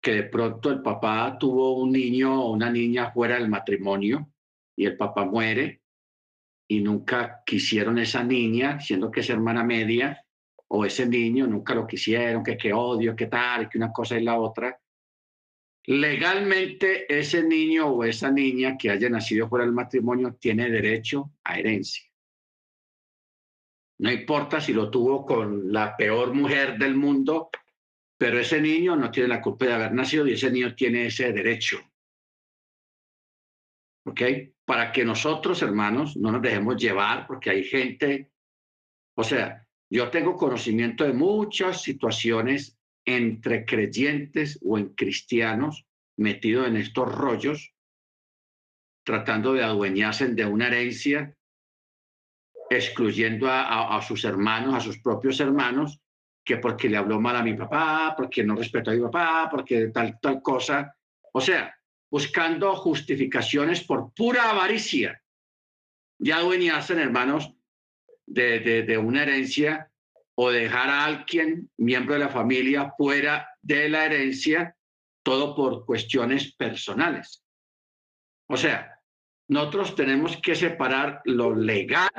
que 0.00 0.12
de 0.12 0.22
pronto 0.22 0.70
el 0.70 0.80
papá 0.80 1.38
tuvo 1.40 1.76
un 1.76 1.90
niño 1.90 2.40
o 2.40 2.52
una 2.52 2.70
niña 2.70 3.10
fuera 3.10 3.34
del 3.34 3.48
matrimonio 3.48 4.30
y 4.76 4.86
el 4.86 4.96
papá 4.96 5.24
muere 5.24 5.82
y 6.68 6.78
nunca 6.82 7.42
quisieron 7.44 7.98
esa 7.98 8.22
niña, 8.22 8.78
siendo 8.78 9.10
que 9.10 9.20
es 9.20 9.28
hermana 9.28 9.64
media, 9.64 10.24
o 10.74 10.86
ese 10.86 11.06
niño 11.06 11.46
nunca 11.46 11.74
lo 11.74 11.86
quisieron, 11.86 12.42
que 12.42 12.56
qué 12.56 12.72
odio, 12.72 13.14
qué 13.14 13.26
tal, 13.26 13.68
que 13.68 13.76
una 13.76 13.92
cosa 13.92 14.18
y 14.18 14.24
la 14.24 14.38
otra. 14.38 14.80
Legalmente 15.84 17.04
ese 17.12 17.42
niño 17.42 17.88
o 17.88 18.04
esa 18.04 18.30
niña 18.30 18.78
que 18.78 18.88
haya 18.88 19.10
nacido 19.10 19.48
fuera 19.48 19.66
del 19.66 19.74
matrimonio 19.74 20.34
tiene 20.40 20.70
derecho 20.70 21.32
a 21.44 21.58
herencia. 21.58 22.10
No 23.98 24.10
importa 24.10 24.62
si 24.62 24.72
lo 24.72 24.90
tuvo 24.90 25.26
con 25.26 25.70
la 25.70 25.94
peor 25.94 26.32
mujer 26.32 26.78
del 26.78 26.94
mundo, 26.94 27.50
pero 28.16 28.38
ese 28.38 28.58
niño 28.58 28.96
no 28.96 29.10
tiene 29.10 29.28
la 29.28 29.42
culpa 29.42 29.66
de 29.66 29.74
haber 29.74 29.92
nacido 29.92 30.26
y 30.26 30.32
ese 30.32 30.50
niño 30.50 30.74
tiene 30.74 31.04
ese 31.04 31.34
derecho. 31.34 31.80
¿Ok? 34.06 34.22
Para 34.64 34.90
que 34.90 35.04
nosotros, 35.04 35.60
hermanos, 35.60 36.16
no 36.16 36.32
nos 36.32 36.40
dejemos 36.40 36.76
llevar, 36.76 37.26
porque 37.26 37.50
hay 37.50 37.64
gente, 37.64 38.32
o 39.14 39.22
sea, 39.22 39.62
yo 39.92 40.10
tengo 40.10 40.38
conocimiento 40.38 41.04
de 41.04 41.12
muchas 41.12 41.82
situaciones 41.82 42.78
entre 43.04 43.66
creyentes 43.66 44.58
o 44.64 44.78
en 44.78 44.94
cristianos 44.94 45.86
metidos 46.16 46.66
en 46.66 46.78
estos 46.78 47.14
rollos, 47.14 47.74
tratando 49.04 49.52
de 49.52 49.62
adueñarse 49.62 50.28
de 50.28 50.46
una 50.46 50.68
herencia, 50.68 51.36
excluyendo 52.70 53.48
a, 53.50 54.00
sus 54.00 54.24
hermanos, 54.24 54.74
a 54.74 54.80
sus 54.80 54.98
propios 54.98 55.40
hermanos, 55.40 56.00
que 56.42 56.56
porque 56.56 56.88
le 56.88 56.96
habló 56.96 57.20
mal 57.20 57.36
a 57.36 57.42
mi 57.42 57.52
papá, 57.52 58.14
porque 58.16 58.42
no 58.42 58.54
respetó 58.54 58.92
a 58.92 58.94
mi 58.94 59.02
papá, 59.02 59.48
porque 59.50 59.88
tal, 59.88 60.18
tal 60.22 60.40
cosa. 60.40 60.96
O 61.34 61.40
sea, 61.42 61.76
buscando 62.10 62.74
justificaciones 62.76 63.82
por 63.84 64.14
pura 64.14 64.48
avaricia. 64.48 65.22
Ya 66.18 66.38
adueñarse, 66.38 66.94
hermanos, 66.94 67.52
de, 68.26 68.98
una 68.98 69.22
herencia 69.22 69.90
o 70.34 70.50
dejar 70.50 70.88
a 70.88 71.04
alguien, 71.04 71.70
miembro 71.76 72.14
de 72.14 72.20
la 72.20 72.28
familia, 72.28 72.92
fuera 72.96 73.48
de 73.60 73.88
la 73.88 74.06
herencia, 74.06 74.76
todo 75.22 75.54
por 75.54 75.84
cuestiones 75.84 76.54
personales. 76.54 77.44
O 78.48 78.56
sea, 78.56 78.98
nosotros 79.48 79.94
tenemos 79.94 80.36
que 80.38 80.54
separar 80.54 81.20
lo 81.24 81.54
legal, 81.54 82.10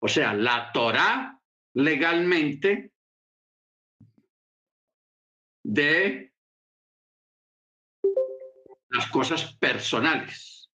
o 0.00 0.08
sea, 0.08 0.34
la 0.34 0.70
Torah 0.72 1.38
legalmente 1.74 2.92
de 5.64 6.32
las 8.90 9.06
cosas 9.10 9.56
personales, 9.56 10.70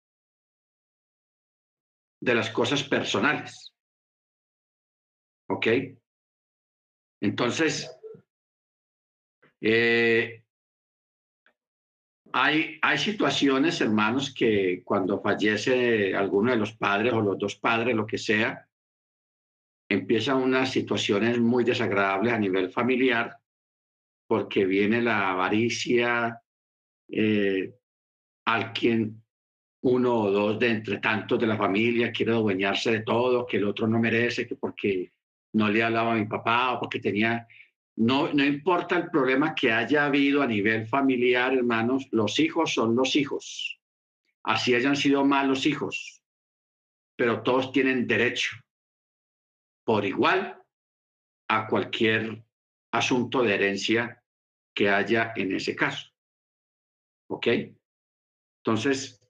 de 2.22 2.36
las 2.36 2.50
cosas 2.50 2.84
personales. 2.84 3.65
¿Ok? 5.48 5.68
Entonces, 7.22 7.90
eh, 9.62 10.44
hay, 12.34 12.80
hay 12.82 12.98
situaciones, 12.98 13.80
hermanos, 13.82 14.34
que 14.34 14.84
cuando 14.84 15.22
fallece 15.22 16.14
alguno 16.16 16.52
de 16.52 16.58
los 16.58 16.74
padres 16.74 17.14
o 17.14 17.22
los 17.22 17.38
dos 17.38 17.56
padres, 17.56 17.96
lo 17.96 18.06
que 18.06 18.18
sea, 18.18 18.68
empiezan 19.90 20.38
unas 20.38 20.72
situaciones 20.72 21.40
muy 21.40 21.64
desagradables 21.64 22.34
a 22.34 22.40
nivel 22.40 22.72
familiar, 22.72 23.38
porque 24.28 24.66
viene 24.66 25.02
la 25.02 25.32
avaricia, 25.32 26.42
eh, 27.08 27.74
al 28.46 28.74
quien 28.74 29.24
uno 29.84 30.16
o 30.16 30.32
dos 30.32 30.60
de 30.60 30.70
entre 30.70 30.98
tantos 30.98 31.40
de 31.40 31.48
la 31.48 31.58
familia 31.58 32.12
quiere 32.12 32.32
adueñarse 32.32 32.92
de 32.92 33.02
todo, 33.02 33.46
que 33.46 33.58
el 33.58 33.66
otro 33.66 33.88
no 33.88 34.00
merece, 34.00 34.48
que 34.48 34.56
porque 34.56 35.14
no 35.56 35.69
le 35.69 35.82
hablaba 35.84 36.11
a 36.11 36.15
mi 36.15 36.26
papá 36.26 36.73
o 36.73 36.80
porque 36.80 36.99
tenía... 36.99 37.48
No, 37.98 38.32
no 38.34 38.44
importa 38.44 38.98
el 38.98 39.10
problema 39.10 39.56
que 39.56 39.72
haya 39.72 40.06
habido 40.06 40.41
a 40.41 40.48
nivel 40.48 40.86
familiar, 40.86 41.53
hermanos, 41.53 42.07
los 42.11 42.40
hijos 42.40 42.73
son 42.73 42.94
los 42.94 43.15
hijos. 43.15 43.80
Así 44.44 44.76
hayan 44.76 44.98
sido 44.98 45.23
malos 45.23 45.65
hijos, 45.65 46.22
pero 47.15 47.41
todos 47.41 47.72
tienen 47.72 48.06
derecho 48.06 48.57
por 49.86 50.03
igual 50.03 50.61
a 51.48 51.68
cualquier 51.68 52.44
asunto 52.91 53.41
de 53.41 53.56
herencia 53.56 54.22
que 54.73 54.90
haya 54.90 55.32
en 55.38 55.56
ese 55.56 55.73
caso. 55.73 56.10
¿Ok? 57.30 57.48
Entonces, 58.57 59.26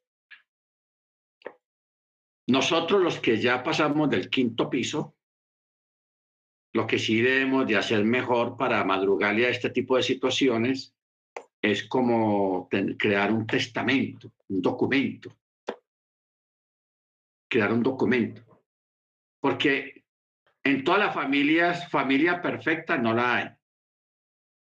nosotros 2.48 3.02
los 3.04 3.20
que 3.20 3.40
ya 3.40 3.62
pasamos 3.64 4.10
del 4.10 4.30
quinto 4.30 4.70
piso, 4.72 5.15
lo 6.76 6.86
que 6.86 7.00
sí 7.00 7.22
debemos 7.22 7.66
de 7.66 7.78
hacer 7.78 8.04
mejor 8.04 8.58
para 8.58 8.84
madrugarle 8.84 9.46
a 9.46 9.50
este 9.50 9.70
tipo 9.70 9.96
de 9.96 10.04
situaciones 10.04 10.94
es 11.62 11.88
como 11.88 12.68
crear 12.98 13.32
un 13.32 13.48
testamento, 13.48 14.34
un 14.50 14.62
documento. 14.62 15.34
Crear 17.50 17.72
un 17.72 17.82
documento. 17.82 18.44
Porque 19.40 20.04
en 20.66 20.84
todas 20.84 21.00
las 21.00 21.14
familias, 21.16 21.90
familia 21.90 22.42
perfecta 22.42 22.98
no 22.98 23.14
la 23.14 23.36
hay. 23.36 23.50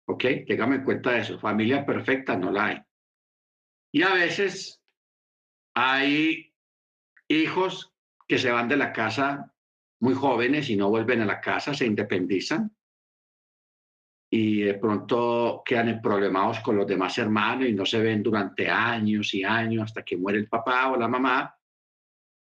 ¿Ok? 0.09 0.25
Téngame 0.49 0.77
en 0.77 0.85
cuenta 0.85 1.17
eso. 1.17 1.39
Familia 1.39 1.87
perfecta 1.87 2.37
no 2.37 2.51
la 2.51 2.65
hay. 2.65 2.83
Y 3.93 4.03
a 4.03 4.13
veces 4.13 4.83
hay 5.73 6.53
hijos 7.29 7.95
que 8.27 8.39
se 8.39 8.51
van 8.51 8.67
de 8.67 8.77
la 8.77 8.93
casa 8.93 9.52
muy 10.03 10.15
jóvenes 10.15 10.69
y 10.69 10.77
no 10.77 10.91
vuelven 10.91 11.23
a 11.23 11.27
la 11.27 11.41
casa, 11.41 11.73
se 11.73 11.87
independizan. 11.87 12.75
Y 14.31 14.63
de 14.63 14.75
pronto 14.75 15.63
quedan 15.65 16.01
problemados 16.03 16.59
con 16.61 16.77
los 16.77 16.87
demás 16.89 17.17
hermanos 17.19 17.69
y 17.69 17.73
no 17.73 17.87
se 17.87 18.01
ven 18.01 18.23
durante 18.23 18.69
años 18.69 19.33
y 19.33 19.45
años 19.45 19.85
hasta 19.85 20.03
que 20.03 20.17
muere 20.17 20.41
el 20.41 20.49
papá 20.49 20.91
o 20.91 20.97
la 20.97 21.07
mamá. 21.07 21.55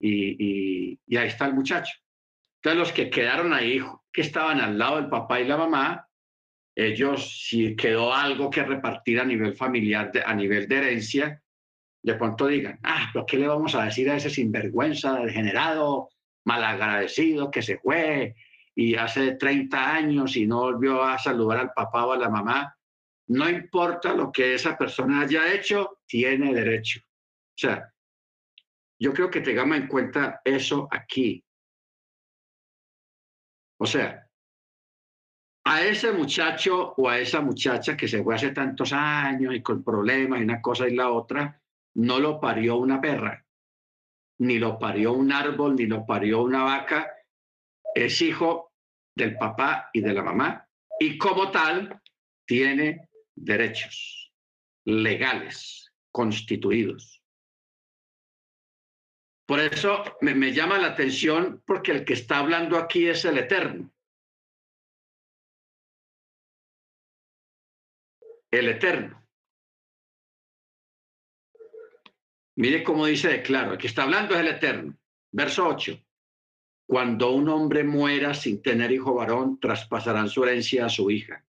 Y, 0.01 0.99
y 1.07 1.17
ahí 1.17 1.29
está 1.29 1.45
el 1.47 1.55
muchacho. 1.55 1.93
Entonces 2.57 2.79
los 2.79 2.93
que 2.93 3.11
quedaron 3.11 3.53
ahí, 3.53 3.81
que 4.11 4.23
estaban 4.23 4.59
al 4.59 4.79
lado 4.79 4.97
del 4.97 5.11
papá 5.11 5.41
y 5.41 5.47
la 5.47 5.59
mamá, 5.59 6.09
ellos 6.75 7.47
si 7.49 7.77
quedó 7.77 8.15
algo 8.15 8.49
que 8.49 8.63
repartir 8.63 9.21
a 9.21 9.25
nivel 9.27 9.55
familiar, 9.55 10.11
a 10.25 10.35
nivel 10.35 10.67
de 10.69 10.77
herencia, 10.77 11.43
de 12.03 12.15
pronto 12.15 12.47
digan, 12.47 12.81
ah, 12.83 13.11
pero 13.13 13.27
¿qué 13.27 13.37
le 13.37 13.47
vamos 13.47 13.75
a 13.75 13.85
decir 13.85 14.09
a 14.09 14.17
ese 14.17 14.31
sinvergüenza, 14.31 15.21
degenerado, 15.21 16.09
malagradecido 16.45 17.51
que 17.51 17.63
se 17.63 17.79
fue 17.79 18.35
y 18.75 18.95
hace 18.95 19.37
30 19.37 19.95
años 19.95 20.37
y 20.37 20.47
no 20.47 20.61
volvió 20.61 21.03
a 21.03 21.19
saludar 21.19 21.59
al 21.59 21.73
papá 21.73 22.07
o 22.07 22.13
a 22.13 22.19
la 22.19 22.29
mamá? 22.29 22.77
No 23.29 23.49
importa 23.49 24.15
lo 24.15 24.33
que 24.33 24.55
esa 24.55 24.77
persona 24.77 25.23
haya 25.23 25.53
hecho, 25.53 26.01
tiene 26.07 26.53
derecho. 26.53 27.01
O 27.01 27.59
sea, 27.59 27.93
yo 28.99 29.13
creo 29.13 29.31
que 29.31 29.41
tengamos 29.41 29.77
en 29.77 29.87
cuenta 29.87 30.41
eso 30.45 30.89
aquí. 30.91 31.45
O 33.79 33.87
sea, 33.87 34.29
a 35.65 35.83
ese 35.83 36.13
muchacho 36.13 36.95
o 36.97 37.09
a 37.09 37.19
esa 37.19 37.41
muchacha 37.41 37.97
que 37.97 38.09
se 38.09 38.23
fue 38.23 38.35
hace 38.35 38.51
tantos 38.51 38.93
años 38.93 39.55
y 39.55 39.63
con 39.63 39.83
problemas 39.83 40.41
y 40.41 40.45
una 40.45 40.61
cosa 40.61 40.89
y 40.89 40.95
la 40.95 41.11
otra, 41.11 41.61
no 41.95 42.19
lo 42.19 42.41
parió 42.41 42.77
una 42.77 43.01
perra, 43.01 43.42
ni 44.43 44.59
lo 44.59 44.77
parió 44.77 45.13
un 45.13 45.31
árbol, 45.31 45.77
ni 45.77 45.87
lo 45.87 46.05
parió 46.05 46.43
una 46.43 46.65
vaca. 46.65 47.15
Es 47.95 48.21
hijo 48.21 48.73
del 49.15 49.37
papá 49.37 49.89
y 49.93 50.01
de 50.01 50.13
la 50.13 50.23
mamá 50.23 50.69
y 50.99 51.17
como 51.17 51.51
tal 51.51 52.01
tiene 52.45 53.09
derechos 53.37 54.33
legales 54.85 55.93
constituidos. 56.11 57.23
Por 59.47 59.61
eso 59.61 60.03
me, 60.21 60.53
llama 60.53 60.79
la 60.79 60.89
atención 60.89 61.63
porque 61.67 61.93
el 61.93 62.05
que 62.05 62.15
está 62.15 62.39
hablando 62.39 62.77
aquí 62.79 63.09
es 63.09 63.25
el 63.25 63.39
Eterno. 63.39 63.93
El 68.51 68.69
Eterno. 68.69 69.22
Mire 72.57 72.83
cómo 72.83 73.07
dice 73.07 73.29
de 73.29 73.43
claro, 73.43 73.79
que 73.79 73.87
está 73.87 74.03
hablando 74.03 74.35
es 74.35 74.41
el 74.41 74.49
Eterno. 74.49 74.97
Verso 75.31 75.67
8. 75.67 75.99
Cuando 76.87 77.31
un 77.31 77.49
hombre 77.49 77.85
muera 77.85 78.35
sin 78.35 78.61
tener 78.61 78.93
hijo 78.93 79.15
varón, 79.15 79.59
traspasarán 79.59 80.29
su 80.29 80.45
herencia 80.45 80.87
a 80.87 80.91
su 80.91 81.11
hija, 81.11 81.45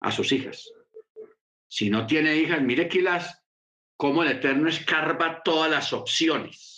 a 0.00 0.10
sus 0.12 0.32
hijas. 0.32 0.70
Si 1.68 1.88
no 1.88 2.06
tiene 2.06 2.36
hijas, 2.36 2.60
mire 2.60 2.84
aquí 2.84 3.00
las, 3.00 3.42
cómo 3.96 4.22
el 4.22 4.32
Eterno 4.32 4.68
escarba 4.68 5.42
todas 5.42 5.70
las 5.70 5.92
opciones 5.92 6.76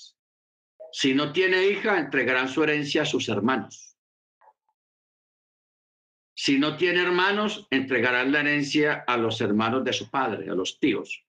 si 0.92 1.14
no 1.14 1.32
tiene 1.32 1.66
hija, 1.66 1.98
entregarán 1.98 2.48
su 2.48 2.62
herencia 2.62 3.02
a 3.02 3.06
sus 3.06 3.28
hermanos. 3.28 3.96
Si 6.34 6.58
no 6.58 6.76
tiene 6.76 7.02
hermanos, 7.02 7.66
entregarán 7.70 8.32
la 8.32 8.40
herencia 8.40 9.04
a 9.06 9.16
los 9.16 9.40
hermanos 9.40 9.84
de 9.84 9.92
su 9.92 10.10
padre, 10.10 10.50
a 10.50 10.54
los 10.54 10.78
tíos. 10.78 11.24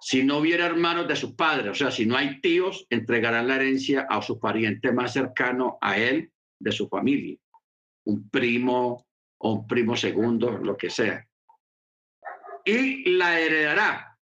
Si 0.00 0.24
no 0.24 0.38
hubiera 0.38 0.66
hermanos 0.66 1.06
de 1.06 1.16
su 1.16 1.36
padre, 1.36 1.70
o 1.70 1.74
sea, 1.74 1.90
si 1.90 2.06
no 2.06 2.16
hay 2.16 2.40
tíos, 2.40 2.86
entregarán 2.88 3.48
la 3.48 3.56
herencia 3.56 4.06
a 4.08 4.22
su 4.22 4.40
pariente 4.40 4.92
más 4.92 5.12
cercano 5.12 5.78
a 5.80 5.98
él, 5.98 6.32
de 6.58 6.72
su 6.72 6.88
familia, 6.88 7.36
un 8.04 8.28
primo 8.28 9.06
o 9.38 9.52
un 9.52 9.66
primo 9.66 9.96
segundo, 9.96 10.58
lo 10.58 10.76
que 10.76 10.90
sea. 10.90 11.26
Y 12.64 13.10
la 13.10 13.40
heredará. 13.40 14.18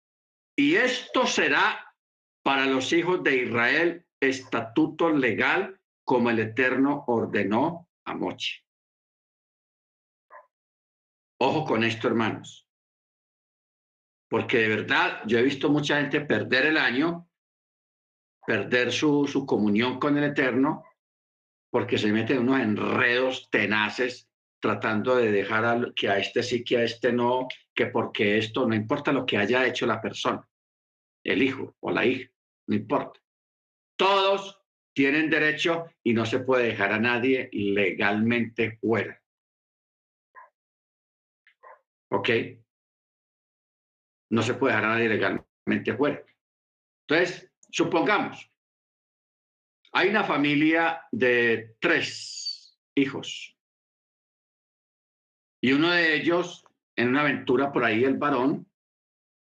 Y 0.55 0.77
esto 0.77 1.27
será 1.27 1.95
para 2.43 2.67
los 2.67 2.93
hijos 2.93 3.23
de 3.23 3.37
Israel 3.45 4.07
estatuto 4.21 5.11
legal 5.11 5.81
como 6.05 6.31
el 6.31 6.39
Eterno 6.39 7.05
ordenó 7.07 7.89
a 8.05 8.15
Mochi. 8.15 8.63
Ojo 11.39 11.65
con 11.65 11.85
esto, 11.85 12.09
hermanos, 12.09 12.66
porque 14.29 14.59
de 14.59 14.69
verdad 14.69 15.23
yo 15.27 15.39
he 15.39 15.43
visto 15.43 15.71
mucha 15.71 16.01
gente 16.01 16.21
perder 16.21 16.67
el 16.67 16.77
año, 16.77 17.29
perder 18.47 18.93
su, 18.93 19.27
su 19.27 19.47
comunión 19.47 19.99
con 19.99 20.17
el 20.19 20.25
Eterno, 20.25 20.85
porque 21.71 21.99
se 21.99 22.13
meten 22.13 22.39
unos 22.39 22.61
enredos 22.61 23.49
tenaces 23.51 24.29
tratando 24.61 25.17
de 25.17 25.31
dejar 25.31 25.93
que 25.95 26.09
a 26.09 26.19
este 26.19 26.43
sí, 26.43 26.65
que 26.65 26.79
a 26.79 26.83
este 26.83 27.13
no, 27.13 27.47
que 27.75 27.87
porque 27.87 28.39
esto, 28.39 28.67
no 28.67 28.75
importa 28.75 29.13
lo 29.13 29.27
que 29.27 29.37
haya 29.37 29.67
hecho 29.67 29.87
la 29.87 30.01
persona, 30.01 30.49
el 31.25 31.43
hijo 31.43 31.77
o 31.81 31.91
la 31.91 32.05
hija, 32.05 32.31
no 32.67 32.75
importa. 32.75 33.21
Todos 33.97 34.61
tienen 34.95 35.31
derecho 35.31 35.87
y 36.03 36.15
no 36.15 36.25
se 36.25 36.41
puede 36.41 36.69
dejar 36.69 36.93
a 36.93 36.99
nadie 36.99 37.51
legalmente 37.53 38.79
fuera. 38.79 39.23
¿Ok? 42.11 42.31
No 44.31 44.43
se 44.43 44.55
puede 44.55 44.75
dejar 44.75 44.91
a 44.91 44.95
nadie 44.95 45.09
legalmente 45.09 45.97
fuera. 45.97 46.23
Entonces, 47.09 47.51
supongamos, 47.71 48.51
hay 49.93 50.09
una 50.09 50.25
familia 50.25 51.03
de 51.13 51.77
tres 51.81 52.79
hijos 52.95 53.57
y 55.67 55.73
uno 55.73 55.91
de 55.91 56.15
ellos, 56.15 56.65
en 56.97 57.09
una 57.09 57.23
aventura 57.23 57.73
por 57.73 57.85
ahí, 57.85 58.05
el 58.05 58.19
varón, 58.19 58.71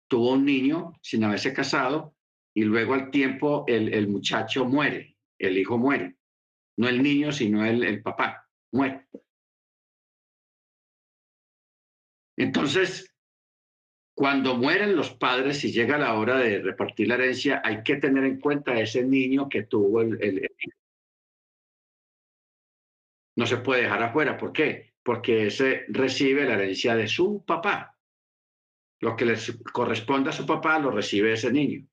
tuvo 0.08 0.32
un 0.32 0.44
niño 0.44 0.92
sin 1.02 1.24
haberse 1.24 1.52
casado 1.52 2.14
y 2.54 2.64
luego 2.64 2.94
al 2.94 3.10
tiempo 3.10 3.64
el, 3.66 4.08
muchacho 4.08 4.64
muere, 4.64 5.16
el 5.38 5.58
hijo 5.58 5.76
muere. 5.76 6.16
No 6.78 6.88
el 6.88 7.02
niño, 7.02 7.32
sino 7.32 7.64
el, 7.64 7.82
el 7.84 8.02
papá, 8.02 8.48
muere. 8.72 9.06
Entonces, 12.38 13.14
cuando 14.16 14.56
mueren 14.56 14.96
los 14.96 15.10
padres 15.10 15.62
y 15.64 15.72
llega 15.72 15.98
la 15.98 16.14
hora 16.14 16.38
de 16.38 16.62
repartir 16.62 17.06
la 17.06 17.16
herencia, 17.16 17.60
hay 17.62 17.82
que 17.82 17.96
tener 17.96 18.24
en 18.24 18.40
cuenta 18.40 18.72
a 18.72 18.80
ese 18.80 19.04
niño 19.04 19.46
que 19.46 19.64
tuvo 19.64 20.00
el, 20.00 20.50
No 23.36 23.44
se 23.44 23.58
puede 23.58 23.82
dejar 23.82 24.02
afuera. 24.02 24.38
¿Por 24.38 24.54
qué? 24.54 24.94
Porque 25.02 25.48
ese 25.48 25.84
recibe 25.88 26.46
la 26.46 26.54
herencia 26.54 26.96
de 26.96 27.06
su 27.06 27.44
papá. 27.44 27.94
Lo 29.00 29.14
que 29.16 29.26
le 29.26 29.34
corresponde 29.70 30.30
a 30.30 30.32
su 30.32 30.46
papá 30.46 30.78
lo 30.78 30.90
recibe 30.90 31.34
ese 31.34 31.52
niño. 31.52 31.86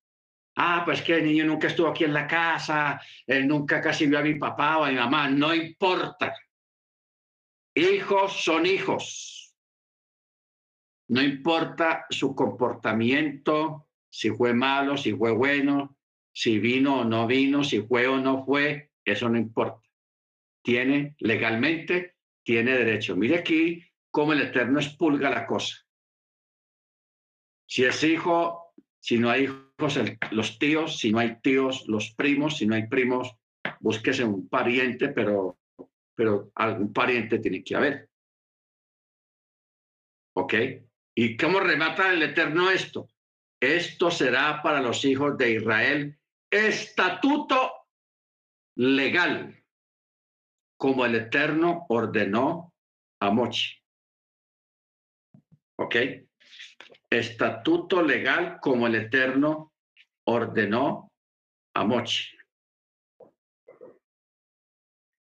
Ah, 0.56 0.84
pues 0.86 1.02
que 1.02 1.16
el 1.16 1.26
niño 1.26 1.44
nunca 1.44 1.68
estuvo 1.68 1.90
aquí 1.90 2.06
en 2.06 2.14
la 2.14 2.26
casa, 2.26 3.02
él 3.28 3.50
nunca 3.50 3.82
casi 3.82 4.08
vio 4.08 4.20
a 4.20 4.24
mi 4.24 4.36
papá 4.36 4.78
o 4.78 4.86
a 4.86 4.90
mi 4.92 4.96
mamá, 4.96 5.30
no 5.30 5.54
importa. 5.54 6.34
Hijos 7.76 8.46
son 8.46 8.66
hijos. 8.66 9.33
No 11.10 11.22
importa 11.22 12.06
su 12.10 12.36
comportamiento, 12.36 13.88
si 14.10 14.30
fue 14.32 14.54
malo, 14.54 14.96
si 14.98 15.14
fue 15.14 15.32
bueno, 15.32 15.98
si 16.32 16.60
vino 16.60 17.02
o 17.02 17.04
no 17.04 17.28
vino, 17.28 17.64
si 17.64 17.82
fue 17.82 18.08
o 18.08 18.18
no 18.18 18.46
fue, 18.46 18.92
eso 19.06 19.30
no 19.30 19.38
importa. 19.38 19.82
Tiene 20.64 21.16
legalmente, 21.20 22.16
tiene 22.44 22.72
derecho. 22.78 23.16
Mire 23.16 23.40
aquí 23.40 23.84
cómo 24.10 24.34
el 24.34 24.42
Eterno 24.42 24.80
expulga 24.80 25.30
la 25.30 25.46
cosa. 25.46 25.76
Si 27.68 27.84
es 27.84 28.04
hijo, 28.04 28.74
si 29.00 29.18
no 29.18 29.30
hay 29.30 29.44
hijos, 29.44 30.00
los 30.32 30.60
tíos, 30.60 31.00
si 31.00 31.12
no 31.12 31.20
hay 31.20 31.40
tíos, 31.42 31.88
los 31.88 32.14
primos, 32.14 32.58
si 32.58 32.66
no 32.66 32.76
hay 32.76 32.88
primos, 32.88 33.36
búsquese 33.80 34.24
un 34.24 34.48
pariente, 34.48 35.10
pero, 35.10 35.60
pero 36.16 36.52
algún 36.56 36.94
pariente 36.94 37.40
tiene 37.40 37.64
que 37.64 37.76
haber. 37.76 38.10
¿Ok? 40.36 40.54
¿Y 41.16 41.38
cómo 41.38 41.60
remata 41.60 42.12
el 42.12 42.24
Eterno 42.24 42.72
esto? 42.72 43.08
Esto 43.60 44.10
será 44.10 44.62
para 44.62 44.82
los 44.82 45.06
hijos 45.06 45.38
de 45.38 45.52
Israel 45.52 46.20
estatuto 46.50 47.88
legal, 48.76 49.64
como 50.78 51.06
el 51.06 51.16
Eterno 51.16 51.86
ordenó 51.90 52.74
a 53.20 53.32
Moche. 53.32 53.82
¿Ok? 55.80 55.96
Estatuto 57.10 58.02
legal 58.02 58.60
como 58.60 58.88
el 58.88 58.96
Eterno 58.96 59.74
ordenó 60.28 61.12
a 61.76 61.84
Moche. 61.84 62.38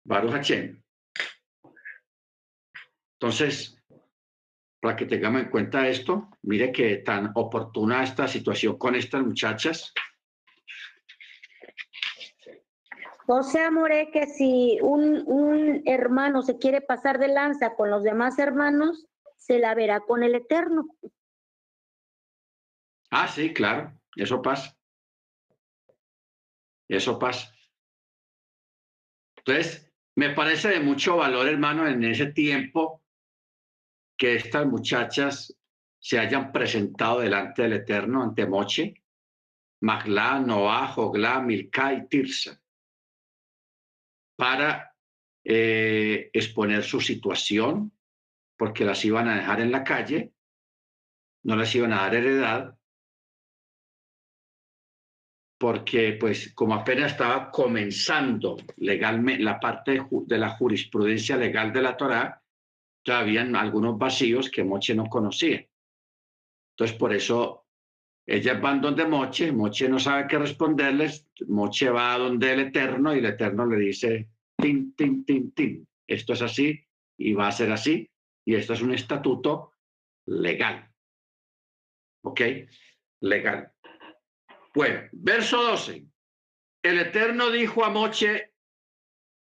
Baruch 0.05 0.32
Hashem. 0.32 0.82
Entonces, 3.14 3.77
para 4.80 4.96
que 4.96 5.06
tengamos 5.06 5.42
en 5.42 5.50
cuenta 5.50 5.88
esto, 5.88 6.28
mire 6.42 6.72
que 6.72 6.98
tan 6.98 7.32
oportuna 7.34 8.05
esta 8.05 8.28
situación 8.28 8.78
con 8.78 8.94
estas 8.94 9.22
muchachas. 9.22 9.92
O 13.26 13.42
sea, 13.42 13.70
More, 13.70 14.10
que 14.10 14.26
si 14.26 14.78
un, 14.80 15.22
un 15.26 15.82
hermano 15.84 16.42
se 16.42 16.59
quiere 16.59 16.80
pasar 16.80 17.18
de 17.18 17.28
lanza 17.28 17.74
con 17.74 17.90
los 17.90 18.02
demás 18.02 18.38
hermanos, 18.38 19.06
se 19.36 19.59
la 19.59 19.74
verá 19.74 20.00
con 20.00 20.22
el 20.22 20.34
Eterno. 20.34 20.86
Ah, 23.10 23.28
sí, 23.28 23.52
claro, 23.52 23.92
eso 24.16 24.40
pasa. 24.40 24.74
Eso 26.88 27.18
pasa. 27.18 27.52
Entonces, 29.36 29.92
me 30.14 30.30
parece 30.30 30.68
de 30.68 30.80
mucho 30.80 31.16
valor, 31.16 31.48
hermano, 31.48 31.86
en 31.86 32.05
ese 32.05 32.32
tiempo 32.32 33.02
que 34.19 34.35
estas 34.35 34.66
muchachas 34.66 35.57
se 36.01 36.19
hayan 36.19 36.51
presentado 36.53 37.20
delante 37.20 37.62
del 37.62 37.74
Eterno 37.74 38.23
ante 38.23 38.47
Moche, 38.47 38.95
Maglá, 39.81 40.40
Noah, 40.40 40.89
Joglá, 40.89 41.40
Milca 41.40 41.95
y 41.95 42.09
Tirsa, 42.09 42.61
para 44.36 44.95
eh, 45.45 46.31
exponer 46.32 46.82
su 46.82 47.01
situación, 47.01 47.93
porque 48.57 48.85
las 48.85 49.05
iban 49.05 49.28
a 49.28 49.36
dejar 49.36 49.61
en 49.61 49.70
la 49.70 49.85
calle, 49.85 50.32
no 51.45 51.55
las 51.55 51.73
iban 51.77 51.93
a 51.93 52.03
dar 52.03 52.16
heredad, 52.16 52.78
porque 55.59 56.16
pues 56.19 56.53
como 56.55 56.74
apenas 56.74 57.12
estaba 57.12 57.51
comenzando 57.53 58.57
legalmente 58.77 59.43
la 59.43 59.61
parte 59.61 59.93
de, 59.93 60.07
de 60.11 60.39
la 60.39 60.51
jurisprudencia 60.51 61.36
legal 61.36 61.73
de 61.73 61.82
la 61.82 61.97
Torá, 61.97 62.38
habían 63.10 63.56
algunos 63.56 63.98
vacíos 63.98 64.51
que 64.51 64.64
Moche 64.64 64.94
no 64.94 65.06
conocía. 65.06 65.66
Entonces, 66.72 66.97
por 66.97 67.12
eso 67.12 67.66
ellas 68.26 68.60
van 68.60 68.80
donde 68.80 69.06
Moche, 69.06 69.52
Moche 69.52 69.89
no 69.89 69.98
sabe 69.98 70.26
qué 70.28 70.39
responderles, 70.39 71.26
Moche 71.47 71.89
va 71.89 72.14
a 72.14 72.18
donde 72.18 72.52
el 72.52 72.60
Eterno 72.60 73.14
y 73.14 73.18
el 73.18 73.26
Eterno 73.26 73.66
le 73.66 73.78
dice, 73.78 74.28
tin, 74.56 74.94
tin, 74.94 75.24
tin, 75.24 75.52
tin, 75.52 75.89
esto 76.06 76.35
es 76.35 76.43
así 76.43 76.78
y 77.16 77.32
va 77.32 77.48
a 77.48 77.52
ser 77.52 77.72
así, 77.72 78.09
y 78.44 78.55
esto 78.55 78.74
es 78.74 78.82
un 78.82 78.93
estatuto 78.93 79.72
legal. 80.26 80.90
¿Ok? 82.22 82.40
Legal. 83.20 83.72
Bueno, 84.74 85.09
verso 85.12 85.62
12. 85.62 86.06
El 86.82 86.98
Eterno 86.98 87.51
dijo 87.51 87.85
a 87.85 87.90
Moche, 87.90 88.52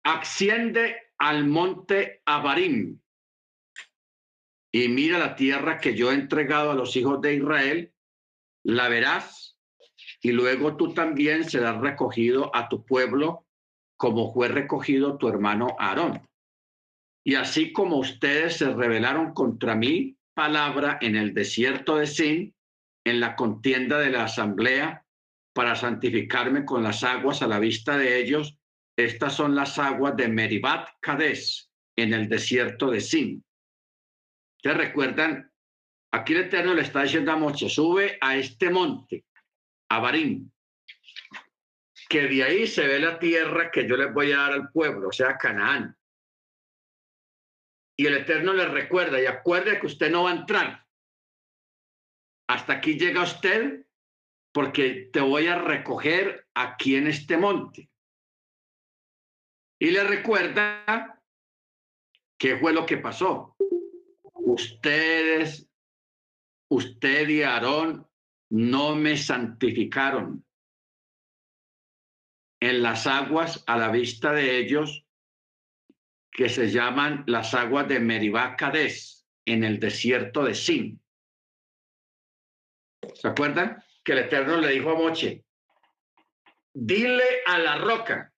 asciende 0.02 0.96
al 1.18 1.46
monte 1.46 2.22
Abarim 2.24 2.98
y 4.72 4.88
mira 4.88 5.18
la 5.18 5.36
tierra 5.36 5.78
que 5.78 5.94
yo 5.94 6.10
he 6.10 6.14
entregado 6.14 6.70
a 6.70 6.74
los 6.74 6.96
hijos 6.96 7.20
de 7.20 7.34
Israel, 7.34 7.92
la 8.64 8.88
verás, 8.88 9.58
y 10.22 10.32
luego 10.32 10.76
tú 10.76 10.94
también 10.94 11.48
serás 11.48 11.78
recogido 11.80 12.54
a 12.56 12.68
tu 12.68 12.84
pueblo 12.84 13.46
como 13.96 14.32
fue 14.32 14.48
recogido 14.48 15.18
tu 15.18 15.28
hermano 15.28 15.76
Aarón. 15.78 16.28
Y 17.24 17.36
así 17.36 17.72
como 17.72 17.98
ustedes 17.98 18.56
se 18.56 18.72
rebelaron 18.72 19.32
contra 19.32 19.76
mi 19.76 20.16
palabra 20.34 20.98
en 21.00 21.14
el 21.14 21.34
desierto 21.34 21.96
de 21.96 22.06
Sin, 22.06 22.54
en 23.04 23.20
la 23.20 23.36
contienda 23.36 23.98
de 23.98 24.10
la 24.10 24.24
asamblea, 24.24 25.04
para 25.52 25.76
santificarme 25.76 26.64
con 26.64 26.82
las 26.82 27.04
aguas 27.04 27.42
a 27.42 27.46
la 27.46 27.58
vista 27.58 27.96
de 27.96 28.20
ellos, 28.20 28.56
estas 28.96 29.34
son 29.34 29.54
las 29.54 29.78
aguas 29.78 30.16
de 30.16 30.28
Meribat 30.28 30.88
Cades, 31.00 31.70
en 31.96 32.14
el 32.14 32.28
desierto 32.28 32.90
de 32.90 33.00
Sin. 33.00 33.44
¿Ustedes 34.64 34.76
recuerdan? 34.76 35.52
Aquí 36.12 36.34
el 36.34 36.43
Eterno 36.43 36.72
le 36.72 36.82
está 36.82 37.02
diciendo 37.02 37.32
a 37.32 37.36
Moche, 37.36 37.68
sube 37.68 38.16
a 38.20 38.36
este 38.36 38.70
monte, 38.70 39.24
a 39.89 39.98
Barín, 39.98 40.52
que 42.09 42.28
de 42.28 42.44
ahí 42.44 42.68
se 42.68 42.86
ve 42.86 43.01
la 43.01 43.18
tierra 43.18 43.72
que 43.72 43.89
yo 43.89 43.97
les 43.97 44.14
voy 44.14 44.30
a 44.30 44.36
dar 44.36 44.52
al 44.52 44.70
pueblo, 44.70 45.09
o 45.09 45.12
sea, 45.12 45.36
Canaán. 45.36 45.98
Y 47.97 48.06
el 48.06 48.14
Eterno 48.14 48.52
le 48.52 48.68
recuerda, 48.68 49.20
y 49.20 49.26
acuerde 49.26 49.80
que 49.80 49.86
usted 49.86 50.12
no 50.12 50.24
va 50.24 50.30
a 50.30 50.36
entrar. 50.36 50.86
Hasta 52.48 52.74
aquí 52.74 52.97
llega 52.97 53.24
usted, 53.24 53.84
porque 54.52 55.10
te 55.12 55.20
voy 55.20 55.48
a 55.48 55.59
recoger 55.59 56.47
aquí 56.55 56.94
en 56.94 57.09
este 57.09 57.36
monte. 57.36 57.90
Y 59.80 59.90
le 59.90 60.05
recuerda 60.05 61.20
qué 62.39 62.56
fue 62.59 62.72
lo 62.72 62.86
que 62.86 62.98
pasó 62.98 63.56
ustedes, 64.52 65.68
usted 66.68 67.28
y 67.28 67.42
Aarón, 67.42 68.06
no 68.50 68.94
me 68.94 69.16
santificaron. 69.16 70.44
En 72.60 72.82
las 72.82 73.06
aguas 73.06 73.64
a 73.66 73.76
la 73.76 73.90
vista 73.90 74.32
de 74.32 74.58
ellos, 74.58 75.04
que 76.30 76.48
se 76.48 76.70
llaman 76.70 77.24
las 77.26 77.54
aguas 77.54 77.88
de 77.88 77.98
Meribá 77.98 78.56
en 79.44 79.64
el 79.64 79.80
desierto 79.80 80.44
de 80.44 80.54
Sin. 80.54 81.02
¿Se 83.14 83.28
acuerdan? 83.28 83.82
Que 84.04 84.12
el 84.12 84.18
Eterno 84.18 84.58
le 84.58 84.68
dijo 84.68 84.90
a 84.90 84.94
Moche, 84.94 85.44
dile 86.72 87.42
a 87.46 87.58
la 87.58 87.78
roca. 87.78 88.32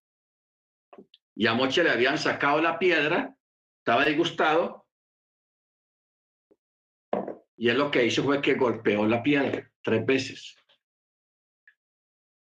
Y 1.37 1.47
a 1.47 1.55
Moche 1.55 1.85
le 1.85 1.91
habían 1.91 2.19
sacado 2.19 2.63
la 2.63 2.79
piedra, 2.79 3.37
estaba 3.79 4.05
disgustado, 4.05 4.84
y 7.57 7.69
él 7.69 7.79
lo 7.79 7.91
que 7.91 8.05
hizo 8.05 8.23
fue 8.25 8.41
que 8.41 8.55
golpeó 8.55 9.07
la 9.07 9.23
piedra 9.23 9.71
tres 9.83 10.05
veces. 10.05 10.57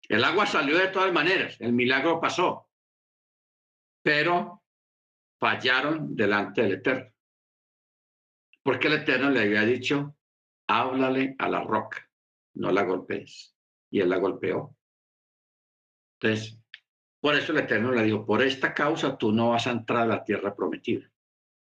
El 0.08 0.24
agua 0.24 0.46
salió 0.46 0.78
de 0.78 0.88
todas 0.88 1.12
maneras, 1.12 1.56
el 1.60 1.72
milagro 1.72 2.20
pasó, 2.20 2.70
pero 4.02 4.62
fallaron 5.38 6.14
delante 6.14 6.62
del 6.62 6.72
Eterno. 6.74 7.12
Porque 8.62 8.88
el 8.88 8.94
Eterno 8.94 9.30
le 9.30 9.40
había 9.40 9.62
dicho, 9.62 10.16
háblale 10.68 11.34
a 11.38 11.48
la 11.48 11.62
roca, 11.62 12.08
no 12.54 12.70
la 12.70 12.82
golpees. 12.82 13.54
Y 13.90 14.00
él 14.00 14.10
la 14.10 14.18
golpeó. 14.18 14.76
Entonces, 16.18 16.58
por 17.20 17.34
eso 17.34 17.52
el 17.52 17.58
Eterno 17.58 17.92
le 17.92 18.04
dijo, 18.04 18.24
por 18.24 18.42
esta 18.42 18.74
causa 18.74 19.16
tú 19.16 19.32
no 19.32 19.50
vas 19.50 19.66
a 19.66 19.72
entrar 19.72 20.02
a 20.02 20.06
la 20.06 20.24
tierra 20.24 20.54
prometida. 20.54 21.10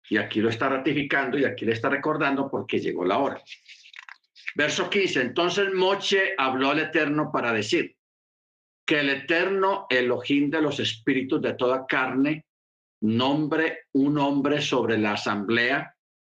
Y 0.10 0.18
aquí 0.18 0.40
lo 0.40 0.50
está 0.50 0.70
ratificando 0.70 1.38
y 1.38 1.46
aquí 1.46 1.66
le 1.66 1.74
está 1.74 1.90
recordando 1.90 2.50
porque 2.50 2.80
llegó 2.80 3.06
la 3.06 3.18
hora. 3.18 3.42
Verso 4.56 4.90
15. 4.90 5.22
Entonces 5.22 5.74
Moche 5.74 6.34
habló 6.38 6.70
al 6.70 6.80
Eterno 6.80 7.32
para 7.32 7.52
decir 7.52 7.96
que 8.86 9.00
el 9.00 9.10
Eterno, 9.10 9.88
Elohim 9.90 10.50
de 10.50 10.62
los 10.62 10.80
espíritus 10.80 11.42
de 11.42 11.56
toda 11.56 11.86
carne, 11.88 12.46
nombre 13.02 13.86
un 13.94 14.18
hombre 14.18 14.62
sobre 14.62 14.98
la 14.98 15.14
asamblea 15.14 15.96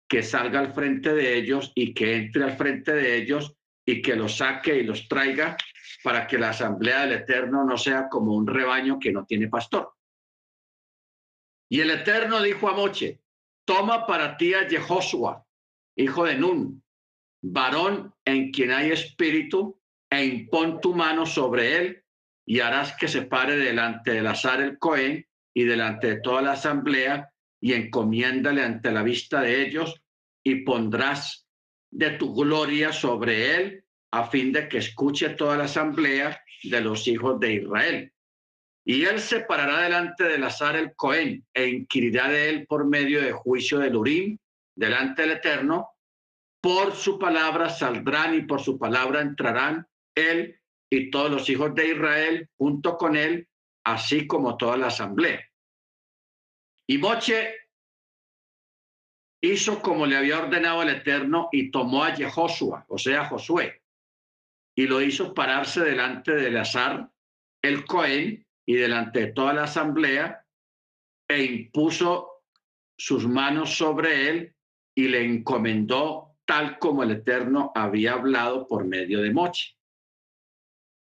que 0.08 0.22
salga 0.22 0.60
al 0.60 0.72
frente 0.72 1.12
de 1.12 1.36
ellos 1.36 1.72
y 1.74 1.92
que 1.92 2.16
entre 2.16 2.44
al 2.44 2.56
frente 2.56 2.92
de 2.92 3.16
ellos 3.16 3.54
y 3.84 4.00
que 4.00 4.16
los 4.16 4.36
saque 4.36 4.76
y 4.76 4.84
los 4.84 5.08
traiga 5.08 5.56
para 6.02 6.26
que 6.26 6.38
la 6.38 6.50
asamblea 6.50 7.02
del 7.02 7.20
Eterno 7.20 7.64
no 7.64 7.76
sea 7.76 8.08
como 8.08 8.34
un 8.34 8.46
rebaño 8.46 8.98
que 8.98 9.12
no 9.12 9.24
tiene 9.24 9.48
pastor. 9.48 9.92
Y 11.68 11.80
el 11.80 11.90
Eterno 11.90 12.40
dijo 12.42 12.68
a 12.68 12.74
Moche, 12.74 13.20
Toma 13.66 14.06
para 14.06 14.36
ti 14.36 14.54
a 14.54 14.68
Jehoshua, 14.68 15.44
hijo 15.96 16.24
de 16.24 16.36
Nun, 16.36 16.84
varón 17.42 18.14
en 18.24 18.52
quien 18.52 18.70
hay 18.70 18.92
espíritu, 18.92 19.80
e 20.08 20.24
impón 20.24 20.80
tu 20.80 20.94
mano 20.94 21.26
sobre 21.26 21.76
él, 21.76 22.04
y 22.46 22.60
harás 22.60 22.96
que 22.96 23.08
se 23.08 23.22
pare 23.22 23.56
delante 23.56 24.12
del 24.12 24.28
azar 24.28 24.60
el 24.60 24.78
Cohen 24.78 25.26
y 25.52 25.64
delante 25.64 26.06
de 26.06 26.20
toda 26.20 26.42
la 26.42 26.52
asamblea, 26.52 27.28
y 27.60 27.72
encomiéndale 27.72 28.62
ante 28.62 28.92
la 28.92 29.02
vista 29.02 29.40
de 29.40 29.66
ellos, 29.66 30.00
y 30.44 30.62
pondrás 30.62 31.48
de 31.90 32.10
tu 32.10 32.34
gloria 32.34 32.92
sobre 32.92 33.56
él, 33.56 33.84
a 34.12 34.28
fin 34.28 34.52
de 34.52 34.68
que 34.68 34.78
escuche 34.78 35.30
toda 35.30 35.56
la 35.56 35.64
asamblea 35.64 36.40
de 36.62 36.80
los 36.80 37.08
hijos 37.08 37.40
de 37.40 37.54
Israel. 37.54 38.12
Y 38.88 39.04
él 39.04 39.18
se 39.20 39.40
parará 39.40 39.80
delante 39.80 40.22
del 40.22 40.44
azar 40.44 40.76
el 40.76 40.94
Cohen 40.94 41.44
e 41.52 41.66
inquirirá 41.66 42.28
de 42.28 42.50
él 42.50 42.66
por 42.68 42.86
medio 42.86 43.20
de 43.20 43.32
juicio 43.32 43.80
del 43.80 43.96
Urim 43.96 44.38
delante 44.76 45.22
del 45.22 45.32
Eterno. 45.32 45.90
Por 46.60 46.94
su 46.94 47.18
palabra 47.18 47.68
saldrán 47.68 48.34
y 48.34 48.42
por 48.42 48.60
su 48.60 48.78
palabra 48.78 49.20
entrarán 49.22 49.88
él 50.14 50.60
y 50.88 51.10
todos 51.10 51.32
los 51.32 51.50
hijos 51.50 51.74
de 51.74 51.88
Israel 51.88 52.48
junto 52.56 52.96
con 52.96 53.16
él, 53.16 53.48
así 53.84 54.28
como 54.28 54.56
toda 54.56 54.76
la 54.76 54.86
asamblea. 54.86 55.44
Y 56.88 56.98
Moche 56.98 57.56
hizo 59.42 59.82
como 59.82 60.06
le 60.06 60.16
había 60.16 60.38
ordenado 60.38 60.82
el 60.82 60.90
Eterno 60.90 61.48
y 61.50 61.72
tomó 61.72 62.04
a 62.04 62.14
Jehoshua, 62.14 62.86
o 62.88 62.98
sea, 62.98 63.24
Josué, 63.24 63.82
y 64.76 64.86
lo 64.86 65.02
hizo 65.02 65.34
pararse 65.34 65.80
delante 65.80 66.32
del 66.32 66.56
azar, 66.56 67.10
el 67.62 67.84
Cohen, 67.84 68.45
y 68.66 68.74
delante 68.74 69.20
de 69.20 69.32
toda 69.32 69.54
la 69.54 69.64
asamblea, 69.64 70.44
e 71.28 71.42
impuso 71.42 72.42
sus 72.98 73.26
manos 73.26 73.76
sobre 73.76 74.28
él 74.28 74.54
y 74.94 75.08
le 75.08 75.24
encomendó 75.24 76.36
tal 76.44 76.78
como 76.78 77.02
el 77.02 77.10
Eterno 77.10 77.72
había 77.74 78.12
hablado 78.12 78.66
por 78.66 78.84
medio 78.84 79.20
de 79.20 79.32
Moche. 79.32 79.76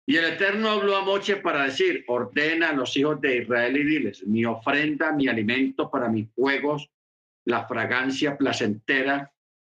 Y 0.06 0.16
el 0.16 0.24
Eterno 0.24 0.70
habló 0.70 0.96
a 0.96 1.04
Moche 1.04 1.36
para 1.36 1.64
decir, 1.64 2.04
ordena 2.08 2.70
a 2.70 2.72
los 2.72 2.96
hijos 2.96 3.20
de 3.20 3.38
Israel 3.38 3.76
y 3.76 3.84
diles, 3.84 4.26
mi 4.26 4.44
ofrenda, 4.44 5.12
mi 5.12 5.28
alimento 5.28 5.90
para 5.90 6.08
mis 6.08 6.28
juegos, 6.34 6.90
la 7.44 7.66
fragancia 7.66 8.36
placentera, 8.36 9.32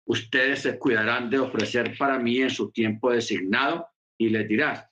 ustedes 0.07 0.63
se 0.63 0.79
cuidarán 0.79 1.29
de 1.31 1.39
ofrecer 1.39 1.97
para 1.99 2.19
mí 2.19 2.41
en 2.41 2.51
su 2.51 2.71
tiempo 2.71 3.11
designado 3.11 3.89
y 4.19 4.29
les 4.31 4.49
dirás, 4.49 4.87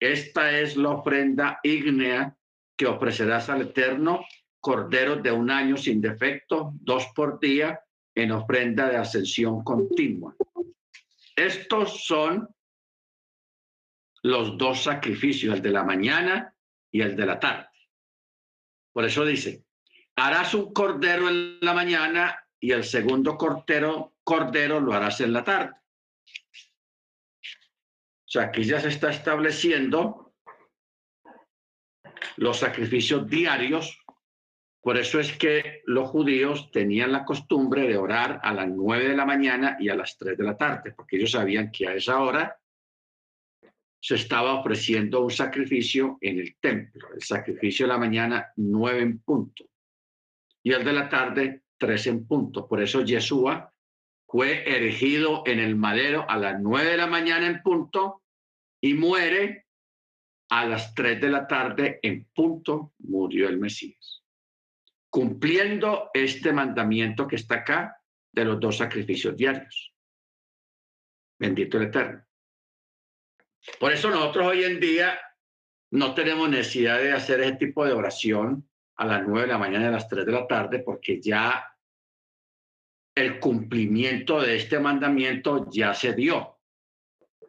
esta 0.00 0.58
es 0.58 0.76
la 0.76 0.90
ofrenda 0.90 1.60
ígnea 1.62 2.36
que 2.76 2.86
ofrecerás 2.86 3.48
al 3.48 3.62
Eterno, 3.62 4.24
corderos 4.60 5.22
de 5.22 5.32
un 5.32 5.50
año 5.50 5.76
sin 5.76 6.00
defecto, 6.00 6.72
dos 6.80 7.06
por 7.14 7.40
día, 7.40 7.80
en 8.14 8.32
ofrenda 8.32 8.88
de 8.88 8.96
ascensión 8.96 9.62
continua. 9.62 10.34
Estos 11.36 12.04
son 12.04 12.48
los 14.22 14.58
dos 14.58 14.82
sacrificios, 14.82 15.54
el 15.54 15.62
de 15.62 15.70
la 15.70 15.84
mañana 15.84 16.54
y 16.90 17.00
el 17.00 17.14
de 17.14 17.26
la 17.26 17.38
tarde. 17.38 17.68
Por 18.92 19.04
eso 19.04 19.24
dice, 19.24 19.64
harás 20.16 20.54
un 20.54 20.72
cordero 20.72 21.28
en 21.28 21.58
la 21.60 21.74
mañana 21.74 22.44
y 22.58 22.72
el 22.72 22.84
segundo 22.84 23.36
cordero, 23.36 24.14
cordero 24.24 24.80
lo 24.80 24.92
harás 24.92 25.20
en 25.20 25.32
la 25.32 25.44
tarde. 25.44 25.74
O 28.28 28.30
sea, 28.30 28.42
aquí 28.42 28.62
ya 28.62 28.78
se 28.78 28.88
está 28.88 29.08
estableciendo 29.08 30.34
los 32.36 32.58
sacrificios 32.58 33.26
diarios. 33.26 34.04
Por 34.82 34.98
eso 34.98 35.18
es 35.18 35.32
que 35.38 35.80
los 35.86 36.10
judíos 36.10 36.70
tenían 36.70 37.10
la 37.10 37.24
costumbre 37.24 37.88
de 37.88 37.96
orar 37.96 38.38
a 38.42 38.52
las 38.52 38.68
nueve 38.68 39.08
de 39.08 39.16
la 39.16 39.24
mañana 39.24 39.78
y 39.80 39.88
a 39.88 39.94
las 39.94 40.18
tres 40.18 40.36
de 40.36 40.44
la 40.44 40.58
tarde, 40.58 40.92
porque 40.92 41.16
ellos 41.16 41.30
sabían 41.30 41.72
que 41.72 41.88
a 41.88 41.94
esa 41.94 42.20
hora 42.20 42.54
se 43.98 44.16
estaba 44.16 44.60
ofreciendo 44.60 45.22
un 45.22 45.30
sacrificio 45.30 46.18
en 46.20 46.38
el 46.38 46.56
templo. 46.60 47.08
El 47.14 47.22
sacrificio 47.22 47.86
de 47.86 47.92
la 47.94 47.98
mañana, 47.98 48.52
nueve 48.56 49.00
en 49.00 49.20
punto. 49.20 49.64
Y 50.62 50.72
el 50.72 50.84
de 50.84 50.92
la 50.92 51.08
tarde, 51.08 51.62
tres 51.78 52.06
en 52.08 52.26
punto. 52.26 52.68
Por 52.68 52.82
eso 52.82 53.00
Yeshua 53.00 53.72
fue 54.28 54.62
erigido 54.70 55.42
en 55.46 55.58
el 55.58 55.74
madero 55.74 56.26
a 56.28 56.36
las 56.36 56.60
nueve 56.60 56.90
de 56.90 56.96
la 56.98 57.06
mañana 57.06 57.46
en 57.46 57.62
punto 57.62 58.22
y 58.80 58.92
muere 58.92 59.66
a 60.50 60.66
las 60.66 60.94
tres 60.94 61.20
de 61.20 61.30
la 61.30 61.46
tarde 61.46 61.98
en 62.02 62.26
punto, 62.34 62.92
murió 62.98 63.48
el 63.48 63.58
Mesías. 63.58 64.22
Cumpliendo 65.10 66.10
este 66.12 66.52
mandamiento 66.52 67.26
que 67.26 67.36
está 67.36 67.56
acá 67.56 68.02
de 68.30 68.44
los 68.44 68.60
dos 68.60 68.76
sacrificios 68.76 69.34
diarios. 69.34 69.94
Bendito 71.38 71.78
el 71.78 71.84
Eterno. 71.84 72.22
Por 73.80 73.92
eso 73.92 74.10
nosotros 74.10 74.46
hoy 74.46 74.64
en 74.64 74.78
día 74.78 75.18
no 75.90 76.14
tenemos 76.14 76.50
necesidad 76.50 76.98
de 76.98 77.12
hacer 77.12 77.40
ese 77.40 77.56
tipo 77.56 77.84
de 77.86 77.92
oración 77.92 78.68
a 78.96 79.06
las 79.06 79.26
nueve 79.26 79.46
de 79.46 79.52
la 79.52 79.58
mañana 79.58 79.86
y 79.86 79.88
a 79.88 79.92
las 79.92 80.08
tres 80.08 80.26
de 80.26 80.32
la 80.32 80.46
tarde, 80.46 80.80
porque 80.80 81.20
ya 81.20 81.64
el 83.18 83.40
cumplimiento 83.40 84.40
de 84.40 84.56
este 84.56 84.78
mandamiento 84.78 85.68
ya 85.70 85.92
se 85.92 86.14
dio. 86.14 86.58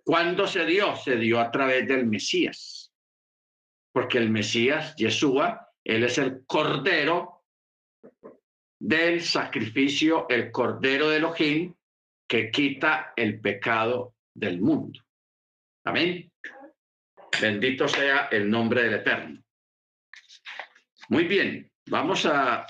¿Cuándo 0.03 0.47
se 0.47 0.65
dio? 0.65 0.95
Se 0.95 1.15
dio 1.17 1.39
a 1.39 1.51
través 1.51 1.87
del 1.87 2.05
Mesías. 2.05 2.91
Porque 3.91 4.17
el 4.17 4.29
Mesías, 4.29 4.95
Yeshua, 4.95 5.69
él 5.83 6.03
es 6.03 6.17
el 6.17 6.45
cordero 6.45 7.45
del 8.79 9.21
sacrificio, 9.21 10.27
el 10.29 10.51
cordero 10.51 11.09
de 11.09 11.17
Elohim 11.17 11.75
que 12.27 12.49
quita 12.49 13.13
el 13.15 13.39
pecado 13.39 14.15
del 14.33 14.61
mundo. 14.61 14.99
Amén. 15.85 16.31
Bendito 17.41 17.87
sea 17.87 18.27
el 18.31 18.49
nombre 18.49 18.83
del 18.83 18.95
Eterno. 18.95 19.43
Muy 21.09 21.25
bien, 21.25 21.71
vamos 21.87 22.25
a, 22.25 22.67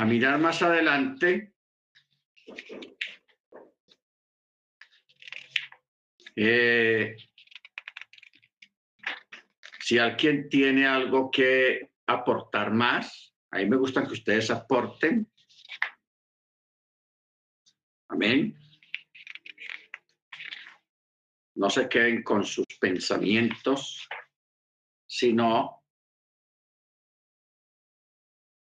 a 0.00 0.04
mirar 0.04 0.38
más 0.38 0.62
adelante. 0.62 1.52
Eh, 6.36 7.16
si 9.80 9.98
alguien 9.98 10.48
tiene 10.48 10.86
algo 10.86 11.30
que 11.30 11.90
aportar 12.06 12.72
más, 12.72 13.34
a 13.50 13.58
mí 13.58 13.66
me 13.66 13.76
gusta 13.76 14.04
que 14.04 14.12
ustedes 14.12 14.50
aporten. 14.50 15.30
Amén 18.08 18.56
no 21.60 21.68
se 21.68 21.90
queden 21.90 22.22
con 22.22 22.42
sus 22.42 22.64
pensamientos, 22.80 24.08
sino 25.06 25.84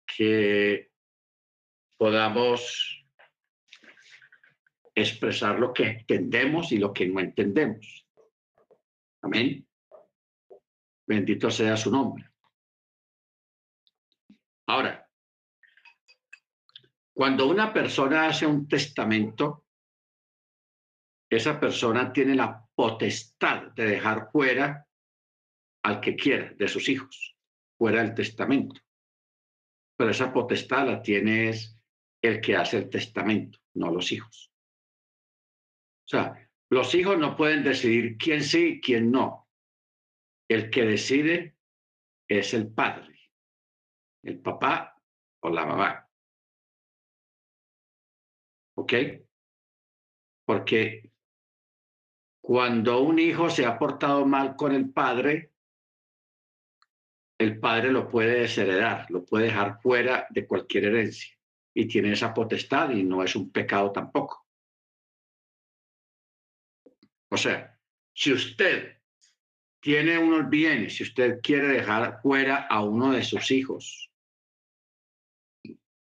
que 0.07 0.90
podamos 2.01 3.05
expresar 4.95 5.59
lo 5.59 5.75
que 5.75 5.85
entendemos 5.85 6.73
y 6.73 6.79
lo 6.79 6.95
que 6.95 7.07
no 7.07 7.21
entendemos. 7.21 8.09
Amén. 9.21 9.69
Bendito 11.07 11.51
sea 11.51 11.77
su 11.77 11.91
nombre. 11.91 12.25
Ahora, 14.69 15.07
cuando 17.13 17.47
una 17.47 17.71
persona 17.71 18.29
hace 18.29 18.47
un 18.47 18.67
testamento, 18.67 19.67
esa 21.29 21.61
persona 21.61 22.11
tiene 22.15 22.35
la 22.35 22.67
potestad 22.75 23.73
de 23.73 23.85
dejar 23.85 24.31
fuera 24.33 24.89
al 25.83 26.01
que 26.01 26.17
quiera 26.17 26.51
de 26.55 26.67
sus 26.67 26.89
hijos, 26.89 27.37
fuera 27.77 28.03
del 28.03 28.15
testamento. 28.15 28.81
Pero 29.99 30.13
esa 30.13 30.33
potestad 30.33 30.87
la 30.87 31.03
tiene 31.03 31.51
el 32.23 32.41
que 32.41 32.57
hace 32.57 32.79
el 32.79 32.91
testamento, 32.91 33.59
no 33.75 33.91
los 33.91 34.13
hijos. 34.13 34.53
O 36.05 36.09
sea, 36.09 36.51
los 36.71 36.95
hijos 36.95 37.19
no 37.19 37.37
pueden 37.37 37.65
decidir 37.65 38.17
quién 38.19 38.43
sí 38.43 38.67
y 38.67 38.81
quién 38.81 39.11
no. 39.11 39.49
El 40.49 40.71
que 40.71 40.85
decide 40.85 41.57
es 42.29 42.55
el 42.55 42.73
padre, 42.73 43.31
el 44.25 44.41
papá 44.41 45.01
o 45.43 45.51
la 45.51 45.65
mamá. 45.65 46.09
¿Ok? 48.77 48.93
Porque 50.45 51.13
cuando 52.43 53.01
un 53.01 53.19
hijo 53.19 53.49
se 53.51 53.65
ha 53.65 53.79
portado 53.79 54.27
mal 54.27 54.57
con 54.57 54.73
el 54.73 54.91
padre, 54.91 55.53
el 57.39 57.59
padre 57.59 57.93
lo 57.93 58.09
puede 58.09 58.41
desheredar, 58.41 59.07
lo 59.11 59.25
puede 59.25 59.47
dejar 59.47 59.81
fuera 59.81 60.27
de 60.31 60.47
cualquier 60.47 60.87
herencia 60.87 61.40
y 61.75 61.87
tiene 61.87 62.13
esa 62.13 62.35
potestad 62.35 62.91
y 62.91 63.03
no 63.03 63.23
es 63.23 63.37
un 63.37 63.51
pecado 63.51 63.93
tampoco. 63.93 64.47
O 67.31 67.37
sea, 67.37 67.79
si 68.13 68.33
usted 68.33 68.99
tiene 69.81 70.19
unos 70.19 70.51
bienes, 70.51 70.97
si 70.97 71.05
usted 71.05 71.41
quiere 71.41 71.69
dejar 71.69 72.21
fuera 72.21 72.67
a 72.67 72.83
uno 72.83 73.13
de 73.13 73.23
sus 73.23 73.51
hijos 73.51 74.11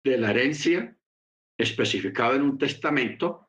de 0.03 0.17
la 0.17 0.31
herencia 0.31 0.97
especificado 1.57 2.35
en 2.35 2.41
un 2.41 2.57
testamento, 2.57 3.43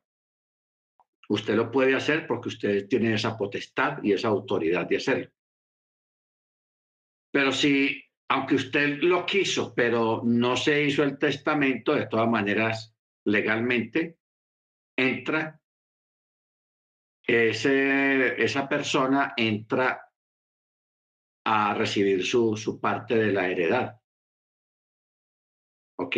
Usted 1.28 1.55
lo 1.55 1.70
puede 1.70 1.95
hacer 1.95 2.27
porque 2.27 2.49
usted 2.49 2.86
tiene 2.86 3.15
esa 3.15 3.36
potestad 3.36 4.03
y 4.03 4.12
esa 4.12 4.28
autoridad 4.28 4.86
de 4.86 4.97
hacerlo. 4.97 5.31
Pero 7.32 7.51
si, 7.51 8.04
aunque 8.29 8.55
usted 8.55 8.99
lo 9.03 9.27
quiso, 9.27 9.75
pero 9.75 10.23
no 10.25 10.57
se 10.57 10.83
hizo 10.83 11.03
el 11.03 11.19
testamento, 11.19 11.95
de 11.95 12.07
todas 12.07 12.29
maneras, 12.29 12.95
legalmente, 13.25 14.19
entra, 14.97 15.61
esa 17.27 18.69
persona 18.69 19.35
entra 19.37 20.11
a 21.47 21.75
recibir 21.75 22.25
su, 22.25 22.57
su 22.57 22.81
parte 22.81 23.17
de 23.17 23.33
la 23.33 23.49
heredad. 23.49 24.01
¿Ok? 25.99 26.17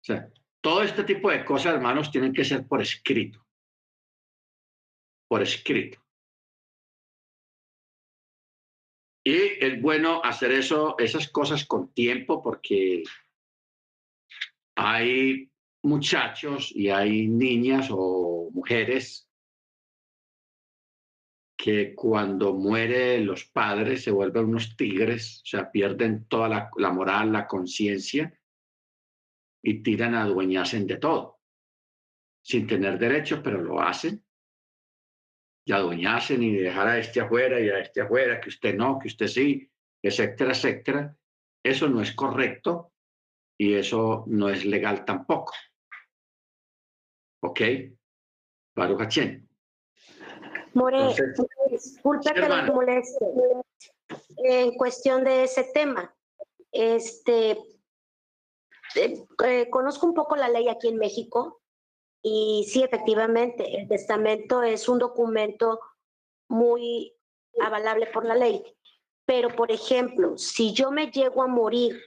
O 0.00 0.04
sea, 0.04 0.28
todo 0.60 0.82
este 0.82 1.04
tipo 1.04 1.30
de 1.30 1.44
cosas, 1.44 1.74
hermanos, 1.74 2.10
tienen 2.10 2.32
que 2.32 2.44
ser 2.44 2.66
por 2.66 2.82
escrito. 2.82 3.46
Por 5.28 5.42
escrito. 5.42 6.01
Y 9.24 9.34
es 9.64 9.80
bueno 9.80 10.20
hacer 10.24 10.52
eso, 10.52 10.96
esas 10.98 11.28
cosas 11.28 11.64
con 11.64 11.92
tiempo 11.92 12.42
porque 12.42 13.04
hay 14.74 15.50
muchachos 15.82 16.72
y 16.74 16.88
hay 16.88 17.28
niñas 17.28 17.88
o 17.90 18.50
mujeres 18.52 19.28
que 21.62 21.94
cuando 21.94 22.54
mueren 22.54 23.24
los 23.24 23.44
padres 23.44 24.02
se 24.02 24.10
vuelven 24.10 24.46
unos 24.46 24.76
tigres, 24.76 25.42
o 25.44 25.46
sea, 25.46 25.70
pierden 25.70 26.26
toda 26.26 26.70
la, 26.76 26.92
moral, 26.92 27.30
la 27.30 27.46
conciencia 27.46 28.36
y 29.62 29.80
tiran 29.80 30.16
a 30.16 30.22
adueñarse 30.22 30.80
de 30.80 30.96
todo, 30.96 31.38
sin 32.42 32.66
tener 32.66 32.98
derechos, 32.98 33.40
pero 33.44 33.62
lo 33.62 33.80
hacen. 33.80 34.24
Y 35.64 35.72
adueñarse 35.72 36.34
y 36.34 36.56
dejar 36.56 36.88
a 36.88 36.98
este 36.98 37.20
afuera 37.20 37.60
y 37.60 37.68
a 37.68 37.78
este 37.78 38.00
afuera, 38.00 38.40
que 38.40 38.48
usted 38.48 38.74
no, 38.74 38.98
que 38.98 39.08
usted 39.08 39.28
sí, 39.28 39.70
etcétera, 40.02 40.50
etcétera. 40.52 41.16
Eso 41.62 41.88
no 41.88 42.00
es 42.02 42.12
correcto 42.12 42.92
y 43.56 43.74
eso 43.74 44.24
no 44.26 44.48
es 44.48 44.64
legal 44.64 45.04
tampoco. 45.04 45.52
¿Ok? 47.44 47.60
Baruch 48.74 49.02
Hachén. 49.02 49.48
More, 50.74 50.96
Entonces, 50.98 51.46
disculpa 51.70 52.32
que 52.32 52.40
hermano. 52.40 52.66
los 52.66 52.74
moleste. 52.74 53.24
En 54.38 54.74
cuestión 54.74 55.22
de 55.22 55.44
ese 55.44 55.64
tema, 55.74 56.14
este, 56.72 57.52
eh, 58.94 59.24
eh, 59.44 59.70
conozco 59.70 60.06
un 60.06 60.14
poco 60.14 60.36
la 60.36 60.48
ley 60.48 60.68
aquí 60.68 60.88
en 60.88 60.98
México 60.98 61.61
y 62.22 62.64
sí, 62.68 62.82
efectivamente, 62.82 63.76
el 63.76 63.88
testamento 63.88 64.62
es 64.62 64.88
un 64.88 64.98
documento 64.98 65.80
muy 66.48 67.12
avalable 67.60 68.06
por 68.06 68.24
la 68.24 68.36
ley. 68.36 68.62
Pero, 69.24 69.50
por 69.54 69.72
ejemplo, 69.72 70.38
si 70.38 70.72
yo 70.72 70.90
me 70.90 71.10
llego 71.10 71.42
a 71.42 71.48
morir 71.48 72.00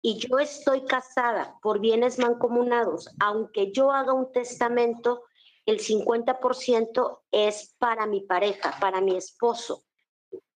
y 0.00 0.18
yo 0.18 0.38
estoy 0.38 0.84
casada 0.84 1.58
por 1.62 1.80
bienes 1.80 2.18
mancomunados, 2.18 3.08
aunque 3.20 3.72
yo 3.72 3.90
haga 3.90 4.12
un 4.12 4.32
testamento, 4.32 5.24
el 5.66 5.78
50% 5.78 7.22
es 7.30 7.74
para 7.78 8.06
mi 8.06 8.20
pareja, 8.20 8.78
para 8.80 9.00
mi 9.00 9.16
esposo, 9.16 9.84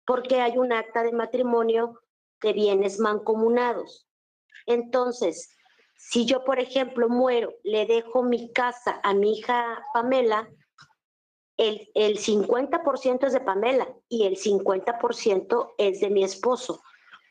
porque 0.04 0.40
hay 0.40 0.58
un 0.58 0.72
acta 0.72 1.02
de 1.02 1.12
matrimonio 1.12 2.00
de 2.42 2.52
bienes 2.52 2.98
mancomunados. 2.98 4.08
Entonces, 4.66 5.55
si 5.96 6.26
yo, 6.26 6.44
por 6.44 6.60
ejemplo, 6.60 7.08
muero, 7.08 7.54
le 7.64 7.86
dejo 7.86 8.22
mi 8.22 8.52
casa 8.52 9.00
a 9.02 9.14
mi 9.14 9.38
hija 9.38 9.82
Pamela, 9.92 10.48
el, 11.56 11.90
el 11.94 12.18
50% 12.18 13.26
es 13.26 13.32
de 13.32 13.40
Pamela 13.40 13.88
y 14.08 14.26
el 14.26 14.36
50% 14.36 15.74
es 15.78 16.00
de 16.00 16.10
mi 16.10 16.22
esposo, 16.22 16.82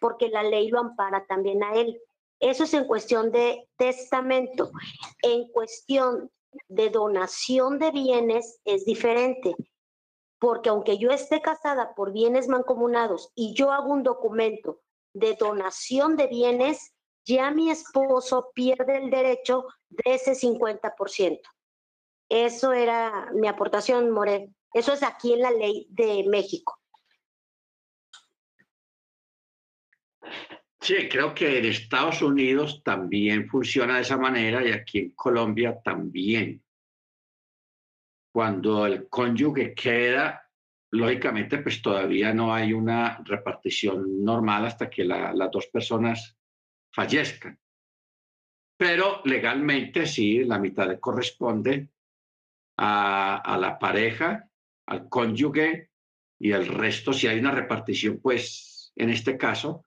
porque 0.01 0.29
la 0.29 0.43
ley 0.43 0.69
lo 0.69 0.79
ampara 0.79 1.25
también 1.27 1.63
a 1.63 1.73
él. 1.75 2.01
Eso 2.39 2.63
es 2.63 2.73
en 2.73 2.85
cuestión 2.85 3.31
de 3.31 3.69
testamento. 3.77 4.71
En 5.21 5.47
cuestión 5.51 6.31
de 6.67 6.89
donación 6.89 7.79
de 7.79 7.91
bienes 7.91 8.59
es 8.65 8.85
diferente, 8.85 9.55
porque 10.39 10.69
aunque 10.69 10.97
yo 10.97 11.11
esté 11.11 11.41
casada 11.41 11.93
por 11.95 12.11
bienes 12.11 12.47
mancomunados 12.47 13.31
y 13.35 13.53
yo 13.53 13.71
hago 13.71 13.91
un 13.93 14.03
documento 14.03 14.81
de 15.13 15.35
donación 15.35 16.17
de 16.17 16.27
bienes, 16.27 16.94
ya 17.25 17.51
mi 17.51 17.69
esposo 17.71 18.51
pierde 18.53 18.97
el 18.97 19.09
derecho 19.09 19.65
de 19.89 20.15
ese 20.15 20.35
50%. 20.35 21.39
Eso 22.29 22.73
era 22.73 23.31
mi 23.33 23.47
aportación, 23.47 24.11
More. 24.11 24.49
Eso 24.73 24.93
es 24.93 25.03
aquí 25.03 25.33
en 25.33 25.41
la 25.41 25.51
ley 25.51 25.87
de 25.89 26.25
México. 26.27 26.79
Sí, 30.79 31.09
creo 31.09 31.33
que 31.33 31.57
en 31.57 31.65
Estados 31.65 32.21
Unidos 32.21 32.83
también 32.83 33.47
funciona 33.47 33.95
de 33.95 34.01
esa 34.01 34.17
manera 34.17 34.63
y 34.63 34.71
aquí 34.71 34.99
en 34.99 35.11
Colombia 35.11 35.79
también. 35.83 36.63
Cuando 38.31 38.85
el 38.85 39.07
cónyuge 39.09 39.73
queda, 39.73 40.47
lógicamente, 40.91 41.59
pues 41.59 41.81
todavía 41.81 42.33
no 42.33 42.53
hay 42.53 42.73
una 42.73 43.19
repartición 43.23 44.23
normal 44.23 44.65
hasta 44.65 44.89
que 44.89 45.05
la- 45.05 45.33
las 45.33 45.49
dos 45.49 45.67
personas 45.67 46.34
fallezcan. 46.95 47.59
Pero 48.77 49.21
legalmente 49.25 50.05
sí, 50.05 50.43
la 50.43 50.57
mitad 50.57 50.97
corresponde 50.99 51.89
a, 52.77 53.37
a 53.37 53.57
la 53.57 53.77
pareja, 53.77 54.49
al 54.87 55.09
cónyuge 55.09 55.89
y 56.39 56.51
el 56.51 56.67
resto, 56.67 57.11
si 57.11 57.27
hay 57.27 57.39
una 57.39 57.51
repartición, 57.51 58.19
pues 58.21 58.91
en 58.95 59.09
este 59.09 59.37
caso, 59.37 59.85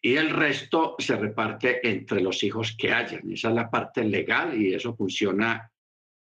y 0.00 0.16
el 0.16 0.30
resto 0.30 0.96
se 0.98 1.16
reparte 1.16 1.86
entre 1.88 2.20
los 2.20 2.42
hijos 2.42 2.74
que 2.76 2.92
hayan. 2.92 3.30
Esa 3.30 3.48
es 3.48 3.54
la 3.54 3.70
parte 3.70 4.04
legal 4.04 4.60
y 4.60 4.74
eso 4.74 4.94
funciona 4.94 5.70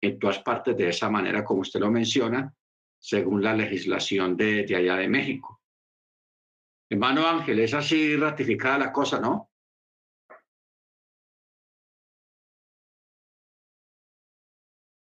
en 0.01 0.19
todas 0.19 0.40
partes 0.40 0.77
de 0.77 0.89
esa 0.90 1.09
manera, 1.09 1.44
como 1.44 1.62
usted 1.62 1.81
lo 1.81 1.90
menciona, 1.90 2.55
según 2.98 3.43
la 3.43 3.55
legislación 3.55 4.36
de, 4.36 4.64
de 4.64 4.77
allá 4.77 4.97
de 4.97 5.09
México. 5.09 5.61
Hermano 6.93 7.27
Ángel, 7.27 7.59
es 7.60 7.73
así 7.73 8.16
ratificada 8.19 8.77
la 8.77 8.93
cosa, 8.93 9.19
¿no? 9.19 9.51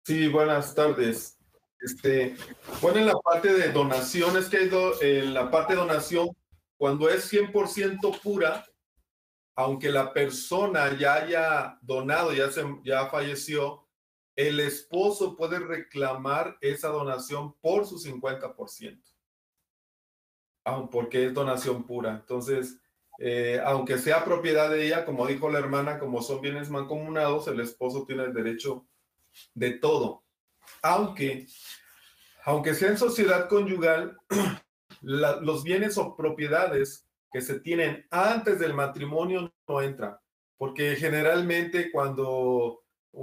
Sí, 0.05 0.26
buenas 0.28 0.74
tardes. 0.74 1.38
Este, 1.80 2.34
bueno, 2.82 2.98
en 2.98 3.06
la 3.06 3.14
parte 3.20 3.52
de 3.52 3.70
donaciones 3.70 4.48
que 4.48 4.56
hay 4.56 4.68
do- 4.68 5.00
en 5.00 5.32
la 5.34 5.50
parte 5.50 5.74
de 5.74 5.78
donación, 5.80 6.30
cuando 6.76 7.09
es 7.09 7.28
100% 7.30 8.10
pura, 8.22 8.64
aunque 9.56 9.90
la 9.90 10.12
persona 10.12 10.96
ya 10.98 11.14
haya 11.14 11.78
donado, 11.82 12.32
ya, 12.32 12.50
se, 12.50 12.64
ya 12.84 13.06
falleció, 13.06 13.86
el 14.34 14.59
esposo 14.59 15.36
puede 15.36 15.60
reclamar 15.60 16.56
esa 16.60 16.88
donación 16.88 17.55
por 17.60 17.86
su 17.86 17.98
50%, 17.98 18.52
aun 18.56 19.17
porque 20.90 21.26
es 21.26 21.34
donación 21.34 21.84
pura. 21.84 22.12
Entonces, 22.12 22.78
eh, 23.18 23.60
aunque 23.64 23.98
sea 23.98 24.24
propiedad 24.24 24.70
de 24.70 24.86
ella, 24.86 25.04
como 25.04 25.26
dijo 25.26 25.50
la 25.50 25.58
hermana, 25.58 25.98
como 25.98 26.22
son 26.22 26.40
bienes 26.40 26.70
mancomunados, 26.70 27.48
el 27.48 27.60
esposo 27.60 28.04
tiene 28.06 28.24
el 28.24 28.34
derecho 28.34 28.86
de 29.54 29.72
todo. 29.72 30.24
Aunque, 30.82 31.46
aunque 32.44 32.74
sea 32.74 32.88
en 32.90 32.98
sociedad 32.98 33.48
conyugal, 33.48 34.16
la- 35.02 35.36
los 35.40 35.64
bienes 35.64 35.98
o 35.98 36.16
propiedades 36.16 37.06
que 37.32 37.40
se 37.40 37.60
tienen 37.60 38.06
antes 38.10 38.58
del 38.58 38.74
matrimonio 38.74 39.52
no 39.68 39.82
entran, 39.82 40.16
porque 40.56 40.96
generalmente 40.96 41.90
cuando 41.92 42.82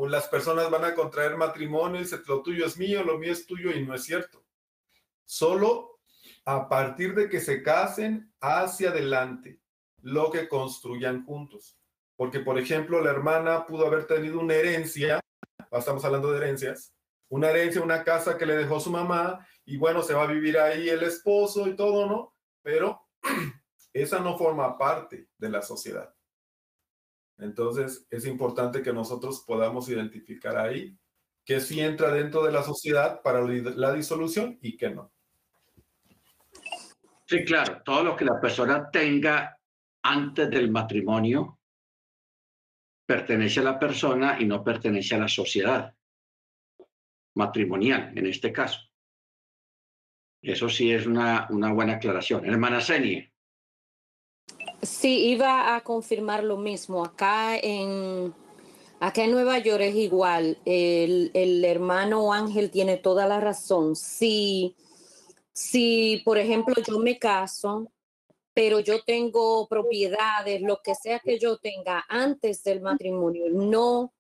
las 0.10 0.28
personas 0.28 0.70
van 0.70 0.84
a 0.86 0.94
contraer 0.94 1.38
matrimonio, 1.38 2.00
dice, 2.00 2.20
lo 2.28 2.42
tuyo 2.44 2.66
es 2.66 2.78
mío, 2.78 3.04
lo 3.04 3.18
mío 3.18 3.32
es 3.32 3.46
tuyo, 3.48 3.72
y 3.72 3.84
no 3.86 3.96
es 3.96 4.04
cierto. 4.04 4.44
Solo 5.26 5.95
a 6.46 6.70
partir 6.70 7.16
de 7.16 7.28
que 7.28 7.40
se 7.40 7.64
casen 7.64 8.32
hacia 8.40 8.90
adelante, 8.90 9.60
lo 10.02 10.32
que 10.32 10.48
construyan 10.48 11.26
juntos. 11.26 11.78
Porque, 12.16 12.40
por 12.40 12.60
ejemplo, 12.60 13.02
la 13.02 13.10
hermana 13.10 13.66
pudo 13.66 13.88
haber 13.88 14.06
tenido 14.06 14.40
una 14.40 14.54
herencia, 14.54 15.20
estamos 15.72 16.06
hablando 16.06 16.32
de 16.32 16.38
herencias, 16.38 16.96
una 17.30 17.50
herencia, 17.50 17.82
una 17.82 18.04
casa 18.04 18.38
que 18.38 18.46
le 18.46 18.56
dejó 18.56 18.80
su 18.80 18.92
mamá, 18.92 19.46
y 19.66 19.78
bueno, 19.78 20.04
se 20.04 20.14
va 20.14 20.24
a 20.24 20.32
vivir 20.32 20.60
ahí 20.60 20.88
el 20.88 21.04
esposo 21.04 21.68
y 21.68 21.76
todo, 21.76 22.08
¿no? 22.08 22.36
Pero 22.62 23.02
esa 23.94 24.20
no 24.20 24.38
forma 24.38 24.78
parte 24.78 25.30
de 25.38 25.50
la 25.50 25.64
sociedad. 25.64 26.14
Entonces, 27.38 28.08
es 28.12 28.26
importante 28.26 28.82
que 28.82 28.94
nosotros 28.94 29.44
podamos 29.46 29.90
identificar 29.90 30.58
ahí 30.58 30.98
que 31.44 31.60
sí 31.60 31.80
entra 31.80 32.12
dentro 32.12 32.44
de 32.44 32.52
la 32.52 32.64
sociedad 32.64 33.22
para 33.22 33.42
la 33.44 33.94
disolución 33.94 34.58
y 34.62 34.78
que 34.78 34.90
no. 34.90 35.15
Sí, 37.28 37.44
claro, 37.44 37.82
todo 37.84 38.04
lo 38.04 38.16
que 38.16 38.26
la 38.26 38.40
persona 38.40 38.90
tenga 38.92 39.60
antes 40.04 40.50
del 40.50 40.70
matrimonio 40.70 41.60
pertenece 43.06 43.60
a 43.60 43.64
la 43.64 43.80
persona 43.80 44.38
y 44.40 44.46
no 44.46 44.64
pertenece 44.64 45.16
a 45.16 45.20
la 45.20 45.28
sociedad 45.28 45.94
matrimonial, 47.36 48.16
en 48.16 48.28
este 48.28 48.52
caso. 48.52 48.80
Eso 50.42 50.70
sí 50.70 50.92
es 50.92 51.08
una, 51.08 51.48
una 51.50 51.74
buena 51.74 51.94
aclaración. 51.94 52.46
Hermana 52.46 52.80
Senie. 52.80 53.32
Sí, 54.82 55.30
iba 55.30 55.76
a 55.76 55.82
confirmar 55.82 56.44
lo 56.44 56.58
mismo. 56.58 57.04
Acá 57.04 57.58
en, 57.58 58.34
acá 59.00 59.24
en 59.24 59.32
Nueva 59.32 59.58
York 59.58 59.82
es 59.82 59.96
igual. 59.96 60.60
El, 60.66 61.32
el 61.34 61.66
hermano 61.66 62.32
Ángel 62.32 62.70
tiene 62.70 62.98
toda 62.98 63.28
la 63.28 63.40
razón. 63.40 63.96
Si, 63.96 64.76
si, 65.56 66.22
por 66.26 66.38
ejemplo, 66.38 66.76
yo 66.86 67.00
me 67.00 67.18
caso, 67.18 67.90
pero 68.54 68.82
yo 68.82 69.02
tengo 69.04 69.68
propiedades, 69.70 70.62
lo 70.62 70.82
que 70.82 70.96
sea 70.96 71.20
que 71.20 71.40
yo 71.40 71.58
tenga 71.58 72.04
antes 72.10 72.62
del 72.64 72.82
matrimonio, 72.82 73.46
no, 73.50 74.14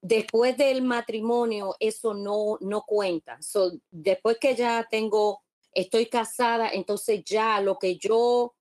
después 0.00 0.56
del 0.56 0.80
matrimonio, 0.80 1.76
eso 1.78 2.14
no, 2.14 2.56
no 2.62 2.82
cuenta. 2.86 3.40
So, 3.42 3.72
después 3.90 4.38
que 4.38 4.54
ya 4.54 4.88
tengo 4.90 5.42
estoy 5.72 6.06
casada, 6.06 6.70
entonces 6.70 7.22
ya 7.24 7.60
lo 7.60 7.78
que 7.78 7.96
yo 7.98 8.54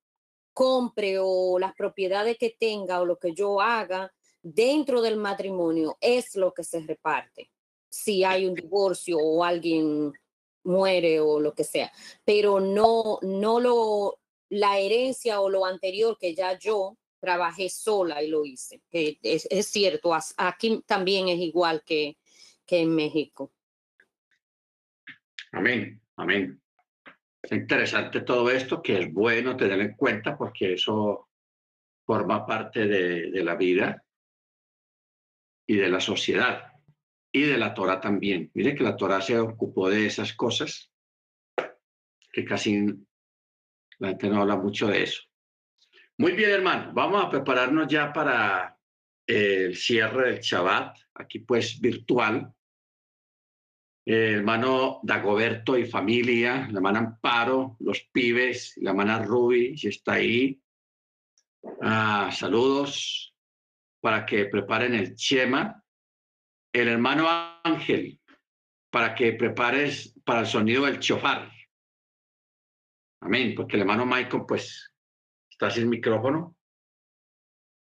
compre 0.52 1.20
o 1.20 1.58
las 1.58 1.74
propiedades 1.74 2.38
que 2.38 2.54
tenga 2.60 3.00
o 3.00 3.06
lo 3.06 3.18
que 3.18 3.34
yo 3.34 3.62
haga 3.62 4.12
dentro 4.42 5.02
del 5.02 5.16
matrimonio 5.16 5.98
es 6.02 6.36
lo 6.36 6.54
que 6.54 6.66
se 6.66 6.82
reparte. 6.82 7.50
Si 7.90 8.26
hay 8.26 8.46
un 8.46 8.56
divorcio 8.56 9.18
o 9.20 9.44
alguien 9.44 10.12
muere 10.64 11.20
o 11.20 11.40
lo 11.40 11.54
que 11.54 11.64
sea, 11.64 11.92
pero 12.24 12.60
no, 12.60 13.20
no 13.22 13.60
lo, 13.60 14.20
la 14.50 14.80
herencia 14.80 15.42
o 15.42 15.50
lo 15.50 15.66
anterior 15.66 16.18
que 16.20 16.36
ya 16.36 16.58
yo 16.58 16.98
trabajé 17.20 17.70
sola 17.70 18.22
y 18.22 18.28
lo 18.28 18.46
hice. 18.46 18.82
Es, 18.92 19.48
es 19.50 19.68
cierto, 19.68 20.14
aquí 20.38 20.84
también 20.86 21.30
es 21.30 21.40
igual 21.40 21.84
que, 21.86 22.18
que 22.66 22.82
en 22.82 22.94
México. 22.94 23.52
Amén, 25.54 26.02
amén. 26.18 26.62
Es 27.42 27.52
interesante 27.52 28.22
todo 28.22 28.50
esto, 28.50 28.82
que 28.82 29.00
es 29.00 29.14
bueno 29.14 29.56
tener 29.56 29.80
en 29.80 29.96
cuenta 29.96 30.38
porque 30.38 30.74
eso 30.74 31.30
forma 32.06 32.46
parte 32.46 32.88
de, 32.88 33.32
de 33.32 33.44
la 33.44 33.56
vida 33.56 34.04
y 35.66 35.78
de 35.78 35.90
la 35.90 36.00
sociedad 36.00 36.73
y 37.34 37.42
de 37.42 37.58
la 37.58 37.74
Torah 37.74 38.00
también. 38.00 38.52
Mire 38.54 38.76
que 38.76 38.84
la 38.84 38.96
Torah 38.96 39.20
se 39.20 39.38
ocupó 39.38 39.90
de 39.90 40.06
esas 40.06 40.34
cosas, 40.34 40.92
que 42.32 42.46
casi 42.46 42.86
la 43.98 44.10
gente 44.10 44.30
no 44.30 44.42
habla 44.42 44.56
mucho 44.56 44.88
de 44.88 45.04
eso. 45.04 45.24
Muy 46.18 46.34
bien, 46.34 46.52
hermano, 46.52 46.94
vamos 46.94 47.26
a 47.26 47.30
prepararnos 47.30 47.88
ya 47.88 48.14
para 48.14 48.78
el 49.26 49.76
cierre 49.76 50.32
del 50.32 50.42
Shabbat, 50.42 50.96
aquí 51.16 51.40
pues 51.40 51.82
virtual. 51.82 52.54
Eh, 54.06 54.34
hermano 54.34 55.00
Dagoberto 55.02 55.78
y 55.78 55.86
familia, 55.86 56.68
la 56.70 56.78
hermana 56.78 57.00
Amparo, 57.00 57.78
los 57.80 58.02
pibes, 58.12 58.74
la 58.78 58.92
hermana 58.92 59.24
Ruby, 59.24 59.78
si 59.78 59.88
está 59.88 60.14
ahí. 60.14 60.62
Ah, 61.82 62.30
saludos 62.32 63.34
para 64.02 64.26
que 64.26 64.46
preparen 64.46 64.94
el 64.94 65.16
Chema. 65.16 65.83
El 66.74 66.88
hermano 66.88 67.28
Ángel, 67.64 68.20
para 68.90 69.14
que 69.14 69.34
prepares 69.34 70.14
para 70.26 70.42
el 70.42 70.48
sonido 70.48 70.86
del 70.86 71.00
chofar. 71.00 71.52
Amén, 73.22 73.54
porque 73.56 73.76
el 73.76 73.82
hermano 73.82 74.06
Michael, 74.08 74.44
pues, 74.48 74.92
está 75.50 75.70
sin 75.70 75.88
micrófono. 75.88 76.58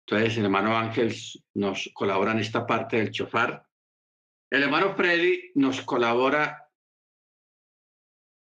Entonces, 0.06 0.40
el 0.40 0.45
hermano 0.45 0.76
Ángel 0.76 1.16
nos 1.53 1.91
colabora 1.94 2.32
en 2.32 2.40
esta 2.40 2.66
parte 2.66 2.98
del 2.98 3.11
chofar. 3.11 3.64
El 4.49 4.64
hermano 4.64 4.95
Freddy 4.95 5.52
nos 5.53 5.82
colabora 5.82 6.68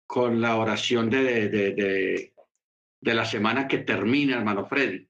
con 0.07 0.41
la 0.41 0.57
oración 0.57 1.09
de, 1.09 1.49
de, 1.49 1.73
de, 1.73 2.33
de 2.99 3.13
la 3.13 3.25
semana 3.25 3.67
que 3.67 3.77
termina, 3.77 4.37
hermano 4.37 4.65
Freddy. 4.65 5.07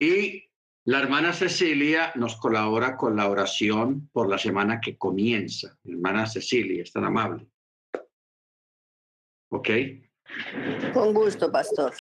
Y 0.00 0.51
la 0.84 0.98
hermana 0.98 1.32
Cecilia 1.32 2.12
nos 2.16 2.36
colabora 2.36 2.96
con 2.96 3.16
la 3.16 3.28
oración 3.28 4.08
por 4.12 4.28
la 4.28 4.36
semana 4.36 4.80
que 4.80 4.96
comienza. 4.96 5.78
Hermana 5.84 6.26
Cecilia, 6.26 6.82
es 6.82 6.92
tan 6.92 7.04
amable. 7.04 7.46
¿Ok? 9.50 9.68
Con 10.92 11.14
gusto, 11.14 11.52
pastor. 11.52 11.90